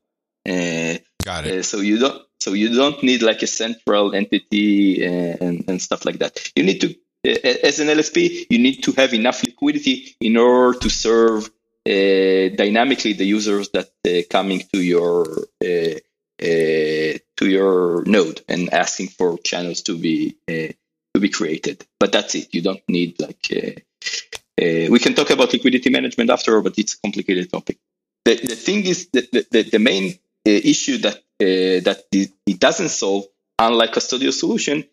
Uh, 0.47 0.95
Got 1.25 1.45
it. 1.45 1.59
Uh, 1.59 1.63
so 1.63 1.81
you 1.81 1.99
don't 1.99 2.21
so 2.39 2.53
you 2.53 2.69
don't 2.73 3.03
need 3.03 3.21
like 3.21 3.41
a 3.41 3.47
central 3.47 4.15
entity 4.15 5.05
uh, 5.05 5.35
and, 5.45 5.65
and 5.67 5.81
stuff 5.81 6.05
like 6.05 6.19
that. 6.19 6.33
You 6.55 6.63
need 6.63 6.79
to 6.79 6.95
as 7.23 7.79
an 7.79 7.87
LSP, 7.87 8.47
you 8.49 8.59
need 8.59 8.83
to 8.83 8.91
have 8.93 9.13
enough 9.13 9.43
liquidity 9.43 10.15
in 10.19 10.37
order 10.37 10.77
to 10.79 10.89
serve 10.89 11.49
uh, 11.83 12.49
dynamically 12.55 13.13
the 13.13 13.25
users 13.25 13.69
that 13.69 13.89
uh, 14.07 14.21
coming 14.29 14.61
to 14.71 14.79
your 14.79 15.25
uh, 15.63 15.97
uh 16.41 17.17
to 17.37 17.47
your 17.47 18.03
node 18.05 18.41
and 18.47 18.73
asking 18.73 19.07
for 19.07 19.37
channels 19.39 19.81
to 19.81 19.97
be 19.97 20.35
uh, 20.47 20.71
to 21.13 21.19
be 21.19 21.29
created. 21.29 21.85
But 21.99 22.11
that's 22.11 22.35
it. 22.35 22.53
You 22.53 22.61
don't 22.61 22.87
need 22.87 23.19
like 23.19 23.47
uh, 23.51 24.87
we 24.91 24.99
can 24.99 25.15
talk 25.15 25.31
about 25.31 25.53
liquidity 25.53 25.89
management 25.89 26.29
after, 26.29 26.61
but 26.61 26.77
it's 26.77 26.93
a 26.93 27.01
complicated 27.01 27.51
topic. 27.51 27.77
The, 28.25 28.35
the 28.35 28.55
thing 28.55 28.85
is 28.85 29.09
that 29.13 29.31
the, 29.31 29.47
the, 29.49 29.63
the 29.63 29.79
main 29.79 30.19
issue 30.45 30.99
that 30.99 31.19
that 31.39 32.03
it 32.11 32.59
doesn't 32.59 32.89
solve, 32.89 33.25
unlike 33.57 33.89
a 33.89 33.99
custodial 33.99 34.33
solution, 34.33 34.83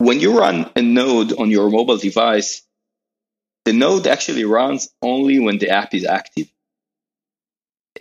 when 0.00 0.18
you 0.18 0.38
run 0.38 0.70
a 0.74 0.80
node 0.80 1.34
on 1.38 1.50
your 1.50 1.68
mobile 1.68 1.98
device, 1.98 2.62
the 3.66 3.74
node 3.74 4.06
actually 4.06 4.46
runs 4.46 4.88
only 5.02 5.38
when 5.38 5.58
the 5.58 5.68
app 5.68 5.92
is 5.94 6.06
active. 6.06 6.48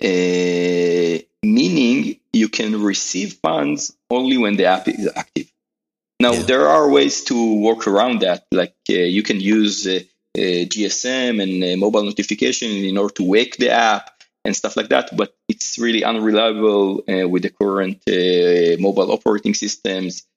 Uh, 0.01 1.19
meaning 1.43 2.17
you 2.31 2.47
can 2.47 2.81
receive 2.81 3.33
funds 3.33 3.93
only 4.09 4.37
when 4.37 4.55
the 4.55 4.65
app 4.65 4.87
is 4.87 5.11
active. 5.13 5.51
Now, 6.21 6.31
yeah. 6.31 6.43
there 6.43 6.67
are 6.69 6.89
ways 6.89 7.25
to 7.25 7.59
work 7.59 7.85
around 7.85 8.21
that. 8.21 8.45
Like 8.49 8.75
uh, 8.89 8.93
you 8.93 9.21
can 9.21 9.41
use 9.41 9.85
uh, 9.85 9.99
GSM 10.37 11.43
and 11.43 11.61
uh, 11.61 11.77
mobile 11.77 12.03
notification 12.03 12.69
in 12.69 12.97
order 12.97 13.13
to 13.15 13.23
wake 13.25 13.57
the 13.57 13.71
app 13.71 14.09
and 14.45 14.55
stuff 14.55 14.77
like 14.77 14.87
that. 14.89 15.17
But 15.17 15.35
it's 15.49 15.77
really 15.77 16.05
unreliable 16.05 17.03
uh, 17.09 17.27
with 17.27 17.43
the 17.43 17.49
current 17.49 17.97
uh, 18.07 18.81
mobile 18.81 19.11
operating 19.11 19.53
systems 19.53 20.23
uh, 20.23 20.28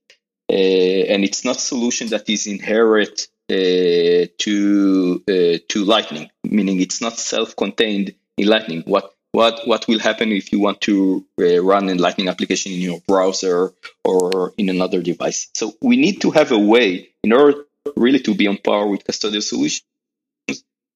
and 0.54 1.24
it's 1.24 1.44
not 1.44 1.60
solution 1.60 2.08
that 2.08 2.28
is 2.28 2.46
inherent 2.46 3.28
uh, 3.50 4.26
to 4.38 5.22
uh, 5.28 5.58
to 5.68 5.84
Lightning, 5.84 6.30
meaning 6.44 6.80
it's 6.80 7.00
not 7.00 7.18
self-contained 7.18 8.14
in 8.36 8.46
Lightning. 8.46 8.82
What 8.86 9.14
what 9.32 9.66
what 9.66 9.88
will 9.88 9.98
happen 9.98 10.30
if 10.30 10.52
you 10.52 10.60
want 10.60 10.80
to 10.82 11.24
uh, 11.40 11.62
run 11.62 11.88
a 11.88 11.94
Lightning 11.94 12.28
application 12.28 12.72
in 12.72 12.80
your 12.80 13.00
browser 13.06 13.72
or 14.04 14.52
in 14.58 14.68
another 14.68 15.02
device? 15.02 15.48
So 15.54 15.72
we 15.80 15.96
need 15.96 16.20
to 16.22 16.30
have 16.30 16.52
a 16.52 16.58
way 16.58 17.10
in 17.24 17.32
order 17.32 17.64
really 17.96 18.20
to 18.20 18.34
be 18.34 18.46
on 18.46 18.58
par 18.58 18.86
with 18.86 19.04
custodial 19.04 19.42
solutions. 19.42 19.82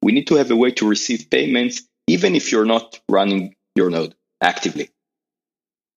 We 0.03 0.13
need 0.13 0.27
to 0.29 0.37
have 0.37 0.51
a 0.51 0.57
way 0.57 0.71
to 0.73 0.89
receive 0.89 1.31
payments 1.31 1.83
even 2.07 2.35
if 2.35 2.53
you're 2.53 2.67
not 2.67 3.01
running 3.09 3.57
your 3.75 3.91
node 3.91 4.15
actively. 4.41 4.91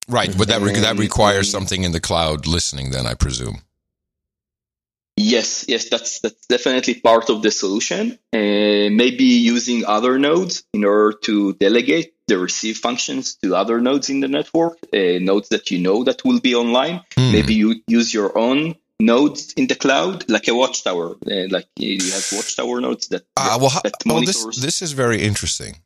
Right, 0.10 0.36
but 0.38 0.48
that 0.48 0.62
re- 0.62 0.80
that 0.80 0.98
requires 0.98 1.50
something 1.50 1.84
in 1.84 1.92
the 1.92 2.00
cloud 2.00 2.48
listening. 2.48 2.92
Then 2.92 3.06
I 3.06 3.14
presume. 3.14 3.62
Yes, 5.16 5.66
yes, 5.68 5.90
that's 5.90 6.20
that's 6.22 6.48
definitely 6.48 6.96
part 6.96 7.30
of 7.30 7.42
the 7.42 7.52
solution. 7.52 8.18
Uh, 8.34 8.90
maybe 9.04 9.26
using 9.26 9.86
other 9.86 10.18
nodes 10.18 10.64
in 10.74 10.86
order 10.86 11.18
to 11.24 11.54
delegate 11.54 12.14
the 12.28 12.40
receive 12.40 12.78
functions 12.78 13.36
to 13.44 13.54
other 13.54 13.82
nodes 13.82 14.10
in 14.10 14.22
the 14.22 14.30
network, 14.30 14.78
uh, 14.94 15.20
nodes 15.20 15.50
that 15.50 15.72
you 15.72 15.80
know 15.80 16.06
that 16.06 16.24
will 16.24 16.40
be 16.40 16.56
online. 16.56 17.02
Hmm. 17.16 17.32
Maybe 17.34 17.54
you 17.56 17.82
use 17.88 18.14
your 18.14 18.38
own 18.38 18.76
nodes 19.00 19.54
in 19.54 19.68
the 19.68 19.76
cloud, 19.76 20.30
like 20.30 20.48
a 20.48 20.56
watchtower. 20.56 21.18
Uh, 21.30 21.48
like 21.50 21.68
you 21.76 21.98
have 21.98 22.26
watchtower 22.32 22.80
nodes 22.80 23.10
that. 23.10 23.24
Uh, 23.36 23.58
well, 23.60 23.72
that 23.84 23.96
well 24.06 24.22
this 24.22 24.46
this 24.58 24.82
is 24.82 24.94
very 24.94 25.22
interesting. 25.22 25.82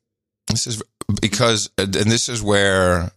This 0.47 0.67
is 0.67 0.83
because, 1.21 1.71
and 1.77 2.11
this 2.11 2.29
is 2.29 2.43
where 2.43 3.11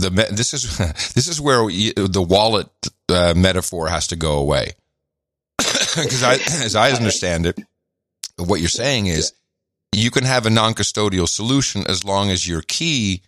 the 0.00 0.10
this 0.30 0.54
is 0.54 0.78
this 1.14 1.28
is 1.28 1.40
where 1.40 1.66
the 1.66 2.24
wallet 2.26 2.68
uh, 3.08 3.34
metaphor 3.36 3.88
has 3.88 4.08
to 4.08 4.16
go 4.16 4.38
away 4.38 4.72
because 5.58 6.22
as 6.64 6.76
I 6.76 6.92
understand 6.92 7.46
it, 7.46 7.58
what 8.36 8.60
you're 8.60 8.68
saying 8.68 9.06
is 9.06 9.32
yeah. 9.92 10.02
you 10.02 10.10
can 10.10 10.24
have 10.24 10.46
a 10.46 10.50
non-custodial 10.50 11.28
solution 11.28 11.84
as 11.88 12.04
long 12.04 12.30
as 12.30 12.46
your 12.46 12.62
key 12.62 13.22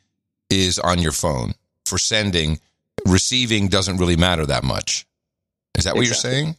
is 0.51 0.78
on 0.78 0.99
your 0.99 1.12
phone 1.12 1.55
for 1.86 1.99
sending. 1.99 2.61
Receiving 3.07 3.69
doesn't 3.69 3.97
really 3.97 4.16
matter 4.16 4.47
that 4.47 4.62
much. 4.62 5.07
Is 5.77 5.85
that 5.85 5.97
what 5.97 6.07
exactly. 6.07 6.31
you're 6.31 6.44
saying? 6.44 6.57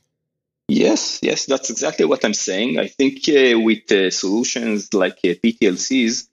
Yes, 0.68 1.20
yes, 1.22 1.46
that's 1.46 1.70
exactly 1.70 2.06
what 2.06 2.26
I'm 2.26 2.34
saying. 2.34 2.80
I 2.80 2.88
think 2.88 3.20
uh, 3.30 3.60
with 3.60 3.92
uh, 3.92 4.10
solutions 4.10 4.94
like 4.94 5.20
uh, 5.24 5.36
PTLCs, 5.44 6.28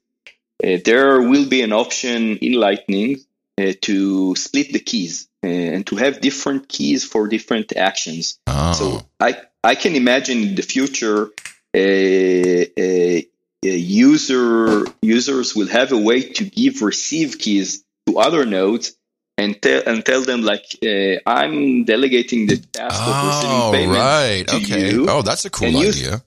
uh, 0.63 0.77
there 0.83 1.21
will 1.21 1.47
be 1.47 1.61
an 1.61 1.71
option 1.71 2.37
in 2.37 2.53
Lightning 2.53 3.17
uh, 3.61 3.73
to 3.81 4.35
split 4.35 4.73
the 4.73 4.79
keys 4.79 5.27
uh, 5.43 5.47
and 5.47 5.85
to 5.87 5.95
have 5.95 6.21
different 6.21 6.67
keys 6.67 7.03
for 7.03 7.27
different 7.27 7.75
actions. 7.75 8.39
Oh. 8.47 8.73
So 8.73 9.07
I 9.19 9.37
I 9.63 9.75
can 9.75 9.95
imagine 9.95 10.37
in 10.47 10.55
the 10.55 10.63
future 10.63 11.29
a, 11.73 12.71
a, 12.77 13.27
a 13.63 13.67
user 13.67 14.85
users 15.01 15.55
will 15.55 15.67
have 15.67 15.91
a 15.91 15.97
way 15.97 16.21
to 16.37 16.43
give 16.43 16.81
receive 16.81 17.37
keys 17.37 17.83
to 18.07 18.17
other 18.17 18.45
nodes 18.45 18.95
and 19.37 19.61
tell 19.61 19.83
and 19.85 20.05
tell 20.05 20.23
them 20.23 20.41
like 20.41 20.65
uh, 20.83 21.15
I'm 21.25 21.83
delegating 21.85 22.47
the 22.47 22.57
task 22.57 23.01
oh, 23.03 23.11
of 23.11 23.27
receiving 23.27 23.71
payment 23.71 23.99
right. 23.99 24.47
to 24.47 24.55
okay. 24.57 24.91
you. 24.91 25.05
Oh, 25.09 25.21
that's 25.21 25.45
a 25.45 25.49
cool 25.49 25.67
idea. 25.67 25.83
Use, 25.83 26.21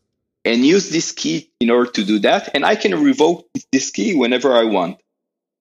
and 0.45 0.65
use 0.65 0.91
this 0.91 1.13
key 1.13 1.51
in 1.61 1.71
order 1.71 1.91
to 1.93 2.05
do 2.05 2.19
that, 2.21 2.51
and 2.55 2.65
I 2.65 2.77
can 2.77 3.03
revoke 3.03 3.49
this 3.73 3.91
key 3.91 4.15
whenever 4.15 4.55
I 4.55 4.65
want. 4.65 4.99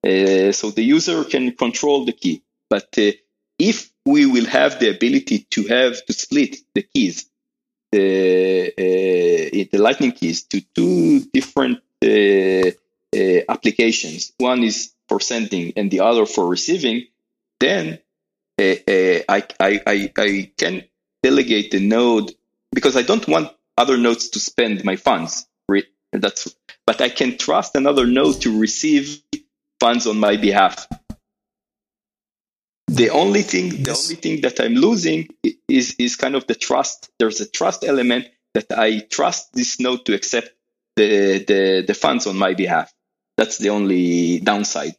Uh, 0.05 0.51
so 0.51 0.69
the 0.71 0.83
user 0.83 1.23
can 1.23 1.53
control 1.53 2.05
the 2.05 2.11
key. 2.11 2.43
But 2.69 2.89
uh, 2.97 3.11
if 3.57 3.91
we 4.05 4.25
will 4.25 4.45
have 4.45 4.79
the 4.79 4.89
ability 4.89 5.47
to 5.51 5.63
have 5.67 6.05
to 6.05 6.13
split 6.13 6.57
the 6.73 6.83
keys, 6.83 7.29
the 7.91 8.73
uh, 8.77 9.65
the 9.71 9.77
Lightning 9.77 10.11
keys 10.11 10.43
to 10.43 10.61
two 10.75 11.21
different 11.31 11.79
uh, 12.03 12.71
uh, 13.15 13.41
applications, 13.47 14.33
one 14.37 14.63
is 14.63 14.93
for 15.07 15.19
sending 15.19 15.73
and 15.77 15.89
the 15.89 16.01
other 16.01 16.25
for 16.25 16.47
receiving, 16.47 17.05
then 17.59 17.99
I, 18.59 19.23
I, 19.29 19.43
I 19.59 20.11
I 20.17 20.51
can 20.57 20.83
delegate 21.21 21.71
the 21.71 21.79
node 21.79 22.31
because 22.73 22.97
I 22.97 23.03
don't 23.03 23.27
want 23.27 23.51
other 23.77 23.97
nodes 23.97 24.29
to 24.29 24.39
spend 24.39 24.83
my 24.83 24.95
funds. 24.97 25.47
That's 26.13 26.55
but 26.85 27.01
I 27.01 27.09
can 27.09 27.37
trust 27.37 27.75
another 27.75 28.05
node 28.05 28.41
to 28.41 28.59
receive 28.59 29.21
funds 29.83 30.07
on 30.07 30.17
my 30.17 30.37
behalf. 30.37 30.87
The 32.87 33.09
only 33.09 33.41
thing, 33.41 33.83
the 33.83 33.91
only 33.91 34.15
thing 34.15 34.41
that 34.41 34.59
I'm 34.61 34.75
losing 34.75 35.27
is 35.67 35.95
is 35.99 36.15
kind 36.15 36.35
of 36.35 36.47
the 36.47 36.55
trust. 36.55 37.09
There's 37.19 37.41
a 37.41 37.49
trust 37.49 37.83
element 37.83 38.27
that 38.53 38.67
I 38.71 38.99
trust 38.99 39.51
this 39.53 39.79
node 39.79 40.05
to 40.05 40.13
accept 40.13 40.49
the 40.95 41.43
the, 41.49 41.83
the 41.85 41.93
funds 41.93 42.27
on 42.27 42.37
my 42.37 42.53
behalf. 42.53 42.93
That's 43.35 43.57
the 43.57 43.69
only 43.69 44.39
downside. 44.39 44.95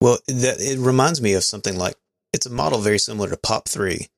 Well, 0.00 0.18
that, 0.28 0.56
it 0.60 0.78
reminds 0.78 1.20
me 1.20 1.34
of 1.34 1.44
something 1.44 1.76
like 1.76 1.96
it's 2.32 2.46
a 2.46 2.50
model 2.62 2.80
very 2.80 2.98
similar 2.98 3.28
to 3.30 3.36
POP3. 3.36 4.08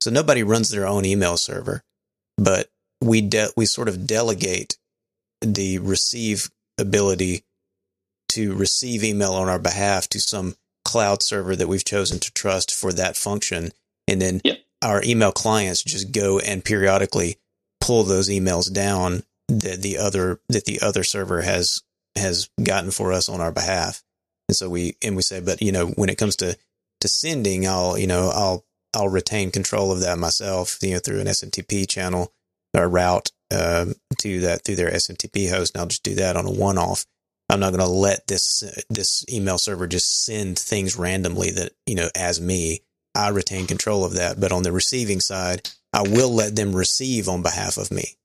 So 0.00 0.10
nobody 0.10 0.42
runs 0.42 0.70
their 0.70 0.86
own 0.86 1.04
email 1.04 1.36
server, 1.36 1.82
but 2.38 2.70
we 3.00 3.20
de- 3.20 3.52
we 3.56 3.66
sort 3.66 3.88
of 3.88 4.06
delegate 4.06 4.78
the 5.42 5.78
receive 5.78 6.50
ability 6.78 7.44
to 8.34 8.54
receive 8.54 9.04
email 9.04 9.32
on 9.32 9.48
our 9.48 9.58
behalf 9.58 10.08
to 10.08 10.20
some 10.20 10.56
cloud 10.84 11.22
server 11.22 11.54
that 11.56 11.68
we've 11.68 11.84
chosen 11.84 12.18
to 12.18 12.32
trust 12.32 12.74
for 12.74 12.92
that 12.92 13.16
function. 13.16 13.70
And 14.08 14.20
then 14.20 14.40
yep. 14.44 14.58
our 14.82 15.02
email 15.04 15.32
clients 15.32 15.82
just 15.82 16.12
go 16.12 16.38
and 16.40 16.64
periodically 16.64 17.38
pull 17.80 18.02
those 18.02 18.28
emails 18.28 18.72
down 18.72 19.22
that 19.48 19.82
the 19.82 19.98
other, 19.98 20.40
that 20.48 20.64
the 20.64 20.80
other 20.80 21.04
server 21.04 21.42
has, 21.42 21.82
has 22.16 22.48
gotten 22.62 22.90
for 22.90 23.12
us 23.12 23.28
on 23.28 23.40
our 23.40 23.52
behalf. 23.52 24.02
And 24.48 24.56
so 24.56 24.68
we, 24.68 24.96
and 25.02 25.16
we 25.16 25.22
say, 25.22 25.40
but 25.40 25.62
you 25.62 25.72
know, 25.72 25.86
when 25.86 26.08
it 26.08 26.18
comes 26.18 26.36
to, 26.36 26.56
to 27.00 27.08
sending, 27.08 27.66
I'll, 27.66 27.96
you 27.96 28.06
know, 28.06 28.30
I'll, 28.34 28.64
I'll 28.94 29.08
retain 29.08 29.50
control 29.50 29.90
of 29.90 30.00
that 30.00 30.18
myself, 30.18 30.78
you 30.82 30.92
know, 30.92 30.98
through 30.98 31.20
an 31.20 31.26
SMTP 31.26 31.88
channel 31.88 32.32
or 32.76 32.88
route, 32.88 33.30
um, 33.50 33.94
to 34.18 34.40
that 34.40 34.64
through 34.64 34.76
their 34.76 34.90
SMTP 34.90 35.50
host. 35.50 35.74
And 35.74 35.80
I'll 35.80 35.88
just 35.88 36.02
do 36.02 36.14
that 36.16 36.36
on 36.36 36.46
a 36.46 36.50
one 36.50 36.78
off. 36.78 37.06
I'm 37.48 37.60
not 37.60 37.70
going 37.70 37.80
to 37.80 37.86
let 37.86 38.26
this 38.26 38.64
this 38.88 39.24
email 39.30 39.58
server 39.58 39.86
just 39.86 40.24
send 40.24 40.58
things 40.58 40.96
randomly 40.96 41.50
that 41.52 41.72
you 41.86 41.94
know 41.94 42.08
as 42.14 42.40
me. 42.40 42.80
I 43.16 43.28
retain 43.28 43.68
control 43.68 44.04
of 44.04 44.14
that, 44.14 44.40
but 44.40 44.50
on 44.50 44.64
the 44.64 44.72
receiving 44.72 45.20
side, 45.20 45.70
I 45.92 46.02
will 46.02 46.34
let 46.34 46.56
them 46.56 46.74
receive 46.74 47.28
on 47.28 47.42
behalf 47.42 47.76
of 47.76 47.92
me. 47.92 48.16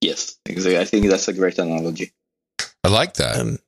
Yes, 0.00 0.36
exactly. 0.46 0.78
I 0.78 0.84
think 0.84 1.08
that's 1.08 1.26
a 1.26 1.32
great 1.32 1.58
analogy. 1.58 2.12
I 2.84 2.88
like 2.88 3.14
that. 3.14 3.40
Um, 3.40 3.58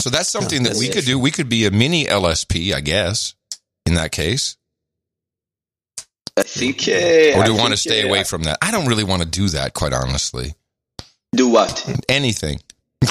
so 0.00 0.10
that's 0.10 0.28
something 0.28 0.62
no, 0.62 0.70
that 0.70 0.78
we 0.78 0.86
that's 0.86 0.96
could 0.96 1.04
do. 1.06 1.18
We 1.18 1.30
could 1.30 1.48
be 1.48 1.66
a 1.66 1.70
mini 1.70 2.04
LSP, 2.04 2.74
I 2.74 2.80
guess, 2.80 3.34
in 3.86 3.94
that 3.94 4.12
case. 4.12 4.56
I 6.36 6.42
think. 6.42 6.88
Uh, 6.88 7.38
Or 7.38 7.42
I 7.42 7.46
do 7.46 7.54
we 7.54 7.60
want 7.60 7.72
to 7.72 7.76
stay 7.76 8.02
uh, 8.02 8.08
away 8.08 8.24
from 8.24 8.44
that? 8.44 8.58
I 8.62 8.70
don't 8.70 8.86
really 8.86 9.04
want 9.04 9.22
to 9.22 9.28
do 9.28 9.48
that, 9.50 9.74
quite 9.74 9.92
honestly. 9.92 10.54
Do 11.32 11.48
what? 11.48 12.02
Anything. 12.08 12.60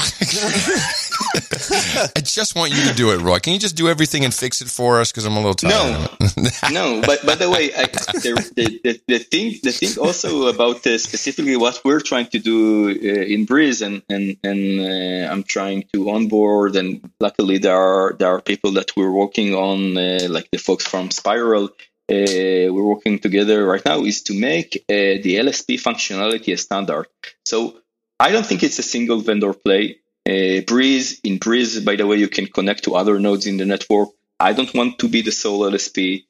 I 2.16 2.22
just 2.22 2.56
want 2.56 2.72
you 2.76 2.88
to 2.88 2.94
do 2.94 3.12
it, 3.12 3.22
Roy. 3.22 3.40
Can 3.40 3.54
you 3.54 3.60
just 3.60 3.76
do 3.76 3.90
everything 3.90 4.24
and 4.24 4.32
fix 4.32 4.62
it 4.62 4.70
for 4.70 5.00
us? 5.02 5.12
Because 5.12 5.26
I'm 5.26 5.36
a 5.36 5.40
little 5.40 5.56
tired. 5.56 6.10
No. 6.20 6.28
no, 6.72 7.02
but 7.02 7.26
by 7.26 7.34
the 7.34 7.50
way, 7.50 7.74
I, 7.74 7.86
the, 7.86 8.80
the, 8.84 9.02
the, 9.08 9.20
thing 9.20 9.56
the 9.64 9.72
thing 9.72 9.98
also 10.00 10.48
about 10.48 10.86
uh, 10.86 11.00
specifically 11.00 11.58
what 11.58 11.82
we're 11.84 12.02
trying 12.02 12.28
to 12.28 12.40
do 12.40 12.90
uh, 12.90 13.34
in 13.34 13.48
Breez, 13.48 13.82
and 13.84 14.04
and 14.10 14.38
and 14.44 14.80
uh, 14.80 15.32
I'm 15.32 15.42
trying 15.44 15.86
to 15.94 16.12
onboard, 16.12 16.76
and 16.76 17.02
luckily 17.20 17.58
there 17.58 17.76
are 17.78 18.14
there 18.14 18.30
are 18.36 18.42
people 18.42 18.74
that 18.74 18.96
we're 18.96 19.12
working 19.12 19.56
on, 19.56 19.98
uh, 19.98 20.28
like 20.30 20.52
the 20.52 20.60
folks 20.60 20.86
from 20.86 21.10
Spiral. 21.10 21.70
Uh, 22.12 22.70
we're 22.74 22.92
working 22.94 23.20
together 23.20 23.66
right 23.66 23.86
now 23.86 24.04
is 24.04 24.24
to 24.24 24.34
make 24.34 24.78
uh, 24.90 25.22
the 25.24 25.38
LSP 25.46 25.80
functionality 25.80 26.54
a 26.54 26.58
standard. 26.58 27.08
So 27.46 27.82
I 28.20 28.32
don't 28.32 28.46
think 28.46 28.64
it's 28.64 28.80
a 28.80 28.84
single 28.84 29.22
vendor 29.22 29.54
play. 29.54 30.00
Uh, 30.28 30.62
Breez 30.70 31.20
in 31.24 31.40
Breez, 31.40 31.84
by 31.84 31.96
the 31.96 32.06
way, 32.06 32.18
you 32.18 32.28
can 32.28 32.48
connect 32.48 32.84
to 32.84 32.96
other 32.96 33.20
nodes 33.20 33.48
in 33.48 33.58
the 33.58 33.66
network. 33.66 34.10
I 34.40 34.54
don't 34.54 34.74
want 34.74 35.00
to 35.00 35.08
be 35.08 35.22
the 35.22 35.32
sole 35.32 35.62
LSP. 35.62 36.26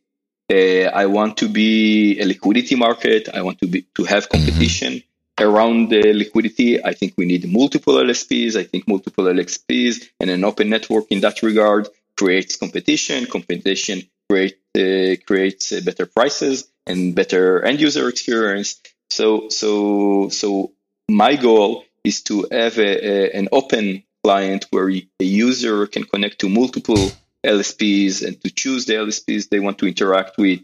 Uh, 0.52 0.90
I 1.04 1.06
want 1.08 1.38
to 1.38 1.50
be 1.50 2.20
a 2.20 2.26
liquidity 2.26 2.76
market. 2.76 3.30
I 3.34 3.42
want 3.42 3.60
to 3.62 3.68
be 3.68 3.86
to 3.96 4.04
have 4.06 4.30
competition 4.30 5.04
around 5.40 5.90
the 5.90 6.14
liquidity. 6.14 6.84
I 6.84 6.94
think 6.94 7.14
we 7.18 7.26
need 7.26 7.52
multiple 7.52 7.96
LSPs. 7.96 8.56
I 8.56 8.64
think 8.64 8.88
multiple 8.88 9.26
LSPs 9.26 10.10
and 10.20 10.30
an 10.30 10.44
open 10.44 10.70
network 10.70 11.06
in 11.10 11.22
that 11.22 11.42
regard 11.44 11.88
creates 12.18 12.56
competition. 12.56 13.26
Competition 13.26 14.02
create, 14.30 14.58
uh, 14.76 15.16
creates 15.26 15.72
uh, 15.72 15.82
better 15.84 16.06
prices 16.06 16.68
and 16.86 17.16
better 17.16 17.64
end 17.64 17.80
user 17.80 18.10
experience. 18.10 18.82
So 19.10 19.50
so 19.50 20.30
so 20.30 20.72
my 21.10 21.36
goal 21.36 21.86
is 22.04 22.22
to 22.24 22.48
have 22.52 22.78
a, 22.78 23.08
a, 23.08 23.38
an 23.38 23.50
open 23.52 24.04
client 24.24 24.66
where 24.72 24.90
a 24.90 25.24
user 25.24 25.88
can 25.88 26.04
connect 26.04 26.40
to 26.40 26.50
multiple 26.50 27.12
LSPs 27.46 28.26
and 28.26 28.42
to 28.44 28.52
choose 28.52 28.86
the 28.86 28.94
LSPs 28.94 29.50
they 29.50 29.60
want 29.60 29.78
to 29.80 29.88
interact 29.88 30.38
with. 30.38 30.60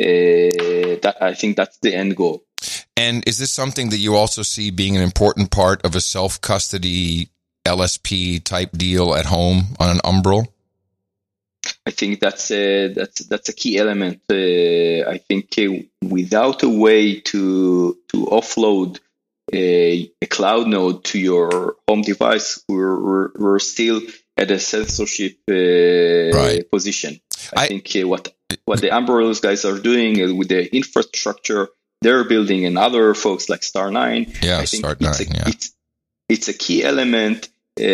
Uh, 0.00 0.96
that 1.02 1.16
I 1.20 1.34
think 1.34 1.56
that's 1.56 1.78
the 1.78 1.94
end 1.94 2.16
goal. 2.16 2.44
And 2.96 3.26
is 3.26 3.38
this 3.38 3.52
something 3.52 3.90
that 3.90 3.98
you 3.98 4.16
also 4.16 4.42
see 4.42 4.70
being 4.70 4.96
an 4.96 5.02
important 5.02 5.50
part 5.50 5.84
of 5.84 5.94
a 5.94 6.00
self 6.00 6.40
custody 6.40 7.28
LSP 7.66 8.42
type 8.42 8.70
deal 8.72 9.14
at 9.14 9.26
home 9.26 9.76
on 9.78 9.90
an 9.90 10.00
Umbrel? 10.04 10.46
I 11.86 11.90
think 11.90 12.20
that's 12.20 12.50
a 12.50 12.88
that's 12.88 13.26
that's 13.26 13.48
a 13.48 13.52
key 13.52 13.78
element. 13.78 14.22
Uh, 14.30 15.08
I 15.08 15.18
think 15.18 15.54
uh, 15.58 15.84
without 16.02 16.62
a 16.62 16.68
way 16.68 17.20
to 17.20 17.98
to 18.08 18.26
offload 18.26 18.98
a, 19.52 20.10
a, 20.22 20.26
cloud 20.26 20.66
node 20.66 21.04
to 21.04 21.18
your 21.18 21.76
home 21.88 22.02
device, 22.02 22.62
we're 22.68 22.98
we're, 23.00 23.30
we're 23.36 23.58
still 23.58 24.00
at 24.36 24.50
a 24.50 24.58
censorship 24.58 25.36
uh, 25.50 26.36
Right. 26.36 26.70
position. 26.70 27.20
I, 27.56 27.64
I- 27.64 27.68
think 27.68 27.90
uh, 27.96 28.08
what 28.08 28.34
what 28.64 28.80
the 28.80 28.90
Umbrellas 28.90 29.40
guys 29.40 29.64
are 29.64 29.78
doing 29.78 30.22
uh, 30.22 30.34
with 30.34 30.48
the 30.48 30.74
infrastructure 30.74 31.68
they're 32.02 32.24
building, 32.24 32.64
and 32.66 32.76
other 32.78 33.14
folks 33.14 33.48
like 33.48 33.60
Start9, 33.60 34.42
Yeah, 34.42 34.58
I 34.58 34.66
think 34.66 34.80
Start 34.84 34.98
it's 35.00 35.20
Nine, 35.20 35.28
a, 35.30 35.38
yeah. 35.38 35.48
it's 35.48 35.72
it's 36.28 36.48
a 36.48 36.52
key 36.54 36.82
element. 36.82 37.48
Uh, 37.80 37.86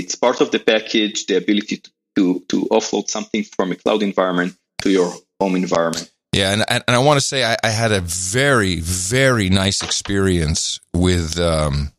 it's 0.00 0.14
part 0.14 0.40
of 0.40 0.50
the 0.50 0.58
package, 0.58 1.26
the 1.26 1.36
ability 1.38 1.78
to, 1.78 1.90
to 2.16 2.44
to 2.48 2.56
offload 2.70 3.08
something 3.08 3.44
from 3.44 3.72
a 3.72 3.76
cloud 3.76 4.02
environment 4.02 4.54
to 4.82 4.90
your 4.90 5.10
home 5.40 5.56
environment. 5.56 6.10
Yeah, 6.36 6.52
and 6.52 6.64
and 6.68 6.84
I 6.86 6.98
want 6.98 7.18
to 7.18 7.24
say 7.26 7.44
I, 7.44 7.56
I 7.64 7.70
had 7.70 7.92
a 7.92 8.00
very 8.02 8.78
very 8.80 9.48
nice 9.48 9.82
experience 9.82 10.80
with 10.92 11.40
um, 11.40 11.92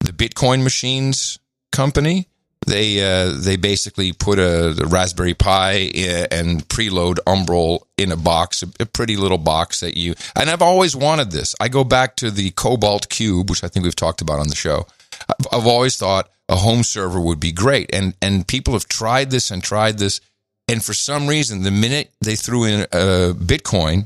the 0.00 0.12
Bitcoin 0.12 0.62
Machines 0.62 1.38
company. 1.70 2.28
They 2.66 3.02
uh, 3.02 3.34
they 3.36 3.56
basically 3.56 4.12
put 4.14 4.38
a, 4.38 4.86
Raspberry 4.88 5.34
Pi 5.34 5.72
i- 5.94 6.28
and 6.30 6.66
preload 6.68 7.18
Umbrel 7.26 7.80
in 7.98 8.10
a 8.10 8.16
box, 8.16 8.62
a, 8.62 8.68
a 8.80 8.86
pretty 8.86 9.16
little 9.16 9.38
box 9.38 9.80
that 9.80 9.98
you. 9.98 10.14
And 10.34 10.48
I've 10.48 10.62
always 10.62 10.96
wanted 10.96 11.30
this. 11.30 11.54
I 11.60 11.68
go 11.68 11.84
back 11.84 12.16
to 12.16 12.30
the 12.30 12.50
Cobalt 12.52 13.08
Qube, 13.10 13.50
which 13.50 13.62
I 13.62 13.68
think 13.68 13.84
we've 13.84 13.96
talked 13.96 14.22
about 14.22 14.40
on 14.40 14.48
the 14.48 14.54
show. 14.54 14.86
I've, 15.28 15.46
I've 15.60 15.66
always 15.66 15.96
thought 15.96 16.30
a 16.48 16.56
home 16.56 16.84
server 16.84 17.20
would 17.20 17.40
be 17.40 17.52
great, 17.52 17.94
and 17.94 18.14
and 18.22 18.46
people 18.48 18.72
have 18.72 18.88
tried 18.88 19.30
this 19.30 19.50
and 19.50 19.62
tried 19.62 19.98
this. 19.98 20.22
And 20.70 20.84
for 20.84 20.94
some 20.94 21.26
reason, 21.26 21.62
the 21.62 21.70
minute 21.70 22.12
they 22.20 22.36
threw 22.36 22.64
in 22.64 22.82
uh, 22.92 23.34
Bitcoin, 23.36 24.04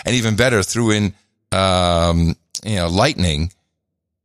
and 0.04 0.14
even 0.14 0.36
better, 0.36 0.62
threw 0.62 0.90
in 0.90 1.14
um, 1.52 2.36
you 2.64 2.76
know 2.76 2.88
Lightning, 2.88 3.52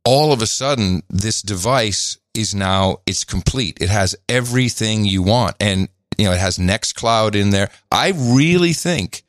all 0.04 0.32
of 0.32 0.42
a 0.42 0.46
sudden 0.46 1.02
this 1.08 1.42
device 1.42 2.18
is 2.34 2.54
now 2.54 2.98
it's 3.06 3.24
complete. 3.24 3.78
It 3.80 3.88
has 3.88 4.14
everything 4.28 5.04
you 5.04 5.22
want, 5.22 5.56
and 5.60 5.88
you 6.16 6.26
know 6.26 6.32
it 6.32 6.40
has 6.40 6.58
Nextcloud 6.58 7.34
in 7.34 7.50
there. 7.50 7.70
I 7.90 8.12
really 8.16 8.72
think 8.74 9.22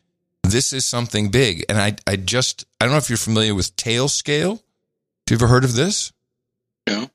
this 0.44 0.74
is 0.74 0.86
something 0.86 1.30
big, 1.30 1.64
and 1.70 1.78
I 1.78 1.96
I 2.06 2.18
just 2.18 2.66
I 2.80 2.86
don't 2.86 2.94
know 2.94 2.98
if 2.98 3.10
you're 3.10 3.18
familiar 3.18 3.56
with 3.56 3.76
Tailscale. 3.76 4.52
Have 4.52 4.62
you 5.30 5.36
ever 5.38 5.48
heard 5.48 5.64
of 5.64 5.76
this? 5.76 6.12
No. 6.88 7.10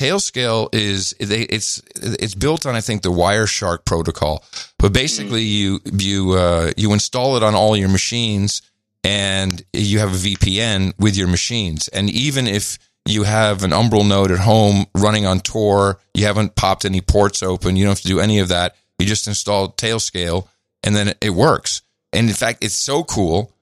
Tailscale 0.00 0.74
is 0.74 1.14
they, 1.20 1.42
it's 1.42 1.82
it's 1.94 2.34
built 2.34 2.64
on 2.64 2.74
I 2.74 2.80
think 2.80 3.02
the 3.02 3.12
Wireshark 3.12 3.84
protocol, 3.84 4.42
but 4.78 4.94
basically 4.94 5.42
you 5.42 5.80
you 5.92 6.32
uh, 6.32 6.72
you 6.78 6.94
install 6.94 7.36
it 7.36 7.42
on 7.42 7.54
all 7.54 7.76
your 7.76 7.90
machines 7.90 8.62
and 9.04 9.62
you 9.74 9.98
have 9.98 10.14
a 10.14 10.16
VPN 10.16 10.94
with 10.98 11.18
your 11.18 11.28
machines, 11.28 11.88
and 11.88 12.08
even 12.08 12.46
if 12.46 12.78
you 13.06 13.24
have 13.24 13.62
an 13.62 13.72
Umbrel 13.72 14.08
node 14.08 14.30
at 14.30 14.38
home 14.38 14.86
running 14.94 15.26
on 15.26 15.40
Tor, 15.40 16.00
you 16.14 16.24
haven't 16.24 16.56
popped 16.56 16.86
any 16.86 17.02
ports 17.02 17.42
open, 17.42 17.76
you 17.76 17.84
don't 17.84 17.90
have 17.90 18.00
to 18.00 18.08
do 18.08 18.20
any 18.20 18.38
of 18.38 18.48
that. 18.48 18.76
You 18.98 19.04
just 19.04 19.28
install 19.28 19.72
Tailscale, 19.72 20.48
and 20.82 20.96
then 20.96 21.12
it 21.20 21.30
works. 21.30 21.82
And 22.10 22.26
in 22.26 22.34
fact, 22.34 22.64
it's 22.64 22.74
so 22.74 23.04
cool. 23.04 23.52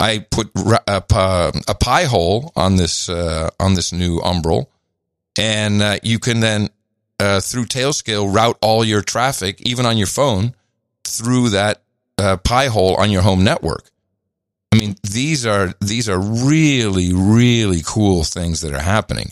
I 0.00 0.20
put 0.30 0.50
a, 0.56 1.02
a 1.68 1.74
Pi-hole 1.74 2.52
on 2.56 2.76
this 2.76 3.10
uh, 3.10 3.50
on 3.60 3.74
this 3.74 3.92
new 3.92 4.20
Umbrel 4.20 4.68
and 5.36 5.82
uh, 5.82 5.98
you 6.02 6.18
can 6.18 6.40
then 6.40 6.68
uh, 7.20 7.40
through 7.40 7.66
Tailscale 7.66 8.32
route 8.32 8.58
all 8.60 8.84
your 8.84 9.02
traffic, 9.02 9.60
even 9.62 9.86
on 9.86 9.96
your 9.96 10.06
phone, 10.06 10.54
through 11.04 11.50
that 11.50 11.82
uh, 12.18 12.36
Pi-hole 12.36 12.96
on 12.96 13.10
your 13.10 13.22
home 13.22 13.44
network. 13.44 13.84
I 14.72 14.78
mean, 14.78 14.96
these 15.02 15.44
are 15.44 15.74
these 15.80 16.08
are 16.08 16.18
really 16.18 17.12
really 17.12 17.82
cool 17.84 18.24
things 18.24 18.62
that 18.62 18.72
are 18.72 18.80
happening. 18.80 19.30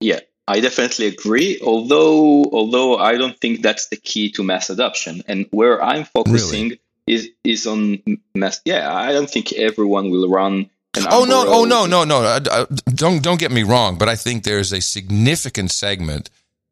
Yeah, 0.00 0.20
I 0.46 0.60
definitely 0.60 1.06
agree. 1.06 1.60
Although 1.62 2.44
although 2.52 2.96
I 2.96 3.18
don't 3.18 3.38
think 3.38 3.62
that's 3.62 3.88
the 3.88 3.96
key 3.96 4.30
to 4.32 4.44
mass 4.44 4.70
adoption, 4.70 5.22
and 5.26 5.46
where 5.50 5.82
I'm 5.82 6.04
focusing 6.04 6.78
is 7.06 7.30
is 7.44 7.66
on 7.66 8.02
mass. 8.34 8.60
Yeah, 8.64 8.94
I 8.94 9.12
don't 9.12 9.28
think 9.28 9.52
everyone 9.52 10.10
will 10.10 10.28
run. 10.28 10.70
Oh 10.98 11.24
no! 11.24 11.44
Oh 11.46 11.64
no! 11.64 11.86
No! 11.86 12.04
No! 12.04 12.22
Uh, 12.22 12.40
uh, 12.50 12.66
don't 12.94 13.22
don't 13.22 13.40
get 13.40 13.50
me 13.50 13.62
wrong, 13.62 13.96
but 13.96 14.08
I 14.08 14.16
think 14.16 14.44
there's 14.44 14.72
a 14.72 14.80
significant 14.80 15.70
segment 15.70 16.28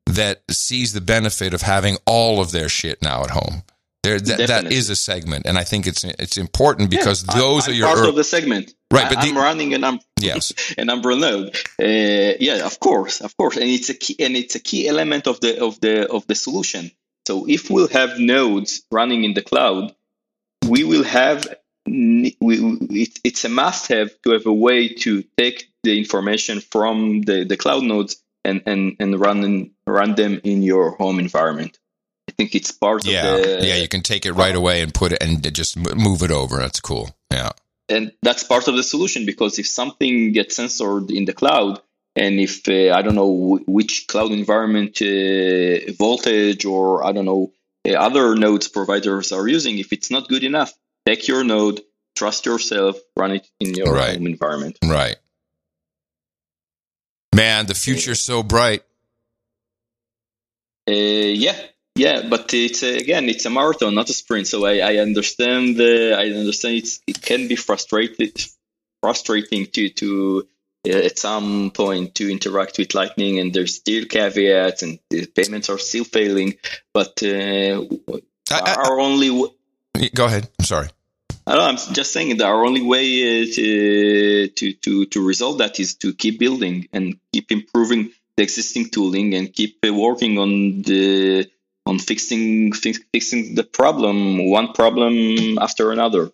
that 0.07 0.43
sees 0.51 0.93
the 0.93 1.01
benefit 1.01 1.55
of 1.55 1.63
having 1.63 1.97
all 2.07 2.41
of 2.41 2.51
their 2.53 2.69
shit 2.69 3.01
now 3.03 3.23
at 3.23 3.31
home. 3.31 3.63
There, 4.03 4.19
that, 4.19 4.49
that 4.49 4.73
is 4.73 4.89
a 4.91 4.97
segment, 4.97 5.47
and 5.47 5.57
I 5.59 5.65
think 5.65 5.87
it's 5.87 6.05
it's 6.05 6.37
important 6.37 6.91
because 6.91 7.27
I- 7.29 7.39
those 7.39 7.67
I'm 7.67 7.73
are 7.73 7.77
your 7.77 7.87
part 7.95 8.09
of 8.09 8.15
the 8.15 8.25
segment. 8.25 8.75
Right, 8.91 9.07
I- 9.07 9.09
but 9.09 9.19
I'm 9.19 9.35
the- 9.35 9.41
running 9.41 9.75
an 9.75 9.85
um, 9.85 10.01
Yes. 10.21 10.53
an 10.77 10.89
Umbrel 10.89 11.19
node. 11.19 11.57
Uh, 11.79 12.37
yeah, 12.41 12.65
of 12.67 12.79
course, 12.81 13.21
of 13.23 13.35
course, 13.39 13.57
and 13.57 13.69
it's 13.71 13.89
a 13.89 13.95
key 13.95 14.17
and 14.19 14.37
it's 14.37 14.55
a 14.55 14.61
key 14.61 14.87
element 14.89 15.27
of 15.27 15.41
the 15.41 15.63
of 15.63 15.81
the 15.81 16.11
of 16.11 16.27
the 16.27 16.35
solution. 16.35 16.91
So 17.27 17.47
if 17.49 17.71
we'll 17.71 17.89
have 17.89 18.19
nodes 18.19 18.83
running 18.91 19.25
in 19.25 19.35
the 19.35 19.43
cloud, 19.43 19.95
we 20.67 20.85
will 20.85 21.05
have 21.05 21.47
we, 21.87 22.37
it, 22.41 23.19
it's 23.25 23.45
a 23.45 23.49
must-have 23.49 24.11
to 24.23 24.31
have 24.31 24.47
a 24.47 24.53
way 24.53 24.89
to 24.89 25.25
take 25.37 25.71
the 25.83 25.99
information 25.99 26.61
from 26.61 27.23
the, 27.23 27.45
the 27.45 27.57
cloud 27.57 27.83
nodes 27.83 28.23
and 28.45 28.63
and 28.67 28.97
and 28.99 29.21
run 29.21 29.45
in, 29.45 29.71
run 29.87 30.15
them 30.15 30.41
in 30.45 30.63
your 30.63 30.93
home 30.93 31.19
environment. 31.19 31.79
I 32.29 32.33
think 32.33 32.55
it's 32.55 32.71
part 32.71 33.07
Yeah, 33.07 33.35
of 33.35 33.43
the 33.43 33.67
yeah, 33.67 33.77
you 33.77 33.89
can 33.89 34.03
take 34.03 34.25
it 34.25 34.33
right 34.33 34.55
away 34.55 34.83
and 34.83 34.95
put 34.95 35.13
it 35.13 35.23
and 35.23 35.55
just 35.55 35.77
move 35.77 36.23
it 36.23 36.31
over. 36.31 36.57
That's 36.57 36.81
cool. 36.81 37.11
Yeah, 37.31 37.51
and 37.89 38.13
that's 38.23 38.45
part 38.45 38.69
of 38.69 38.77
the 38.77 38.83
solution 38.83 39.27
because 39.27 39.59
if 39.59 39.67
something 39.67 40.33
gets 40.33 40.57
censored 40.57 41.11
in 41.11 41.25
the 41.25 41.33
cloud 41.33 41.81
and 42.17 42.39
if 42.41 42.69
uh, 42.69 42.95
I 42.97 43.03
don't 43.03 43.15
know 43.15 43.61
which 43.67 44.07
cloud 44.09 44.33
environment 44.33 45.01
uh, 45.03 45.93
voltage 45.93 46.65
or 46.65 47.05
I 47.05 47.13
don't 47.13 47.25
know 47.25 47.53
uh, 47.87 47.93
other 47.93 48.35
nodes 48.37 48.69
providers 48.69 49.33
are 49.33 49.47
using, 49.47 49.79
if 49.79 49.93
it's 49.93 50.11
not 50.11 50.29
good 50.29 50.45
enough, 50.45 50.73
take 51.07 51.29
your 51.29 51.45
node, 51.45 51.81
trust 52.17 52.47
yourself, 52.47 52.97
run 53.17 53.33
it 53.33 53.47
in 53.61 53.75
your 53.75 53.93
Right. 53.95 54.17
home 54.17 54.27
environment. 54.27 54.79
Right. 54.85 55.17
Man, 57.35 57.67
the 57.67 57.75
future's 57.75 58.21
so 58.21 58.43
bright. 58.43 58.83
Uh, 60.89 60.93
yeah, 60.93 61.57
yeah, 61.95 62.23
but 62.29 62.53
it's 62.55 62.83
uh, 62.83 62.87
again, 62.89 63.29
it's 63.29 63.45
a 63.47 63.51
marathon, 63.51 63.95
not 63.95 64.11
a 64.11 64.13
sprint. 64.13 64.47
So 64.49 64.67
I, 64.67 64.79
I 64.79 64.97
understand. 64.97 65.81
Uh, 65.81 66.17
I 66.17 66.27
understand 66.31 66.77
it's, 66.77 67.01
it 67.07 67.23
can 67.23 67.47
be 67.49 67.57
frustrated, 67.57 68.43
frustrating 69.03 69.67
to 69.67 69.89
to 69.91 70.49
uh, 70.89 70.91
at 70.93 71.19
some 71.19 71.71
point 71.71 72.17
to 72.17 72.29
interact 72.31 72.79
with 72.79 72.95
Lightning, 72.95 73.39
and 73.39 73.53
there's 73.55 73.77
still 73.77 74.05
caveats, 74.07 74.83
and 74.83 74.99
the 75.11 75.27
payments 75.27 75.69
are 75.71 75.79
still 75.79 76.05
failing. 76.05 76.55
But 76.93 77.23
uh, 77.23 77.85
I- 78.51 78.61
I- 78.73 78.75
our 78.89 78.99
only 78.99 79.29
w- 79.29 79.55
Go 80.15 80.27
ahead. 80.27 80.49
I'm 80.59 80.65
sorry. 80.65 80.89
I 81.47 81.55
don't 81.55 81.65
know, 81.65 81.69
I'm 81.69 81.95
just 81.95 82.13
saying 82.13 82.37
that 82.37 82.47
our 82.47 82.65
only 82.65 82.83
way 82.83 83.43
uh, 83.43 83.47
to, 83.55 84.49
to 84.49 84.73
to 84.73 85.07
to 85.07 85.27
resolve 85.27 85.59
that 85.59 85.81
is 85.81 85.95
to 85.97 86.13
keep 86.13 86.39
building 86.39 86.89
and 86.93 87.19
keep 87.33 87.51
improving 87.51 88.13
the 88.37 88.43
existing 88.43 88.91
tooling 88.91 89.35
and 89.35 89.53
keep 89.53 89.79
uh, 89.87 89.93
working 89.93 90.39
on 90.39 90.83
the 90.83 91.51
on 91.87 91.99
fixing 91.99 92.73
fix, 92.73 93.01
fixing 93.13 93.55
the 93.55 93.65
problem 93.65 94.51
one 94.51 94.73
problem 94.73 95.59
after 95.59 95.91
another. 95.93 96.31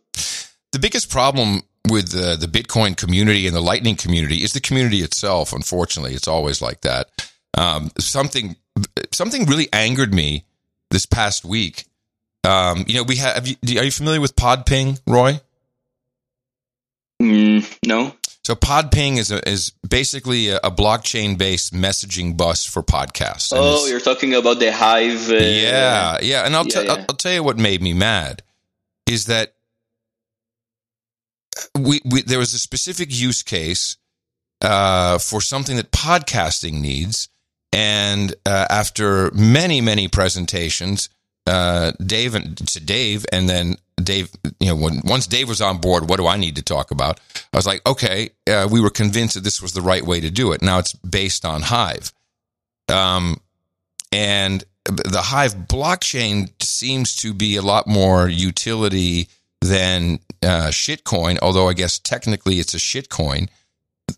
The 0.73 0.79
biggest 0.79 1.09
problem 1.09 1.63
with 1.89 2.15
uh, 2.15 2.37
the 2.37 2.47
Bitcoin 2.47 2.97
community 2.97 3.47
and 3.47 3.57
the 3.57 3.61
Lightning 3.61 3.97
community 3.97 4.43
is 4.43 4.53
the 4.53 4.61
community 4.61 4.99
itself. 4.99 5.53
Unfortunately, 5.53 6.15
it's 6.15 6.29
always 6.29 6.61
like 6.61 6.83
that. 6.83 7.09
Um, 7.57 7.91
something 7.99 8.57
something 9.13 9.47
really 9.47 9.69
angered 9.73 10.13
me 10.13 10.45
this 10.91 11.07
past 11.07 11.45
week. 11.45 11.87
Um, 12.47 12.85
you 12.87 12.95
know, 12.95 13.03
we 13.03 13.17
have. 13.17 13.35
have 13.35 13.47
you, 13.49 13.57
are 13.81 13.85
you 13.85 13.91
familiar 13.91 14.21
with 14.21 14.37
Podping, 14.37 15.01
Roy? 15.07 15.41
Mm, 17.21 17.79
no, 17.87 18.15
So 18.47 18.55
Podping 18.55 19.19
is 19.19 19.33
a, 19.33 19.49
is 19.49 19.73
basically 19.89 20.51
a, 20.51 20.59
a 20.59 20.71
blockchain 20.71 21.37
based 21.37 21.75
messaging 21.75 22.37
bus 22.37 22.65
for 22.65 22.81
podcasts. 22.81 23.51
And 23.51 23.61
oh, 23.61 23.87
you're 23.89 23.99
talking 23.99 24.35
about 24.35 24.61
the 24.61 24.71
Hive. 24.71 25.29
Uh, 25.29 25.35
yeah, 25.35 26.19
yeah. 26.23 26.47
And 26.47 26.55
I'll, 26.55 26.65
yeah, 26.65 26.71
tell 26.71 26.85
yeah. 26.85 26.93
I'll, 26.93 27.07
I'll 27.09 27.17
tell 27.17 27.33
you 27.33 27.43
what 27.43 27.59
made 27.59 27.83
me 27.83 27.93
mad 27.93 28.45
is 29.07 29.27
that 29.27 29.55
we, 31.77 32.01
we 32.05 32.23
there 32.23 32.39
was 32.39 32.55
a 32.55 32.61
specific 32.61 33.09
use 33.11 33.43
case 33.43 33.97
uh, 34.61 35.19
for 35.19 35.41
something 35.41 35.75
that 35.75 35.91
podcasting 35.91 36.81
needs, 36.81 37.29
and 37.73 38.33
uh, 38.45 38.67
after 38.71 39.33
many 39.33 39.81
many 39.81 40.07
presentations, 40.07 41.09
uh, 41.47 41.93
Dave 42.05 42.35
and 42.35 42.57
to 42.69 42.81
Dave, 42.81 43.25
and 43.33 43.49
then 43.49 43.77
Dave, 44.03 44.31
you 44.61 44.69
know, 44.69 44.77
when 44.77 45.01
once 45.05 45.27
Dave 45.27 45.49
was 45.49 45.61
on 45.61 45.79
board, 45.79 46.09
what 46.09 46.19
do 46.19 46.27
I 46.27 46.37
need 46.37 46.57
to 46.57 46.63
talk 46.63 46.91
about? 46.91 47.21
I 47.53 47.57
was 47.57 47.67
like, 47.67 47.87
okay, 47.87 48.31
uh, 48.49 48.69
we 48.71 48.81
were 48.81 48.91
convinced 48.91 49.35
that 49.35 49.45
this 49.45 49.63
was 49.63 49.73
the 49.73 49.81
right 49.81 50.05
way 50.05 50.21
to 50.21 50.31
do 50.31 50.53
it. 50.53 50.63
Now 50.63 50.79
it's 50.79 50.93
based 50.93 51.45
on 51.45 51.63
Hive. 51.63 52.13
Um, 52.89 53.41
and 54.13 54.65
the 54.85 55.23
Hive 55.23 55.55
blockchain 55.55 56.51
seems 56.63 57.17
to 57.17 57.35
be 57.35 57.57
a 57.57 57.63
lot 57.63 57.87
more 57.87 58.29
utility 58.29 59.29
than 59.61 60.21
uh, 60.43 60.69
shitcoin, 60.69 61.39
although 61.43 61.69
I 61.69 61.73
guess 61.73 61.99
technically 61.99 62.59
it's 62.59 62.75
a 62.75 62.79
shitcoin. 62.79 63.49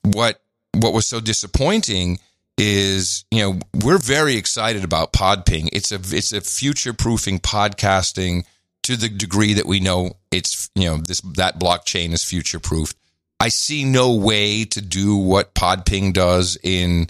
What 0.03 0.41
what 0.75 0.93
was 0.93 1.07
so 1.07 1.21
disappointing 1.21 2.19
is, 2.59 3.25
you 3.31 3.41
know, 3.41 3.61
we're 3.83 3.99
very 3.99 4.37
excited 4.37 4.85
about 4.85 5.13
Podping. 5.13 5.69
It's 5.73 5.93
a 5.93 5.97
it's 5.97 6.33
a 6.33 6.41
future 6.41 6.93
proofing 6.93 7.39
podcasting 7.39 8.45
to 8.83 8.97
the 8.97 9.09
degree 9.09 9.55
that 9.55 9.67
we 9.67 9.81
know 9.81 10.17
it's 10.31 10.71
you 10.75 10.89
know 10.89 10.97
this 10.97 11.21
that 11.37 11.59
blockchain 11.59 12.13
is 12.13 12.25
future 12.25 12.59
proofed. 12.59 12.97
I 13.41 13.49
see 13.49 13.85
no 13.85 14.15
way 14.15 14.65
to 14.65 14.81
do 14.81 15.17
what 15.17 15.55
Podping 15.55 16.13
does 16.13 16.59
in 16.63 17.09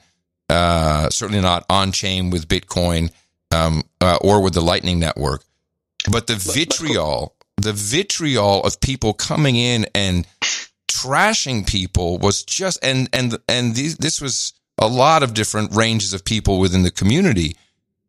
uh, 0.51 1.09
certainly 1.11 1.41
not 1.41 1.65
on 1.71 1.93
chain 1.93 2.31
with 2.31 2.49
Bitcoin 2.49 3.11
um, 3.51 3.83
uh, 4.01 4.19
or 4.21 4.43
with 4.43 4.55
the 4.55 4.61
Lightning 4.61 4.99
Network. 4.99 5.45
But 6.11 6.27
the 6.27 6.37
vitriol, 6.37 7.35
the 7.57 7.73
vitriol 7.73 8.63
of 8.65 8.81
people 8.81 9.13
coming 9.15 9.57
in 9.57 9.87
and 9.95 10.27
trashing 10.91 11.67
people 11.67 12.19
was 12.19 12.43
just 12.45 12.83
and 12.85 13.09
and 13.13 13.39
and 13.49 13.75
these, 13.75 13.97
this 13.97 14.21
was 14.21 14.53
a 14.79 14.89
lot 14.89 15.23
of 15.23 15.35
different 15.35 15.75
ranges 15.75 16.13
of 16.13 16.25
people 16.25 16.59
within 16.59 16.83
the 16.83 16.91
community. 16.91 17.57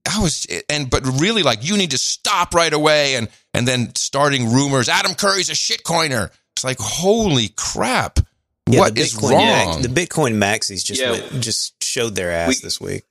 I 0.09 0.21
was 0.21 0.47
and 0.69 0.89
but 0.89 1.05
really 1.19 1.43
like 1.43 1.65
you 1.67 1.77
need 1.77 1.91
to 1.91 1.97
stop 1.97 2.53
right 2.53 2.73
away 2.73 3.15
and 3.15 3.27
and 3.53 3.67
then 3.67 3.93
starting 3.95 4.51
rumors 4.53 4.89
Adam 4.89 5.13
Curry's 5.13 5.49
a 5.49 5.53
shitcoiner. 5.53 6.31
It's 6.55 6.63
like 6.63 6.77
holy 6.79 7.49
crap. 7.55 8.19
Yeah, 8.67 8.79
what 8.79 8.95
the 8.95 9.01
is 9.01 9.15
Bitcoin, 9.15 9.65
wrong? 9.65 9.81
the 9.81 9.87
Bitcoin 9.87 10.33
maxis 10.35 10.85
just 10.85 11.01
Yeah. 11.01 11.11
went, 11.11 11.41
just 11.41 11.81
showed 11.83 12.15
their 12.15 12.31
ass 12.31 12.49
We- 12.49 12.55
this 12.63 12.79
week. 12.79 13.03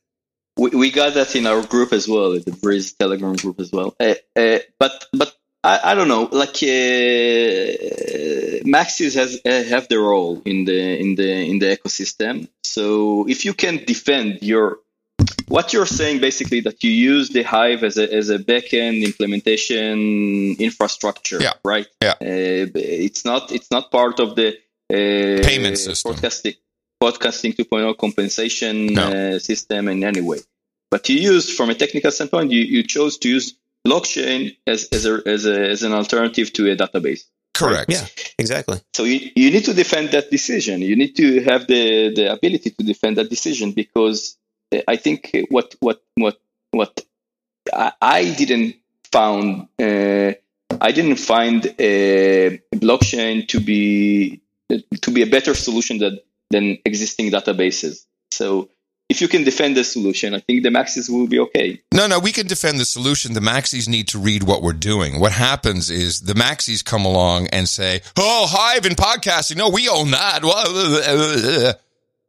we, 0.57 0.71
we 0.71 0.91
got 0.91 1.15
that 1.15 1.35
in 1.37 1.47
our 1.47 1.63
group 1.63 1.93
as 1.93 2.09
well, 2.09 2.33
the 2.33 2.41
Breez 2.51 2.97
Telegram 2.97 3.35
group 3.37 3.61
as 3.61 3.71
well. 3.73 3.95
Uh, 4.01 4.15
uh, 4.37 4.59
but 4.79 5.05
but 5.13 5.35
I, 5.65 5.81
I 5.85 5.95
don't 5.95 6.09
know, 6.09 6.29
like 6.33 6.57
uh, 6.63 8.63
Maxis 8.65 9.15
has 9.15 9.41
uh, 9.45 9.65
have 9.69 9.89
their 9.89 10.01
role 10.01 10.41
in 10.45 10.65
the 10.65 10.99
in 11.01 11.15
the 11.17 11.31
in 11.51 11.59
the 11.59 11.77
ecosystem. 11.77 12.49
So 12.79 13.27
if 13.35 13.39
you 13.47 13.55
can 13.63 13.75
defend 13.93 14.29
your 14.53 14.67
what 15.57 15.67
you're 15.73 15.93
saying 16.01 16.17
basically 16.29 16.61
that 16.67 16.79
you 16.85 16.93
use 17.13 17.27
the 17.37 17.43
Hive 17.55 17.83
as 17.89 17.97
a 18.05 18.07
as 18.21 18.27
a 18.37 18.39
backend 18.51 18.97
implementation 19.11 19.97
infrastructure, 20.69 21.41
Yeah. 21.47 21.55
right? 21.73 21.89
Yeah. 22.07 22.17
Uh, 22.31 23.03
it's 23.09 23.25
not 23.31 23.43
it's 23.57 23.71
not 23.77 23.85
part 23.99 24.17
of 24.25 24.29
the 24.39 24.49
uh, 24.97 25.43
Payment 25.51 25.77
system. 25.87 26.07
Podcasting 26.13 26.57
podcasting 27.05 27.53
2.0 27.57 27.97
compensation 28.05 28.75
No. 28.99 29.05
uh, 29.09 29.39
system 29.51 29.83
in 29.89 29.99
any 30.11 30.23
way. 30.31 30.41
But 30.93 31.03
you 31.09 31.17
used 31.35 31.49
from 31.57 31.69
a 31.71 31.75
technical 31.85 32.11
standpoint, 32.11 32.51
you, 32.57 32.63
you 32.75 32.83
chose 32.97 33.19
to 33.23 33.27
use 33.37 33.47
blockchain 33.87 34.41
as 34.73 34.81
as, 34.97 35.03
a, 35.11 35.15
as, 35.35 35.43
a, 35.47 35.57
as 35.75 35.81
an 35.83 35.93
alternative 36.01 36.49
to 36.57 36.63
a 36.73 36.77
database. 36.83 37.23
Correct. 37.59 37.91
Yeah, 37.91 38.07
exactly. 38.39 38.81
So 38.95 39.05
you, 39.05 39.31
you 39.35 39.51
need 39.51 39.65
to 39.65 39.75
defend 39.75 40.11
that 40.11 40.31
decision. 40.31 40.81
You 40.81 40.97
need 40.97 41.17
to 41.17 41.43
have 41.43 41.67
the, 41.67 42.15
the 42.15 42.33
ability 42.33 42.71
to 42.71 42.85
defend 42.85 43.17
that 43.17 43.29
decision 43.29 43.73
because 43.73 44.37
uh, 44.73 44.81
I 44.87 44.97
think 44.97 45.37
what 45.51 45.75
what 45.81 46.03
what 46.15 46.39
what 46.71 47.01
I, 47.73 47.93
I 48.01 48.35
didn't 48.35 48.77
found 49.11 49.69
uh, 49.81 50.33
I 50.81 50.93
didn't 50.93 51.17
find 51.17 51.67
a 51.79 52.61
blockchain 52.75 53.49
to 53.49 53.61
be 53.61 54.41
to 55.01 55.11
be 55.11 55.23
a 55.23 55.27
better 55.27 55.55
solution 55.55 55.99
than 55.99 56.21
than 56.51 56.79
existing 56.85 57.31
databases. 57.31 58.07
So 58.31 58.71
if 59.09 59.23
you 59.23 59.29
can 59.29 59.43
defend 59.43 59.77
the 59.77 59.85
solution, 59.85 60.35
I 60.35 60.41
think 60.41 60.63
the 60.63 60.69
maxis 60.69 61.09
will 61.09 61.27
be 61.27 61.39
okay. 61.39 61.81
No, 61.93 62.07
no, 62.07 62.19
we 62.19 62.31
can 62.31 62.47
defend 62.47 62.79
the 62.79 62.85
solution. 62.85 63.33
The 63.33 63.41
maxis 63.41 63.89
need 63.89 64.09
to 64.09 64.19
read 64.19 64.43
what 64.43 64.63
we're 64.63 64.73
doing. 64.75 65.19
What 65.19 65.33
happens 65.33 65.91
is 65.91 66.21
the 66.21 66.35
maxis 66.35 66.85
come 66.85 67.05
along 67.05 67.49
and 67.49 67.69
say, 67.69 68.03
"Oh, 68.17 68.47
Hive 68.49 68.85
and 68.85 68.97
podcasting. 68.97 69.57
No, 69.57 69.71
we 69.71 69.89
own 69.89 70.11
that." 70.11 71.79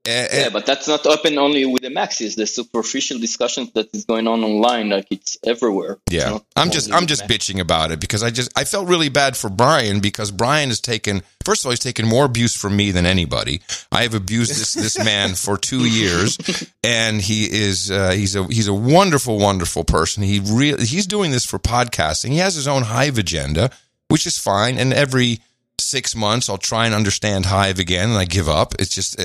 And- 0.06 0.30
Yeah, 0.34 0.50
but 0.50 0.66
that's 0.66 0.88
not 0.88 1.06
open 1.06 1.38
only 1.38 1.66
with 1.66 1.82
the 1.84 1.90
maxis. 1.90 2.36
The 2.36 2.48
superficial 2.48 3.20
discussions 3.20 3.72
that 3.74 3.94
is 3.94 4.06
going 4.06 4.28
on 4.28 4.44
online, 4.44 4.90
like 4.90 5.08
it's 5.12 5.38
everywhere. 5.46 5.98
Yeah, 6.10 6.30
not 6.30 6.46
I'm 6.56 6.72
just 6.72 6.92
I'm 6.92 7.06
just 7.06 7.24
Maxis. 7.26 7.28
bitching 7.56 7.60
about 7.60 7.92
it 7.92 8.00
because 8.00 8.24
I 8.24 8.30
just 8.32 8.50
I 8.58 8.64
felt 8.64 8.88
really 8.88 9.10
bad 9.10 9.36
for 9.36 9.50
Brian 9.50 10.00
because 10.00 10.32
Brian 10.32 10.70
has 10.70 10.80
taken 10.80 11.22
first 11.46 11.62
of 11.62 11.66
all 11.68 11.72
he's 11.72 11.80
taken 11.80 12.08
more 12.08 12.26
abuse 12.26 12.56
from 12.56 12.76
me 12.78 12.92
than 12.92 13.06
anybody. 13.06 13.62
I 13.92 14.04
have 14.04 14.14
abused 14.14 14.52
this 14.52 14.74
this 14.74 14.98
man 15.04 15.36
for 15.36 15.58
two 15.58 15.86
years, 15.86 16.38
and 16.84 17.22
he 17.22 17.44
is 17.46 17.92
uh, 17.92 18.12
he's 18.12 18.36
a 18.36 18.46
he's 18.46 18.68
a 18.70 18.74
wonderful 18.74 19.38
wonderful 19.38 19.84
person. 19.84 20.24
He 20.24 20.40
really 20.40 20.86
he's 20.86 21.08
doing 21.08 21.32
this 21.32 21.46
for 21.46 21.60
podcasting. 21.60 22.30
He 22.30 22.38
has 22.38 22.56
his 22.56 22.68
own 22.70 22.84
Hive 22.84 23.18
agenda, 23.18 23.70
which 24.08 24.26
is 24.26 24.38
fine. 24.38 24.78
And 24.78 24.94
every 24.94 25.42
six 25.80 26.16
months 26.16 26.50
I'll 26.50 26.58
try 26.58 26.86
and 26.86 26.94
understand 26.94 27.46
Hive 27.46 27.80
again, 27.80 28.10
and 28.10 28.18
I 28.18 28.26
give 28.26 28.50
up. 28.50 28.76
It's 28.80 28.94
just 28.94 29.20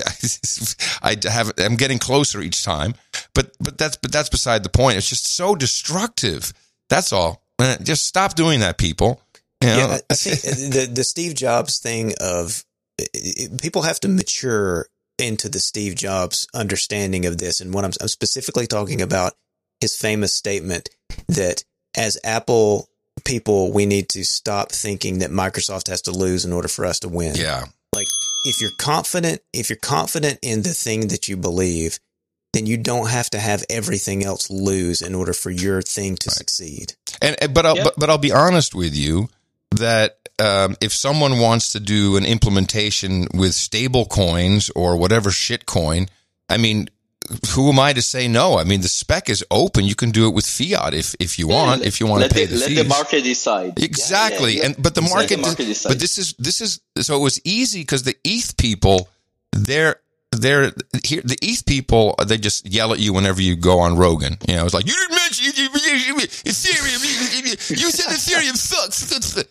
I 1.03 1.17
have 1.31 1.53
I'm 1.59 1.77
getting 1.77 1.99
closer 1.99 2.41
each 2.41 2.65
time, 2.65 2.95
but 3.35 3.53
but 3.61 3.79
that's 3.79 3.97
but 3.97 4.13
that's 4.13 4.29
beside 4.29 4.63
the 4.63 4.71
point. 4.71 4.97
It's 4.97 5.09
just 5.09 5.27
so 5.35 5.55
destructive. 5.55 6.53
That's 6.89 7.13
all. 7.13 7.43
Uh, 7.59 7.77
Just 7.83 8.07
stop 8.07 8.35
doing 8.35 8.61
that, 8.61 8.79
people. 8.79 9.21
You 9.63 9.69
know? 9.69 9.77
Yeah, 9.77 9.99
I, 10.11 10.15
think 10.15 10.73
the 10.73 10.91
the 10.93 11.05
Steve 11.05 11.35
Jobs 11.35 11.79
thing 11.79 12.13
of 12.21 12.65
people 13.61 13.83
have 13.83 14.01
to 14.01 14.09
mature 14.09 14.87
into 15.19 15.49
the 15.49 15.61
Steve 15.61 15.95
Jobs 15.95 16.49
understanding 16.55 17.27
of 17.27 17.39
this, 17.39 17.61
and 17.61 17.73
what 17.73 17.85
I'm, 17.85 17.93
I'm 18.01 18.09
specifically 18.09 18.67
talking 18.67 19.01
about 19.01 19.35
his 19.81 19.97
famous 19.97 20.35
statement 20.35 20.91
that 21.29 21.65
as 21.97 22.19
Apple 22.25 22.89
people, 23.25 23.73
we 23.73 23.87
need 23.87 24.09
to 24.11 24.25
stop 24.25 24.71
thinking 24.73 25.19
that 25.21 25.31
Microsoft 25.31 25.89
has 25.89 26.03
to 26.03 26.11
lose 26.13 26.45
in 26.45 26.53
order 26.53 26.69
for 26.69 26.85
us 26.85 27.01
to 27.01 27.09
win. 27.09 27.35
yeah, 27.37 27.65
like 27.95 28.07
if 28.47 28.61
you're 28.61 28.71
confident, 28.79 29.41
if 29.53 29.71
you're 29.71 29.77
confident 29.79 30.39
in 30.43 30.63
the 30.63 30.75
thing 30.75 31.09
that 31.09 31.29
you 31.29 31.37
believe, 31.37 31.99
then 32.53 32.67
you 32.67 32.77
don't 32.77 33.09
have 33.09 33.29
to 33.31 33.39
have 33.39 33.65
everything 33.71 34.25
else 34.25 34.51
lose 34.51 35.03
in 35.03 35.15
order 35.15 35.33
for 35.33 35.51
your 35.51 35.83
thing 35.83 36.15
to 36.17 36.31
succeed. 36.31 36.95
And 37.23 37.37
and- 37.41 37.55
but 37.55 37.67
I'll, 37.67 37.77
Yeah. 37.77 37.85
but, 37.85 37.95
but 37.99 38.11
I'll 38.11 38.19
be 38.19 38.33
honest 38.33 38.75
with 38.75 38.95
you 38.95 39.29
that 39.73 40.19
um, 40.39 40.77
if 40.81 40.93
someone 40.93 41.39
wants 41.39 41.73
to 41.73 41.81
do 41.81 42.17
an 42.17 42.25
implementation 42.25 43.27
with 43.35 43.55
stable 43.55 44.05
coins 44.07 44.71
or 44.77 44.97
whatever 44.97 45.31
shit 45.31 45.65
coin, 45.67 46.07
I 46.49 46.57
mean, 46.59 46.89
who 47.51 47.71
am 47.71 47.79
I 47.79 47.93
to 47.93 48.03
say 48.03 48.29
no? 48.29 48.59
I 48.59 48.65
mean, 48.65 48.83
the 48.83 48.89
spec 48.89 49.31
is 49.31 49.45
open. 49.51 49.85
You 49.85 49.95
can 49.95 50.11
do 50.11 50.29
it 50.29 50.35
with 50.35 50.47
fiat 50.47 50.95
if 50.95 51.15
if 51.19 51.39
you 51.39 51.49
want. 51.49 51.85
if 51.85 52.01
you 52.01 52.07
want 52.07 52.25
to 52.25 52.29
pay 52.29 52.45
the, 52.45 52.55
the 52.55 52.61
let 52.61 52.69
fees. 52.69 52.79
the 52.79 52.85
market 52.85 53.25
decide. 53.25 53.83
Exactly. 53.83 54.55
yeah, 54.55 54.61
yeah. 54.61 54.67
And 54.67 54.83
but 54.83 54.95
the 54.95 55.03
market, 55.03 55.37
the 55.37 55.43
market 55.43 55.65
decide. 55.65 55.89
but 55.91 56.01
this 56.01 56.19
is 56.19 56.35
this 56.35 56.61
is 56.61 56.81
so 57.01 57.17
it 57.17 57.23
was 57.23 57.41
easy 57.45 57.81
because 57.81 58.03
the 58.03 58.17
ETH 58.25 58.57
people 58.57 59.09
they're 59.53 59.97
they're 60.33 60.73
here 61.05 61.23
the 61.23 61.39
ETH 61.41 61.65
people 61.65 62.15
they 62.27 62.37
just 62.37 62.67
yell 62.67 62.93
at 62.93 62.99
you 62.99 63.13
whenever 63.13 63.41
you 63.41 63.57
go 63.57 63.81
on 63.81 63.97
Rogan. 63.97 64.37
You 64.47 64.57
know, 64.57 64.65
it's 64.65 64.75
like 64.75 64.87
you 64.87 64.93
didn't 64.93 65.17
mention 65.17 65.47
Ethereum. 66.45 67.01
You 67.71 67.91
said 67.91 68.13
Ethereum 68.13 68.57
sucks. 68.57 69.45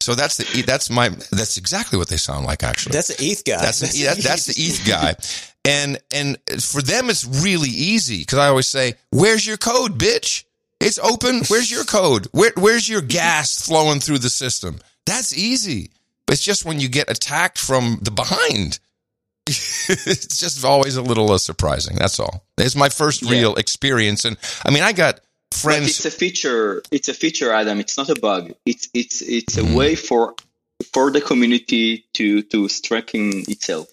So 0.00 0.14
that's 0.14 0.36
the 0.36 0.62
that's 0.66 0.90
my 0.90 1.08
that's 1.08 1.56
exactly 1.56 1.98
what 1.98 2.08
they 2.08 2.18
sound 2.18 2.44
like 2.44 2.62
actually. 2.62 2.92
That's 2.92 3.08
the 3.08 3.24
ETH 3.24 3.44
guy. 3.44 3.62
That's 3.62 3.80
the, 3.80 4.04
that, 4.04 4.18
that's 4.18 4.44
the 4.44 4.54
ETH 4.54 4.86
guy, 4.86 5.16
and 5.64 5.98
and 6.14 6.38
for 6.60 6.82
them 6.82 7.08
it's 7.10 7.24
really 7.24 7.70
easy 7.70 8.18
because 8.20 8.38
I 8.38 8.48
always 8.48 8.68
say, 8.68 8.94
"Where's 9.10 9.46
your 9.46 9.56
code, 9.56 9.98
bitch? 9.98 10.44
It's 10.80 10.98
open. 10.98 11.42
Where's 11.48 11.70
your 11.70 11.84
code? 11.84 12.28
Where 12.32 12.52
where's 12.56 12.88
your 12.88 13.00
gas 13.00 13.64
flowing 13.64 14.00
through 14.00 14.18
the 14.18 14.30
system? 14.30 14.78
That's 15.06 15.36
easy. 15.36 15.90
But 16.26 16.34
it's 16.34 16.42
just 16.44 16.64
when 16.64 16.80
you 16.80 16.88
get 16.88 17.10
attacked 17.10 17.58
from 17.58 17.98
the 18.02 18.10
behind, 18.10 18.78
it's 19.46 20.38
just 20.38 20.64
always 20.64 20.96
a 20.96 21.02
little 21.02 21.30
uh, 21.30 21.38
surprising. 21.38 21.96
That's 21.96 22.18
all. 22.20 22.44
It's 22.58 22.76
my 22.76 22.88
first 22.88 23.22
Yeah. 23.22 23.30
real 23.30 23.54
experience, 23.56 24.24
and 24.24 24.36
I 24.64 24.70
mean, 24.70 24.82
I 24.82 24.92
got 24.92 25.20
But 25.50 25.58
friends. 25.58 25.88
it's 25.90 26.04
a 26.04 26.10
feature. 26.10 26.82
It's 26.90 27.08
a 27.08 27.14
feature, 27.14 27.52
Adam. 27.52 27.78
It's 27.80 27.96
not 27.96 28.08
a 28.10 28.14
bug. 28.18 28.52
It's 28.66 28.88
it's 28.94 29.22
it's 29.22 29.56
a 29.58 29.62
Mhm. 29.62 29.74
way 29.74 29.94
for 29.96 30.34
for 30.92 31.10
the 31.10 31.20
community 31.20 32.04
to 32.14 32.42
to 32.42 32.68
strengthen 32.68 33.44
itself. 33.48 33.88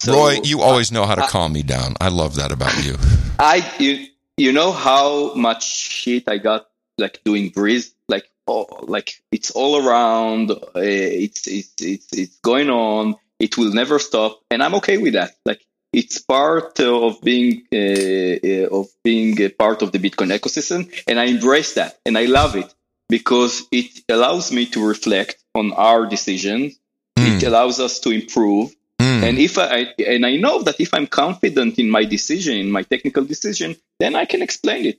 So 0.00 0.12
Roy, 0.12 0.40
you 0.44 0.60
always 0.62 0.90
know 0.92 1.04
how 1.06 1.14
to 1.14 1.24
I- 1.24 1.28
calm 1.28 1.52
me 1.52 1.62
down. 1.62 1.94
I 2.00 2.08
love 2.08 2.36
that 2.36 2.52
about 2.52 2.84
you. 2.84 2.96
I 3.38 3.56
you 3.78 4.06
you 4.36 4.52
know 4.52 4.72
how 4.72 5.34
much 5.34 5.64
shit 5.64 6.24
I 6.28 6.38
got 6.38 6.66
like 6.98 7.20
doing 7.24 7.50
Breez 7.50 7.92
like 8.08 8.28
oh, 8.46 8.66
like 8.82 9.20
it's 9.32 9.50
all 9.50 9.86
around. 9.86 10.50
Uh, 10.50 10.56
it's 10.74 11.46
it's 11.46 11.72
it's 11.80 12.12
it's 12.12 12.36
going 12.40 12.70
on. 12.70 13.16
It 13.38 13.58
will 13.58 13.72
never 13.72 13.98
stop, 13.98 14.40
and 14.50 14.62
I'm 14.62 14.74
okay 14.76 14.96
with 14.98 15.12
that. 15.14 15.34
Like 15.44 15.60
it's 15.92 16.18
part 16.20 16.78
of 16.80 17.20
being 17.22 17.62
uh, 17.72 17.76
uh, 17.76 18.78
of 18.80 18.86
being 19.02 19.40
a 19.42 19.48
part 19.50 19.82
of 19.82 19.92
the 19.92 19.98
Bitcoin 19.98 20.30
ecosystem, 20.36 20.90
and 21.06 21.18
I 21.20 21.24
embrace 21.24 21.74
that, 21.74 21.98
and 22.06 22.16
I 22.16 22.24
love 22.26 22.56
it 22.56 22.72
because 23.08 23.62
it 23.70 24.02
allows 24.08 24.50
me 24.52 24.66
to 24.66 24.86
reflect 24.86 25.36
on 25.54 25.72
our 25.72 26.06
decisions. 26.06 26.78
It 27.18 27.40
Mm, 27.42 27.46
allows 27.46 27.80
us 27.80 28.00
to 28.00 28.10
improve. 28.10 28.74
Mm. 29.20 29.28
And 29.28 29.38
if 29.38 29.58
I 29.58 29.86
and 30.06 30.24
I 30.26 30.36
know 30.36 30.62
that 30.62 30.80
if 30.80 30.92
I'm 30.94 31.06
confident 31.06 31.78
in 31.78 31.88
my 31.90 32.04
decision, 32.04 32.56
in 32.56 32.70
my 32.70 32.82
technical 32.82 33.24
decision, 33.24 33.76
then 34.00 34.14
I 34.14 34.24
can 34.26 34.42
explain 34.42 34.86
it, 34.86 34.98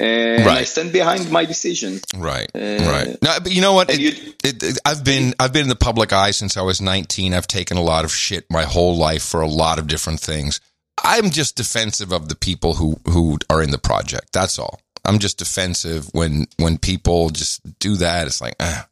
and 0.00 0.48
I 0.48 0.64
stand 0.64 0.92
behind 0.92 1.30
my 1.30 1.44
decision. 1.44 2.00
Right, 2.16 2.48
Uh, 2.54 2.90
right. 2.90 3.22
No, 3.22 3.38
but 3.42 3.52
you 3.52 3.60
know 3.60 3.72
what? 3.74 3.90
It- 3.90 4.34
it, 4.44 4.62
it- 4.62 4.78
I've 4.84 5.04
been 5.04 5.34
I've 5.40 5.52
been 5.52 5.62
in 5.62 5.68
the 5.68 5.76
public 5.88 6.12
eye 6.12 6.32
since 6.32 6.56
I 6.56 6.62
was 6.62 6.80
19. 6.80 7.34
I've 7.34 7.46
taken 7.46 7.76
a 7.76 7.82
lot 7.82 8.04
of 8.04 8.12
shit 8.12 8.44
my 8.50 8.64
whole 8.64 8.96
life 8.96 9.22
for 9.22 9.40
a 9.42 9.48
lot 9.48 9.78
of 9.78 9.86
different 9.86 10.20
things. 10.20 10.60
I'm 11.04 11.30
just 11.30 11.56
defensive 11.56 12.12
of 12.12 12.28
the 12.28 12.36
people 12.36 12.74
who 12.74 12.96
who 13.08 13.38
are 13.50 13.62
in 13.62 13.70
the 13.70 13.78
project. 13.78 14.32
That's 14.32 14.58
all. 14.58 14.80
I'm 15.04 15.18
just 15.18 15.38
defensive 15.38 16.08
when 16.12 16.46
when 16.58 16.78
people 16.78 17.30
just 17.30 17.60
do 17.80 17.96
that. 17.96 18.26
It's 18.26 18.40
like, 18.40 18.54
ah. 18.60 18.86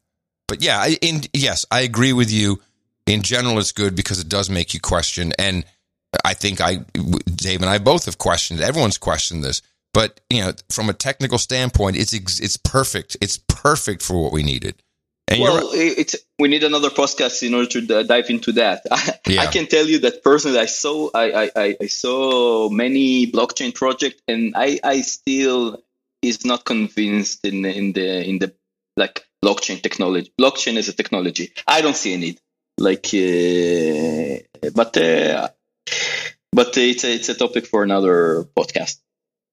but 0.47 0.61
yeah, 0.61 0.77
I, 0.79 0.97
in 1.01 1.21
yes, 1.33 1.65
I 1.71 1.81
agree 1.81 2.13
with 2.13 2.29
you. 2.31 2.59
In 3.07 3.21
general, 3.21 3.59
it's 3.59 3.71
good 3.71 3.95
because 3.95 4.19
it 4.19 4.29
does 4.29 4.49
make 4.49 4.73
you 4.73 4.79
question. 4.79 5.33
And 5.39 5.65
I 6.23 6.33
think 6.33 6.61
I, 6.61 6.77
Dave 7.35 7.61
and 7.61 7.69
I 7.69 7.77
both 7.77 8.05
have 8.05 8.17
questioned. 8.17 8.61
Everyone's 8.61 8.97
questioned 8.97 9.43
this. 9.43 9.61
But 9.93 10.21
you 10.29 10.41
know, 10.41 10.53
from 10.69 10.89
a 10.89 10.93
technical 10.93 11.37
standpoint, 11.37 11.97
it's 11.97 12.13
it's 12.13 12.55
perfect. 12.57 13.17
It's 13.19 13.37
perfect 13.37 14.01
for 14.01 14.21
what 14.23 14.31
we 14.31 14.41
needed. 14.43 14.75
And 15.27 15.41
well, 15.41 15.69
it's 15.73 16.15
we 16.39 16.47
need 16.47 16.63
another 16.63 16.89
podcast 16.89 17.45
in 17.45 17.53
order 17.53 17.67
to 17.81 18.03
dive 18.03 18.29
into 18.29 18.53
that. 18.53 18.83
I, 18.91 19.13
Yeah. 19.27 19.41
I 19.41 19.45
can 19.47 19.67
tell 19.67 19.85
you 19.85 19.99
that 19.99 20.23
personally, 20.23 20.59
I 20.59 20.65
saw 20.65 21.09
I, 21.13 21.49
I, 21.55 21.77
I- 21.81 21.87
saw 21.87 22.69
many 22.69 23.27
blockchain 23.31 23.73
projects, 23.75 24.21
and 24.27 24.53
I, 24.55 24.79
I 24.83 25.01
still 25.01 25.81
is 26.21 26.45
not 26.45 26.63
convinced 26.65 27.45
in 27.45 27.61
the- 27.63 27.75
in 27.75 27.93
the 27.93 28.23
in 28.29 28.39
the 28.39 28.53
like 28.95 29.25
blockchain 29.43 29.81
technology. 29.81 30.31
Blockchain 30.39 30.77
is 30.77 30.87
a 30.87 30.93
technology, 30.93 31.51
I 31.67 31.81
don't 31.81 31.95
see 31.95 32.13
a 32.13 32.17
need. 32.17 32.39
Like, 32.77 33.07
uh, 33.13 34.69
but 34.73 34.97
uh, 34.97 35.49
but 36.51 36.77
it's 36.77 37.03
a, 37.03 37.13
it's 37.13 37.29
a 37.29 37.35
topic 37.35 37.65
for 37.67 37.83
another 37.83 38.45
podcast. 38.57 38.99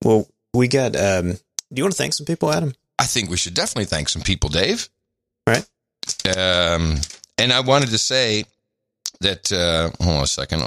Well, 0.04 0.26
we 0.54 0.68
got. 0.68 0.96
Um, 0.96 1.32
do 1.32 1.38
you 1.76 1.82
want 1.84 1.92
to 1.94 1.98
thank 1.98 2.14
some 2.14 2.26
people, 2.26 2.50
Adam? 2.52 2.72
I 2.98 3.04
think 3.04 3.28
we 3.30 3.36
should 3.36 3.54
definitely 3.54 3.84
thank 3.84 4.08
some 4.08 4.22
people, 4.22 4.48
Dave. 4.50 4.88
Right. 5.46 5.64
Um, 6.36 6.96
and 7.36 7.52
I 7.52 7.60
wanted 7.60 7.90
to 7.90 7.98
say 7.98 8.44
that. 9.20 9.52
Uh, 9.52 9.90
hold 10.02 10.16
on 10.18 10.22
a 10.24 10.26
second. 10.26 10.62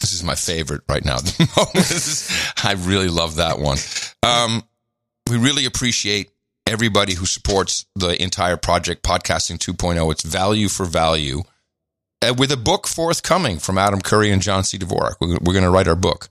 This 0.00 0.12
is 0.12 0.22
my 0.22 0.34
favorite 0.34 0.82
right 0.88 1.04
now. 1.04 1.16
at 1.16 1.24
the 1.24 1.50
moment. 1.56 1.72
This 1.88 2.06
is- 2.30 2.54
I 2.62 2.72
really 2.72 3.08
love 3.08 3.36
that 3.36 3.58
one. 3.58 3.78
Um, 4.22 4.62
we 5.30 5.38
really 5.38 5.64
appreciate 5.64 6.30
everybody 6.66 7.14
who 7.14 7.26
supports 7.26 7.86
the 7.94 8.20
entire 8.22 8.56
project, 8.56 9.02
Podcasting 9.02 9.58
2.0. 9.58 10.10
It's 10.12 10.22
value 10.22 10.68
for 10.68 10.86
value. 10.86 11.42
Uh, 12.22 12.32
with 12.36 12.50
a 12.50 12.56
book 12.56 12.86
forthcoming 12.86 13.58
from 13.58 13.76
Adam 13.76 14.00
Curry 14.00 14.30
and 14.30 14.40
John 14.40 14.64
C. 14.64 14.78
Dvorak. 14.78 15.16
We're, 15.20 15.36
we're 15.42 15.52
going 15.52 15.64
to 15.64 15.70
write 15.70 15.88
our 15.88 15.94
book, 15.96 16.28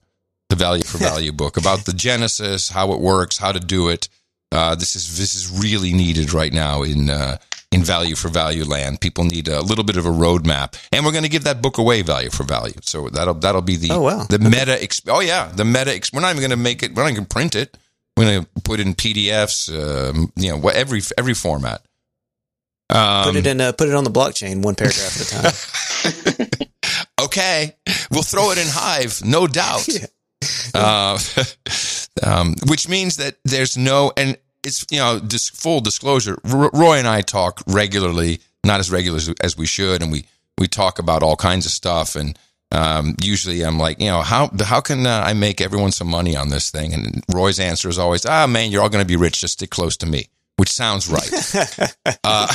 the 0.49 0.55
Value 0.55 0.83
for 0.83 0.97
Value 1.11 1.31
book, 1.31 1.55
about 1.57 1.85
the 1.85 1.93
genesis, 1.93 2.69
how 2.69 2.93
it 2.93 2.99
works, 2.99 3.37
how 3.37 3.51
to 3.51 3.59
do 3.59 3.89
it. 3.89 4.09
Uh, 4.51 4.75
this 4.75 4.95
is 4.95 5.17
this 5.17 5.33
is 5.35 5.49
really 5.61 5.93
needed 5.93 6.31
right 6.33 6.53
now 6.53 6.83
in 6.83 7.09
uh, 7.09 7.37
in 7.71 7.83
value 7.83 8.15
for 8.15 8.27
value 8.29 8.63
land. 8.63 9.01
People 9.01 9.23
need 9.23 9.47
a 9.47 9.61
little 9.61 9.83
bit 9.83 9.97
of 9.97 10.05
a 10.05 10.09
roadmap, 10.11 10.79
and 10.91 11.03
we're 11.05 11.11
going 11.11 11.23
to 11.23 11.29
give 11.29 11.43
that 11.43 11.61
book 11.61 11.79
away, 11.79 12.01
value 12.03 12.29
for 12.29 12.43
value. 12.43 12.73
So 12.81 13.09
that'll 13.09 13.33
that'll 13.35 13.61
be 13.63 13.75
the 13.77 13.89
Oh, 13.91 14.01
wow. 14.01 14.25
the 14.29 14.37
meta. 14.39 14.77
Exp- 14.79 15.09
oh 15.11 15.21
yeah, 15.21 15.51
the 15.55 15.65
meta. 15.65 15.89
Exp- 15.91 16.13
we're 16.13 16.21
not 16.21 16.29
even 16.31 16.41
going 16.41 16.51
to 16.51 16.55
make 16.55 16.81
it. 16.83 16.93
We're 16.95 17.03
not 17.03 17.13
going 17.15 17.25
to 17.25 17.29
print 17.33 17.55
it. 17.55 17.75
We're 18.15 18.25
going 18.25 18.43
to 18.43 18.61
put 18.63 18.79
in 18.79 18.93
PDFs. 18.93 19.69
Um, 19.69 20.31
you 20.35 20.49
know, 20.49 20.57
what 20.57 20.75
every 20.75 21.01
every 21.17 21.33
format. 21.33 21.81
Um, 22.89 23.23
Put 23.23 23.35
it 23.37 23.47
in. 23.47 23.59
Uh, 23.59 23.71
put 23.71 23.89
it 23.89 23.95
on 23.95 24.03
the 24.03 24.11
blockchain, 24.11 24.61
one 24.61 24.75
paragraph 24.75 25.19
at 25.19 26.35
a 26.35 26.45
time. 26.45 26.67
okay, 27.25 27.75
we'll 28.11 28.21
throw 28.21 28.51
it 28.51 28.57
in 28.59 28.67
Hive, 28.67 29.21
no 29.25 29.47
doubt. 29.47 29.87
Yeah. 30.75 30.75
Uh, 30.75 31.17
um, 32.23 32.55
which 32.67 32.89
means 32.89 33.15
that 33.15 33.37
there's 33.45 33.77
no, 33.77 34.11
and 34.17 34.37
it's 34.61 34.85
you 34.91 34.99
know, 34.99 35.17
dis- 35.19 35.49
full 35.49 35.79
disclosure. 35.79 36.37
R- 36.43 36.69
Roy 36.73 36.97
and 36.97 37.07
I 37.07 37.21
talk 37.21 37.61
regularly, 37.65 38.41
not 38.65 38.81
as 38.81 38.91
regular 38.91 39.17
as, 39.17 39.33
as 39.41 39.57
we 39.57 39.65
should, 39.65 40.01
and 40.01 40.11
we 40.11 40.25
we 40.57 40.67
talk 40.67 40.99
about 40.99 41.23
all 41.23 41.37
kinds 41.37 41.65
of 41.65 41.71
stuff. 41.71 42.17
And 42.17 42.37
um, 42.73 43.15
usually, 43.21 43.61
I'm 43.61 43.77
like, 43.77 44.01
you 44.01 44.07
know, 44.07 44.23
how 44.23 44.49
how 44.63 44.81
can 44.81 45.05
uh, 45.05 45.23
I 45.23 45.33
make 45.33 45.61
everyone 45.61 45.91
some 45.91 46.09
money 46.09 46.35
on 46.35 46.49
this 46.49 46.71
thing? 46.71 46.93
And 46.93 47.23
Roy's 47.31 47.59
answer 47.59 47.87
is 47.87 47.99
always, 47.99 48.25
ah, 48.25 48.47
man, 48.47 48.71
you're 48.71 48.81
all 48.81 48.89
going 48.89 49.03
to 49.03 49.07
be 49.07 49.15
rich. 49.15 49.41
Just 49.41 49.53
stick 49.53 49.69
close 49.69 49.95
to 49.97 50.07
me. 50.07 50.27
Which 50.57 50.71
sounds 50.71 51.07
right. 51.07 51.95
Uh, 52.25 52.47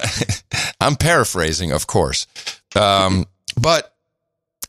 I'm 0.80 0.96
paraphrasing, 0.96 1.72
of 1.72 1.86
course. 1.86 2.26
Um, 2.76 3.26
but 3.60 3.94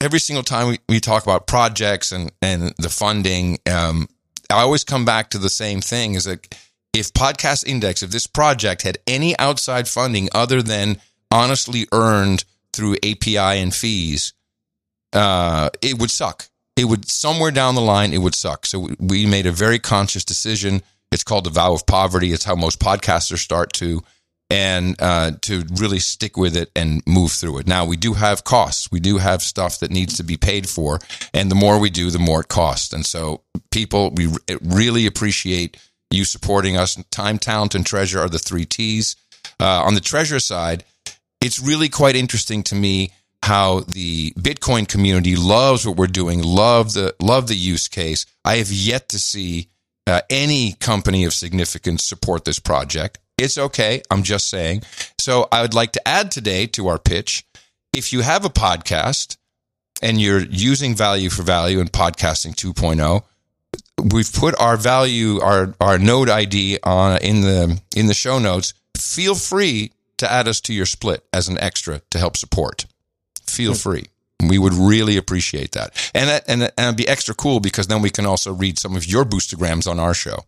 every 0.02 0.20
single 0.20 0.44
time 0.44 0.68
we, 0.70 0.80
we 0.90 1.00
talk 1.00 1.24
about 1.24 1.48
projects 1.48 2.12
and, 2.12 2.32
and 2.42 2.74
the 2.78 2.90
funding, 2.90 3.60
um, 3.72 4.08
I 4.50 4.62
always 4.62 4.84
come 4.84 5.06
back 5.06 5.30
to 5.32 5.38
the 5.38 5.50
same 5.50 5.80
thing 5.80 6.16
is 6.16 6.24
that 6.26 6.56
if 6.94 7.14
Podcast 7.14 7.66
Index, 7.68 8.04
if 8.04 8.12
this 8.12 8.28
project 8.28 8.82
had 8.82 8.98
any 9.06 9.38
outside 9.38 9.88
funding 9.88 10.30
other 10.34 10.62
than 10.62 10.98
honestly 11.32 11.88
earned 11.92 12.46
through 12.74 12.96
API 13.04 13.38
and 13.62 13.74
fees, 13.74 14.34
uh, 15.14 15.70
it 15.82 16.00
would 16.00 16.12
suck. 16.12 16.50
It 16.76 16.86
would 16.86 17.08
somewhere 17.08 17.52
down 17.52 17.76
the 17.76 17.82
line, 17.82 18.14
it 18.14 18.18
would 18.18 18.36
suck. 18.36 18.66
So 18.66 18.90
we- 19.00 19.26
made 19.28 19.46
a 19.46 19.52
very 19.52 19.80
conscious 19.80 20.26
decision. 20.26 20.82
It's 21.12 21.24
called 21.24 21.44
the 21.44 21.52
vow 21.52 21.74
of 21.74 21.86
poverty. 21.86 22.34
It's 22.34 22.46
how 22.46 22.56
most 22.56 22.80
podcasters 22.80 23.38
start 23.38 23.74
to, 23.74 24.02
and 24.50 24.96
uh, 25.00 25.34
to 25.42 25.64
really 25.76 26.00
stick 26.00 26.36
with 26.38 26.58
it 26.58 26.72
and 26.76 27.04
move 27.06 27.32
through 27.32 27.60
it. 27.60 27.68
Now 27.68 27.86
we 27.86 27.96
do 27.96 28.14
have 28.14 28.44
costs. 28.44 28.92
We 28.92 29.00
do 29.00 29.20
have 29.20 29.44
stuff 29.44 29.80
that 29.80 29.92
needs 29.92 30.18
to 30.18 30.24
be 30.24 30.38
paid 30.38 30.68
for, 30.68 31.00
and 31.34 31.52
the 31.52 31.56
more 31.56 31.78
we 31.80 31.92
do, 31.92 32.10
the 32.10 32.18
more 32.20 32.42
it 32.42 32.48
costs. 32.48 32.92
And 32.94 33.06
so, 33.06 33.42
people, 33.70 34.10
we 34.12 34.28
really 34.64 35.06
appreciate 35.06 35.78
you 36.10 36.26
supporting 36.26 36.76
us. 36.78 36.98
Time, 37.12 37.38
talent, 37.38 37.76
and 37.76 37.86
treasure 37.86 38.20
are 38.20 38.30
the 38.30 38.40
three 38.40 38.66
T's. 38.66 39.16
uh, 39.60 39.84
on 39.84 39.94
the 39.94 40.02
treasure 40.02 40.40
side, 40.40 40.84
it's 41.44 41.60
really 41.60 41.90
quite 41.90 42.16
interesting 42.16 42.64
to 42.64 42.76
me 42.76 43.12
how 43.44 43.82
the 43.82 44.32
Bitcoin 44.32 44.88
community 44.88 45.36
loves 45.36 45.86
what 45.86 45.98
we're 45.98 46.08
doing, 46.08 46.42
love 46.42 46.94
the 46.94 47.14
love 47.22 47.48
the 47.48 47.56
use 47.56 47.90
case. 47.90 48.26
I 48.46 48.56
have 48.56 48.72
yet 48.72 49.10
to 49.10 49.20
see 49.20 49.68
uh, 50.08 50.22
any 50.30 50.74
company 50.74 51.26
of 51.26 51.34
significance 51.34 52.06
support 52.06 52.46
this 52.46 52.60
project. 52.60 53.20
It's 53.38 53.58
okay. 53.58 54.02
I'm 54.10 54.24
just 54.24 54.50
saying. 54.50 54.84
So 55.20 55.50
I 55.52 55.62
would 55.62 55.74
like 55.74 55.92
to 55.94 56.08
add 56.08 56.32
today 56.32 56.66
to 56.68 56.88
our 56.88 56.98
pitch. 56.98 57.46
If 57.92 58.14
you 58.14 58.22
have 58.22 58.46
a 58.46 58.50
podcast 58.50 59.36
and 60.02 60.22
you're 60.22 60.40
using 60.40 60.96
value 60.96 61.30
for 61.30 61.44
value 61.44 61.80
in 61.80 61.88
podcasting 61.88 62.56
2.0, 62.56 63.24
we've 64.14 64.32
put 64.32 64.60
our 64.62 64.78
value, 64.78 65.42
our, 65.42 65.74
our 65.82 65.98
node 65.98 66.30
ID 66.30 66.80
on 66.84 67.18
in 67.22 67.42
the, 67.42 67.82
in 67.96 68.08
the 68.08 68.14
show 68.14 68.40
notes. 68.40 68.74
Feel 68.98 69.36
free 69.36 69.92
to 70.18 70.32
add 70.32 70.48
us 70.48 70.62
to 70.62 70.74
your 70.74 70.86
split 70.86 71.26
as 71.34 71.48
an 71.48 71.58
extra 71.60 72.02
to 72.12 72.20
help 72.20 72.38
support. 72.38 72.86
Feel 73.48 73.74
hmm. 73.74 73.78
free. 73.78 74.06
We 74.48 74.58
would 74.58 74.74
really 74.74 75.18
appreciate 75.18 75.72
that. 75.72 76.12
And 76.14 76.30
that, 76.30 76.44
and, 76.48 76.64
and 76.64 76.72
it'd 76.78 76.98
be 76.98 77.08
extra 77.08 77.34
cool 77.34 77.60
because 77.60 77.88
then 77.88 78.02
we 78.02 78.10
can 78.10 78.26
also 78.26 78.54
read 78.54 78.78
some 78.78 78.96
of 78.96 79.06
your 79.06 79.24
boostagrams 79.24 79.90
on 79.90 80.00
our 80.00 80.14
show. 80.14 80.40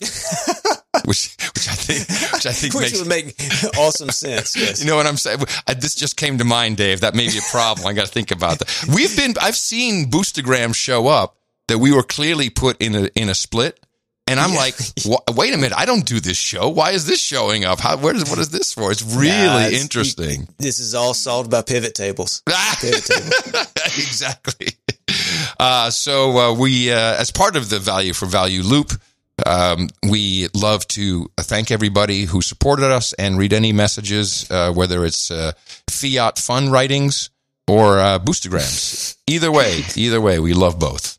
which, 1.04 1.36
which 1.54 1.68
I 1.68 1.74
think, 1.74 2.32
which 2.32 2.46
I 2.46 2.52
think 2.52 2.74
Which 2.74 2.82
makes, 2.82 2.98
would 2.98 3.08
make 3.08 3.78
awesome 3.78 4.10
sense. 4.10 4.56
Yes. 4.56 4.80
you 4.80 4.86
know 4.86 4.96
what 4.96 5.06
I'm 5.06 5.16
saying? 5.16 5.40
I, 5.66 5.74
this 5.74 5.94
just 5.94 6.16
came 6.16 6.38
to 6.38 6.44
mind, 6.44 6.76
Dave. 6.76 7.00
That 7.00 7.14
may 7.14 7.28
be 7.28 7.38
a 7.38 7.50
problem. 7.50 7.86
I 7.86 7.92
got 7.92 8.06
to 8.06 8.12
think 8.12 8.30
about 8.30 8.58
that. 8.58 8.86
We've 8.94 9.16
been, 9.16 9.34
I've 9.40 9.56
seen 9.56 10.10
boostagrams 10.10 10.74
show 10.74 11.06
up 11.06 11.36
that 11.68 11.78
we 11.78 11.92
were 11.92 12.02
clearly 12.02 12.50
put 12.50 12.80
in 12.82 12.94
a, 12.94 13.08
in 13.14 13.28
a 13.28 13.34
split. 13.34 13.81
And 14.28 14.38
I'm 14.40 14.52
Yeah. 14.52 14.58
like, 14.58 14.76
wait 15.36 15.52
a 15.52 15.56
minute, 15.56 15.72
I 15.76 15.84
don't 15.84 16.06
do 16.06 16.20
this 16.20 16.36
show. 16.38 16.68
Why 16.68 16.92
is 16.92 17.06
this 17.06 17.20
showing 17.20 17.64
up? 17.64 17.80
How, 17.80 17.96
where 17.96 18.14
is, 18.14 18.28
what 18.30 18.38
is 18.38 18.50
this 18.50 18.72
for? 18.72 18.90
It's 18.92 19.02
really 19.02 19.28
Nah, 19.30 19.66
it's- 19.66 19.82
interesting. 19.82 20.48
This 20.58 20.78
is 20.78 20.94
all 20.94 21.12
solved 21.14 21.50
by 21.50 21.62
pivot 21.62 21.94
tables. 21.94 22.42
Pivot 22.80 23.04
table. 23.04 23.30
exactly. 23.84 24.68
Uh, 25.58 25.90
so 25.90 26.38
uh, 26.38 26.54
we, 26.54 26.92
uh, 26.92 26.96
as 27.20 27.30
part 27.30 27.56
of 27.56 27.68
the 27.68 27.78
value 27.78 28.12
for 28.12 28.26
value 28.26 28.62
loop, 28.62 28.92
um, 29.44 29.88
we 30.08 30.46
love 30.54 30.86
to 30.88 31.28
thank 31.40 31.70
everybody 31.70 32.24
who 32.24 32.42
supported 32.42 32.90
us 32.92 33.12
and 33.14 33.38
read 33.38 33.52
any 33.52 33.72
messages, 33.72 34.48
uh, 34.50 34.72
whether 34.72 35.04
it's 35.04 35.30
uh, 35.30 35.52
fiat 35.90 36.38
fun 36.38 36.70
writings 36.70 37.30
or 37.66 37.98
uh, 37.98 38.18
boostagrams. 38.20 39.16
Either 39.26 39.50
way, 39.50 39.82
either 39.96 40.20
way, 40.20 40.38
we 40.38 40.52
love 40.54 40.78
both. 40.78 41.18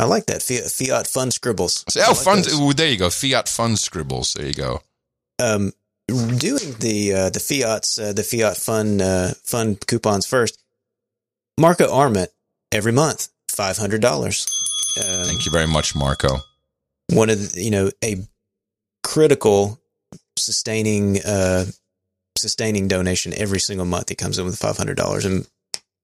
I 0.00 0.04
like 0.04 0.26
that 0.26 0.40
fiat, 0.42 0.70
fiat 0.70 1.06
fun 1.06 1.30
scribbles. 1.30 1.84
So, 1.90 2.00
oh, 2.00 2.12
like 2.12 2.24
fun! 2.24 2.38
Ooh, 2.54 2.72
there 2.72 2.88
you 2.88 2.96
go. 2.96 3.10
Fiat 3.10 3.48
fun 3.48 3.76
scribbles. 3.76 4.32
There 4.32 4.46
you 4.46 4.54
go. 4.54 4.80
um, 5.38 5.72
doing 6.08 6.74
the 6.80 7.12
uh, 7.14 7.30
the 7.30 7.38
fiats 7.40 7.98
uh, 7.98 8.12
the 8.14 8.22
fiat 8.22 8.56
fun 8.56 9.00
uh, 9.02 9.34
fun 9.44 9.76
coupons 9.86 10.26
first. 10.26 10.58
Marco 11.58 11.92
Arment 11.92 12.30
every 12.72 12.92
month 12.92 13.28
five 13.50 13.76
hundred 13.76 14.00
dollars. 14.00 14.46
Um, 14.96 15.24
Thank 15.26 15.44
you 15.44 15.52
very 15.52 15.66
much, 15.68 15.94
Marco. 15.94 16.38
One 17.12 17.28
of 17.28 17.52
the, 17.52 17.62
you 17.62 17.70
know 17.70 17.90
a 18.02 18.16
critical 19.02 19.78
sustaining 20.38 21.20
uh, 21.22 21.66
sustaining 22.38 22.88
donation 22.88 23.34
every 23.36 23.60
single 23.60 23.86
month. 23.86 24.08
He 24.08 24.14
comes 24.14 24.38
in 24.38 24.46
with 24.46 24.58
five 24.58 24.78
hundred 24.78 24.96
dollars, 24.96 25.26
and 25.26 25.46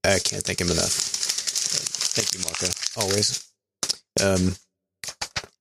I 0.04 0.18
can't 0.22 0.42
thank 0.42 0.60
him 0.60 0.70
enough. 0.70 0.92
Thank 0.92 2.34
you, 2.34 2.40
Marco. 2.44 2.66
Always. 3.00 3.42
Um, 4.22 4.56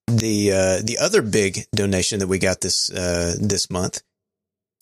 the 0.08 0.52
uh, 0.52 0.82
the 0.84 0.98
other 1.02 1.22
big 1.22 1.66
donation 1.74 2.20
that 2.20 2.28
we 2.28 2.38
got 2.40 2.62
this 2.62 2.90
uh, 2.92 3.36
this 3.40 3.70
month 3.70 4.02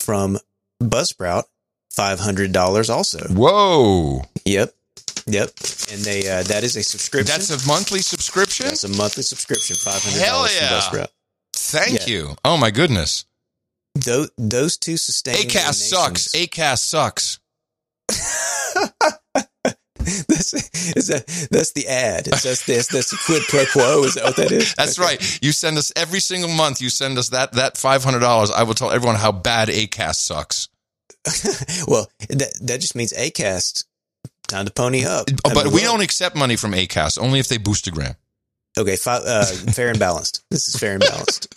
from 0.00 0.38
Buzzsprout, 0.82 1.44
five 1.90 2.20
hundred 2.20 2.52
dollars 2.52 2.90
also. 2.90 3.18
Whoa, 3.28 4.22
Yep, 4.44 4.74
yep, 5.26 5.48
and 5.90 6.00
they 6.02 6.28
uh, 6.28 6.42
that 6.44 6.60
is 6.62 6.76
a 6.76 6.82
subscription. 6.82 7.26
that's 7.26 7.50
a 7.50 7.66
monthly 7.66 8.00
subscription. 8.00 8.66
That's 8.66 8.84
a 8.84 8.88
monthly 8.88 9.22
subscription, 9.22 9.76
Five 9.76 10.02
hundred 10.02 10.24
dollars 10.26 10.54
yeah. 10.54 10.68
from 10.80 10.98
Buzzsprout. 11.00 11.08
Thank 11.54 12.00
Yeah. 12.00 12.14
you. 12.14 12.36
Oh 12.44 12.56
my 12.58 12.70
goodness. 12.70 13.24
Those, 13.94 14.30
those 14.36 14.76
two 14.76 14.96
sustaining 14.96 15.48
Acast 15.48 15.74
sucks. 15.74 16.28
Acast 16.34 16.78
sucks. 16.78 17.38
that's 20.28 20.52
is 20.96 21.08
that 21.08 21.26
that's 21.50 21.72
the 21.72 21.86
ad. 21.88 22.28
Is 22.28 22.42
that's 22.42 22.66
this, 22.66 22.86
that's 22.88 23.26
quid 23.26 23.42
pro 23.48 23.64
quo. 23.66 24.04
Is 24.04 24.14
that 24.14 24.24
what 24.24 24.36
that 24.36 24.52
is? 24.52 24.74
That's 24.76 24.98
right. 24.98 25.20
You 25.42 25.52
send 25.52 25.78
us 25.78 25.92
every 25.96 26.20
single 26.20 26.50
month. 26.50 26.80
You 26.80 26.90
send 26.90 27.18
us 27.18 27.30
that 27.30 27.52
that 27.52 27.76
five 27.76 28.04
hundred 28.04 28.20
dollars. 28.20 28.50
I 28.50 28.62
will 28.64 28.74
tell 28.74 28.90
everyone 28.90 29.16
how 29.16 29.32
bad 29.32 29.68
Acast 29.68 30.16
sucks. 30.16 30.68
Well, 31.88 32.08
that 32.28 32.52
that 32.62 32.80
just 32.80 32.94
means 32.94 33.12
Acast 33.12 33.84
time 34.48 34.66
to 34.66 34.72
pony 34.72 35.04
up. 35.04 35.28
Oh, 35.44 35.50
but 35.54 35.66
we 35.66 35.72
look. 35.72 35.82
don't 35.82 36.00
accept 36.02 36.36
money 36.36 36.56
from 36.56 36.72
Acast. 36.72 37.18
Only 37.20 37.38
if 37.40 37.48
they 37.48 37.58
boostagram. 37.58 38.16
Okay, 38.78 38.96
fi- 38.96 39.22
uh, 39.24 39.44
fair 39.44 39.88
and 39.90 39.98
balanced. 39.98 40.44
This 40.50 40.68
is 40.68 40.76
fair 40.76 40.92
and 40.94 41.00
balanced. 41.00 41.48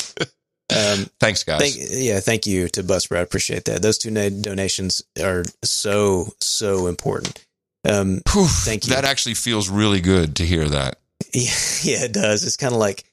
Um, 0.70 1.08
Thanks, 1.20 1.44
guys. 1.46 1.60
thank, 1.62 1.76
yeah, 1.92 2.20
thank 2.20 2.46
you 2.46 2.68
to 2.70 2.84
Buzzsprout. 2.84 3.18
I 3.20 3.22
appreciate 3.22 3.66
that. 3.66 3.82
Those 3.82 3.98
two 3.98 4.12
na- 4.12 4.30
donations 4.30 5.02
are 5.22 5.44
so 5.64 6.34
so 6.42 6.88
important. 6.88 7.44
Um, 7.88 8.22
Whew, 8.32 8.48
thank 8.48 8.88
you. 8.88 8.94
That 8.94 9.06
actually 9.06 9.36
feels 9.36 9.70
really 9.70 10.02
good 10.02 10.36
to 10.38 10.46
hear 10.46 10.68
that. 10.68 11.00
yeah, 11.34 11.42
yeah, 11.84 12.04
it 12.06 12.14
does. 12.14 12.44
It's 12.44 12.58
kind 12.58 12.74
of 12.74 12.80
like 12.80 13.06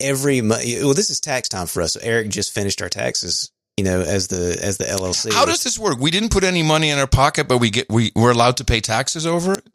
every 0.00 0.40
month. 0.40 0.64
Well, 0.82 0.94
this 0.94 1.10
is 1.10 1.20
tax 1.20 1.48
time 1.48 1.66
for 1.66 1.82
us. 1.82 1.94
So 1.94 2.00
Eric 2.02 2.28
just 2.28 2.52
finished 2.52 2.82
our 2.82 2.88
taxes. 2.88 3.50
You 3.76 3.84
know, 3.84 4.00
as 4.00 4.28
the 4.28 4.58
as 4.62 4.78
the 4.78 4.84
LLC. 4.84 5.32
How 5.34 5.44
does 5.44 5.62
this 5.62 5.78
work? 5.78 5.98
We 5.98 6.10
didn't 6.10 6.30
put 6.30 6.44
any 6.44 6.62
money 6.62 6.88
in 6.88 6.98
our 6.98 7.06
pocket, 7.06 7.46
but 7.46 7.58
we 7.58 7.68
get 7.68 7.90
we 7.90 8.10
we're 8.16 8.30
allowed 8.32 8.56
to 8.56 8.64
pay 8.64 8.80
taxes 8.80 9.26
over 9.26 9.52
it. 9.52 9.66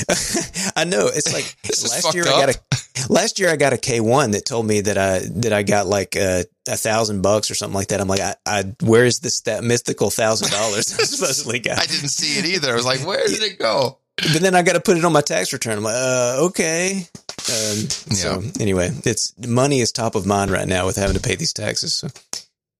I 0.76 0.84
know 0.84 1.06
it's 1.06 1.32
like 1.32 1.56
last 1.90 2.14
year 2.14 2.24
I 2.24 2.46
got 2.46 2.54
a 2.54 2.60
last 3.12 3.38
year 3.38 3.50
I 3.50 3.56
got 3.56 3.72
a 3.72 3.78
K 3.78 4.00
one 4.00 4.30
that 4.32 4.44
told 4.44 4.66
me 4.66 4.80
that 4.82 4.96
I 4.98 5.20
that 5.40 5.52
I 5.52 5.62
got 5.62 5.86
like 5.86 6.16
uh, 6.16 6.44
a 6.68 6.76
thousand 6.76 7.22
bucks 7.22 7.50
or 7.50 7.54
something 7.54 7.74
like 7.74 7.88
that. 7.88 8.00
I'm 8.00 8.08
like, 8.08 8.20
I, 8.20 8.34
I 8.46 8.64
where 8.82 9.04
is 9.04 9.20
this 9.20 9.40
that 9.42 9.64
mythical 9.64 10.10
thousand 10.10 10.50
dollars 10.50 10.92
I 10.98 11.02
supposedly 11.04 11.58
got? 11.58 11.78
I 11.78 11.86
didn't 11.86 12.10
see 12.10 12.38
it 12.38 12.44
either. 12.44 12.72
I 12.72 12.74
was 12.76 12.86
like, 12.86 13.06
where 13.06 13.26
did 13.26 13.42
it 13.42 13.58
go? 13.58 13.98
but 14.16 14.40
then 14.40 14.54
I 14.54 14.62
got 14.62 14.72
to 14.72 14.80
put 14.80 14.96
it 14.96 15.04
on 15.04 15.12
my 15.12 15.20
tax 15.20 15.52
return. 15.52 15.78
I'm 15.78 15.84
like, 15.84 15.94
uh, 15.96 16.36
okay. 16.46 17.06
Um, 17.48 17.88
So 17.88 18.42
anyway, 18.60 18.90
it's 19.04 19.32
money 19.46 19.80
is 19.80 19.92
top 19.92 20.14
of 20.16 20.26
mind 20.26 20.50
right 20.50 20.66
now 20.66 20.86
with 20.86 20.96
having 20.96 21.14
to 21.14 21.22
pay 21.22 21.36
these 21.36 21.52
taxes. 21.52 21.94
So, 21.94 22.08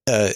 uh, 0.08 0.30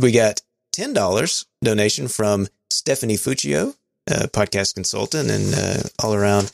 we 0.00 0.12
got 0.12 0.40
ten 0.72 0.92
dollars 0.92 1.46
donation 1.62 2.08
from 2.08 2.46
Stephanie 2.70 3.16
Fuccio, 3.16 3.74
uh, 4.10 4.26
podcast 4.28 4.74
consultant 4.74 5.30
and 5.30 5.54
uh, 5.54 5.82
all 6.02 6.14
around 6.14 6.44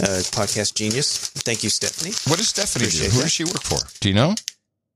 uh, 0.00 0.22
podcast 0.32 0.74
genius. 0.74 1.16
Thank 1.30 1.62
you, 1.64 1.70
Stephanie. 1.70 2.12
What 2.28 2.38
does 2.38 2.48
Stephanie 2.48 2.86
do? 2.88 2.98
Who 3.04 3.08
that. 3.18 3.22
does 3.22 3.32
she 3.32 3.44
work 3.44 3.62
for? 3.62 3.78
Do 4.00 4.08
you 4.08 4.14
know? 4.14 4.34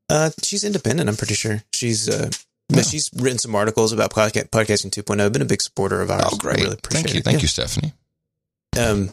Uh, 0.08 0.30
she's 0.42 0.64
independent. 0.64 1.08
I'm 1.08 1.16
pretty 1.16 1.34
sure 1.34 1.62
she's. 1.72 2.08
Uh, 2.08 2.30
Yeah. 2.68 2.76
but 2.78 2.84
she's 2.86 3.10
written 3.14 3.38
some 3.38 3.54
articles 3.54 3.92
about 3.92 4.10
podca- 4.12 4.48
podcasting 4.50 4.90
2.0. 4.90 5.32
Been 5.32 5.42
a 5.42 5.44
big 5.44 5.62
supporter 5.62 6.00
of 6.02 6.10
ours. 6.10 6.30
Oh, 6.32 6.36
great. 6.36 6.58
I 6.58 6.62
really 6.62 6.74
appreciate 6.78 7.02
Thank 7.02 7.14
you. 7.14 7.18
it. 7.20 7.24
Thank 7.24 7.36
Yeah. 7.38 7.42
you, 7.42 7.48
Stephanie. 7.48 7.92
Um, 8.78 9.10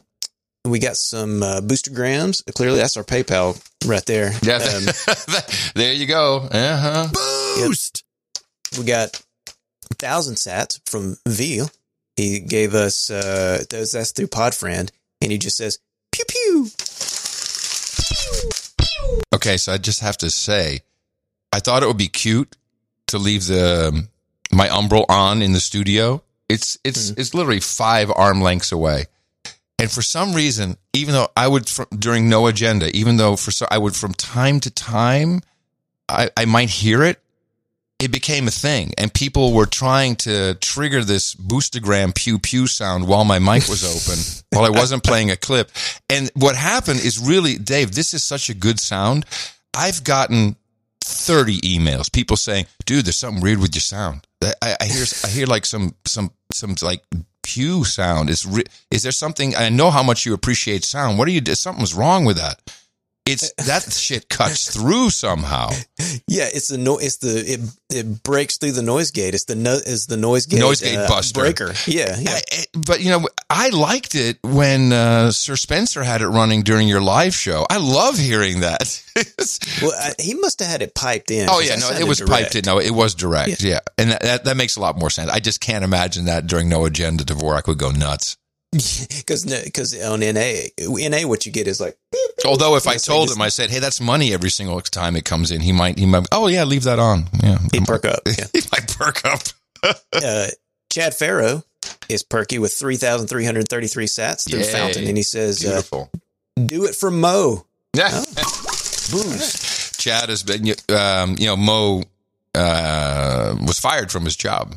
we 0.65 0.79
got 0.79 0.97
some 0.97 1.43
uh, 1.43 1.61
boostagrams. 1.61 2.43
Clearly, 2.55 2.77
that's 2.77 2.97
our 2.97 3.03
PayPal 3.03 3.59
right 3.85 4.05
there. 4.05 4.31
Yeah. 4.41 4.55
Um, 4.57 4.85
there 5.75 5.93
you 5.93 6.05
go. 6.07 6.47
Uh 6.51 6.77
huh. 6.77 7.07
Boost. 7.57 8.03
we 8.77 8.85
got 8.85 9.21
a 9.91 9.95
thousand 9.95 10.35
sats 10.35 10.79
from 10.89 11.17
Veal. 11.27 11.69
He 12.15 12.39
gave 12.39 12.73
us 12.75 13.09
uh, 13.09 13.63
those. 13.69 13.91
That's 13.91 14.11
through 14.11 14.27
Podfriend, 14.27 14.91
and 15.21 15.31
he 15.31 15.37
just 15.37 15.57
says 15.57 15.79
pew 16.11 16.25
pew. 16.27 16.67
Okay, 19.33 19.57
so 19.57 19.73
I 19.73 19.77
just 19.77 20.01
have 20.01 20.17
to 20.19 20.29
say, 20.29 20.81
I 21.51 21.59
thought 21.59 21.83
it 21.83 21.87
would 21.87 21.97
be 21.97 22.07
cute 22.07 22.55
to 23.07 23.17
leave 23.17 23.47
the 23.47 23.89
um, 23.89 24.09
my 24.51 24.67
Umbrel 24.67 25.05
on 25.09 25.41
in 25.41 25.53
the 25.53 25.59
studio. 25.59 26.21
It's 26.49 26.77
it's 26.83 27.09
it's 27.11 27.33
literally 27.33 27.59
five 27.59 28.11
arm 28.15 28.41
lengths 28.41 28.71
away, 28.71 29.05
and 29.79 29.89
for 29.89 30.03
some 30.03 30.33
reason, 30.33 30.77
even 30.93 31.13
though 31.13 31.29
I 31.35 31.47
would 31.47 31.67
fr- 31.67 31.83
during 31.97 32.29
no 32.29 32.45
agenda, 32.45 32.95
even 32.95 33.17
though 33.17 33.35
for 33.35 33.49
so 33.49 33.65
I 33.71 33.79
would 33.79 33.95
from 33.95 34.13
time 34.13 34.59
to 34.59 34.69
time, 34.69 35.41
I 36.07 36.29
I 36.37 36.45
might 36.45 36.69
hear 36.69 37.03
it. 37.03 37.22
It 37.99 38.11
became 38.11 38.47
a 38.47 38.51
thing, 38.51 38.91
and 38.97 39.13
people 39.13 39.53
were 39.53 39.65
trying 39.65 40.17
to 40.17 40.55
trigger 40.55 41.03
this 41.03 41.35
boostagram 41.35 42.13
pew 42.13 42.37
pew 42.37 42.67
sound 42.67 43.07
while 43.07 43.23
my 43.23 43.39
mic 43.39 43.69
was 43.69 43.83
open, 43.83 44.19
while 44.57 44.65
I 44.65 44.77
wasn't 44.77 45.03
playing 45.03 45.31
a 45.31 45.37
clip. 45.37 45.71
And 46.09 46.29
what 46.35 46.55
happened 46.55 46.99
is 46.99 47.17
really, 47.17 47.55
Dave, 47.57 47.93
this 47.93 48.13
is 48.13 48.23
such 48.23 48.49
a 48.49 48.53
good 48.53 48.79
sound. 48.79 49.25
I've 49.73 50.03
gotten 50.03 50.57
30 51.03 51.61
emails, 51.61 52.11
people 52.11 52.37
saying, 52.37 52.65
dude, 52.85 53.05
there's 53.05 53.17
something 53.17 53.41
weird 53.41 53.59
with 53.59 53.75
your 53.75 53.81
sound. 53.81 54.27
I, 54.43 54.75
I 54.81 54.85
hear, 54.85 55.05
I 55.23 55.27
hear 55.27 55.47
like 55.47 55.65
some, 55.65 55.95
some, 56.05 56.31
some 56.51 56.75
like 56.81 57.03
pew 57.43 57.83
sound. 57.83 58.29
Is, 58.29 58.45
re- 58.45 58.65
is 58.91 59.03
there 59.03 59.11
something, 59.11 59.55
I 59.55 59.69
know 59.69 59.91
how 59.91 60.03
much 60.03 60.25
you 60.25 60.33
appreciate 60.33 60.83
sound. 60.83 61.17
What 61.17 61.27
are 61.27 61.31
you, 61.31 61.41
something's 61.55 61.93
wrong 61.93 62.25
with 62.25 62.37
that. 62.37 62.59
It's 63.25 63.51
that 63.65 63.83
shit 63.91 64.29
cuts 64.29 64.73
through 64.75 65.09
somehow. 65.09 65.69
Yeah, 66.27 66.47
it's 66.53 66.67
the 66.67 66.77
no, 66.77 66.97
it's 66.97 67.17
the 67.17 67.37
it 67.39 67.59
it 67.89 68.23
breaks 68.23 68.57
through 68.57 68.71
the 68.73 68.81
noise 68.81 69.11
gate. 69.11 69.33
It's 69.33 69.45
the 69.45 69.55
no, 69.55 69.73
is 69.73 70.07
the 70.07 70.17
noise 70.17 70.45
gate 70.45 70.59
Noise 70.59 70.81
gate 70.81 70.97
uh, 70.97 71.07
buster. 71.07 71.39
breaker. 71.41 71.73
Yeah, 71.87 72.15
yeah. 72.19 72.39
I- 72.51 72.65
but 72.85 73.01
you 73.01 73.11
know, 73.11 73.27
I 73.49 73.69
liked 73.69 74.15
it 74.15 74.39
when 74.43 74.91
uh, 74.91 75.31
Sir 75.31 75.55
Spencer 75.55 76.03
had 76.03 76.21
it 76.21 76.27
running 76.27 76.63
during 76.63 76.87
your 76.87 77.01
live 77.01 77.35
show. 77.35 77.65
I 77.69 77.77
love 77.77 78.17
hearing 78.17 78.61
that. 78.61 79.01
Well, 79.81 79.91
I, 79.95 80.13
he 80.19 80.33
must 80.33 80.59
have 80.59 80.67
had 80.69 80.81
it 80.81 80.95
piped 80.95 81.29
in. 81.29 81.47
Oh 81.49 81.59
yeah, 81.59 81.75
no, 81.75 81.89
it 81.91 82.07
was 82.07 82.17
direct. 82.17 82.31
piped 82.31 82.55
in. 82.55 82.61
No, 82.65 82.79
it 82.79 82.91
was 82.91 83.13
direct. 83.13 83.61
Yeah, 83.61 83.79
and 83.97 84.09
that, 84.11 84.21
that 84.21 84.43
that 84.45 84.57
makes 84.57 84.75
a 84.75 84.79
lot 84.81 84.97
more 84.97 85.09
sense. 85.11 85.29
I 85.29 85.39
just 85.39 85.61
can't 85.61 85.83
imagine 85.83 86.25
that 86.25 86.47
during 86.47 86.67
No 86.69 86.85
Agenda, 86.85 87.23
Dvorak 87.23 87.67
would 87.67 87.77
go 87.77 87.91
nuts. 87.91 88.37
because 89.17 89.45
because 89.63 90.01
on 90.03 90.19
NA 90.19 90.67
NA 90.79 91.27
what 91.27 91.45
you 91.45 91.51
get 91.51 91.67
is 91.67 91.79
like 91.79 91.97
Although 92.45 92.75
if 92.75 92.87
I 92.87 92.97
told 92.97 93.31
him, 93.31 93.41
I 93.41 93.49
said, 93.49 93.69
"Hey, 93.69 93.79
that's 93.79 94.01
money 94.01 94.33
every 94.33 94.49
single 94.49 94.79
time 94.81 95.15
it 95.15 95.25
comes 95.25 95.51
in," 95.51 95.61
he 95.61 95.71
might, 95.71 95.97
he 95.97 96.05
might. 96.05 96.27
Oh 96.31 96.47
yeah, 96.47 96.63
leave 96.63 96.83
that 96.83 96.99
on. 96.99 97.25
Yeah, 97.41 97.57
he'd 97.71 97.85
perk 97.85 98.05
up. 98.05 98.21
Yeah. 98.25 98.45
he 98.53 98.61
might 98.71 98.87
perk 98.97 99.25
up. 99.25 99.41
uh, 100.13 100.47
Chad 100.89 101.13
Farrow 101.13 101.63
is 102.09 102.23
perky 102.23 102.59
with 102.59 102.73
three 102.73 102.97
thousand 102.97 103.27
three 103.27 103.45
hundred 103.45 103.69
thirty 103.69 103.87
three 103.87 104.07
sats 104.07 104.49
through 104.49 104.59
Yay. 104.59 104.71
Fountain, 104.71 105.07
and 105.07 105.15
he 105.15 105.23
says, 105.23 105.63
uh, 105.63 105.69
Beautiful. 105.69 106.11
"Do 106.65 106.85
it 106.85 106.95
for 106.95 107.11
Mo." 107.11 107.65
Yeah. 107.95 108.23
Boost. 109.11 109.99
Chad 109.99 110.29
has 110.29 110.43
been, 110.43 110.73
um, 110.89 111.35
you 111.37 111.45
know, 111.45 111.55
Mo 111.55 112.03
uh, 112.55 113.55
was 113.65 113.79
fired 113.79 114.11
from 114.11 114.25
his 114.25 114.35
job 114.35 114.75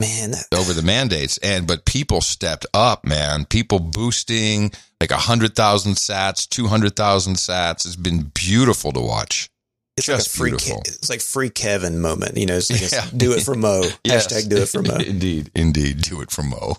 Man, 0.00 0.32
that, 0.32 0.46
over 0.54 0.72
the 0.72 0.82
mandates, 0.82 1.38
and 1.38 1.66
but 1.66 1.84
people 1.84 2.20
stepped 2.20 2.66
up, 2.74 3.04
man. 3.04 3.44
People 3.44 3.78
boosting 3.78 4.72
like 5.00 5.12
a 5.12 5.16
hundred 5.16 5.54
thousand 5.54 5.92
sats, 5.94 6.48
two 6.48 6.66
hundred 6.66 6.96
thousand 6.96 7.34
sats. 7.34 7.86
It's 7.86 7.96
been 7.96 8.30
beautiful 8.34 8.92
to 8.92 9.00
watch. 9.00 9.48
it's 9.96 10.08
like 10.08 10.16
a 10.16 10.18
Just 10.18 10.36
free. 10.36 10.50
Ke- 10.50 10.80
it's 10.86 11.08
like 11.08 11.20
free 11.20 11.48
Kevin 11.48 12.00
moment. 12.00 12.36
You 12.36 12.46
know, 12.46 12.56
it's 12.56 12.70
like 12.70 12.82
a 12.82 12.86
Yeah. 12.92 13.06
do 13.16 13.32
it 13.34 13.42
for 13.44 13.54
Mo. 13.54 13.82
Yes. 14.04 14.26
Hashtag 14.26 14.48
do 14.50 14.56
it 14.56 14.68
for 14.68 14.82
Mo. 14.82 14.96
indeed, 15.06 15.50
indeed, 15.54 16.02
do 16.02 16.20
it 16.20 16.30
for 16.32 16.42
Mo. 16.42 16.74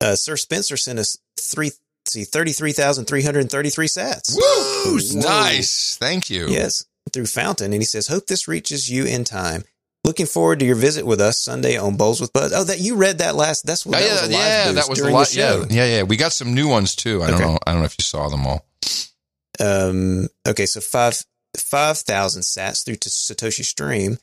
Uh, 0.00 0.14
Sir 0.14 0.36
Spencer 0.36 0.76
sent 0.76 0.98
us 1.00 1.18
three. 1.40 1.72
See, 2.06 2.22
thirty 2.24 2.52
three 2.52 2.72
thousand 2.72 3.06
three 3.06 3.22
hundred 3.22 3.50
thirty 3.50 3.70
three 3.70 3.88
sats. 3.88 4.36
Woo! 4.36 4.98
Whoa. 5.00 5.20
Nice, 5.20 5.96
thank 5.98 6.30
you. 6.30 6.46
Yes, 6.46 6.84
through 7.12 7.26
Fountain, 7.26 7.72
and 7.72 7.82
he 7.82 7.86
says, 7.86 8.06
"Hope 8.06 8.26
this 8.28 8.46
reaches 8.46 8.88
you 8.88 9.04
in 9.04 9.24
time." 9.24 9.64
Looking 10.06 10.26
forward 10.26 10.60
to 10.60 10.64
your 10.64 10.76
visit 10.76 11.04
with 11.04 11.20
us 11.20 11.36
Sunday 11.36 11.76
on 11.76 11.96
Bowls 11.96 12.20
with 12.20 12.32
Buzz. 12.32 12.52
Oh, 12.54 12.62
that 12.62 12.78
you 12.78 12.94
read 12.94 13.18
that 13.18 13.34
last. 13.34 13.66
That's 13.66 13.84
what 13.84 13.96
Oh, 13.96 13.98
that 13.98 14.06
yeah, 14.06 14.12
was 14.12 14.20
a 14.22 14.24
live 14.26 14.32
yeah, 14.32 14.72
that 14.72 14.88
was 14.88 15.00
a 15.00 15.10
lot. 15.10 15.26
the 15.26 15.34
show. 15.34 15.66
Yeah, 15.68 15.84
yeah, 15.84 15.96
yeah. 15.96 16.02
We 16.04 16.16
got 16.16 16.32
some 16.32 16.54
new 16.54 16.68
ones 16.68 16.94
too. 16.94 17.24
I 17.24 17.30
don't 17.32 17.40
know. 17.40 17.58
I 17.66 17.72
don't 17.72 17.80
know 17.80 17.86
if 17.86 17.96
you 17.98 18.04
saw 18.04 18.28
them 18.28 18.46
all. 18.46 18.64
Um, 19.58 20.28
okay, 20.46 20.66
so 20.66 20.80
five 20.80 21.24
five 21.58 21.98
thousand 21.98 22.42
sats 22.42 22.84
through 22.84 22.96
to 22.96 23.08
Satoshi 23.08 23.64
Stream 23.64 24.18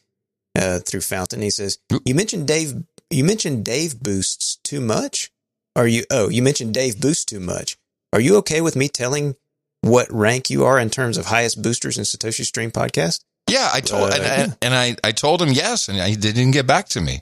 uh, 0.58 0.80
through 0.80 1.02
Fountain. 1.02 1.42
He 1.42 1.50
says 1.50 1.80
you 2.06 2.16
mentioned 2.16 2.48
Dave. 2.48 2.74
You 3.10 3.26
mentioned 3.26 3.66
Dave 3.66 4.00
boosts 4.00 4.56
too 4.64 4.80
much. 4.80 5.32
Are 5.76 5.88
you? 5.88 6.06
Oh, 6.10 6.30
you 6.30 6.42
mentioned 6.44 6.74
Dave 6.74 7.02
boosts 7.02 7.26
too 7.26 7.42
much. 7.42 7.78
Are 8.14 8.22
you 8.22 8.38
okay 8.38 8.62
with 8.62 8.76
me 8.78 8.88
telling 8.88 9.36
what 9.82 10.10
rank 10.12 10.50
you 10.50 10.64
are 10.64 10.80
in 10.80 10.90
terms 10.90 11.18
of 11.18 11.26
highest 11.26 11.62
boosters 11.62 11.98
in 11.98 12.06
Satoshi 12.06 12.46
Stream 12.46 12.72
podcast? 12.72 13.20
Yeah, 13.54 13.70
I 13.72 13.82
told 13.82 14.12
Uh, 14.12 14.16
and, 14.16 14.24
and, 14.24 14.58
and 14.64 14.74
I, 14.74 14.96
I 15.04 15.12
told 15.12 15.40
him 15.42 15.50
yes, 15.50 15.88
and 15.88 15.98
he 16.00 16.16
didn't 16.16 16.52
get 16.52 16.66
back 16.66 16.90
to 16.90 17.02
me. 17.02 17.22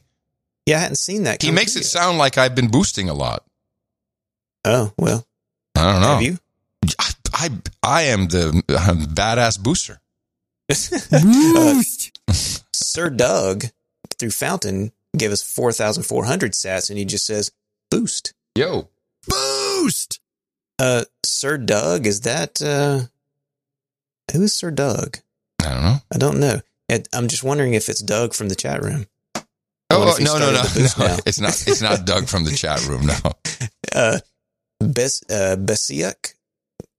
Yeah, 0.66 0.78
I 0.78 0.80
hadn't 0.80 0.96
seen 0.98 1.24
that. 1.24 1.42
He 1.42 1.52
makes 1.52 1.76
it 1.76 1.80
yet. 1.80 1.86
sound 1.88 2.18
like 2.20 2.38
I've 2.38 2.56
been 2.56 2.70
boosting 2.70 3.10
a 3.10 3.14
lot. 3.14 3.44
Oh 4.64 4.94
well, 4.98 5.28
I 5.76 5.92
don't 5.92 6.02
know. 6.02 6.08
have 6.14 6.22
you? 6.22 6.38
I, 6.98 7.12
I 7.34 7.50
I 7.84 8.02
am 8.04 8.28
the 8.28 8.64
uh, 8.70 8.94
badass 9.14 9.60
booster. 9.62 10.00
Uh, 11.14 11.82
Sir 12.74 13.10
Doug 13.10 13.66
through 14.18 14.32
Fountain 14.32 14.92
gave 15.18 15.32
us 15.32 15.44
four 15.44 15.74
thousand 15.74 16.04
four 16.04 16.26
hundred 16.26 16.54
sats, 16.54 16.90
and 16.90 16.98
he 16.98 17.04
just 17.04 17.26
says 17.26 17.52
boost. 17.90 18.34
Yo, 18.56 18.88
boost. 19.28 20.20
Uh, 20.80 21.04
Sir 21.26 21.58
Doug, 21.58 22.08
is 22.08 22.22
that 22.22 22.62
uh, 22.62 23.02
who 24.32 24.44
is 24.44 24.54
Sir 24.54 24.72
Doug? 24.72 25.18
I 25.66 25.74
don't 25.74 25.84
know. 25.84 25.98
I 26.14 26.18
don't 26.18 26.40
know. 26.40 26.62
I'm 27.14 27.28
just 27.28 27.44
wondering 27.44 27.74
if 27.74 27.90
it's 27.90 28.02
Doug 28.02 28.34
from 28.34 28.50
the 28.50 28.56
chat 28.56 28.82
room. 28.82 29.06
I 29.36 29.96
Oh 29.96 30.16
no 30.20 30.38
no 30.40 30.52
no, 30.52 30.62
started 30.64 30.70
the 30.70 30.80
boost 30.80 31.00
no. 31.00 31.18
it's 31.26 31.40
not 31.40 31.68
it's 31.68 31.82
not 31.82 32.06
Doug 32.06 32.28
from 32.28 32.46
the 32.46 32.52
chat 32.52 32.86
room. 32.88 33.06
No. 33.06 33.16
Uh, 33.94 34.20
Bes, 34.80 35.22
uh, 35.30 35.58
Besiuk, 35.60 36.34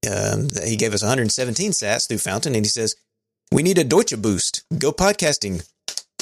um, 0.07 0.49
he 0.63 0.77
gave 0.77 0.93
us 0.93 1.01
117 1.01 1.71
sats 1.71 2.07
through 2.07 2.19
Fountain, 2.19 2.55
and 2.55 2.67
he 2.67 2.69
says, 2.69 2.97
"We 3.51 3.63
need 3.63 3.79
a 3.79 3.85
Deutsche 3.85 4.21
boost. 4.21 4.65
Go 4.79 4.93
podcasting." 4.93 5.67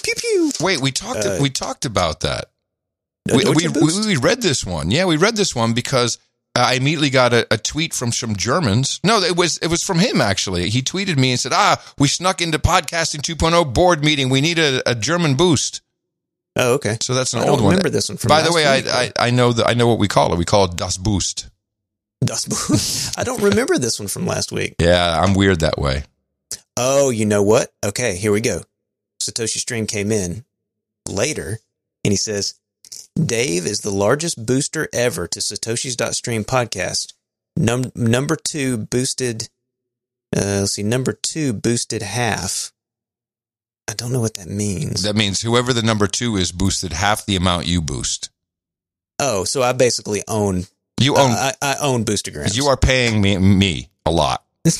Pew 0.01 0.15
pew. 0.17 0.53
Wait, 0.61 0.81
we 0.81 0.93
talked 0.93 1.27
Uh, 1.27 1.39
we 1.41 1.51
talked 1.51 1.87
about 1.87 2.21
that. 2.21 2.53
We, 3.27 3.45
we, 3.45 3.67
we, 3.69 4.07
we 4.07 4.17
read 4.17 4.43
this 4.43 4.65
one. 4.65 4.93
Yeah, 4.93 5.07
we 5.07 5.17
read 5.17 5.35
this 5.35 5.57
one 5.57 5.73
because 5.73 6.19
I 6.63 6.75
immediately 6.75 7.11
got 7.11 7.33
a, 7.33 7.47
a 7.53 7.59
tweet 7.59 7.93
from 7.95 8.13
some 8.13 8.37
Germans. 8.37 9.01
No, 9.05 9.21
it 9.21 9.37
was 9.37 9.59
it 9.59 9.69
was 9.69 9.83
from 9.83 9.99
him 9.99 10.21
actually. 10.21 10.71
He 10.71 10.83
tweeted 10.83 11.19
me 11.19 11.31
and 11.33 11.41
said, 11.41 11.53
"Ah, 11.55 11.83
we 11.99 12.09
snuck 12.09 12.41
into 12.41 12.59
podcasting 12.59 13.21
2.0 13.21 13.73
board 13.75 14.05
meeting. 14.05 14.29
We 14.31 14.41
need 14.41 14.59
a, 14.59 14.89
a 14.89 14.95
German 14.95 15.35
boost." 15.37 15.83
oh, 16.57 16.75
okay. 16.75 16.97
So 17.01 17.15
that's 17.15 17.33
an 17.33 17.41
I 17.41 17.49
old 17.49 17.61
one. 17.61 17.71
remember 17.71 17.91
this 17.91 18.09
one 18.09 18.19
from. 18.19 18.29
By 18.29 18.43
the 18.43 18.53
way, 18.53 18.65
week. 18.83 18.93
I, 18.93 19.13
I 19.19 19.29
I 19.29 19.31
know 19.31 19.53
the 19.53 19.65
I 19.67 19.75
know 19.75 19.87
what 19.89 19.99
we 19.99 20.09
call 20.09 20.33
it. 20.33 20.39
We 20.39 20.45
call 20.45 20.65
it 20.65 20.77
Das 20.77 20.97
Boost. 20.97 21.49
Das 22.25 22.45
Boost. 22.45 23.19
I 23.19 23.25
don't 23.25 23.43
remember 23.43 23.79
this 23.79 23.99
one 23.99 24.09
from 24.09 24.27
last 24.27 24.53
week. 24.53 24.75
Yeah, 24.79 25.21
I'm 25.21 25.35
weird 25.35 25.61
that 25.61 25.79
way. 25.79 26.05
Oh, 26.77 27.11
you 27.11 27.27
know 27.27 27.43
what? 27.43 27.73
Okay, 27.85 28.17
here 28.17 28.33
we 28.33 28.41
go. 28.41 28.63
Satoshi 29.23 29.59
Stream 29.59 29.87
came 29.87 30.11
in 30.11 30.45
later 31.07 31.59
and 32.05 32.13
he 32.13 32.17
says, 32.17 32.55
Dave 33.17 33.67
is 33.67 33.81
the 33.81 33.91
largest 33.91 34.45
booster 34.47 34.89
ever 34.93 35.27
to 35.29 35.41
Satoshis.stream 35.41 36.45
podcast. 36.45 37.13
Num- 37.57 37.93
number 37.95 38.37
two 38.37 38.77
boosted, 38.79 39.49
uh, 40.37 40.61
let's 40.61 40.73
see, 40.73 40.83
number 40.83 41.13
two 41.13 41.53
boosted 41.53 42.03
half. 42.03 42.73
I 43.89 43.95
don't 43.95 44.13
know 44.13 44.21
what 44.21 44.35
that 44.35 44.47
means. 44.49 45.03
That 45.03 45.17
means 45.17 45.43
whoever 45.43 45.73
the 45.73 45.83
number 45.83 46.07
two 46.07 46.37
is 46.37 46.53
boosted 46.53 46.93
half 46.93 47.27
the 47.27 47.37
amount 47.37 47.67
you 47.67 47.81
boost. 47.83 48.31
oh, 49.19 49.45
so 49.45 49.63
I 49.63 49.73
basically 49.73 50.23
own, 50.29 50.65
You 51.01 51.17
uh, 51.17 51.21
own. 51.23 51.31
I, 51.33 51.53
I 51.61 51.75
own 51.83 52.05
Boostagrams. 52.05 52.57
you 52.57 52.67
are 52.67 52.77
paying 52.77 53.21
me 53.21 53.37
me 53.37 53.91
a 54.07 54.11
lot. 54.13 54.45
okay, 54.67 54.73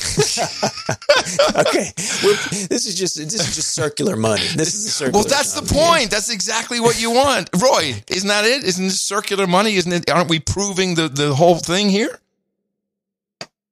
We're, 2.23 2.37
this 2.69 2.85
is 2.85 2.93
just 2.95 3.17
this 3.17 3.33
is 3.33 3.55
just 3.55 3.73
circular 3.73 4.15
money. 4.15 4.45
This 4.55 4.75
is 4.75 4.85
a 4.85 4.91
circular. 4.91 5.19
Well, 5.19 5.27
that's 5.27 5.59
the 5.59 5.73
point. 5.73 6.11
That's 6.11 6.29
exactly 6.29 6.79
what 6.79 7.01
you 7.01 7.09
want, 7.09 7.49
Roy. 7.59 7.95
Isn't 8.07 8.27
that 8.27 8.45
it? 8.45 8.63
Isn't 8.63 8.85
this 8.85 9.01
circular 9.01 9.47
money? 9.47 9.73
Isn't 9.75 9.91
it? 9.91 10.07
Aren't 10.11 10.29
we 10.29 10.39
proving 10.39 10.93
the 10.93 11.07
the 11.07 11.33
whole 11.33 11.55
thing 11.55 11.89
here? 11.89 12.19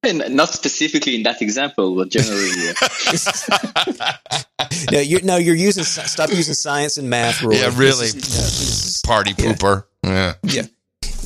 And 0.02 0.36
not 0.36 0.50
specifically 0.50 1.16
in 1.16 1.24
that 1.24 1.44
example, 1.44 1.96
but 1.96 2.10
generally. 2.10 2.50
No, 4.92 5.00
you're 5.00 5.22
no, 5.22 5.38
you're 5.38 5.56
using 5.56 5.84
stop 5.84 6.30
using 6.30 6.54
science 6.54 6.98
and 6.98 7.10
math 7.10 7.42
rules. 7.42 7.60
Yeah, 7.60 7.72
really. 7.76 8.08
This 8.08 8.96
is, 8.96 9.02
Party 9.06 9.34
pooper. 9.34 9.86
Yeah. 10.04 10.12
uh, 10.12 10.34
yeah. 10.44 10.62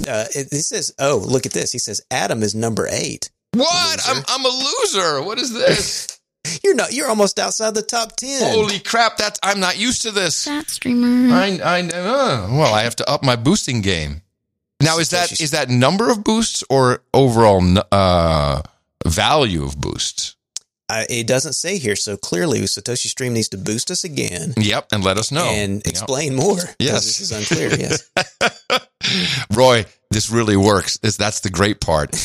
Uh, 0.07 0.25
it, 0.35 0.47
it 0.51 0.63
says, 0.63 0.93
"Oh, 0.99 1.23
look 1.25 1.45
at 1.45 1.51
this." 1.51 1.71
He 1.71 1.79
says, 1.79 2.01
"Adam 2.09 2.41
is 2.41 2.55
number 2.55 2.87
eight. 2.89 3.29
What? 3.53 3.99
I'm 4.07 4.23
I'm 4.27 4.45
a 4.45 4.49
loser. 4.49 5.21
What 5.23 5.39
is 5.39 5.53
this? 5.53 6.19
You're 6.63 6.75
not. 6.75 6.91
You're 6.93 7.07
almost 7.07 7.39
outside 7.39 7.73
the 7.75 7.81
top 7.81 8.15
ten. 8.17 8.41
Holy 8.53 8.79
crap! 8.79 9.17
That's 9.17 9.39
I'm 9.43 9.59
not 9.59 9.77
used 9.79 10.01
to 10.03 10.11
this. 10.11 10.43
Chat 10.45 10.69
streamer. 10.69 11.33
I 11.33 11.59
I 11.63 11.79
uh, 11.81 12.47
well, 12.51 12.73
I 12.73 12.83
have 12.83 12.95
to 12.97 13.09
up 13.09 13.23
my 13.23 13.35
boosting 13.35 13.81
game. 13.81 14.21
Now 14.81 14.97
is 14.99 15.09
that 15.11 15.39
is 15.39 15.51
that 15.51 15.69
number 15.69 16.09
of 16.11 16.23
boosts 16.23 16.63
or 16.69 17.03
overall 17.13 17.63
uh 17.91 18.61
value 19.05 19.63
of 19.63 19.79
boosts? 19.79 20.35
I, 20.89 21.05
it 21.09 21.27
doesn't 21.27 21.53
say 21.53 21.77
here, 21.77 21.95
so 21.95 22.17
clearly 22.17 22.59
Satoshi 22.61 23.07
Stream 23.07 23.33
needs 23.33 23.47
to 23.49 23.57
boost 23.57 23.89
us 23.89 24.03
again 24.03 24.53
Yep, 24.57 24.87
and 24.91 25.01
let 25.03 25.17
us 25.17 25.31
know 25.31 25.45
and 25.45 25.75
Yep. 25.75 25.87
explain 25.87 26.35
more. 26.35 26.57
'cause 26.57 26.75
Yes. 26.77 27.05
this 27.05 27.19
is 27.21 27.31
unclear. 27.31 27.69
Yes. 27.73 28.09
Roy, 29.53 29.85
this 30.13 30.29
really 30.29 30.55
works. 30.57 30.97
This, 30.97 31.17
that's 31.17 31.41
the 31.41 31.49
great 31.49 31.79
part. 31.81 32.11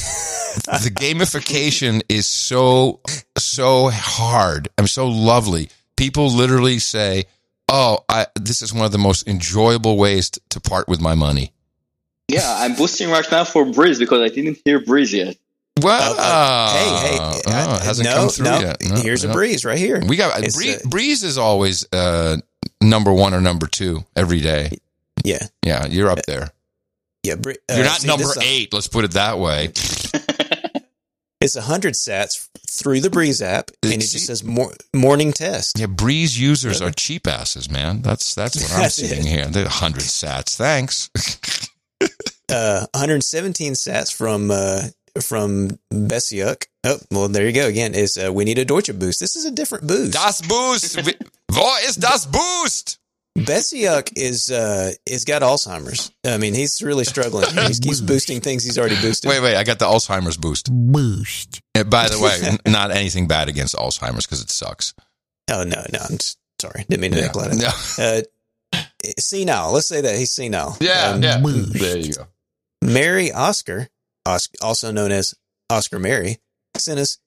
the 0.66 0.90
gamification 0.94 2.02
is 2.08 2.26
so 2.26 3.00
so 3.36 3.90
hard. 3.90 4.68
I'm 4.78 4.86
so 4.86 5.08
lovely. 5.08 5.70
People 5.96 6.30
literally 6.30 6.78
say, 6.78 7.24
"Oh, 7.68 8.04
I, 8.08 8.26
this 8.36 8.62
is 8.62 8.72
one 8.72 8.84
of 8.84 8.92
the 8.92 8.98
most 8.98 9.26
enjoyable 9.28 9.96
ways 9.96 10.30
t- 10.30 10.40
to 10.50 10.60
part 10.60 10.88
with 10.88 11.00
my 11.00 11.14
money." 11.14 11.52
yeah, 12.30 12.56
I'm 12.58 12.74
boosting 12.76 13.10
right 13.10 13.24
now 13.30 13.44
for 13.44 13.64
Breez 13.64 13.98
because 13.98 14.20
I 14.20 14.28
didn't 14.34 14.58
hear 14.64 14.80
Breez 14.80 15.12
yet. 15.12 15.36
Well, 15.80 16.12
Uh, 16.18 16.22
uh, 16.22 16.72
hey, 16.72 17.08
hey. 17.12 17.18
oh, 17.20 17.40
I- 17.46 17.76
it 17.76 17.82
hasn't 17.82 18.08
no, 18.08 18.14
come 18.16 18.28
through 18.28 18.44
no. 18.46 18.58
yet. 18.60 18.76
No, 18.82 18.96
Here's 18.96 19.24
no. 19.24 19.30
a 19.30 19.32
breeze 19.32 19.64
right 19.64 19.78
here. 19.78 20.02
We 20.06 20.16
got 20.16 20.42
It's, 20.42 20.56
Breez, 20.60 20.84
uh, 20.84 20.88
Breez 20.88 21.22
is 21.24 21.38
always 21.38 21.86
uh, 21.92 22.36
number 22.82 23.12
one 23.12 23.32
or 23.32 23.40
number 23.40 23.66
two 23.68 24.04
every 24.16 24.40
day. 24.40 24.76
yeah. 25.24 25.46
Yeah, 25.64 25.86
you're 25.86 26.10
up 26.10 26.18
there. 26.26 26.50
Yeah. 27.28 27.52
Uh, 27.70 27.76
You're 27.76 27.84
not 27.84 28.04
number 28.04 28.26
eight. 28.42 28.72
Let's 28.72 28.88
put 28.88 29.04
it 29.04 29.12
that 29.12 29.38
way. 29.38 29.72
It's 31.40 31.54
a 31.54 31.62
hundred 31.62 31.94
sats 31.94 32.48
through 32.68 33.00
the 33.00 33.10
Breez 33.10 33.40
app, 33.40 33.70
and 33.84 33.92
it 33.92 33.98
just 34.00 34.26
says 34.26 34.42
mor- 34.42 34.74
morning 34.92 35.32
test. 35.32 35.78
Yeah, 35.78 35.86
Breez 35.86 36.36
users 36.36 36.82
are 36.82 36.90
cheap 36.96 37.28
asses, 37.28 37.70
man. 37.70 38.02
That's 38.02 38.34
that's 38.34 38.60
what 38.60 38.72
I'm 38.72 38.80
That's 38.82 38.96
seeing 38.96 39.20
it. 39.24 39.24
here. 39.24 39.44
They're 39.46 39.62
100 39.62 40.02
sats. 40.02 40.56
Thanks. 40.56 41.10
Uh, 42.50 42.86
117 42.94 43.74
sats 43.74 44.10
from 44.10 44.50
uh, 44.50 44.82
from 45.20 45.78
Besiuk. 45.92 46.64
Oh, 46.82 46.96
well, 47.10 47.28
there 47.28 47.46
you 47.46 47.52
go. 47.52 47.66
Again, 47.66 47.94
is 47.94 48.16
uh, 48.16 48.32
we 48.32 48.44
need 48.46 48.58
a 48.58 48.64
Deutsche 48.64 48.98
boost. 48.98 49.20
This 49.20 49.36
is 49.36 49.44
a 49.44 49.50
different 49.50 49.86
boost. 49.86 50.14
Das 50.14 50.40
Boost. 50.40 50.96
Wo 51.52 51.74
ist 51.86 52.00
das 52.02 52.24
Boost? 52.24 52.98
Besiuk 53.44 54.12
is 54.16 54.50
uh, 54.50 54.92
is 55.06 55.24
got 55.24 55.42
Alzheimer's. 55.42 56.10
I 56.24 56.38
mean, 56.38 56.54
he's 56.54 56.82
really 56.82 57.04
struggling. 57.04 57.46
He 57.50 57.74
keeps 57.74 58.00
boosting 58.12 58.40
things 58.40 58.64
he's 58.64 58.78
already 58.78 59.00
boosted. 59.00 59.28
Wait, 59.28 59.40
wait. 59.42 59.56
I 59.56 59.64
got 59.64 59.78
the 59.78 59.84
Alzheimer's 59.86 60.36
boost. 60.36 60.70
Boost. 60.72 61.60
Uh, 61.74 61.84
by 61.84 62.08
the 62.08 62.18
way, 62.20 62.38
n- 62.42 62.58
not 62.72 62.90
anything 62.90 63.26
bad 63.28 63.48
against 63.48 63.74
Alzheimer's 63.74 64.26
because 64.26 64.42
it 64.42 64.50
sucks. 64.50 64.94
Oh 65.50 65.64
no, 65.64 65.82
no, 65.92 65.98
I'm 66.08 66.18
just, 66.18 66.38
sorry. 66.60 66.84
Didn't 66.88 67.00
mean 67.00 67.12
to 67.12 67.18
Yeah. 67.18 67.24
act 67.26 67.36
like 67.36 67.50
that. 67.50 67.58
No. 67.58 68.24
Uh, 68.74 68.82
senile. 69.18 69.72
Let's 69.72 69.88
say 69.88 70.00
that 70.02 70.16
he's 70.18 70.30
senile. 70.32 70.76
Yeah, 70.80 71.10
Um, 71.10 71.22
yeah. 71.22 71.38
Boost. 71.40 71.72
There 71.74 71.96
you 71.98 72.12
go. 72.12 72.26
Mary 72.82 73.32
Oscar, 73.32 73.88
Os- 74.26 74.48
also 74.62 74.90
known 74.92 75.10
as 75.12 75.34
Oscar 75.70 75.98
Mary, 75.98 76.38
sent 76.76 76.98
us 77.00 77.18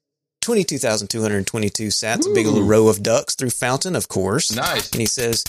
22,222 0.42 1.88
sats, 1.88 2.30
a 2.30 2.34
big 2.34 2.48
little 2.48 2.64
row 2.64 2.88
of 2.88 3.04
ducks 3.04 3.36
through 3.36 3.52
Fountain, 3.52 3.96
of 3.96 4.08
course. 4.08 4.52
Nice. 4.52 4.90
And 4.92 5.00
he 5.00 5.06
says, 5.06 5.44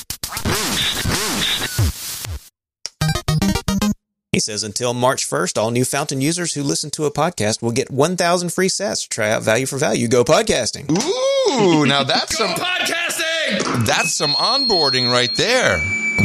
he 4.33 4.41
says, 4.41 4.63
until 4.63 4.93
March 4.93 5.29
1st, 5.29 5.57
all 5.57 5.71
new 5.71 5.85
Fountain 5.87 6.21
users 6.21 6.53
who 6.53 6.63
listen 6.63 6.91
to 6.91 7.07
a 7.07 7.11
podcast 7.11 7.63
will 7.63 7.73
get 7.73 7.91
1,000 7.91 8.53
free 8.53 8.69
sats 8.69 9.03
to 9.05 9.09
try 9.09 9.31
out 9.31 9.43
value 9.43 9.67
for 9.67 9.79
value. 9.79 10.09
Go 10.09 10.25
podcasting. 10.25 10.91
Ooh, 10.91 11.87
now 11.87 12.05
that's 12.05 12.37
some 12.37 12.51
podcasting. 12.51 13.87
That's 13.87 14.13
some 14.13 14.33
onboarding 14.33 15.11
right 15.11 15.35
there, 15.37 15.79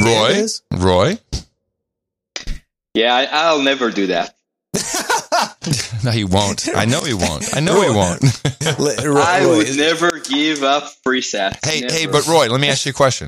Roy. 0.03 0.29
it 0.31 0.37
is. 0.37 0.61
Roy. 0.73 1.17
Yeah, 2.93 3.13
I, 3.15 3.27
I'll 3.31 3.61
never 3.61 3.91
do 3.91 4.07
that. 4.07 4.35
No, 6.07 6.13
he 6.13 6.23
won't. 6.23 6.69
I 6.73 6.85
know 6.85 7.01
he 7.03 7.13
won't. 7.13 7.53
I 7.53 7.59
know 7.59 7.81
he 7.81 7.89
won't. 7.89 8.21
Roy- 8.79 8.95
I 9.21 9.43
Roy, 9.43 9.57
would 9.57 9.75
never 9.75 10.09
give 10.19 10.63
up 10.63 10.89
free 11.03 11.19
sats. 11.19 11.65
hey, 11.65 11.81
Never. 11.81 11.93
hey, 11.93 12.05
but 12.05 12.25
Roy, 12.27 12.47
let 12.47 12.61
me 12.61 12.69
ask 12.69 12.85
you 12.85 12.91
a 12.91 12.93
question. 12.93 13.27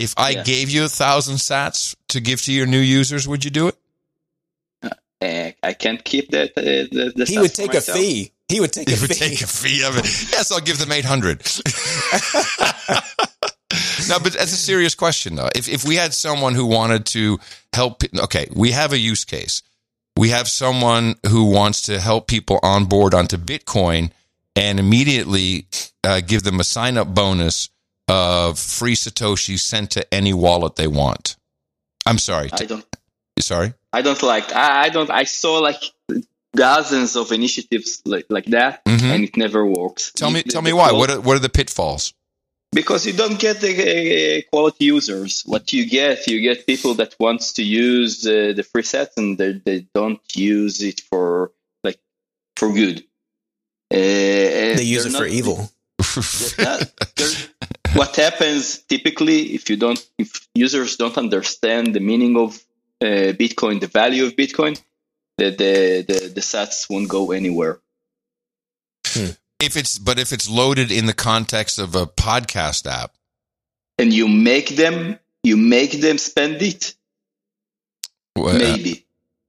If 0.00 0.14
I 0.16 0.30
Yeah. 0.30 0.42
gave 0.42 0.70
you 0.70 0.82
a 0.84 0.88
thousand 0.88 1.36
sats 1.36 1.94
to 2.08 2.18
give 2.20 2.42
to 2.42 2.52
your 2.52 2.66
new 2.66 2.80
users, 2.80 3.28
would 3.28 3.44
you 3.44 3.52
do 3.52 3.68
it? 3.68 3.76
Eh, 5.20 5.52
I 5.62 5.72
can't 5.74 6.02
keep 6.02 6.30
that. 6.30 6.50
Uh, 6.56 6.62
the, 6.90 7.12
the 7.14 7.24
he 7.26 7.38
would 7.38 7.54
take 7.54 7.74
a 7.74 7.80
fee. 7.80 8.32
He 8.48 8.58
would 8.58 8.72
take 8.72 8.88
a 8.88 9.00
would 9.00 9.10
fee. 9.14 9.14
take 9.28 9.40
a 9.42 9.46
fee 9.46 9.84
of 9.84 9.96
it. 9.96 10.04
Yes, 10.32 10.50
I'll 10.50 10.58
give 10.60 10.78
them 10.78 10.90
800. 10.90 11.42
no, 14.08 14.18
but 14.18 14.32
that's 14.32 14.52
a 14.52 14.56
serious 14.56 14.96
question, 14.96 15.36
though. 15.36 15.48
If, 15.54 15.68
if 15.68 15.84
we 15.84 15.94
had 15.94 16.12
someone 16.12 16.54
who 16.56 16.66
wanted 16.66 17.06
to 17.06 17.38
help, 17.72 18.02
okay, 18.24 18.48
we 18.52 18.72
have 18.72 18.92
a 18.92 18.98
use 18.98 19.24
case. 19.24 19.62
We 20.16 20.30
have 20.30 20.48
someone 20.48 21.14
who 21.28 21.44
wants 21.46 21.82
to 21.82 22.00
help 22.00 22.26
people 22.26 22.58
onboard 22.62 23.14
onto 23.14 23.36
Bitcoin 23.36 24.10
and 24.56 24.78
immediately 24.78 25.66
uh, 26.04 26.20
give 26.20 26.42
them 26.42 26.60
a 26.60 26.64
sign 26.64 26.98
up 26.98 27.08
bonus 27.14 27.70
of 28.08 28.58
free 28.58 28.94
Satoshi 28.96 29.58
sent 29.58 29.92
to 29.92 30.14
any 30.14 30.34
wallet 30.34 30.76
they 30.76 30.88
want. 30.88 31.36
I'm 32.06 32.18
sorry. 32.18 32.50
I 32.52 32.64
don't. 32.64 32.84
sorry. 33.38 33.72
I 33.92 34.02
don't 34.02 34.22
like. 34.22 34.52
I, 34.52 34.82
I 34.84 34.88
don't. 34.88 35.10
I 35.10 35.24
saw 35.24 35.58
like 35.58 35.80
dozens 36.52 37.16
of 37.16 37.30
initiatives 37.32 38.02
like, 38.04 38.26
like 38.28 38.46
that, 38.46 38.84
Mhm. 38.84 39.02
and 39.14 39.24
it 39.24 39.36
never 39.36 39.64
works. 39.64 40.12
Tell 40.12 40.30
me, 40.30 40.42
tell 40.42 40.62
me 40.62 40.72
why. 40.72 40.92
What 40.92 41.10
are, 41.10 41.20
what 41.20 41.36
are 41.36 41.40
the 41.40 41.48
pitfalls? 41.48 42.12
Because 42.72 43.06
you 43.06 43.12
don't 43.12 43.38
get 43.38 43.60
the 43.60 43.72
uh, 43.72 44.50
quality 44.50 44.86
users. 44.86 45.42
What 45.46 45.72
you 45.72 45.86
get, 45.88 46.26
you 46.26 46.40
get 46.40 46.66
people 46.66 46.94
that 46.94 47.16
wants 47.18 47.54
to 47.54 47.62
use 47.62 48.26
uh, 48.26 48.52
the 48.54 48.62
free 48.62 48.82
sets 48.82 49.16
and 49.16 49.36
they, 49.38 49.52
they 49.64 49.86
don't 49.94 50.20
use 50.36 50.82
it 50.82 51.00
for 51.10 51.52
like 51.82 51.98
for 52.56 52.72
good. 52.72 53.00
Uh, 53.92 54.76
They 54.76 54.84
use 54.84 55.06
it 55.06 55.12
for 55.12 55.26
evil. 55.26 55.70
what 57.94 58.16
happens 58.16 58.78
typically 58.82 59.54
if 59.54 59.68
you 59.68 59.76
don't, 59.76 60.04
if 60.18 60.48
users 60.54 60.96
don't 60.96 61.18
understand 61.18 61.94
the 61.94 62.00
meaning 62.00 62.36
of 62.36 62.54
uh, 63.02 63.32
Bitcoin, 63.34 63.80
the 63.80 63.86
value 63.88 64.26
of 64.26 64.36
Bitcoin, 64.36 64.80
the 65.38 65.50
the 65.50 66.04
the, 66.06 66.28
the 66.28 66.40
sats 66.40 66.88
won't 66.88 67.08
go 67.08 67.32
anywhere. 67.32 67.80
If 69.60 69.76
it's, 69.76 69.98
but 69.98 70.18
if 70.18 70.32
it's 70.32 70.48
loaded 70.48 70.90
in 70.90 71.06
the 71.06 71.12
context 71.12 71.78
of 71.78 71.94
a 71.94 72.06
podcast 72.06 72.86
app, 72.90 73.12
And 73.98 74.12
you 74.12 74.26
make 74.28 74.70
them, 74.70 75.18
you 75.42 75.56
make 75.56 76.00
them 76.00 76.16
spend 76.18 76.62
it. 76.62 76.94
uh, 78.38 78.52
maybe 78.58 79.06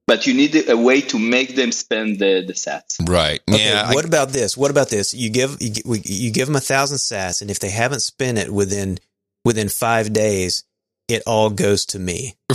but 0.08 0.26
you 0.26 0.34
need 0.34 0.68
a 0.68 0.76
way 0.76 1.00
to 1.00 1.18
make 1.18 1.54
them 1.54 1.70
spend 1.72 2.18
the, 2.18 2.42
the 2.46 2.52
sats 2.52 2.98
right? 3.08 3.40
Okay, 3.48 3.64
yeah, 3.70 3.84
I- 3.88 3.94
what 3.94 4.04
about 4.04 4.30
this? 4.30 4.56
What 4.56 4.70
about 4.70 4.90
this? 4.90 5.14
You 5.14 5.30
give 5.30 5.56
you, 5.60 5.72
you 6.04 6.30
give 6.32 6.46
them 6.48 6.56
a 6.56 6.60
thousand 6.60 6.98
sats, 6.98 7.40
and 7.40 7.50
if 7.50 7.60
they 7.60 7.70
haven't 7.70 8.00
spent 8.00 8.36
it 8.36 8.52
within 8.52 8.98
within 9.44 9.68
five 9.70 10.12
days, 10.12 10.64
it 11.08 11.22
all 11.26 11.48
goes 11.50 11.86
to 11.86 11.98
me. 11.98 12.34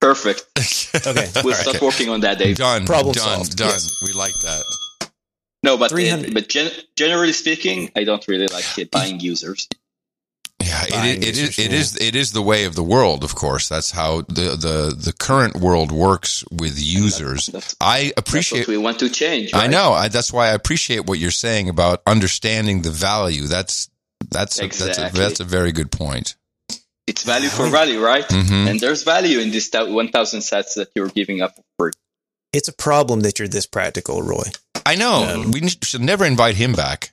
perfect 0.00 0.44
Okay, 1.06 1.28
we'll 1.44 1.52
All 1.54 1.60
start 1.60 1.74
right. 1.74 1.82
working 1.82 2.08
on 2.08 2.20
that 2.22 2.38
dave 2.38 2.56
done, 2.56 2.86
Problem 2.86 3.14
done, 3.14 3.44
solved. 3.44 3.56
done. 3.56 3.68
Yes. 3.68 4.02
We 4.04 4.12
like 4.12 4.32
that. 4.42 4.62
No 5.62 5.76
but 5.76 5.92
uh, 5.92 6.22
but 6.32 6.48
gen- 6.48 6.70
generally 6.96 7.32
speaking 7.32 7.90
i 7.96 8.04
don't 8.04 8.26
really 8.28 8.46
like 8.48 8.64
uh, 8.78 8.84
buying 8.90 9.20
users 9.20 9.68
Yeah, 10.60 10.84
Buying 10.90 11.22
it, 11.22 11.28
it, 11.28 11.36
users, 11.36 11.48
is, 11.50 11.58
it 11.66 11.70
yeah. 11.70 11.78
is. 11.80 11.96
It 12.08 12.14
is 12.16 12.32
the 12.32 12.42
way 12.42 12.64
of 12.64 12.74
the 12.74 12.82
world. 12.82 13.22
Of 13.24 13.34
course, 13.34 13.68
that's 13.68 13.90
how 13.92 14.22
the 14.38 14.56
the 14.66 14.76
the 15.06 15.12
current 15.12 15.54
world 15.66 15.92
works 15.92 16.42
with 16.50 16.74
users. 16.80 17.46
that's, 17.46 17.76
I 17.78 17.98
that's 18.16 18.18
appreciate. 18.22 18.60
what 18.66 18.68
we 18.76 18.78
want 18.86 18.98
to 19.00 19.08
change 19.10 19.52
I 19.54 19.66
know. 19.68 19.92
I, 19.92 20.08
that's 20.08 20.32
why 20.32 20.44
I 20.48 20.54
appreciate 20.60 21.02
what 21.06 21.18
you're 21.20 21.30
saying 21.46 21.68
about 21.68 22.00
understanding 22.06 22.82
the 22.82 22.90
value. 22.90 23.46
That's 23.46 23.90
that's 24.30 24.56
a, 24.58 24.66
that's 24.68 24.98
a, 24.98 25.10
that's 25.12 25.40
a 25.40 25.44
very 25.56 25.72
good 25.72 25.90
point. 25.92 26.34
it's 27.06 27.22
value 27.22 27.50
for 27.56 27.66
value 27.80 28.00
right 28.12 28.26
Mhm. 28.28 28.66
and 28.68 28.80
there's 28.80 29.04
value 29.04 29.38
in 29.44 29.50
this 29.52 29.70
1000 29.70 30.40
sets 30.42 30.74
that 30.78 30.88
you're 30.96 31.12
giving 31.20 31.38
up 31.44 31.52
for 31.54 31.62
it's 32.56 32.68
a 32.68 32.72
problem 32.72 33.20
that 33.20 33.38
you're 33.38 33.48
this 33.48 33.66
practical, 33.66 34.22
Roy. 34.22 34.44
I 34.84 34.94
know. 34.96 35.24
Um, 35.28 35.50
we 35.50 35.68
should 35.68 36.00
never 36.00 36.24
invite 36.24 36.54
him 36.56 36.72
back. 36.72 37.12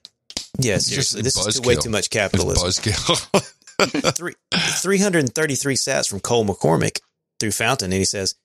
Yes, 0.57 0.87
Just 0.87 1.21
this 1.23 1.35
is 1.35 1.59
too, 1.59 1.67
way 1.67 1.75
too 1.75 1.89
much 1.89 2.07
It's 2.07 2.07
capitalism. 2.09 2.67
buzzkill. 2.67 4.13
Three, 4.15 4.33
333 4.53 5.75
sats 5.75 6.07
from 6.07 6.19
Cole 6.19 6.45
McCormick 6.45 6.99
through 7.39 7.51
Fountain, 7.51 7.91
and 7.91 7.99
he 7.99 8.05
says, 8.05 8.35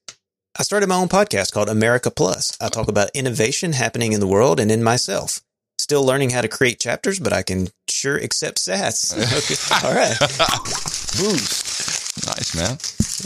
I 0.59 0.63
started 0.63 0.89
my 0.89 0.97
own 0.97 1.09
podcast 1.09 1.53
called 1.53 1.69
America 1.69 2.11
Plus. 2.11 2.57
I 2.61 2.69
talk 2.69 2.89
about 2.89 3.11
innovation 3.15 3.73
happening 3.75 4.13
in 4.13 4.21
the 4.21 4.27
world 4.27 4.59
and 4.59 4.73
in 4.73 4.83
myself. 4.83 5.41
Still 5.79 6.05
learning 6.05 6.31
how 6.31 6.41
to 6.41 6.49
create 6.49 6.81
chapters, 6.81 7.21
but 7.21 7.33
I 7.33 7.43
can 7.43 7.69
sure 7.89 8.17
accept 8.17 8.59
sats. 8.59 9.13
Okay. 9.39 9.87
All 9.87 9.95
right. 9.95 10.19
Boost. 11.19 12.27
nice 12.27 12.55
man. 12.57 12.79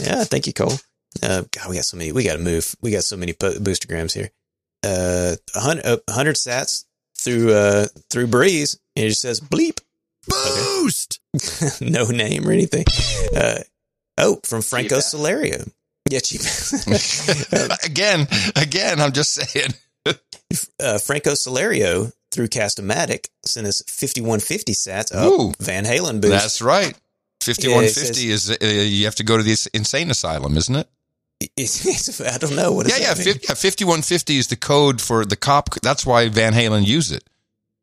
Yeah, 0.05 0.23
thank 0.25 0.45
you, 0.45 0.53
Cole. 0.53 0.77
Uh, 1.23 1.43
God, 1.51 1.69
we 1.69 1.75
got 1.75 1.85
so 1.85 1.97
many. 1.97 2.11
We 2.11 2.23
got 2.23 2.33
to 2.33 2.43
move. 2.43 2.75
We 2.81 2.91
got 2.91 3.03
so 3.03 3.15
many 3.15 3.33
po- 3.33 3.53
boostagrams 3.53 4.13
here. 4.13 4.29
Uh, 4.83 5.35
a 5.55 5.59
hundred, 5.59 5.85
a 5.85 6.11
hundred 6.11 6.35
sats 6.35 6.83
through 7.17 7.53
uh 7.53 7.87
through 8.09 8.27
Breez, 8.27 8.77
and 8.95 9.05
it 9.05 9.09
just 9.09 9.21
says 9.21 9.39
bleep. 9.39 9.79
Boost. 10.27 11.19
no 11.81 12.05
name 12.05 12.47
or 12.47 12.51
anything. 12.51 12.85
Uh, 13.35 13.59
oh, 14.17 14.39
from 14.43 14.61
Franco 14.61 14.95
Cheap 14.95 14.97
ass. 14.97 15.13
Solerio. 15.13 15.71
Yeah, 16.09 16.19
cheap. 16.19 16.41
again, 17.85 18.27
again. 18.55 18.99
I'm 18.99 19.13
just 19.13 19.33
saying. 19.33 19.73
uh, 20.05 20.97
Franco 20.99 21.31
Solerio 21.31 22.11
through 22.31 22.47
Castamatic 22.47 23.27
sent 23.45 23.67
us 23.67 23.81
5150 23.87 24.73
sats. 24.73 25.11
Oh, 25.13 25.49
Ooh. 25.49 25.53
Van 25.59 25.85
Halen 25.85 26.19
boost. 26.19 26.31
That's 26.31 26.61
right. 26.61 26.97
Fifty-one 27.41 27.87
fifty 27.87 28.27
Yeah, 28.27 28.33
it 28.33 28.35
is 28.35 28.51
uh, 28.51 28.55
you 28.65 29.05
have 29.05 29.15
to 29.15 29.23
go 29.23 29.35
to 29.35 29.43
the 29.43 29.69
insane 29.73 30.09
asylum, 30.09 30.55
isn't 30.55 30.75
it? 30.75 30.87
It's- 31.57 31.85
it's- 31.85 32.21
I 32.21 32.37
don't 32.37 32.55
know. 32.55 32.71
What 32.71 32.87
Yeah, 32.89 32.97
yeah. 32.97 33.13
that 33.13 33.25
mean? 33.25 33.33
fif- 33.35 33.49
yeah, 33.49 33.55
Fifty-one 33.55 34.01
fifty 34.01 34.37
is 34.37 34.47
the 34.47 34.55
code 34.55 35.01
for 35.01 35.25
the 35.25 35.35
cop. 35.35 35.69
That's 35.81 36.05
why 36.05 36.27
Van 36.29 36.53
Halen 36.53 36.85
used 36.85 37.11
it. 37.11 37.23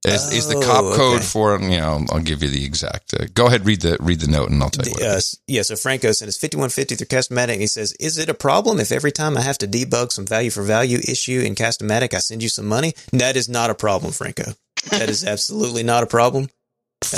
Is, 0.06 0.32
is 0.32 0.48
the 0.48 0.56
Oh, 0.56 0.62
cop 0.62 0.96
code 0.96 1.16
okay. 1.16 1.24
for? 1.24 1.60
You 1.60 1.76
know, 1.76 2.06
I'll 2.10 2.20
give 2.20 2.42
you 2.42 2.48
the 2.48 2.64
exact. 2.64 3.12
Uh, 3.12 3.26
go 3.34 3.48
ahead, 3.48 3.66
read 3.66 3.82
the 3.82 3.98
read 4.00 4.20
the 4.20 4.28
note, 4.28 4.48
and 4.48 4.62
I'll 4.62 4.70
tell 4.70 4.86
you 4.86 4.92
what. 4.92 5.00
The, 5.00 5.06
it 5.06 5.10
uh, 5.16 5.20
yeah, 5.46 5.60
so 5.60 5.76
Franco 5.76 6.10
sent 6.12 6.30
us 6.30 6.38
5150 6.38 6.94
through 6.96 7.06
Castamatic. 7.06 7.52
And 7.52 7.60
he 7.60 7.66
says, 7.66 7.92
Is 8.00 8.16
it 8.16 8.30
a 8.30 8.34
problem 8.34 8.80
if 8.80 8.92
every 8.92 9.12
time 9.12 9.36
I 9.36 9.42
have 9.42 9.58
to 9.58 9.68
debug 9.68 10.10
some 10.10 10.24
value 10.24 10.48
for 10.50 10.62
value 10.62 10.98
issue 11.06 11.42
in 11.44 11.54
Castamatic, 11.54 12.14
I 12.14 12.18
send 12.20 12.42
you 12.42 12.48
some 12.48 12.66
money? 12.66 12.94
That 13.12 13.36
is 13.36 13.46
not 13.46 13.68
a 13.68 13.74
problem, 13.74 14.12
Franco. 14.12 14.54
That 14.90 15.10
is 15.10 15.22
absolutely 15.22 15.82
not 15.82 16.02
a 16.02 16.06
problem. 16.06 16.48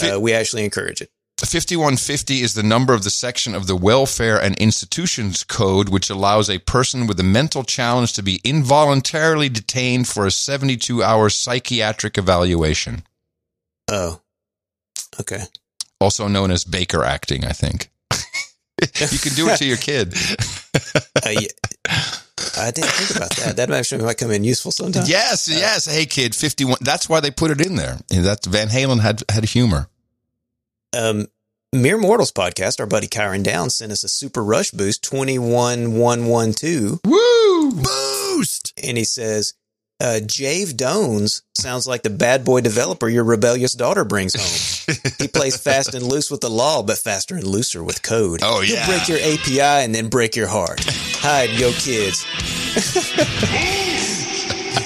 Uh, 0.02 0.19
we 0.19 0.32
actually 0.32 0.64
encourage 0.64 1.01
it. 1.01 1.10
5150 1.38 2.40
is 2.40 2.54
the 2.54 2.62
number 2.62 2.94
of 2.94 3.02
the 3.02 3.10
section 3.10 3.54
of 3.54 3.66
the 3.66 3.74
Welfare 3.74 4.40
and 4.40 4.56
Institutions 4.59 5.42
Code 5.44 5.88
which 5.88 6.09
allows 6.09 6.48
a 6.48 6.59
person 6.59 7.06
with 7.06 7.18
a 7.18 7.24
mental 7.24 7.64
challenge 7.64 8.12
to 8.14 8.22
be 8.22 8.40
involuntarily 8.44 9.48
detained 9.48 10.06
for 10.06 10.24
a 10.26 10.30
72 10.30 11.02
hour 11.02 11.28
psychiatric 11.28 12.16
evaluation, 12.16 13.02
Oh, 13.90 14.20
okay. 15.20 15.42
also 16.00 16.28
known 16.28 16.50
as 16.52 16.64
Baker 16.64 17.02
acting, 17.02 17.44
I 17.44 17.52
think. 17.52 17.90
you 18.80 19.18
can 19.18 19.34
do 19.34 19.48
it 19.48 19.56
to 19.59 19.64
your 19.64 19.76
kid. 19.78 20.14
Uh, 21.24 21.28
yeah. 21.30 21.48
I 22.59 22.70
didn't 22.72 22.90
think 22.90 23.16
about 23.16 23.30
that. 23.36 23.56
That 23.56 23.70
actually 23.70 24.02
might 24.02 24.18
come 24.18 24.32
in 24.32 24.42
useful 24.42 24.72
sometime. 24.72 25.04
yes, 25.06 25.46
yes. 25.48 25.84
Hey, 25.86 26.04
kid, 26.06 26.34
51. 26.34 26.78
That's 26.80 27.09
why 27.09 27.20
they 27.20 27.30
put 27.30 27.52
it 27.52 27.64
in 27.64 27.76
there. 27.76 27.98
That 28.09 28.44
Van 28.44 28.68
Halen 28.68 29.00
had, 29.00 29.22
had 29.30 29.44
humor. 29.44 29.88
Um, 30.97 31.27
Mere 31.74 31.97
Mortals 31.97 32.32
podcast, 32.32 32.81
our 32.81 32.86
buddy 32.86 33.06
Kyrin 33.06 33.43
Down 33.43 33.70
sent 33.70 33.93
us 33.93 34.05
a 34.05 34.09
super 34.09 34.44
rush 34.44 34.73
boost 34.73 35.02
21112, 35.05 37.01
Woo! 37.05 37.73
Boost! 37.73 38.74
and 38.82 38.98
he 38.98 39.05
says, 39.05 39.55
uh, 39.98 40.20
Jave 40.20 40.77
Dones 40.77 41.43
sounds 41.55 41.86
like 41.86 42.02
the 42.02 42.10
bad 42.10 42.44
boy 42.44 42.60
developer 42.60 43.09
your 43.09 43.24
rebellious 43.24 43.73
daughter 43.73 44.05
brings 44.05 44.35
home. 44.35 44.97
he 45.19 45.28
plays 45.28 45.56
fast 45.56 45.94
and 45.94 46.05
loose 46.05 46.31
with 46.31 46.40
the 46.40 46.51
law, 46.51 46.82
but 46.82 46.98
faster 46.98 47.36
and 47.36 47.47
looser 47.47 47.82
with 47.85 48.02
code. 48.02 48.40
Oh, 48.43 48.60
yeah. 48.60 48.85
He'll 48.85 48.97
break 48.97 49.09
your 49.09 49.19
API 49.19 49.85
and 49.85 49.94
then 49.94 50.09
break 50.09 50.35
your 50.35 50.48
heart. 50.48 50.81
Hide 50.85 51.51
yo 51.51 51.70
kids. 51.73 52.27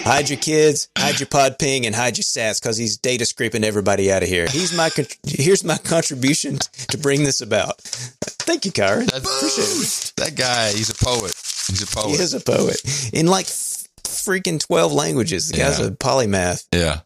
hide 0.06 0.30
your 0.30 0.38
kids, 0.38 0.88
hide 0.96 1.20
your 1.20 1.26
Podping, 1.26 1.84
and 1.86 1.94
hide 1.94 2.16
your 2.16 2.22
sats 2.24 2.60
because 2.62 2.76
he's 2.76 2.96
data 2.96 3.26
scraping 3.26 3.64
everybody 3.64 4.10
out 4.12 4.22
of 4.22 4.28
here. 4.28 4.46
He's 4.48 4.72
my 4.74 4.90
con- 4.90 5.06
here's 5.26 5.64
my 5.64 5.76
contribution 5.78 6.58
to 6.90 6.98
bring 6.98 7.24
this 7.24 7.40
about. 7.40 7.80
Thank 7.82 8.64
you, 8.64 8.72
Kyrin. 8.72 9.08
Appreciate 9.08 9.66
it. 9.66 10.12
That 10.16 10.34
guy, 10.36 10.70
he's 10.70 10.90
a 10.90 10.94
poet. 10.94 11.32
He's 11.68 11.82
a 11.82 11.86
poet. 11.86 12.08
He 12.16 12.22
is 12.22 12.32
a 12.34 12.40
poet 12.40 12.80
in 13.12 13.26
like 13.26 13.46
f- 13.46 13.84
freaking 14.04 14.58
twelve 14.64 14.92
languages. 14.92 15.48
The 15.50 15.58
guy's 15.58 15.78
Yeah. 15.80 15.86
a 15.86 15.90
polymath. 15.90 16.66
Yeah. 16.72 17.00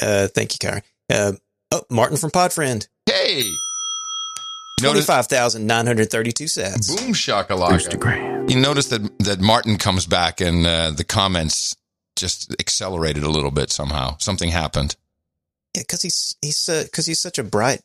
Uh, 0.00 0.28
thank 0.28 0.52
you, 0.54 0.58
Kyrin. 0.68 0.82
Uh, 1.12 1.32
oh, 1.72 1.82
Martin 1.90 2.16
from 2.16 2.30
Podfriend. 2.30 2.86
Hey! 3.06 3.42
Twenty 4.78 4.92
Notice, 4.92 5.06
five 5.06 5.26
thousand 5.26 5.66
nine 5.66 5.86
hundred 5.86 6.10
thirty 6.10 6.32
two 6.32 6.44
sats. 6.44 6.94
boom 6.94 7.14
shakalaka. 7.14 8.50
You 8.50 8.60
notice 8.60 8.88
that, 8.88 9.18
that 9.20 9.40
Martin 9.40 9.78
comes 9.78 10.06
back 10.06 10.40
and 10.42 10.66
uh, 10.66 10.90
the 10.90 11.02
comments 11.02 11.74
just 12.16 12.54
accelerated 12.60 13.22
a 13.22 13.30
little 13.30 13.50
bit 13.50 13.70
somehow. 13.70 14.16
Something 14.18 14.50
happened. 14.50 14.96
Yeah, 15.76 15.82
because 15.82 16.02
he's 16.02 16.36
he's 16.42 16.66
because 16.84 17.06
he's 17.06 17.20
such 17.20 17.38
a 17.38 17.44
bright, 17.44 17.80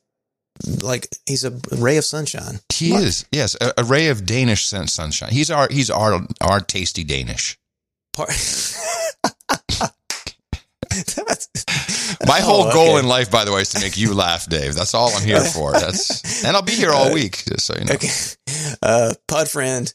like 0.81 1.07
he's 1.25 1.43
a 1.43 1.59
ray 1.77 1.97
of 1.97 2.05
sunshine. 2.05 2.59
He 2.69 2.93
is, 2.93 3.25
yes, 3.31 3.55
a, 3.61 3.73
a 3.77 3.83
ray 3.83 4.07
of 4.07 4.25
Danish 4.25 4.65
sunshine. 4.67 5.31
He's 5.31 5.51
our, 5.51 5.67
he's 5.69 5.89
our, 5.89 6.21
our 6.41 6.59
tasty 6.61 7.03
Danish. 7.03 7.57
Part- 8.13 8.29
My 12.27 12.39
Oh, 12.39 12.43
whole 12.43 12.71
goal 12.73 12.89
okay. 12.91 12.99
in 12.99 13.07
life, 13.07 13.31
by 13.31 13.45
the 13.45 13.51
way, 13.51 13.61
is 13.61 13.69
to 13.69 13.79
make 13.81 13.97
you 13.97 14.13
laugh, 14.13 14.47
Dave. 14.47 14.75
That's 14.75 14.93
all 14.93 15.09
I'm 15.13 15.23
here 15.25 15.41
for. 15.43 15.71
That's, 15.73 16.43
and 16.45 16.55
I'll 16.55 16.61
be 16.61 16.73
here 16.73 16.91
all 16.91 17.13
week, 17.13 17.43
just 17.47 17.65
so 17.65 17.75
you 17.77 17.85
know. 17.85 17.93
Okay. 17.93 18.09
Uh, 18.81 19.13
pod 19.27 19.49
friend, 19.49 19.93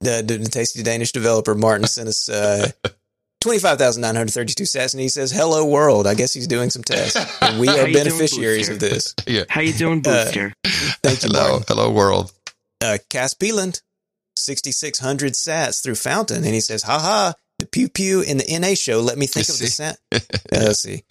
the, 0.00 0.22
the 0.26 0.38
tasty 0.50 0.82
Danish 0.82 1.12
developer 1.12 1.54
Martin 1.54 1.86
sent 1.86 2.08
us 2.08 2.28
uh, 2.28 2.70
twenty 3.40 3.58
five 3.58 3.78
thousand 3.78 4.02
nine 4.02 4.14
hundred 4.16 4.32
thirty 4.32 4.54
two 4.54 4.64
sats, 4.64 4.94
and 4.94 5.00
he 5.00 5.08
says, 5.08 5.30
"Hello 5.32 5.64
world." 5.64 6.06
I 6.06 6.14
guess 6.14 6.32
he's 6.32 6.46
doing 6.46 6.70
some 6.70 6.82
tests, 6.82 7.16
and 7.42 7.58
we 7.60 7.68
are 7.68 7.86
you 7.88 7.92
doing, 7.94 8.04
beneficiaries 8.04 8.68
of 8.68 8.80
this. 8.80 9.14
Yeah. 9.26 9.44
How 9.48 9.60
you 9.60 9.72
doing, 9.72 9.98
Uh, 10.06 10.24
Booster? 10.24 10.52
Thank 11.02 11.22
you, 11.22 11.28
Hello, 11.32 11.48
Martin. 11.50 11.64
hello, 11.68 11.90
world. 11.90 12.32
Uh, 12.82 12.98
Cass 13.10 13.34
Peeland, 13.34 13.82
sixty 14.36 14.72
six 14.72 14.98
hundred 14.98 15.32
sats 15.34 15.82
through 15.82 15.94
Fountain, 15.96 16.44
and 16.44 16.54
he 16.54 16.60
says, 16.60 16.82
"Ha 16.84 16.98
ha." 16.98 17.34
The 17.58 17.66
pew 17.66 17.88
pew 17.88 18.20
in 18.20 18.36
the 18.36 18.58
NA 18.60 18.74
show 18.74 19.00
let 19.00 19.16
me 19.16 19.26
think 19.26 19.48
of 19.48 19.58
the 19.58 19.66
See? 19.66 19.82
sound. 19.82 19.96
Uh, 20.12 20.20
let's 20.52 20.80
see. 20.80 21.02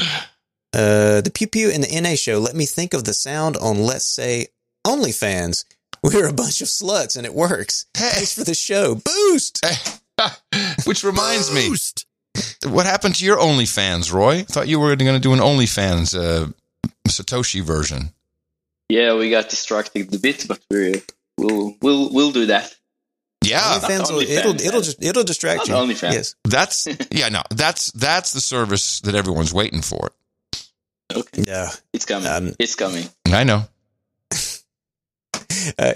Uh, 0.74 1.22
the 1.22 1.32
pew 1.34 1.48
pew 1.48 1.70
in 1.70 1.82
the 1.82 2.00
NA 2.02 2.16
show 2.16 2.38
let 2.40 2.56
me 2.56 2.66
think 2.68 2.94
of 2.94 3.04
the 3.04 3.14
sound 3.16 3.58
on, 3.58 3.80
let's 3.84 4.06
say, 4.06 4.48
OnlyFans. 4.86 5.66
We're 6.04 6.28
a 6.28 6.34
bunch 6.34 6.62
of 6.62 6.68
sluts 6.68 7.16
and 7.18 7.26
it 7.26 7.34
works. 7.34 7.86
Hey. 7.98 8.10
Thanks 8.12 8.34
for 8.36 8.44
the 8.44 8.54
show. 8.54 8.94
Boost. 8.96 9.66
Which 10.86 11.04
reminds 11.04 11.52
me, 11.52 11.68
Boost! 11.70 12.06
What 12.68 12.86
happened 12.86 13.16
to 13.16 13.26
your 13.26 13.38
OnlyFans, 13.38 14.12
Roy? 14.12 14.40
I 14.40 14.44
thought 14.44 14.68
you 14.68 14.80
were 14.80 14.96
going 14.96 15.14
to 15.14 15.20
do 15.20 15.34
an 15.34 15.40
OnlyFans 15.40 16.16
uh, 16.18 16.52
Satoshi 17.08 17.62
version. 17.62 18.10
Yeah, 18.90 19.16
we 19.16 19.30
got 19.30 19.50
distracted 19.50 20.14
a 20.14 20.20
bit, 20.20 20.46
but 20.48 20.60
we 20.70 21.02
we'll 21.38 21.76
we'll 21.82 22.14
we'll 22.14 22.32
do 22.32 22.46
that. 22.48 22.76
Yeah, 23.44 23.60
OnlyFans 23.62 24.12
will, 24.12 24.22
OnlyFans, 24.22 24.30
it'll, 24.30 24.56
it'll 24.62 24.82
just, 24.82 25.04
it'll 25.04 25.24
distract 25.24 25.68
Not 25.68 25.88
you. 25.88 25.94
OnlyFans. 25.96 26.14
Yes. 26.14 26.36
that's 26.44 26.88
yeah, 27.12 27.30
no, 27.30 27.42
that's 27.52 27.92
that's 27.92 28.32
the 28.34 28.42
service 28.42 29.00
that 29.02 29.16
everyone's 29.16 29.54
waiting 29.54 29.82
for. 29.82 30.12
Okay, 31.16 31.44
Yeah. 31.48 31.70
it's 31.94 32.06
coming. 32.06 32.28
Um, 32.28 32.54
it's 32.60 32.76
coming. 32.76 33.06
I 33.28 33.44
know. 33.44 33.64
Uh, 35.80 35.94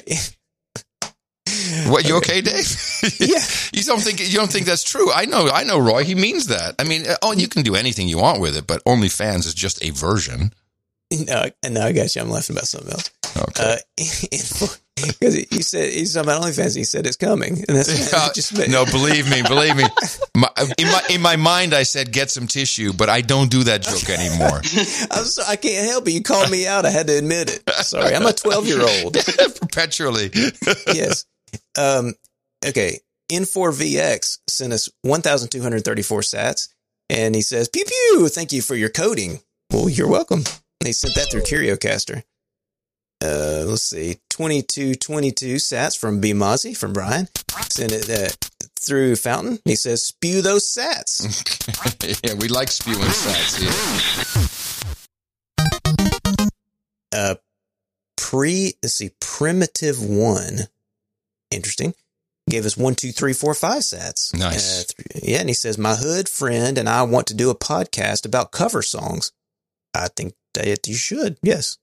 What 1.87 2.07
you 2.07 2.17
okay, 2.17 2.41
Dave? 2.41 2.65
Yeah. 3.19 3.39
you 3.73 3.83
don't 3.83 4.01
think 4.01 4.19
you 4.19 4.37
don't 4.37 4.51
think 4.51 4.65
that's 4.65 4.83
true? 4.83 5.11
I 5.11 5.25
know, 5.25 5.49
I 5.49 5.63
know, 5.63 5.79
Roy. 5.79 6.03
He 6.03 6.15
means 6.15 6.47
that. 6.47 6.75
I 6.79 6.83
mean, 6.83 7.05
oh, 7.21 7.33
you 7.33 7.47
can 7.47 7.63
do 7.63 7.75
anything 7.75 8.07
you 8.07 8.17
want 8.17 8.39
with 8.41 8.57
it, 8.57 8.67
but 8.67 8.83
OnlyFans 8.85 9.45
is 9.45 9.53
just 9.53 9.83
a 9.83 9.91
version. 9.91 10.53
no, 11.11 11.45
no, 11.69 11.81
I 11.81 11.91
got 11.91 12.15
you. 12.15 12.21
I'm 12.21 12.29
laughing 12.29 12.55
about 12.55 12.67
something 12.67 12.91
else. 12.91 13.11
Okay. 13.37 13.77
Uh, 13.97 14.67
because 14.99 15.35
you 15.51 15.63
said 15.63 15.93
he's 15.93 16.13
talking 16.13 16.29
about 16.29 16.43
OnlyFans. 16.43 16.75
He 16.75 16.83
said 16.83 17.05
it's 17.07 17.15
coming, 17.15 17.63
and 17.67 17.77
that's 17.77 18.13
Uh, 18.13 18.29
just 18.33 18.51
no, 18.69 18.85
believe 18.85 19.29
me, 19.29 19.41
believe 19.41 19.75
me. 19.75 19.83
My, 20.35 20.49
in 20.77 20.87
my 20.87 21.01
in 21.09 21.21
my 21.21 21.35
mind, 21.35 21.73
I 21.73 21.83
said 21.83 22.11
get 22.11 22.29
some 22.29 22.47
tissue, 22.47 22.91
but 22.93 23.09
I 23.09 23.21
don't 23.21 23.49
do 23.49 23.63
that 23.63 23.81
joke 23.81 24.09
anymore. 24.09 24.57
I'm 25.11 25.23
so, 25.25 25.43
I 25.47 25.55
can't 25.55 25.87
help 25.89 26.07
it. 26.07 26.11
You 26.11 26.21
called 26.21 26.51
me 26.51 26.67
out. 26.67 26.85
I 26.85 26.89
had 26.89 27.07
to 27.07 27.17
admit 27.17 27.49
it. 27.49 27.69
Sorry, 27.85 28.13
I'm 28.13 28.25
a 28.25 28.33
12 28.33 28.67
year 28.67 28.81
old. 28.81 29.13
Perpetually. 29.61 30.31
yes. 30.93 31.25
Um, 31.77 32.13
okay. 32.65 32.99
N4VX 33.31 34.39
sent 34.47 34.73
us 34.73 34.89
1,234 35.03 36.21
sats, 36.21 36.69
and 37.09 37.35
he 37.35 37.41
says, 37.41 37.69
"Pew 37.69 37.85
pew! 37.85 38.27
Thank 38.27 38.51
you 38.51 38.61
for 38.61 38.75
your 38.75 38.89
coding." 38.89 39.41
Well, 39.71 39.87
you're 39.87 40.09
welcome. 40.09 40.39
And 40.39 40.87
he 40.87 40.93
sent 40.93 41.13
that 41.15 41.29
through 41.29 41.41
CurioCaster. 41.41 42.23
Uh, 43.21 43.65
let's 43.67 43.83
see, 43.83 44.19
2222 44.29 45.55
sats 45.55 45.97
from 45.97 46.21
B 46.21 46.31
Mozzie 46.31 46.75
from 46.75 46.93
Brian. 46.93 47.27
Sent 47.69 47.91
it 47.91 48.09
uh, 48.09 48.29
through 48.79 49.17
Fountain. 49.17 49.59
He 49.65 49.75
says, 49.75 50.03
"Spew 50.03 50.41
those 50.41 50.65
sats." 50.73 51.21
yeah, 52.25 52.33
we 52.33 52.47
like 52.47 52.69
spewing 52.69 52.99
stats 52.99 53.59
here. 53.59 54.49
uh 57.11 57.35
pre 58.17 58.73
let's 58.83 58.93
see 58.93 59.09
primitive 59.19 60.03
one 60.03 60.59
interesting 61.51 61.93
gave 62.49 62.65
us 62.65 62.75
one 62.77 62.95
two 62.95 63.11
three 63.11 63.33
four 63.33 63.53
five 63.53 63.83
sets. 63.83 64.33
Nice. 64.33 64.81
uh, 64.81 64.93
th- 65.13 65.23
yeah 65.23 65.39
and 65.39 65.49
he 65.49 65.53
says 65.53 65.77
my 65.77 65.95
hood 65.95 66.27
friend 66.27 66.77
and 66.79 66.89
i 66.89 67.03
want 67.03 67.27
to 67.27 67.33
do 67.35 67.49
a 67.51 67.55
podcast 67.55 68.25
about 68.25 68.51
cover 68.51 68.81
songs 68.81 69.31
i 69.93 70.07
think 70.15 70.33
that 70.55 70.87
you 70.87 70.95
should 70.95 71.37
yes 71.43 71.77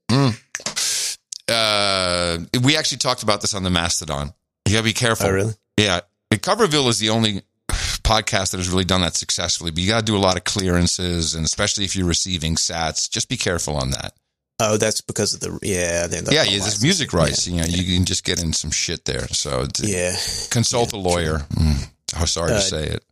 Uh, 1.49 2.39
we 2.65 2.77
actually 2.77 2.99
talked 2.99 3.23
about 3.23 3.41
this 3.41 3.55
on 3.55 3.63
the 3.63 3.71
Mastodon. 3.71 4.33
You 4.67 4.73
gotta 4.75 4.85
be 4.85 4.93
careful. 4.93 5.27
oh 5.29 5.33
really 5.33 5.55
Yeah. 5.77 6.01
Coverville 6.33 6.89
is 6.89 6.99
the 6.99 7.11
only 7.11 7.43
podcast 7.71 8.51
that 8.51 8.57
has 8.59 8.69
really 8.69 8.85
done 8.85 9.01
that 9.03 9.15
successfully, 9.15 9.71
but 9.71 9.81
you 9.83 9.89
gotta 9.89 10.05
do 10.05 10.17
a 10.17 10.19
lot 10.19 10.37
of 10.37 10.43
clearances, 10.45 11.35
and 11.37 11.45
especially 11.45 11.85
if 11.85 11.95
you're 11.95 12.07
receiving 12.07 12.57
sats, 12.57 13.09
just 13.09 13.29
be 13.29 13.37
careful 13.37 13.77
on 13.77 13.91
that. 13.93 14.15
Oh 14.61 14.77
that's 14.77 15.01
because 15.01 15.35
of 15.35 15.41
the 15.41 15.59
yeah 15.63 16.07
the, 16.07 16.23
the 16.23 16.33
yeah, 16.35 16.45
the 16.45 16.51
yeah, 16.51 16.59
there's 16.61 16.83
music 16.83 17.13
rights. 17.13 17.47
You 17.47 17.57
know, 17.59 17.65
you 17.67 17.85
can 17.97 18.05
just 18.05 18.25
get 18.25 18.43
in 18.43 18.53
some 18.53 18.71
shit 18.71 19.05
there. 19.05 19.27
So 19.29 19.63
it's- 19.63 19.81
yeah 19.89 20.17
consult 20.51 20.93
a 20.93 20.97
lawyer. 20.99 21.39
Mm, 21.55 21.89
I'm 22.17 22.27
sorry 22.27 22.53
Uh, 22.53 22.57
to 22.57 22.61
say 22.63 22.85
it. 22.87 23.03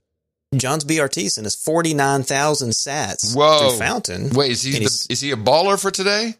john's 0.56 0.84
brt 0.84 1.28
sent 1.30 1.46
us 1.46 1.56
49000 1.56 2.70
sats 2.70 3.34
Whoa. 3.36 3.58
through 3.70 3.78
fountain 3.78 4.30
Wait, 4.30 4.52
is 4.52 4.62
he 4.62 4.72
the, 4.78 5.06
is 5.10 5.20
he 5.20 5.32
a 5.32 5.36
baller 5.36 5.80
for 5.80 5.90
today? 5.90 6.34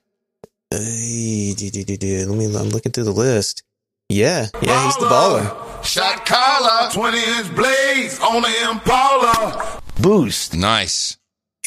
Uh, 0.73 0.79
do, 0.79 1.71
do, 1.71 1.83
do, 1.85 1.97
do. 1.97 2.27
let 2.29 2.39
me 2.39 2.45
i'm 2.47 2.71
looking 2.71 2.93
through 2.93 3.05
the 3.05 3.13
list 3.13 3.65
yeah 4.09 4.47
yeah 4.63 4.85
he's 4.87 4.97
the 4.97 5.07
baller 5.07 5.51
Shot 5.85 6.25
Carla. 6.25 6.89
20 6.95 7.19
inch 7.19 7.55
blades 7.55 8.19
on 8.21 8.41
the 8.41 8.71
Impala. 8.71 9.83
Boost. 10.01 10.55
Nice. 10.55 11.19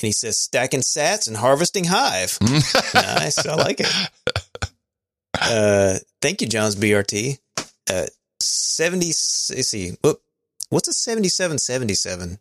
And 0.02 0.08
he 0.08 0.12
says 0.14 0.40
stacking 0.40 0.82
sats 0.82 1.28
and 1.28 1.38
harvesting 1.38 1.86
hive. 1.86 2.38
nice, 2.94 3.46
I 3.46 3.56
like 3.56 3.80
it. 3.80 3.88
Uh, 5.40 5.98
thank 6.22 6.42
you, 6.42 6.48
John's 6.48 6.76
BRT. 6.76 7.38
Uh, 7.90 8.06
seventy. 8.42 9.08
Let's 9.08 9.68
see. 9.68 9.92
Whoop, 10.04 10.22
what's 10.70 10.88
a 10.88 10.94
seventy-seven 10.94 11.58
seventy-seven? 11.60 12.40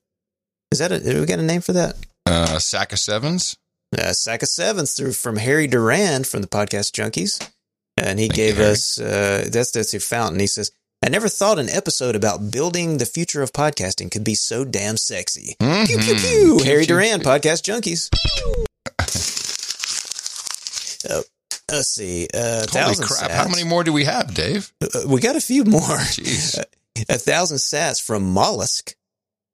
Is 0.73 0.79
that 0.79 0.93
a? 0.93 0.95
Have 1.01 1.21
we 1.21 1.27
got 1.27 1.39
a 1.39 1.43
name 1.43 1.61
for 1.61 1.73
that? 1.75 1.97
Uh, 2.25 2.59
sack 2.59 2.93
of 2.93 2.99
sevens. 2.99 3.57
Uh, 3.97 4.13
sack 4.13 4.43
of 4.43 4.49
sevens 4.49 4.95
through 4.95 5.13
from 5.13 5.37
Harry 5.37 5.67
Duran 5.67 6.25
from 6.25 6.43
the 6.43 6.49
podcast 6.49 6.93
Junkies. 6.93 7.41
and 7.97 8.19
he 8.19 8.27
Thank 8.27 8.35
gave 8.37 8.57
Harry. 8.57 8.71
us 8.71 8.99
uh, 9.01 9.49
that's 9.51 9.71
that's 9.71 9.93
your 9.93 10.01
fountain. 10.01 10.41
He 10.41 10.47
says, 10.49 10.73
"I 11.07 11.09
never 11.09 11.29
thought 11.29 11.59
an 11.61 11.69
episode 11.71 12.17
about 12.17 12.51
building 12.51 12.99
the 12.99 13.07
future 13.07 13.41
of 13.43 13.53
podcasting 13.53 14.11
could 14.11 14.25
be 14.25 14.35
so 14.35 14.65
damn 14.65 14.97
sexy." 14.97 15.55
Pew 15.61 15.85
pew 15.87 15.97
Mhm. 15.99 16.21
pew. 16.21 16.57
Pew, 16.57 16.59
Harry 16.65 16.85
pew, 16.85 16.95
Duran, 16.97 17.21
podcast 17.21 17.63
junkies. 17.63 18.11
Uh, 21.09 21.23
let's 21.71 21.89
see. 21.89 22.27
Uh, 22.35 22.59
Holy 22.59 22.67
thousand 22.67 23.05
crap! 23.07 23.31
sats. 23.31 23.35
How 23.35 23.49
many 23.49 23.65
more 23.65 23.85
do 23.85 23.93
we 23.93 24.05
have, 24.05 24.35
Dave? 24.35 24.73
Uh, 24.83 25.03
we 25.07 25.21
got 25.21 25.37
a 25.37 25.41
few 25.41 25.65
more. 25.65 25.81
Jeez. 26.11 26.59
a 27.09 27.19
thousand 27.19 27.59
sats 27.59 28.03
from 28.03 28.25
Mollusk, 28.25 28.95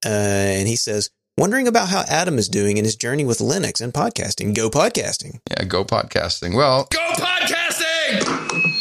uh, 0.05 0.09
and 0.09 0.67
he 0.67 0.75
says, 0.75 1.09
"Wondering 1.37 1.67
about 1.67 1.89
how 1.89 2.03
Adam 2.07 2.37
is 2.39 2.49
doing 2.49 2.77
in 2.77 2.85
his 2.85 2.95
journey 2.95 3.25
with 3.25 3.39
Linux 3.39 3.79
and 3.81 3.93
podcasting. 3.93 4.55
Go 4.55 4.69
podcasting." 4.69 5.39
Yeah, 5.51 5.65
go 5.65 5.85
podcasting. 5.85 6.55
Well, 6.55 6.87
go 6.91 7.11
podcasting. 7.13 8.79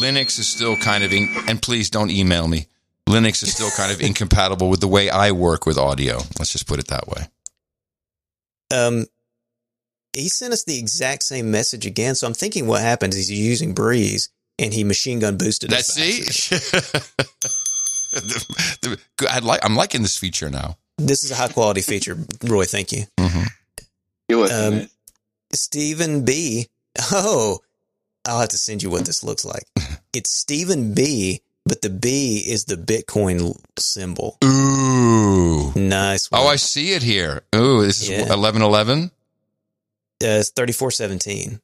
Linux 0.00 0.38
is 0.38 0.46
still 0.48 0.76
kind 0.76 1.02
of, 1.04 1.12
in, 1.12 1.28
and 1.48 1.60
please 1.60 1.90
don't 1.90 2.10
email 2.10 2.46
me. 2.48 2.66
Linux 3.08 3.42
is 3.42 3.52
still 3.54 3.70
kind 3.70 3.92
of 3.92 4.00
incompatible 4.00 4.68
with 4.68 4.80
the 4.80 4.88
way 4.88 5.08
I 5.10 5.30
work 5.32 5.64
with 5.66 5.78
audio. 5.78 6.16
Let's 6.38 6.52
just 6.52 6.66
put 6.66 6.78
it 6.80 6.88
that 6.88 7.06
way. 7.08 7.28
Um, 8.74 9.06
he 10.12 10.28
sent 10.28 10.52
us 10.52 10.64
the 10.64 10.78
exact 10.78 11.22
same 11.22 11.50
message 11.50 11.86
again. 11.86 12.14
So 12.16 12.26
I'm 12.26 12.34
thinking 12.34 12.66
what 12.66 12.80
happened 12.82 13.14
is 13.14 13.28
he's 13.28 13.38
using 13.40 13.74
Breez 13.74 14.28
and 14.58 14.72
he 14.74 14.82
machine 14.82 15.20
gun 15.20 15.36
boosted. 15.36 15.70
Let's 15.70 15.94
his 15.96 16.16
see. 16.16 16.54
faxes. 16.56 17.12
The- 18.12 18.78
the- 18.82 18.98
good- 19.16 19.28
I'd 19.28 19.44
like. 19.44 19.60
I'm 19.64 19.76
liking 19.76 20.02
this 20.02 20.16
feature 20.16 20.48
now. 20.50 20.78
This 20.96 21.22
is 21.22 21.30
a 21.30 21.34
high 21.34 21.48
quality 21.48 21.82
feature, 21.82 22.16
Roy. 22.44 22.64
Thank 22.64 22.90
you, 22.92 23.04
You're 24.28 24.38
welcome, 24.40 24.80
Um. 24.80 24.88
Stephen 25.52 26.24
B. 26.24 26.68
Oh, 27.12 27.58
I'll 28.26 28.40
have 28.40 28.48
to 28.50 28.58
send 28.58 28.82
you 28.82 28.90
what 28.90 29.04
this 29.06 29.22
looks 29.24 29.44
like. 29.44 29.62
It's 30.12 30.30
Stephen 30.30 30.94
B. 30.94 31.42
But 31.68 31.82
the 31.82 31.90
B 31.90 32.44
is 32.46 32.66
the 32.66 32.76
Bitcoin 32.76 33.58
symbol. 33.76 34.38
Ooh. 34.44 35.72
Nice. 35.74 36.30
One. 36.30 36.40
Oh, 36.42 36.46
I 36.46 36.54
see 36.54 36.92
it 36.92 37.02
here. 37.02 37.42
Ooh, 37.56 37.82
this 37.84 38.08
is 38.08 38.30
eleven 38.30 38.62
eleven. 38.62 39.10
uh, 40.22 40.38
it's 40.40 40.50
3417 40.50 41.60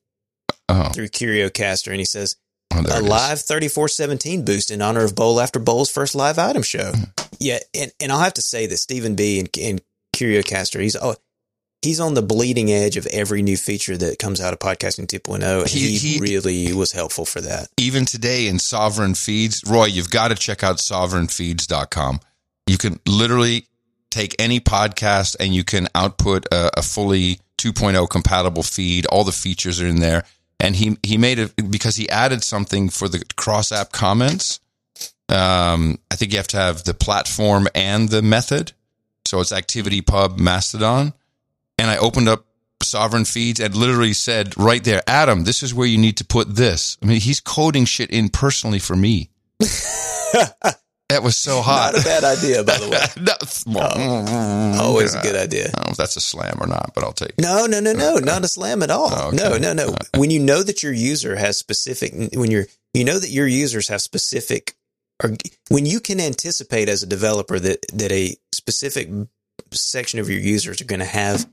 Oh, 0.69 0.89
through 0.89 1.07
CurioCaster. 1.09 1.89
And 1.89 2.01
he 2.01 2.05
says, 2.05 2.35
oh 2.75 2.81
a 2.81 2.99
live 3.01 3.43
3417 3.43 4.45
boost 4.45 4.71
in 4.73 4.83
honor 4.83 5.05
of 5.05 5.15
Bowl 5.15 5.41
After 5.41 5.61
Bowl's 5.61 5.91
first 5.91 6.15
live 6.17 6.37
item 6.39 6.63
show. 6.63 6.93
Yeah. 7.39 7.59
And, 7.73 7.93
and 8.01 8.11
I'll 8.11 8.19
have 8.21 8.35
to 8.35 8.43
say 8.43 8.67
that 8.67 8.79
Stephen 8.79 9.15
B 9.15 9.39
and, 9.39 9.49
and 9.61 9.81
CurioCaster, 10.17 10.81
he's, 10.81 10.97
oh, 10.97 11.15
he's 11.83 12.01
on 12.01 12.15
the 12.15 12.23
bleeding 12.23 12.71
edge 12.73 12.97
of 12.97 13.07
every 13.07 13.43
new 13.43 13.57
feature 13.57 13.97
that 13.97 14.19
comes 14.19 14.41
out 14.41 14.53
of 14.53 14.59
Podcasting 14.61 15.07
2.0. 15.07 15.61
And 15.63 15.69
He- 15.69 15.97
he, 15.99 16.15
he- 16.15 16.21
really 16.21 16.73
was 16.73 16.93
helpful 16.93 17.25
for 17.27 17.41
that. 17.41 17.69
even 17.79 18.05
today 18.07 18.47
in 18.47 18.59
Sovereign 18.59 19.15
Feeds, 19.15 19.63
Roy, 19.67 19.87
you've 19.87 20.11
got 20.11 20.29
to 20.29 20.35
check 20.37 20.63
out 20.63 20.79
sovereignfeeds.com. 20.79 22.21
You 22.67 22.79
can 22.79 23.01
literally 23.07 23.67
take 24.11 24.37
any 24.39 24.61
podcast 24.61 25.37
and 25.41 25.55
you 25.55 25.65
can 25.65 25.89
output 25.95 26.47
a, 26.53 26.79
a 26.79 26.83
fully 26.83 27.41
2.0 27.59 28.09
compatible 28.09 28.63
feed. 28.63 29.07
All 29.07 29.25
the 29.25 29.33
features 29.33 29.81
are 29.81 29.87
in 29.87 30.01
there. 30.01 30.25
And 30.61 30.77
he, 30.77 30.97
he 31.03 31.17
made 31.19 31.39
it 31.41 31.71
because 31.71 31.97
he 31.97 32.09
added 32.09 32.45
something 32.45 32.89
for 32.89 33.09
the 33.09 33.25
cross 33.37 33.73
app 33.73 33.91
comments. 33.91 34.61
Um, 35.29 35.99
I 36.11 36.15
think 36.17 36.31
you 36.33 36.39
have 36.39 36.47
to 36.49 36.57
have 36.59 36.85
the 36.85 36.95
platform 36.95 37.67
and 37.75 38.09
the 38.09 38.23
method. 38.23 38.73
So 39.27 39.41
it's 39.41 39.51
ActivityPub 39.53 40.39
Mastodon. 40.39 41.15
And 41.83 41.91
I 41.91 41.97
opened 41.97 42.29
up 42.29 42.47
Sovereign 42.81 43.25
Feeds 43.25 43.59
and 43.59 43.75
literally 43.75 44.13
said 44.13 44.57
right 44.57 44.85
there, 44.85 45.03
Adam, 45.09 45.43
this 45.43 45.65
is 45.65 45.75
where 45.75 45.89
you 45.89 45.99
need 45.99 46.17
to 46.19 46.25
put 46.25 46.55
this. 46.55 46.97
I 47.03 47.07
mean, 47.07 47.21
he's 47.21 47.41
coding 47.41 47.87
shit 47.87 48.09
in 48.11 48.29
personally 48.29 48.79
for 48.79 48.95
me. 48.95 49.31
that 49.59 51.25
was 51.25 51.37
so 51.37 51.61
hot. 51.61 51.95
Not 51.95 52.03
a 52.03 52.05
bad 52.05 52.23
idea, 52.23 52.63
by 52.63 52.79
the 52.79 52.89
way. 52.89 52.99
No, 53.67 53.81
well, 53.81 53.93
oh, 53.97 54.81
Always 54.81 55.17
a 55.17 55.23
good 55.23 55.35
idea. 55.35 55.71
I 55.75 55.79
don't 55.79 55.87
know 55.89 55.91
if 55.91 55.97
that's 55.97 56.15
a 56.15 56.21
slam 56.21 56.59
or 56.61 56.69
not, 56.69 56.93
but 56.95 57.03
I'll 57.03 57.11
take 57.11 57.31
it. 57.31 57.41
No, 57.41 57.67
no, 57.67 57.81
no, 57.81 57.93
no, 57.95 58.19
not 58.19 58.45
a 58.45 58.49
slam 58.49 58.85
at 58.85 58.93
all. 58.93 59.13
Okay. 59.13 59.37
No, 59.37 59.59
no, 59.59 59.73
no. 59.73 59.97
When 60.15 60.31
you 60.31 60.39
know 60.39 60.63
that 60.63 60.85
your 60.85 60.93
user 60.93 61.35
has 61.35 61.59
specific, 61.59 62.13
when 62.33 62.53
you're, 62.53 62.67
you 62.95 63.05
know 63.05 63.19
that 63.19 63.31
your 63.31 63.49
users 63.49 63.89
have 63.89 64.03
specific, 64.03 64.77
or 65.21 65.33
when 65.69 65.85
you 65.85 65.99
can 65.99 66.21
anticipate 66.21 66.89
as 66.89 67.03
a 67.03 67.07
developer 67.07 67.59
that 67.59 67.85
that 67.93 68.13
a 68.13 68.37
specific 68.55 69.09
section 69.73 70.21
of 70.21 70.31
your 70.31 70.39
users 70.39 70.81
are 70.81 70.85
going 70.85 71.01
to 71.01 71.05
have 71.05 71.45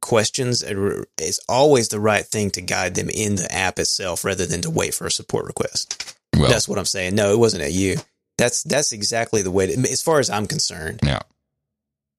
questions, 0.00 0.62
it's 0.62 1.40
always 1.48 1.88
the 1.88 2.00
right 2.00 2.24
thing 2.24 2.50
to 2.52 2.60
guide 2.60 2.94
them 2.94 3.08
in 3.10 3.36
the 3.36 3.52
app 3.52 3.78
itself 3.78 4.24
rather 4.24 4.46
than 4.46 4.62
to 4.62 4.70
wait 4.70 4.94
for 4.94 5.06
a 5.06 5.10
support 5.10 5.46
request. 5.46 6.16
Well, 6.36 6.48
That's 6.48 6.68
what 6.68 6.78
I'm 6.78 6.84
saying. 6.84 7.14
No, 7.14 7.32
it 7.32 7.38
wasn't 7.38 7.64
at 7.64 7.72
you. 7.72 7.96
That's 8.38 8.62
that's 8.62 8.92
exactly 8.92 9.42
the 9.42 9.50
way. 9.50 9.66
To, 9.66 9.90
as 9.90 10.00
far 10.00 10.18
as 10.18 10.30
I'm 10.30 10.46
concerned, 10.46 11.00
yeah. 11.04 11.20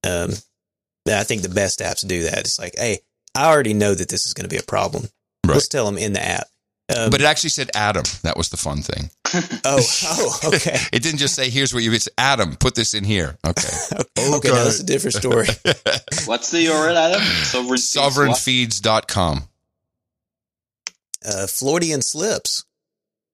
um, 0.04 0.32
I 1.08 1.24
think 1.24 1.42
the 1.42 1.50
best 1.50 1.80
apps 1.80 2.08
do 2.08 2.24
that. 2.24 2.40
It's 2.40 2.60
like, 2.60 2.76
hey, 2.78 3.00
I 3.34 3.52
already 3.52 3.74
know 3.74 3.96
that 3.96 4.10
this 4.10 4.28
is 4.28 4.34
going 4.34 4.48
to 4.48 4.54
be 4.54 4.60
a 4.60 4.64
problem. 4.64 5.06
Right. 5.46 5.56
Let's 5.56 5.68
tell 5.68 5.86
them 5.86 5.98
in 5.98 6.14
the 6.14 6.24
app. 6.24 6.48
Um, 6.90 7.10
But 7.10 7.22
it 7.22 7.26
actually 7.26 7.52
said 7.52 7.70
Adam. 7.74 8.04
That 8.24 8.36
was 8.38 8.50
the 8.50 8.58
fun 8.58 8.82
thing. 8.82 9.10
oh, 9.66 9.80
oh, 10.06 10.40
okay, 10.54 10.78
It 10.92 11.02
didn't 11.04 11.20
just 11.20 11.36
say, 11.36 11.50
here's 11.50 11.74
what 11.74 11.84
you, 11.84 11.94
it's 11.94 12.10
Adam, 12.18 12.56
put 12.58 12.76
this 12.76 12.94
in 12.94 13.04
here. 13.06 13.38
Okay. 13.46 13.68
okay. 14.20 14.50
Now 14.50 14.64
that's 14.64 14.80
a 14.80 14.86
different 14.86 15.16
story. 15.16 15.48
What's 16.26 16.52
the 16.52 16.66
URL, 16.66 16.96
Adam? 16.96 17.22
Sovereign. 17.22 17.78
Feeds 17.78 17.96
what? 17.96 19.08
Sovereignfeeds.com. 19.08 19.44
uh, 21.26 21.46
Floydian 21.48 22.04
Slips 22.04 22.66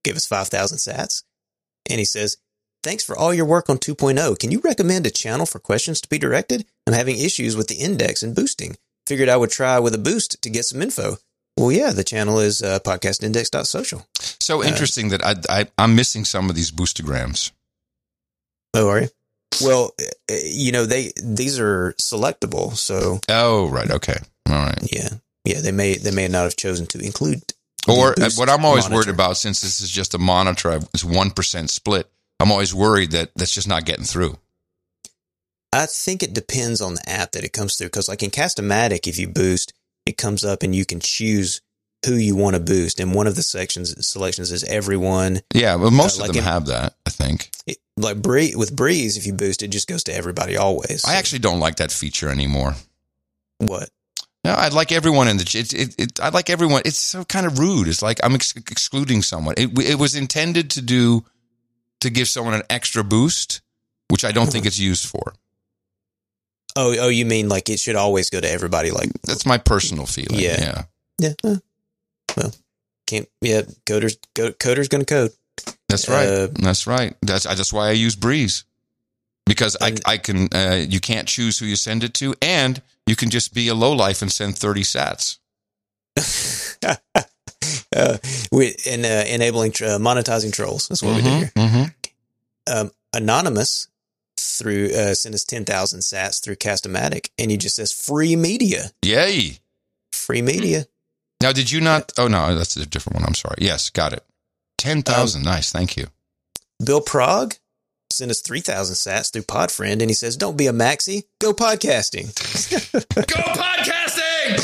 gave 0.04 0.16
us 0.16 0.26
5,000 0.26 0.78
sats. 0.78 1.24
And 1.90 1.98
he 1.98 2.04
says, 2.04 2.36
Thanks 2.84 3.02
for 3.02 3.16
all 3.18 3.34
your 3.34 3.44
work 3.44 3.68
on 3.68 3.78
2.0. 3.78 4.38
Can 4.38 4.52
you 4.52 4.60
recommend 4.60 5.04
a 5.04 5.10
channel 5.10 5.46
for 5.46 5.58
questions 5.58 6.00
to 6.00 6.08
be 6.08 6.16
directed? 6.18 6.64
I'm 6.86 6.92
having 6.94 7.18
issues 7.18 7.56
with 7.56 7.66
the 7.66 7.74
index 7.74 8.22
and 8.22 8.36
boosting. 8.36 8.76
Figured 9.06 9.28
I 9.28 9.36
would 9.36 9.50
try 9.50 9.80
with 9.80 9.94
a 9.96 9.98
boost 9.98 10.40
to 10.42 10.48
get 10.50 10.64
some 10.64 10.80
info. 10.80 11.16
Well, 11.58 11.72
yeah, 11.72 11.90
the 11.92 12.04
channel 12.04 12.38
is 12.38 12.62
uh, 12.62 12.78
podcastindex.social. 12.80 14.06
So 14.40 14.62
interesting 14.62 15.08
that 15.08 15.24
I, 15.24 15.34
I, 15.48 15.66
I'm 15.76 15.96
missing 15.96 16.24
some 16.24 16.48
of 16.48 16.56
these 16.56 16.70
boostagrams. 16.70 17.50
Oh, 18.74 18.88
are 18.88 19.02
you? 19.02 19.08
Well, 19.62 19.92
uh, 20.00 20.34
you 20.44 20.70
know, 20.72 20.86
they 20.86 21.10
these 21.22 21.58
are 21.58 21.94
selectable. 22.00 22.76
So, 22.76 23.20
Oh, 23.28 23.68
right. 23.70 23.90
Okay. 23.90 24.18
All 24.48 24.54
right. 24.54 24.78
yeah. 24.92 25.08
Yeah, 25.44 25.60
they 25.60 25.72
may 25.72 25.96
they 25.96 26.10
may 26.10 26.28
not 26.28 26.44
have 26.44 26.56
chosen 26.56 26.86
to 26.88 27.00
include 27.00 27.42
Or 27.88 28.14
boost 28.14 28.38
what 28.38 28.50
I'm 28.50 28.64
always 28.64 28.88
worried 28.88 29.08
about, 29.08 29.36
since 29.38 29.60
this 29.60 29.80
is 29.80 29.90
just 29.90 30.14
a 30.14 30.18
monitor, 30.18 30.72
it's 30.72 31.02
1% 31.04 31.70
split, 31.70 32.10
I'm 32.38 32.52
always 32.52 32.74
worried 32.74 33.12
that 33.12 33.30
that's 33.34 33.52
just 33.52 33.66
not 33.66 33.84
getting 33.84 34.04
through. 34.04 34.38
I 35.72 35.86
think 35.86 36.22
it 36.22 36.34
depends 36.34 36.80
on 36.80 36.94
the 36.94 37.08
app 37.08 37.32
that 37.32 37.44
it 37.44 37.52
comes 37.52 37.76
through. 37.76 37.88
Because, 37.88 38.08
like 38.08 38.22
in 38.22 38.30
Castamatic, 38.30 39.06
if 39.06 39.18
you 39.18 39.28
boost, 39.28 39.72
it 40.08 40.16
comes 40.16 40.44
up 40.44 40.62
and 40.62 40.74
you 40.74 40.84
can 40.84 41.00
choose 41.00 41.60
who 42.06 42.14
you 42.14 42.34
want 42.36 42.54
to 42.54 42.60
boost. 42.60 43.00
And 43.00 43.14
one 43.14 43.26
of 43.26 43.36
the 43.36 43.42
sections 43.42 43.94
selections 44.06 44.50
is 44.52 44.64
everyone. 44.64 45.40
Yeah, 45.54 45.76
but 45.76 45.92
most 45.92 46.18
Uh, 46.18 46.22
like 46.22 46.30
of 46.30 46.34
them 46.36 46.44
in- 46.44 46.50
have 46.50 46.66
that, 46.66 46.94
I 47.06 47.10
think. 47.10 47.50
It, 47.66 47.78
like 47.96 48.22
Bree, 48.22 48.54
with 48.54 48.74
Breez, 48.74 49.16
if 49.16 49.26
you 49.26 49.32
boost, 49.32 49.62
it 49.62 49.68
just 49.68 49.88
goes 49.88 50.04
to 50.04 50.14
everybody 50.14 50.56
always. 50.56 51.04
I 51.04 51.16
actually 51.16 51.40
don't 51.40 51.60
like 51.60 51.76
that 51.76 51.90
feature 51.92 52.28
anymore. 52.30 52.76
what? 53.58 53.90
No, 54.44 54.54
I'd 54.54 54.72
like 54.72 54.92
everyone 54.92 55.26
in 55.28 55.36
the. 55.36 55.42
It, 55.42 55.72
it, 55.74 55.94
it, 55.98 56.20
I'd 56.20 56.32
like 56.32 56.48
everyone. 56.48 56.82
It's 56.84 56.98
so 56.98 57.24
kind 57.24 57.44
of 57.44 57.58
rude. 57.58 57.88
It's 57.88 58.02
like 58.02 58.20
I'm 58.22 58.34
ex- 58.36 58.54
excluding 58.56 59.22
someone. 59.22 59.54
It, 59.58 59.76
it 59.80 59.98
was 59.98 60.14
intended 60.14 60.70
to 60.70 60.80
do 60.80 61.24
to 62.00 62.08
give 62.08 62.28
someone 62.28 62.54
an 62.54 62.62
extra 62.70 63.02
boost, 63.02 63.60
which 64.08 64.24
I 64.24 64.30
don't 64.30 64.50
think 64.50 64.64
it's 64.64 64.78
used 64.78 65.06
for. 65.06 65.34
Oh, 66.76 66.94
oh, 66.98 67.08
you 67.08 67.24
mean 67.24 67.48
like 67.48 67.68
it 67.68 67.80
should 67.80 67.96
always 67.96 68.30
go 68.30 68.40
to 68.40 68.50
everybody? 68.50 68.90
Like, 68.90 69.10
That's 69.22 69.46
my 69.46 69.58
personal 69.58 70.06
feeling. 70.06 70.40
Yeah. 70.40 70.84
Yeah. 71.18 71.32
yeah, 71.42 71.56
well, 72.36 72.54
can't. 73.06 73.28
Yeah, 73.40 73.62
coders, 73.86 74.16
go, 74.34 74.52
coders 74.52 74.88
going 74.88 75.04
to 75.04 75.06
code. 75.06 75.30
That's 75.88 76.08
right. 76.08 76.28
Uh, 76.28 76.48
that's 76.52 76.86
right. 76.86 77.16
That's 77.22 77.44
that's 77.44 77.72
why 77.72 77.88
I 77.88 77.92
use 77.92 78.14
Breez 78.14 78.64
because 79.46 79.76
I 79.80 79.88
And- 79.88 80.00
I 80.06 80.18
can 80.18 80.48
uh, 80.54 80.84
you 80.88 81.00
can't 81.00 81.26
choose 81.26 81.58
who 81.58 81.66
you 81.66 81.76
send 81.76 82.04
it 82.04 82.14
to, 82.14 82.34
and 82.42 82.80
you 83.06 83.16
can 83.16 83.30
just 83.30 83.54
be 83.54 83.68
a 83.68 83.74
low 83.74 83.92
life 83.92 84.22
and 84.22 84.30
send 84.30 84.56
thirty 84.56 84.82
sats. 84.82 85.38
uh, 86.86 88.18
we 88.52 88.74
and 88.86 89.04
uh, 89.04 89.24
enabling 89.26 89.70
uh, 89.72 89.98
monetizing 89.98 90.52
trolls. 90.52 90.88
That's 90.88 91.02
what 91.02 91.16
we 91.16 91.22
do 91.22 91.30
here. 91.30 91.52
hmm 91.56 91.82
um, 92.70 92.90
anonymous 93.14 93.88
through 94.58 94.90
uh, 94.90 95.14
sent 95.14 95.34
us 95.34 95.44
10,000 95.44 96.00
sats 96.00 96.42
through 96.42 96.56
Castamatic 96.56 97.30
and 97.38 97.50
he 97.50 97.56
just 97.56 97.76
says 97.76 97.92
free 97.92 98.36
media, 98.36 98.90
Yay! 99.04 99.58
free 100.12 100.42
media. 100.42 100.86
Now, 101.40 101.52
did 101.52 101.70
you 101.70 101.80
not? 101.80 102.12
Oh 102.18 102.26
no, 102.28 102.54
that's 102.56 102.76
a 102.76 102.84
different 102.84 103.16
one. 103.16 103.24
I'm 103.24 103.34
sorry. 103.34 103.56
Yes, 103.60 103.90
got 103.90 104.12
it. 104.12 104.24
Ten 104.76 105.02
thousand. 105.02 105.44
nice. 105.44 105.70
Thank 105.70 105.96
you. 105.96 106.06
Bill 106.84 107.00
Prague 107.00 107.54
sent 108.10 108.30
us 108.30 108.40
3,000 108.40 108.94
sats 108.94 109.32
through 109.32 109.42
Podfriend 109.42 110.00
and 110.00 110.08
he 110.08 110.14
says, 110.14 110.36
don't 110.36 110.56
be 110.56 110.66
a 110.66 110.72
maxi, 110.72 111.24
go 111.40 111.52
podcasting. 111.52 112.26
Go 113.14 113.42
podcasting. 113.52 114.58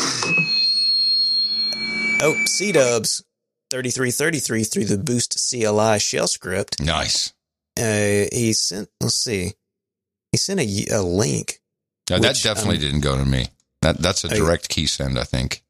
Oh, 2.22 2.34
C-dubs, 2.46 3.22
3333 3.70 4.64
through 4.64 4.84
the 4.86 4.96
Boost 4.98 5.36
CLI 5.50 5.98
shell 5.98 6.26
script. 6.26 6.80
Nice. 6.80 7.32
Uh, 7.78 8.26
he 8.32 8.52
sent, 8.54 8.88
let's 9.00 9.16
see, 9.16 9.52
he 10.34 10.38
sent 10.38 10.58
a, 10.58 10.86
a 10.90 11.00
link. 11.00 11.60
Yeah, 12.10 12.18
that 12.18 12.30
Which, 12.30 12.42
definitely 12.42 12.74
um, 12.78 12.80
didn't 12.82 13.00
go 13.02 13.16
to 13.16 13.24
me. 13.24 13.46
That 13.82 13.98
that's 13.98 14.24
a 14.24 14.32
Oh, 14.32 14.34
direct 14.34 14.68
key 14.68 14.86
send, 14.86 15.16
I 15.16 15.22
think. 15.22 15.62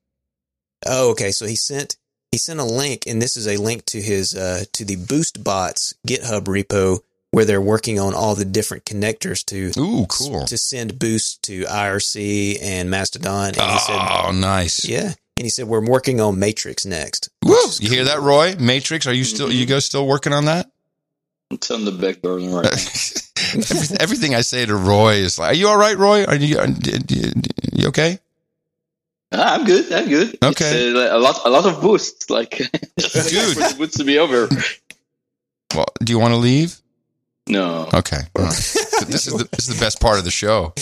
Oh, 0.87 1.11
okay. 1.11 1.33
So 1.33 1.45
he 1.45 1.55
sent 1.55 1.97
he 2.33 2.39
sent 2.39 2.61
a 2.61 2.65
link, 2.65 3.05
and 3.07 3.21
this 3.21 3.37
is 3.37 3.47
a 3.47 3.59
link 3.59 3.85
to 3.87 4.01
his 4.01 4.35
uh, 4.35 4.65
to 4.73 4.87
the 4.87 4.97
Boost 4.97 5.45
Bots 5.45 5.93
GitHub 6.09 6.45
repo 6.45 7.01
where 7.31 7.45
they're 7.45 7.61
working 7.61 8.01
on 8.01 8.15
all 8.15 8.35
the 8.35 8.45
different 8.47 8.87
connectors 8.87 9.45
to 9.45 9.79
Ooh, 9.79 10.07
cool. 10.07 10.47
to 10.47 10.57
send 10.57 10.99
Boost 10.99 11.43
to 11.43 11.65
IRC 11.65 12.59
and 12.63 12.89
Mastodon. 12.89 13.49
And 13.49 13.71
he 13.73 13.79
said, 13.81 13.99
Oh, 13.99 14.31
nice. 14.33 14.89
yeah, 14.89 15.13
and 15.37 15.45
he 15.45 15.51
said 15.51 15.67
we're 15.67 15.85
working 15.85 16.23
on 16.23 16.39
Matrix 16.39 16.87
next. 16.87 17.29
Woo! 17.45 17.55
You 17.81 17.91
hear 17.91 18.05
that, 18.05 18.21
Roy? 18.21 18.55
Matrix? 18.59 19.07
Are 19.07 19.13
you 19.13 19.25
still 19.25 19.53
you 19.53 19.67
guys 19.67 19.85
still 19.85 20.07
working 20.07 20.33
on 20.33 20.47
that? 20.47 20.71
It's 21.51 21.71
on 21.71 21.85
the 21.85 21.93
back 21.93 22.23
burner 22.23 22.49
right 22.57 22.65
now. 22.65 22.71
Everything, 23.55 23.97
everything 24.01 24.35
I 24.35 24.41
say 24.41 24.65
to 24.67 24.75
Roy 24.75 25.15
is 25.17 25.39
like, 25.39 25.51
"Are 25.51 25.55
you 25.55 25.69
all 25.69 25.77
right, 25.77 25.97
Roy? 25.97 26.25
Are 26.25 26.35
you 26.35 26.59
are 26.59 26.67
you, 26.67 27.31
you 27.73 27.89
okay?" 27.89 28.19
Ah, 29.33 29.55
I'm 29.55 29.65
good. 29.65 29.93
I'm 29.93 30.09
good. 30.09 30.39
Okay. 30.43 30.89
It's, 30.89 30.97
uh, 30.97 31.17
a 31.17 31.19
lot, 31.19 31.41
a 31.45 31.51
lot 31.51 31.67
of 31.67 31.81
boosts. 31.81 32.31
Like, 32.31 32.51
just 32.99 33.15
waiting 33.15 33.41
Dude. 33.41 33.55
for 33.55 33.69
the 33.69 33.75
boosts 33.79 33.99
to 33.99 34.05
be 34.05 34.19
over. 34.19 34.49
Well, 35.75 35.87
do 36.03 36.13
you 36.13 36.19
want 36.19 36.33
to 36.35 36.39
leave? 36.39 36.81
No. 37.49 37.89
Okay. 37.93 38.21
All 38.37 38.45
right. 38.45 38.55
this 38.55 39.27
is 39.27 39.35
the, 39.35 39.49
this 39.53 39.69
is 39.69 39.77
the 39.77 39.85
best 39.85 40.01
part 40.01 40.19
of 40.19 40.25
the 40.25 40.31
show. 40.31 40.73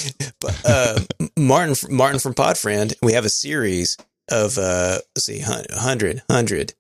But 0.41 0.61
uh, 0.65 1.01
Martin 1.37 1.75
Martin 1.95 2.21
from 2.21 2.35
Podfriend, 2.35 2.95
we 3.03 3.15
have 3.15 3.25
a 3.25 3.31
series 3.31 3.97
of 4.31 4.59
uh, 4.59 4.99
let's 5.17 5.25
see, 5.25 5.41
hun- 5.41 5.67
100, 5.71 6.23
100. 6.27 6.75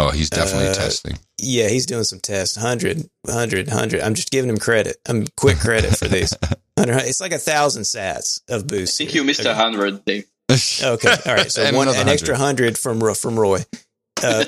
Oh, 0.00 0.10
he's 0.10 0.30
definitely 0.30 0.68
Uh, 0.68 0.74
testing. 0.74 1.18
Yeah, 1.38 1.68
he's 1.68 1.86
doing 1.86 2.04
some 2.04 2.20
tests. 2.20 2.56
100, 2.56 3.08
100, 3.22 3.66
100. 3.68 4.00
I'm 4.00 4.14
just 4.14 4.30
giving 4.30 4.48
him 4.50 4.58
credit. 4.58 4.96
I'm 5.08 5.26
quick 5.36 5.58
credit 5.58 5.96
for 5.96 6.08
these. 6.08 6.34
100, 6.76 7.04
it's 7.06 7.20
like 7.20 7.32
a 7.32 7.38
thousand 7.38 7.82
sats 7.82 8.40
of 8.48 8.62
I 8.62 8.66
boost. 8.66 8.96
think 8.98 9.14
you 9.14 9.24
missed 9.24 9.44
a 9.44 9.54
hundred, 9.54 10.04
Dave. 10.04 10.24
Okay, 10.50 11.14
all 11.26 11.34
right. 11.34 11.50
So 11.50 11.62
one 11.74 11.88
another 11.88 11.90
an 12.00 12.06
100. 12.06 12.12
extra 12.12 12.36
hundred 12.36 12.78
from 12.78 13.00
from 13.14 13.38
Roy, 13.38 13.60
uh, 14.22 14.44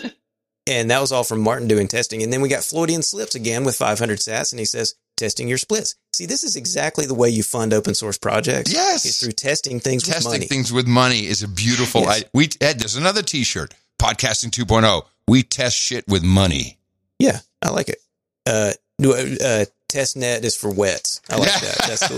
and 0.66 0.90
that 0.90 1.00
was 1.00 1.12
all 1.12 1.24
from 1.24 1.40
Martin 1.40 1.68
doing 1.68 1.88
testing. 1.88 2.22
And 2.22 2.32
then 2.32 2.40
we 2.40 2.48
got 2.48 2.60
Floydian 2.60 3.04
Slips 3.04 3.34
again 3.34 3.64
with 3.64 3.76
500 3.76 4.18
sats, 4.18 4.52
and 4.52 4.58
he 4.58 4.64
says 4.64 4.94
testing 5.16 5.48
your 5.48 5.58
splits. 5.58 5.94
See, 6.14 6.26
this 6.26 6.42
is 6.44 6.56
exactly 6.56 7.06
the 7.06 7.14
way 7.14 7.28
you 7.30 7.42
fund 7.42 7.72
open 7.72 7.94
source 7.94 8.18
projects. 8.18 8.72
Yes. 8.72 9.04
is 9.04 9.18
through 9.18 9.32
testing 9.32 9.78
things 9.80 10.04
with 10.04 10.14
Testing 10.14 10.32
money. 10.32 10.46
things 10.46 10.72
with 10.72 10.86
money 10.86 11.26
is 11.26 11.42
a 11.42 11.48
beautiful. 11.48 12.02
Yes. 12.02 12.22
I, 12.24 12.28
we 12.34 12.48
Ed, 12.60 12.80
there's 12.80 12.96
another 12.96 13.22
T-shirt. 13.22 13.74
Podcasting 14.01 14.51
2.0. 14.51 15.02
We 15.28 15.43
test 15.43 15.77
shit 15.77 16.05
with 16.09 16.23
money. 16.24 16.78
Yeah, 17.19 17.39
I 17.62 17.70
like 17.70 17.89
it. 17.89 17.98
Uh, 18.47 18.73
do- 18.98 19.12
uh, 19.14 19.64
testnet 19.89 20.43
is 20.43 20.56
for 20.56 20.70
wets. 20.73 21.20
I 21.31 21.36
like 21.36 21.52
that. 21.60 21.77
That's 21.86 22.09
the 22.09 22.16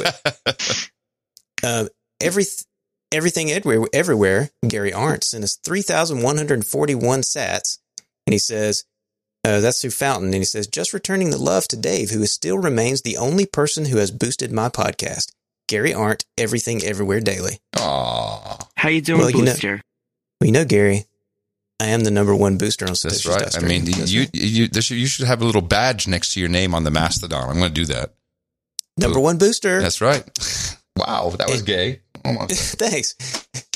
way. 1.62 1.68
Um, 1.68 1.88
every 2.20 2.44
everything 3.12 3.50
everywhere, 3.50 3.88
everywhere. 3.92 4.50
Gary 4.66 4.92
Arndt 4.92 5.24
sent 5.24 5.44
us 5.44 5.56
three 5.56 5.82
thousand 5.82 6.22
one 6.22 6.36
hundred 6.38 6.64
forty 6.66 6.94
one 6.94 7.20
sats, 7.20 7.78
and 8.26 8.32
he 8.32 8.38
says 8.38 8.84
uh, 9.46 9.60
that's 9.60 9.80
through 9.82 9.90
Fountain, 9.90 10.28
and 10.28 10.36
he 10.36 10.44
says 10.44 10.66
just 10.66 10.92
returning 10.94 11.30
the 11.30 11.38
love 11.38 11.68
to 11.68 11.76
Dave, 11.76 12.10
who 12.10 12.22
is 12.22 12.32
still 12.32 12.58
remains 12.58 13.02
the 13.02 13.16
only 13.18 13.44
person 13.46 13.86
who 13.86 13.98
has 13.98 14.10
boosted 14.10 14.52
my 14.52 14.68
podcast. 14.70 15.32
Gary 15.68 15.92
Arndt, 15.94 16.24
everything 16.38 16.82
everywhere 16.82 17.20
daily. 17.20 17.58
Aw, 17.78 18.58
How 18.76 18.88
you 18.90 19.00
doing, 19.00 19.20
Well, 19.20 19.30
you 19.30 19.38
know- 19.44 19.52
Booster? 19.52 19.80
Well, 20.40 20.46
you 20.46 20.52
know, 20.52 20.64
Gary, 20.66 21.04
I 21.80 21.86
am 21.86 22.00
the 22.04 22.10
number 22.10 22.34
one 22.34 22.56
booster 22.56 22.84
on 22.86 22.94
that's 23.02 23.26
right. 23.26 23.56
I 23.56 23.66
mean, 23.66 23.84
That's 23.84 24.10
you 24.12 24.20
right. 24.20 24.30
you 24.34 24.68
there 24.68 24.80
should, 24.82 24.96
you 24.96 25.06
should 25.06 25.26
have 25.26 25.42
a 25.42 25.44
little 25.44 25.60
badge 25.60 26.06
next 26.06 26.34
to 26.34 26.40
your 26.40 26.48
name 26.48 26.74
on 26.74 26.84
the 26.84 26.90
Mastodon. 26.90 27.48
I'm 27.50 27.58
going 27.58 27.74
to 27.74 27.74
do 27.74 27.86
that. 27.86 28.14
number 28.96 29.18
one 29.20 29.38
booster. 29.38 29.80
That's 29.80 30.00
right. 30.00 30.24
Wow, 30.96 31.30
that 31.30 31.50
was 31.50 31.62
gay. 31.62 32.02
Hold 32.24 32.38
on. 32.42 32.48
Thanks. 32.48 33.16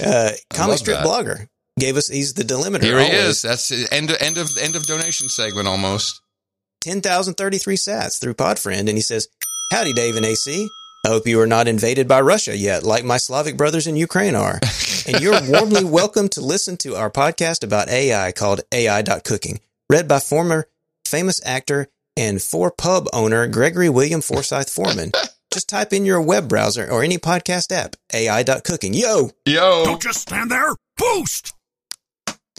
Uh, 0.00 0.30
comic 0.50 0.78
strip 0.78 0.98
that. 0.98 1.04
blogger 1.04 1.48
gave 1.80 1.96
us. 1.96 2.06
He's 2.06 2.34
the 2.34 2.44
delimiter. 2.44 2.80
Here 2.84 3.00
he 3.00 3.06
always. 3.06 3.18
is. 3.18 3.42
That's 3.42 3.92
end 3.92 4.10
of 4.10 4.16
end 4.22 4.38
of 4.38 4.56
end 4.56 4.76
of 4.76 4.86
donation 4.86 5.28
segment 5.28 5.66
almost. 5.66 6.20
10,033 6.82 7.76
sats 7.76 8.20
through 8.20 8.34
Podfriend, 8.34 8.86
and 8.88 8.90
he 8.90 9.00
says, 9.00 9.26
Howdy, 9.72 9.94
Dave 9.94 10.14
and 10.14 10.24
AC. 10.24 10.68
I 11.08 11.10
hope 11.10 11.26
you 11.26 11.40
are 11.40 11.46
not 11.46 11.68
invaded 11.68 12.06
by 12.06 12.20
Russia 12.20 12.54
yet, 12.54 12.82
like 12.82 13.02
my 13.02 13.16
Slavic 13.16 13.56
brothers 13.56 13.86
in 13.86 13.96
Ukraine 13.96 14.34
are. 14.34 14.60
and 15.06 15.22
you're 15.22 15.40
warmly 15.48 15.82
welcome 15.98 16.28
to 16.28 16.42
listen 16.42 16.76
to 16.78 16.96
our 16.96 17.10
podcast 17.10 17.64
about 17.64 17.88
AI 17.88 18.30
called 18.32 18.60
AI.cooking, 18.70 19.60
read 19.88 20.06
by 20.06 20.18
former 20.18 20.68
famous 21.06 21.40
actor 21.46 21.88
and 22.14 22.42
for 22.42 22.70
pub 22.70 23.08
owner 23.14 23.46
Gregory 23.46 23.88
William 23.88 24.20
Forsyth 24.20 24.68
Foreman. 24.68 25.12
Just 25.50 25.70
type 25.70 25.94
in 25.94 26.04
your 26.04 26.20
web 26.20 26.46
browser 26.46 26.86
or 26.86 27.02
any 27.02 27.16
podcast 27.16 27.72
app, 27.72 27.96
AI.cooking. 28.12 28.92
Yo! 28.92 29.30
Yo, 29.46 29.84
Don't 29.86 30.02
just 30.02 30.20
stand 30.20 30.50
there. 30.50 30.74
Boost. 30.98 31.54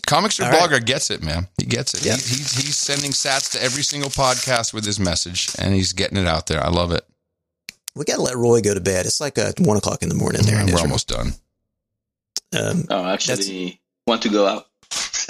Comic 0.07 0.31
Strip 0.31 0.47
All 0.47 0.53
right. 0.53 0.71
Blogger 0.71 0.83
gets 0.83 1.11
it, 1.11 1.21
man. 1.21 1.49
He 1.59 1.67
gets 1.67 1.93
it. 1.93 2.03
Yeah. 2.03 2.13
He, 2.15 2.21
he's 2.37 2.53
he's 2.53 2.77
sending 2.77 3.11
sats 3.11 3.51
to 3.51 3.63
every 3.63 3.83
single 3.83 4.09
podcast 4.09 4.73
with 4.73 4.85
his 4.85 4.99
message, 4.99 5.49
and 5.59 5.75
he's 5.75 5.93
getting 5.93 6.17
it 6.17 6.25
out 6.25 6.47
there. 6.47 6.65
I 6.65 6.69
love 6.69 6.91
it. 6.91 7.05
We 7.95 8.05
got 8.05 8.15
to 8.17 8.21
let 8.21 8.35
Roy 8.35 8.61
go 8.61 8.73
to 8.73 8.79
bed. 8.79 9.05
It's 9.05 9.19
like 9.19 9.37
uh, 9.37 9.51
one 9.59 9.77
o'clock 9.77 10.03
in 10.03 10.09
the 10.09 10.15
morning 10.15 10.41
there. 10.43 10.55
in 10.59 10.67
We're 10.67 10.73
Israel. 10.73 10.81
almost 10.83 11.07
done. 11.07 11.33
Um, 12.57 12.85
Oh, 12.89 13.05
actually, 13.05 13.79
want 14.07 14.21
to 14.23 14.29
go 14.29 14.45
out. 14.47 14.67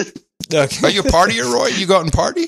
okay. 0.54 0.86
Are 0.86 0.90
you 0.90 1.00
a 1.00 1.04
partier, 1.04 1.50
Roy? 1.52 1.68
You 1.68 1.86
go 1.86 1.96
out 1.96 2.02
and 2.02 2.12
party? 2.12 2.46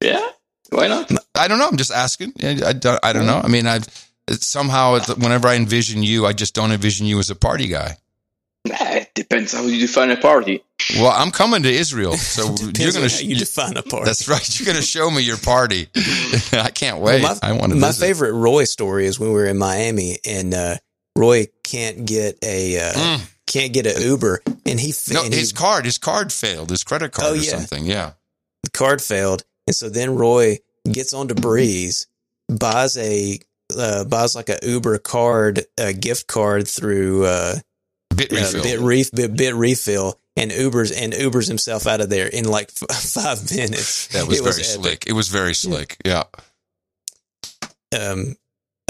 Yeah, 0.00 0.26
why 0.70 0.88
not? 0.88 1.10
I 1.34 1.48
don't 1.48 1.58
know. 1.58 1.68
I'm 1.68 1.76
just 1.76 1.92
asking. 1.92 2.32
I, 2.42 2.60
I 2.66 2.72
don't, 2.72 3.00
I 3.02 3.12
don't 3.12 3.26
know. 3.26 3.40
I 3.42 3.48
mean, 3.48 3.66
I've 3.66 3.86
somehow 4.30 4.94
it's, 4.94 5.08
whenever 5.16 5.48
I 5.48 5.54
envision 5.56 6.02
you, 6.02 6.26
I 6.26 6.32
just 6.32 6.54
don't 6.54 6.72
envision 6.72 7.06
you 7.06 7.18
as 7.18 7.30
a 7.30 7.34
party 7.34 7.68
guy. 7.68 7.96
Nah, 8.66 8.76
it 8.80 8.93
depends 9.14 9.52
how 9.52 9.62
you 9.62 9.78
define 9.80 10.10
a 10.10 10.16
party. 10.16 10.62
Well, 10.96 11.12
I'm 11.14 11.30
coming 11.30 11.62
to 11.62 11.70
Israel, 11.72 12.16
so 12.16 12.42
you're 12.78 12.92
gonna. 12.92 13.08
how 13.08 13.18
you 13.20 13.36
define 13.36 13.76
a 13.76 13.82
party. 13.82 14.04
that's 14.06 14.28
right. 14.28 14.58
You're 14.60 14.66
gonna 14.66 14.82
show 14.82 15.10
me 15.10 15.22
your 15.22 15.36
party. 15.38 15.88
I 16.52 16.70
can't 16.74 16.98
wait. 17.00 17.22
Well, 17.22 17.38
my, 17.42 17.48
I 17.48 17.52
want 17.52 17.72
to. 17.72 17.78
My 17.78 17.88
visit. 17.88 18.00
favorite 18.06 18.32
Roy 18.32 18.64
story 18.64 19.06
is 19.06 19.18
when 19.18 19.30
we 19.30 19.34
were 19.36 19.46
in 19.46 19.58
Miami 19.58 20.18
and 20.26 20.52
uh, 20.54 20.76
Roy 21.16 21.46
can't 21.62 22.04
get 22.06 22.38
a 22.42 22.78
uh, 22.78 22.92
Mm. 22.92 23.30
can't 23.46 23.72
get 23.72 23.86
an 23.86 24.02
Uber 24.02 24.42
and 24.66 24.80
he 24.80 24.90
f- 24.90 25.10
No, 25.12 25.24
and 25.24 25.32
his 25.32 25.50
he, 25.50 25.56
card, 25.56 25.84
his 25.84 25.98
card 25.98 26.32
failed. 26.32 26.70
His 26.70 26.82
credit 26.84 27.12
card 27.12 27.28
Oh, 27.28 27.32
or 27.34 27.36
yeah. 27.36 27.50
something. 27.50 27.86
Yeah. 27.86 28.12
the 28.64 28.70
card 28.70 29.00
failed 29.00 29.44
and 29.66 29.74
so 29.76 29.88
then 29.88 30.14
Roy 30.16 30.58
gets 30.90 31.12
onto 31.14 31.34
Breez 31.34 32.06
buys 32.48 32.96
a 32.98 33.38
uh, 33.78 34.04
buys 34.04 34.34
like 34.34 34.48
a 34.50 34.58
Uber 34.62 34.98
card 34.98 35.64
a 35.78 35.92
gift 35.92 36.26
card 36.26 36.66
through 36.68 37.24
uh, 37.24 37.54
Bitrefill. 38.16 38.62
bit, 38.62 38.80
ref, 38.80 39.10
bit 39.12 39.36
bit 39.36 39.54
refill 39.54 40.18
and 40.36 40.50
Ubers 40.50 40.92
and 40.96 41.12
Ubers 41.12 41.46
himself 41.48 41.86
out 41.86 42.00
of 42.00 42.10
there 42.10 42.26
in 42.26 42.44
like 42.48 42.70
f- 42.70 42.96
five 43.12 43.50
minutes. 43.54 44.08
that 44.08 44.26
was 44.26 44.38
It 44.38 44.42
very 44.42 44.54
epic. 44.56 44.64
slick. 44.64 45.04
It 45.06 45.12
was 45.12 45.28
very 45.28 45.54
slick. 45.54 45.96
Yeah. 46.04 46.24
Um, 47.98 48.36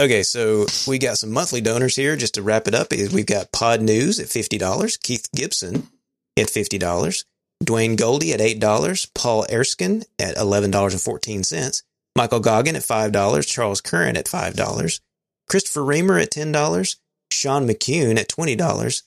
okay, 0.01 0.23
so 0.23 0.67
we 0.87 0.99
got 0.99 1.19
some 1.19 1.31
monthly 1.33 1.61
donors 1.61 1.97
here. 1.97 2.17
Just 2.17 2.35
to 2.35 2.43
wrap 2.43 2.67
it 2.69 2.75
up, 2.75 2.93
is 2.93 3.13
we've 3.13 3.27
got 3.27 3.53
Podnews 3.53 4.21
at 4.21 4.29
fifty 4.29 4.59
dollars, 4.59 4.97
Keith 4.97 5.29
Gibson 5.35 5.89
at 6.39 6.49
fifty 6.51 6.79
dollars, 6.79 7.25
Dwayne 7.63 7.97
Goldie 7.97 8.33
at 8.33 8.41
eight 8.41 8.61
dollars, 8.61 9.07
Paul 9.15 9.45
Erskine 9.51 10.05
at 10.19 10.37
eleven 10.37 10.71
dollars 10.71 10.95
and 10.95 11.03
fourteen 11.03 11.45
cents, 11.45 11.83
Michael 12.17 12.41
Goggin 12.41 12.77
at 12.77 12.83
five 12.83 13.13
dollars, 13.13 13.47
Charles 13.47 13.81
Curran 13.81 14.17
at 14.17 14.29
five 14.29 14.55
dollars, 14.55 15.01
Christopher 15.49 15.85
Reamer 15.85 16.19
at 16.19 16.31
ten 16.31 16.51
dollars, 16.51 16.97
Sean 17.31 17.69
McCune 17.69 18.19
at 18.19 18.29
twenty 18.31 18.57
dollars, 18.57 19.03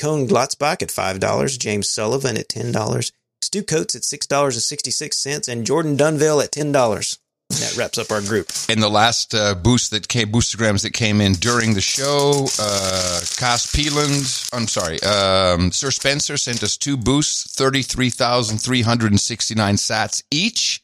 Cone 0.00 0.26
Glotzbach 0.26 0.82
at 0.82 0.90
five 0.90 1.20
dollars, 1.20 1.58
James 1.58 1.90
Sullivan 1.90 2.38
at 2.38 2.48
ten 2.48 2.72
dollars, 2.72 3.12
Stu 3.42 3.62
Coates 3.62 3.94
at 3.94 4.04
six 4.04 4.26
dollars 4.26 4.56
and 4.56 4.62
sixty 4.62 4.90
six 4.90 5.18
cents, 5.18 5.46
and 5.46 5.66
Jordan 5.66 5.96
Dunville 5.96 6.42
at 6.42 6.52
ten 6.52 6.72
dollars. 6.72 7.18
That 7.50 7.76
wraps 7.76 7.98
up 7.98 8.12
our 8.12 8.20
group. 8.20 8.48
And 8.68 8.80
the 8.80 8.88
last 8.88 9.34
uh, 9.34 9.56
boost 9.56 9.90
that 9.90 10.06
came, 10.06 10.30
boostagrams 10.30 10.84
that 10.84 10.92
came 10.92 11.20
in 11.20 11.32
during 11.32 11.74
the 11.74 11.80
show, 11.80 12.46
uh, 12.60 13.20
Cass 13.36 13.66
Peeland, 13.74 14.48
I'm 14.54 14.68
sorry, 14.68 15.02
um, 15.02 15.72
Sir 15.72 15.90
Spencer 15.90 16.36
sent 16.36 16.62
us 16.62 16.76
two 16.76 16.96
boosts, 16.96 17.52
33,369 17.56 19.74
sats 19.74 20.22
each 20.30 20.80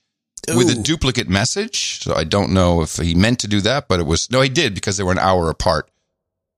with 0.49 0.71
a 0.71 0.83
duplicate 0.83 1.29
message. 1.29 2.03
So 2.03 2.15
I 2.15 2.25
don't 2.25 2.53
know 2.53 2.83
if 2.83 2.97
he 2.97 3.15
meant 3.15 3.39
to 3.41 3.49
do 3.49 3.61
that, 3.61 3.89
but 3.89 4.01
it 4.01 4.07
was, 4.07 4.31
no, 4.31 4.41
he 4.41 4.49
did 4.49 4.75
because 4.75 4.97
they 4.97 5.05
were 5.05 5.13
an 5.13 5.19
hour 5.19 5.49
apart. 5.49 5.89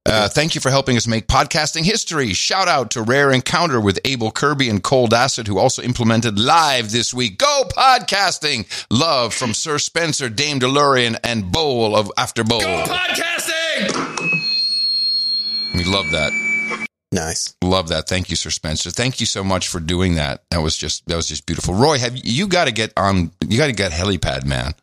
Uh, 0.07 0.27
thank 0.29 0.55
you 0.55 0.61
for 0.61 0.71
helping 0.71 0.97
us 0.97 1.07
make 1.07 1.27
podcasting 1.27 1.85
history. 1.85 2.33
Shout 2.33 2.67
out 2.67 2.91
to 2.93 3.03
Rare 3.03 3.31
Encounter 3.31 3.79
with 3.79 4.01
Abel 4.05 4.31
Kirby 4.31 4.71
and 4.71 4.83
Cold 4.83 5.13
Acid, 5.13 5.47
who 5.47 5.59
also 5.59 5.83
implemented 5.83 6.39
live 6.39 6.91
this 6.91 7.13
week. 7.13 7.37
Go 7.39 7.65
podcasting! 7.77 8.67
Love 8.91 9.35
from 9.35 9.53
Sir 9.53 9.79
Spencer, 9.79 10.31
Dame 10.31 10.61
DeLorean, 10.61 11.19
and 11.23 11.53
Bowl 11.53 11.95
of 11.95 12.11
After 12.17 12.43
Bowl. 12.43 12.61
Go 12.61 12.85
podcasting! 12.85 14.19
We 15.75 15.85
love 15.85 16.11
that. 16.13 16.33
Nice. 17.13 17.55
Love 17.63 17.89
that. 17.89 18.09
Thank 18.09 18.31
you, 18.31 18.37
Sir 18.37 18.51
Spencer. 18.51 18.91
Thank 18.91 19.21
you 19.21 19.27
so 19.27 19.45
much 19.45 19.69
for 19.69 19.81
doing 19.81 20.15
that. 20.15 20.43
That 20.51 20.63
was 20.63 20.77
just 20.77 21.07
that 21.09 21.17
was 21.17 21.29
just 21.29 21.47
beautiful. 21.47 21.75
Roy, 21.75 21.99
have 21.99 22.17
you 22.17 22.49
got 22.49 22.65
to 22.67 22.73
get 22.73 22.93
on? 22.97 23.31
You 23.47 23.59
got 23.59 23.67
to 23.67 23.73
get 23.73 23.93
helipad, 23.93 24.45
man. 24.47 24.75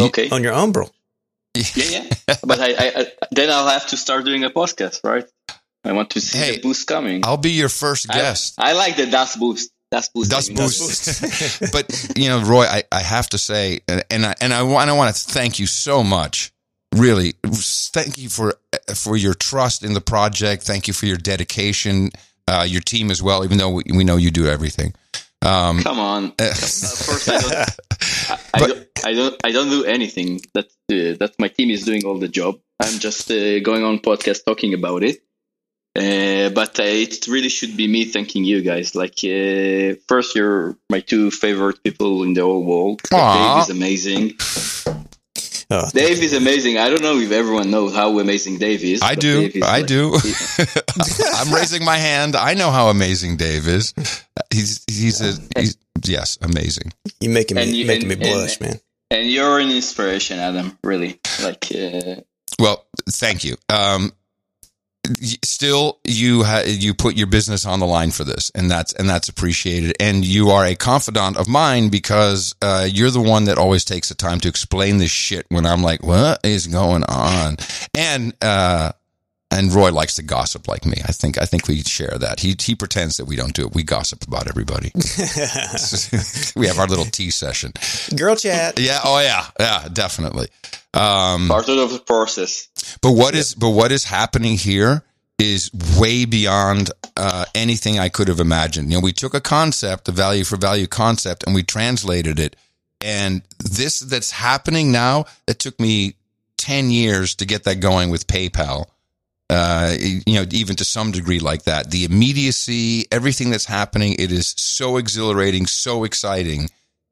Okay. 0.00 0.30
On 0.30 0.42
your 0.42 0.54
Umbrel. 0.54 0.90
Yeah, 1.54 1.64
yeah. 1.74 2.36
but 2.44 2.60
I, 2.60 2.72
I, 2.72 2.92
I, 2.96 3.06
then 3.30 3.50
I'll 3.50 3.68
have 3.68 3.88
to 3.88 3.96
start 3.96 4.24
doing 4.24 4.44
a 4.44 4.50
podcast, 4.50 5.00
right? 5.04 5.26
I 5.84 5.92
want 5.92 6.10
to 6.10 6.20
see 6.20 6.38
Hey, 6.38 6.56
the 6.56 6.62
boost 6.62 6.86
coming. 6.86 7.24
I'll 7.24 7.36
be 7.36 7.52
your 7.52 7.68
first 7.68 8.08
guest. 8.08 8.54
I, 8.58 8.72
like 8.72 8.96
the 8.96 9.06
dust 9.06 9.38
Boost. 9.38 9.70
Das 9.90 10.08
Boost. 10.08 10.30
Dust 10.30 10.50
I 10.50 10.54
boost. 10.54 11.72
but 11.72 12.16
you 12.16 12.28
know, 12.28 12.42
Roy, 12.42 12.64
I, 12.64 12.84
I 12.90 13.00
have 13.00 13.28
to 13.30 13.38
say, 13.38 13.80
and 13.86 14.02
and 14.10 14.24
I, 14.24 14.34
and 14.40 14.54
I 14.54 14.62
want 14.62 14.88
I 14.88 14.94
want 14.94 15.14
to 15.14 15.32
thank 15.32 15.58
you 15.58 15.66
so 15.66 16.02
much. 16.02 16.50
Really, 16.94 17.34
thank 17.44 18.16
you 18.16 18.30
for 18.30 18.54
for 18.94 19.16
your 19.16 19.34
trust 19.34 19.84
in 19.84 19.92
the 19.92 20.00
project. 20.00 20.62
Thank 20.62 20.88
you 20.88 20.94
for 20.94 21.04
your 21.04 21.18
dedication, 21.18 22.10
uh, 22.48 22.64
your 22.66 22.80
team 22.80 23.10
as 23.10 23.22
well. 23.22 23.44
Even 23.44 23.58
though 23.58 23.70
we, 23.70 23.82
we 23.92 24.02
know 24.04 24.16
you 24.16 24.30
do 24.30 24.46
everything. 24.46 24.94
Um, 25.42 25.82
Come 25.82 25.98
on. 25.98 26.32
Uh, 26.38 26.48
first, 26.54 27.28
I 27.28 27.38
don't, 27.40 27.52
I, 28.30 28.38
I, 28.54 28.58
But- 28.60 28.68
don't, 28.68 28.88
I 29.04 29.12
don't, 29.14 29.36
I 29.44 29.50
don't 29.52 29.68
do 29.70 29.84
anything. 29.84 30.40
That 30.54 30.66
uh, 30.90 31.16
that 31.18 31.32
my 31.38 31.48
team 31.48 31.70
is 31.70 31.84
doing 31.84 32.04
all 32.04 32.18
the 32.18 32.28
job. 32.28 32.58
I'm 32.80 32.98
just 32.98 33.30
uh, 33.30 33.60
going 33.60 33.82
on 33.84 33.98
podcast 33.98 34.44
talking 34.44 34.74
about 34.74 35.02
it. 35.02 35.18
Uh, 35.94 36.48
but 36.50 36.78
uh, 36.80 36.84
it 36.84 37.26
really 37.28 37.48
should 37.50 37.76
be 37.76 37.86
me 37.86 38.04
thanking 38.06 38.44
you 38.44 38.62
guys. 38.62 38.94
Like, 38.94 39.18
uh, 39.24 39.98
first, 40.08 40.34
you're 40.34 40.76
my 40.88 41.00
two 41.00 41.30
favorite 41.30 41.82
people 41.84 42.22
in 42.22 42.32
the 42.32 42.40
whole 42.42 42.64
world. 42.64 43.02
Dave 43.10 43.58
is 43.62 43.70
amazing. 43.70 44.36
Oh, 45.74 45.88
Dave 45.94 46.22
is 46.22 46.32
amazing. 46.34 46.76
I 46.78 46.90
don't 46.90 47.02
know 47.02 47.18
if 47.18 47.30
everyone 47.32 47.70
knows 47.70 47.94
how 47.94 48.18
amazing 48.18 48.58
Dave 48.58 48.84
is. 48.84 49.00
I 49.02 49.14
do. 49.14 49.42
Is 49.54 49.62
I 49.62 49.78
like- 49.78 49.86
do. 49.86 50.14
I'm 51.34 51.52
raising 51.54 51.84
my 51.84 51.96
hand. 51.96 52.36
I 52.36 52.54
know 52.54 52.70
how 52.70 52.88
amazing 52.88 53.36
Dave 53.38 53.66
is. 53.66 53.94
He's 54.52 54.84
he's 54.86 55.20
a 55.20 55.32
he's, 55.58 55.76
yes, 56.04 56.38
amazing. 56.42 56.92
you 57.20 57.30
making 57.30 57.56
me 57.56 57.64
you- 57.64 57.86
making 57.86 58.10
and- 58.10 58.20
me 58.20 58.26
and- 58.28 58.38
blush, 58.38 58.60
man. 58.60 58.80
And 59.10 59.30
you're 59.30 59.58
an 59.60 59.70
inspiration, 59.70 60.38
Adam. 60.38 60.78
Really, 60.84 61.20
like. 61.42 61.66
Uh, 61.74 62.22
Well, 62.58 62.86
thank 63.10 63.44
you. 63.44 63.56
Um, 63.68 64.10
y- 64.10 64.12
still, 65.42 65.98
you 66.04 66.44
ha- 66.44 66.64
you 66.64 66.94
put 66.94 67.16
your 67.16 67.26
business 67.26 67.66
on 67.66 67.80
the 67.80 67.86
line 67.86 68.10
for 68.10 68.24
this, 68.24 68.50
and 68.54 68.70
that's 68.70 68.92
and 68.92 69.08
that's 69.08 69.28
appreciated. 69.28 69.96
And 70.00 70.24
you 70.24 70.50
are 70.50 70.64
a 70.64 70.74
confidant 70.74 71.36
of 71.36 71.48
mine 71.48 71.88
because 71.88 72.54
uh, 72.62 72.86
you're 72.90 73.10
the 73.10 73.20
one 73.20 73.44
that 73.44 73.58
always 73.58 73.84
takes 73.84 74.08
the 74.08 74.14
time 74.14 74.40
to 74.40 74.48
explain 74.48 74.98
this 74.98 75.10
shit 75.10 75.46
when 75.48 75.66
I'm 75.66 75.82
like, 75.82 76.02
"What 76.02 76.40
is 76.44 76.66
going 76.66 77.04
on?" 77.04 77.56
And 77.96 78.34
uh, 78.40 78.92
and 79.52 79.72
Roy 79.72 79.92
likes 79.92 80.16
to 80.16 80.22
gossip 80.22 80.66
like 80.66 80.86
me. 80.86 80.96
I 81.04 81.12
think 81.12 81.40
I 81.40 81.44
think 81.44 81.68
we 81.68 81.82
share 81.82 82.16
that. 82.18 82.40
He 82.40 82.56
he 82.58 82.74
pretends 82.74 83.18
that 83.18 83.26
we 83.26 83.36
don't 83.36 83.54
do 83.54 83.66
it. 83.66 83.74
We 83.74 83.82
gossip 83.82 84.26
about 84.26 84.48
everybody. 84.48 84.92
we 86.56 86.66
have 86.66 86.78
our 86.78 86.86
little 86.86 87.04
tea 87.04 87.30
session. 87.30 87.72
Girl 88.16 88.34
chat. 88.34 88.78
Yeah. 88.78 89.00
Oh 89.04 89.20
yeah. 89.20 89.46
Yeah. 89.60 89.88
Definitely. 89.92 90.48
Um, 90.94 91.48
part 91.48 91.68
of 91.68 91.90
the 91.90 92.02
process. 92.04 92.68
but 93.00 93.12
what 93.12 93.34
is 93.34 93.54
but 93.54 93.70
what 93.70 93.92
is 93.92 94.04
happening 94.04 94.56
here 94.56 95.02
is 95.38 95.70
way 95.98 96.24
beyond 96.24 96.90
uh, 97.16 97.44
anything 97.54 97.98
I 97.98 98.08
could 98.08 98.28
have 98.28 98.40
imagined. 98.40 98.90
You 98.90 98.98
know, 98.98 99.02
we 99.02 99.12
took 99.12 99.34
a 99.34 99.40
concept, 99.40 100.04
the 100.04 100.12
value 100.12 100.44
for 100.44 100.56
value 100.56 100.86
concept, 100.86 101.44
and 101.44 101.54
we 101.54 101.62
translated 101.62 102.38
it. 102.38 102.56
And 103.00 103.42
this 103.58 104.00
that's 104.00 104.30
happening 104.30 104.92
now, 104.92 105.24
it 105.48 105.58
took 105.58 105.80
me 105.80 106.14
ten 106.56 106.90
years 106.90 107.34
to 107.36 107.44
get 107.44 107.64
that 107.64 107.80
going 107.80 108.10
with 108.10 108.26
PayPal. 108.26 108.86
Uh, 109.52 109.94
you 110.00 110.34
know, 110.34 110.46
even 110.50 110.74
to 110.76 110.84
some 110.84 111.12
degree 111.12 111.38
like 111.38 111.64
that, 111.64 111.90
the 111.90 112.04
immediacy, 112.04 113.04
everything 113.12 113.50
that's 113.50 113.66
happening, 113.66 114.14
it 114.18 114.32
is 114.32 114.54
so 114.56 114.96
exhilarating, 114.96 115.66
so 115.66 116.04
exciting, 116.04 116.70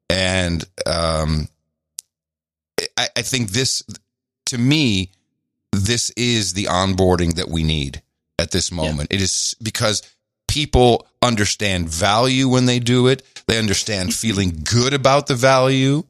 and 0.09 0.63
um, 0.87 1.47
I, 2.97 3.09
I 3.15 3.21
think 3.21 3.51
this, 3.51 3.83
to 4.47 4.57
me, 4.57 5.11
this 5.71 6.09
is 6.17 6.53
the 6.53 6.65
onboarding 6.65 7.35
that 7.35 7.47
we 7.47 7.61
need 7.63 8.01
at 8.39 8.49
this 8.49 8.71
moment. 8.71 9.13
It 9.13 9.21
is 9.21 9.55
because 9.61 10.01
people 10.47 11.07
understand 11.21 11.89
value 11.89 12.49
when 12.49 12.65
they 12.65 12.79
do 12.79 13.07
it. 13.07 13.21
They 13.47 13.59
understand 13.59 14.13
feeling 14.13 14.63
good 14.63 14.93
about 14.93 15.27
the 15.27 15.35
value. 15.35 16.03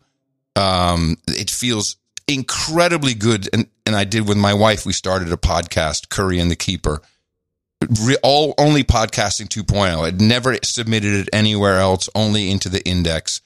Um, 0.55 1.17
it 1.27 1.49
feels 1.49 1.97
incredibly 2.33 3.13
good. 3.13 3.49
And, 3.53 3.67
and 3.85 3.95
I 3.95 4.03
did 4.03 4.27
with 4.27 4.37
my 4.37 4.53
wife, 4.53 4.85
we 4.85 4.93
started 4.93 5.31
a 5.31 5.37
podcast, 5.37 6.09
Curry 6.09 6.39
and 6.39 6.49
the 6.49 6.55
Keeper. 6.55 7.01
Re- 8.03 8.17
all 8.23 8.53
only 8.57 8.83
podcasting 8.83 9.47
2.0. 9.47 10.05
I'd 10.05 10.21
never 10.21 10.57
submitted 10.63 11.13
it 11.13 11.29
anywhere 11.33 11.79
else, 11.79 12.09
only 12.15 12.51
into 12.51 12.69
the 12.69 12.85
index. 12.87 13.41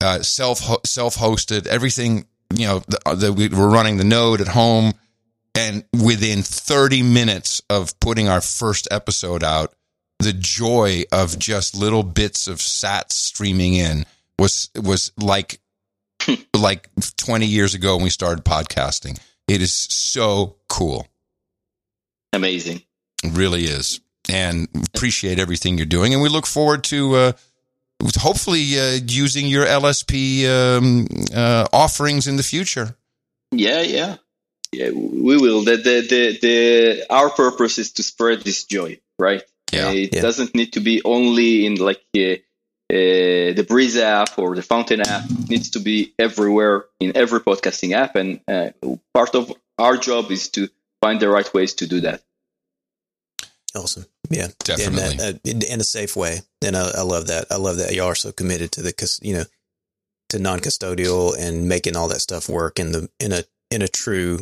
Uh, 0.00 0.22
self 0.22 0.60
self 0.86 1.16
hosted, 1.16 1.66
everything. 1.66 2.26
You 2.54 2.66
know, 2.66 2.82
the, 2.86 3.14
the, 3.14 3.32
we 3.32 3.48
were 3.48 3.68
running 3.68 3.96
the 3.96 4.04
node 4.04 4.40
at 4.40 4.48
home, 4.48 4.92
and 5.54 5.84
within 5.92 6.42
30 6.42 7.02
minutes 7.02 7.60
of 7.68 7.98
putting 8.00 8.28
our 8.28 8.40
first 8.40 8.86
episode 8.90 9.42
out, 9.42 9.74
the 10.18 10.32
joy 10.32 11.04
of 11.12 11.38
just 11.38 11.76
little 11.76 12.02
bits 12.02 12.46
of 12.46 12.60
sat 12.60 13.12
streaming 13.12 13.74
in 13.74 14.04
was 14.38 14.70
was 14.76 15.12
like 15.18 15.60
like 16.56 16.88
20 17.16 17.46
years 17.46 17.74
ago 17.74 17.96
when 17.96 18.04
we 18.04 18.10
started 18.10 18.44
podcasting. 18.44 19.18
It 19.46 19.62
is 19.62 19.72
so 19.72 20.56
cool. 20.68 21.06
Amazing. 22.32 22.82
It 23.24 23.36
really 23.36 23.64
is. 23.64 24.00
And 24.28 24.68
appreciate 24.94 25.38
everything 25.38 25.78
you're 25.78 25.86
doing. 25.86 26.12
And 26.12 26.22
we 26.22 26.28
look 26.28 26.46
forward 26.46 26.84
to 26.84 27.14
uh, 27.14 27.32
hopefully 28.18 28.78
uh, 28.78 28.98
using 29.06 29.46
your 29.46 29.64
LSP 29.64 30.46
um, 30.46 31.06
uh, 31.34 31.66
offerings 31.72 32.26
in 32.26 32.36
the 32.36 32.42
future. 32.42 32.94
Yeah, 33.50 33.80
yeah, 33.80 34.16
yeah. 34.72 34.90
We 34.90 35.38
will. 35.38 35.62
The 35.64 35.76
the 35.76 36.06
the, 36.06 36.38
the 36.42 37.06
our 37.08 37.30
purpose 37.30 37.78
is 37.78 37.92
to 37.92 38.02
spread 38.02 38.42
this 38.42 38.64
joy, 38.64 39.00
right? 39.18 39.42
Yeah. 39.72 39.86
Uh, 39.88 39.92
it 39.92 40.14
Yeah. 40.14 40.20
doesn't 40.20 40.54
need 40.54 40.74
to 40.74 40.80
be 40.80 41.00
only 41.02 41.64
in 41.64 41.76
like 41.76 42.02
uh, 42.14 42.36
uh, 42.90 43.52
the 43.54 43.66
Breez 43.68 44.00
app 44.00 44.38
or 44.38 44.54
the 44.54 44.62
Fountain 44.62 45.00
app. 45.00 45.24
Needs 45.48 45.70
to 45.70 45.80
be 45.80 46.14
everywhere 46.18 46.86
in 47.00 47.16
every 47.16 47.40
podcasting 47.40 47.92
app, 47.92 48.16
and 48.16 48.40
uh, 48.48 48.70
part 49.14 49.34
of 49.34 49.52
our 49.78 49.96
job 49.96 50.30
is 50.30 50.48
to 50.50 50.68
find 51.00 51.20
the 51.20 51.28
right 51.28 51.52
ways 51.54 51.74
to 51.74 51.86
do 51.86 52.00
that. 52.00 52.22
Awesome. 53.74 54.06
Yeah. 54.30 54.48
Definitely. 54.64 55.12
In, 55.12 55.16
that, 55.18 55.34
uh, 55.34 55.38
in, 55.44 55.62
in 55.62 55.80
a 55.80 55.84
safe 55.84 56.16
way. 56.16 56.40
And 56.64 56.76
I, 56.76 56.90
I 56.98 57.02
love 57.02 57.28
that. 57.28 57.46
I 57.50 57.56
love 57.56 57.76
that 57.76 57.94
y'all 57.94 58.06
are 58.06 58.14
so 58.14 58.32
committed 58.32 58.72
to 58.72 58.82
the, 58.82 58.92
cus- 58.92 59.20
you 59.22 59.34
know, 59.34 59.44
to 60.30 60.38
non-custodial 60.38 61.38
and 61.38 61.68
making 61.68 61.96
all 61.96 62.08
that 62.08 62.20
stuff 62.20 62.48
work 62.48 62.78
in 62.80 62.92
the, 62.92 63.08
in 63.20 63.32
a, 63.32 63.44
in 63.70 63.82
a 63.82 63.88
true, 63.88 64.40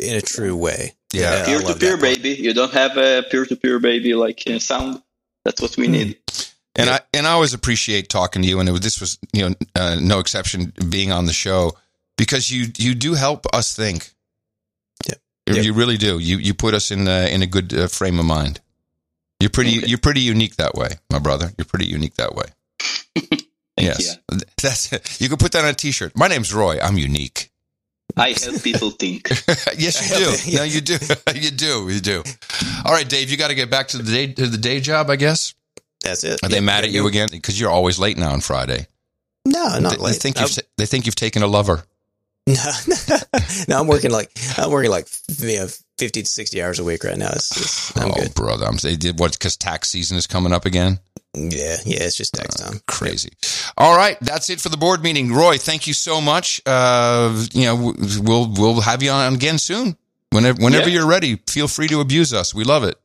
in 0.00 0.14
a 0.14 0.20
true 0.20 0.54
way. 0.54 0.92
Yeah. 1.12 1.42
I 1.42 1.46
Peer 1.46 1.60
to 1.60 1.74
peer 1.74 1.96
baby. 1.96 2.30
You 2.30 2.52
don't 2.54 2.72
have 2.72 2.96
a 2.98 3.24
peer 3.28 3.46
to 3.46 3.56
peer, 3.56 3.78
baby, 3.78 4.14
like 4.14 4.42
uh, 4.46 4.58
sound. 4.58 5.02
That's 5.44 5.60
what 5.60 5.76
we 5.76 5.86
Hmm. 5.86 5.92
need. 5.92 6.18
And 6.78 6.90
I 6.90 7.00
and 7.14 7.26
I 7.26 7.30
always 7.32 7.54
appreciate 7.54 8.08
talking 8.08 8.42
to 8.42 8.48
you, 8.48 8.60
and 8.60 8.68
it, 8.68 8.82
this 8.82 9.00
was 9.00 9.18
you 9.32 9.48
know 9.48 9.54
uh, 9.74 9.96
no 10.00 10.18
exception 10.18 10.72
being 10.90 11.10
on 11.12 11.24
the 11.26 11.32
show 11.32 11.72
because 12.18 12.50
you 12.50 12.66
you 12.76 12.94
do 12.94 13.14
help 13.14 13.46
us 13.54 13.74
think. 13.74 14.12
Yeah. 15.08 15.14
You- 15.46 15.54
Yeah. 15.56 15.62
you 15.62 15.72
really 15.74 15.96
do. 15.96 16.18
You 16.18 16.38
you 16.38 16.54
put 16.54 16.74
us 16.74 16.90
in 16.90 17.06
a, 17.08 17.32
in 17.32 17.40
a 17.42 17.46
good 17.46 17.72
uh, 17.72 17.86
frame 17.88 18.18
of 18.18 18.26
mind. 18.26 18.60
You're 19.40 19.50
pretty 19.50 19.78
Okay. 19.78 19.86
you're 19.86 19.98
pretty 19.98 20.20
unique 20.22 20.56
that 20.56 20.74
way, 20.74 20.98
my 21.10 21.18
brother. 21.18 21.50
You're 21.56 21.66
pretty 21.66 21.86
unique 21.86 22.14
that 22.16 22.34
way. 22.34 22.46
Thank 23.14 23.42
yes, 23.76 24.18
that's 24.62 24.92
it. 24.92 25.20
You 25.20 25.28
can 25.28 25.36
put 25.38 25.52
that 25.52 25.62
on 25.64 25.70
a 25.70 25.74
T-shirt. 25.74 26.16
My 26.16 26.28
name's 26.28 26.52
Roy. 26.54 26.78
I'm 26.80 26.96
unique. 26.98 27.50
I 28.16 28.34
help 28.42 28.62
people 28.62 28.90
think. 28.90 29.28
yes, 29.76 30.00
you 30.10 30.16
do. 30.52 30.56
No, 30.56 30.62
you 30.64 30.80
do. 30.80 30.96
you 31.34 31.50
do. 31.50 31.88
You 31.90 32.00
do. 32.00 32.22
All 32.86 32.92
right, 32.92 33.06
Dave. 33.08 33.30
You 33.30 33.36
got 33.36 33.48
to 33.48 33.54
get 33.54 33.70
back 33.70 33.88
to 33.88 33.98
the 33.98 34.10
day 34.10 34.32
to 34.32 34.46
the 34.46 34.56
day 34.56 34.80
job, 34.80 35.10
I 35.10 35.16
guess. 35.16 35.54
That's 36.06 36.24
it. 36.24 36.40
Are 36.42 36.48
they 36.48 36.60
mad 36.60 36.84
at 36.84 36.90
you 36.90 37.06
again 37.06 37.28
because 37.30 37.60
you're 37.60 37.70
always 37.70 37.98
late 37.98 38.16
now 38.16 38.32
on 38.32 38.40
Friday? 38.40 38.86
No, 39.44 39.78
not 39.78 39.92
they, 39.92 39.96
late. 39.98 40.12
they 40.12 40.18
think 40.18 40.40
you've 40.40 40.58
they 40.76 40.86
think 40.86 41.06
you've 41.06 41.14
taken 41.14 41.42
a 41.42 41.46
lover. 41.46 41.84
No, 42.46 42.54
no, 43.68 43.80
I'm 43.80 43.86
working 43.88 44.10
like 44.10 44.30
I'm 44.56 44.70
working 44.70 44.90
like 44.90 45.08
you 45.38 45.56
know, 45.56 45.68
fifty 45.98 46.22
to 46.22 46.28
sixty 46.28 46.62
hours 46.62 46.78
a 46.78 46.84
week 46.84 47.02
right 47.04 47.16
now. 47.18 47.30
It's, 47.32 47.50
it's, 47.56 47.96
I'm 48.00 48.10
oh, 48.10 48.14
good. 48.14 48.34
brother, 48.34 48.66
I'm 48.66 48.76
they 48.76 48.96
did 48.96 49.18
what 49.18 49.32
because 49.32 49.56
tax 49.56 49.88
season 49.88 50.16
is 50.16 50.26
coming 50.26 50.52
up 50.52 50.64
again. 50.64 51.00
Yeah, 51.34 51.76
yeah. 51.84 52.02
It's 52.02 52.16
just 52.16 52.34
tax 52.34 52.54
time. 52.56 52.80
Crazy. 52.86 53.30
All 53.76 53.96
right, 53.96 54.16
that's 54.20 54.48
it 54.48 54.60
for 54.60 54.68
the 54.68 54.76
board 54.76 55.02
meeting. 55.02 55.32
Roy, 55.32 55.58
thank 55.58 55.86
you 55.86 55.92
so 55.92 56.20
much. 56.20 56.62
Uh, 56.64 57.44
you 57.52 57.64
know, 57.64 57.94
we'll 58.20 58.52
we'll 58.52 58.80
have 58.80 59.02
you 59.02 59.10
on 59.10 59.34
again 59.34 59.58
soon. 59.58 59.96
Whenever 60.30 60.62
whenever 60.62 60.88
Yeah. 60.88 61.00
you're 61.00 61.06
ready, 61.08 61.36
feel 61.48 61.68
free 61.68 61.88
to 61.88 62.00
abuse 62.00 62.32
us. 62.32 62.54
We 62.54 62.64
love 62.64 62.84
it. 62.84 62.96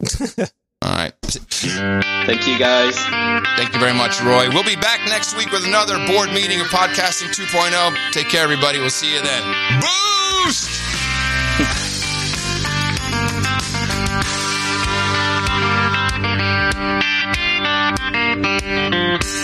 All 0.82 0.92
right. 0.92 1.12
Thank 1.22 2.46
you, 2.46 2.58
guys. 2.58 2.96
Thank 3.56 3.72
you 3.72 3.80
very 3.80 3.94
much, 3.94 4.20
Roy. 4.22 4.48
We'll 4.50 4.62
be 4.62 4.76
back 4.76 5.00
next 5.06 5.36
week 5.36 5.50
with 5.50 5.64
another 5.66 5.96
board 6.06 6.30
meeting 6.32 6.60
of 6.60 6.66
Podcasting 6.68 7.28
2.0. 7.34 8.12
Take 8.12 8.28
care, 8.28 8.44
everybody. 8.44 8.78
We'll 8.78 8.90
see 8.90 9.12
you 9.14 9.22
then. 9.22 9.80
Boost! 9.80 10.70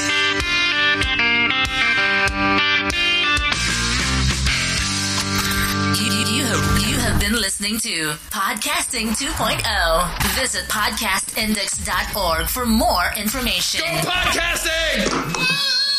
You 6.32 6.44
have, 6.44 6.88
you 6.88 6.96
have 6.96 7.20
been 7.20 7.34
listening 7.34 7.76
to 7.80 8.14
Podcasting 8.30 9.08
2.0. 9.08 10.40
Visit 10.40 10.64
podcastindex.org 10.64 12.48
for 12.48 12.64
more 12.64 13.12
information. 13.18 13.82
Go 13.82 14.08
podcasting! 14.08 15.91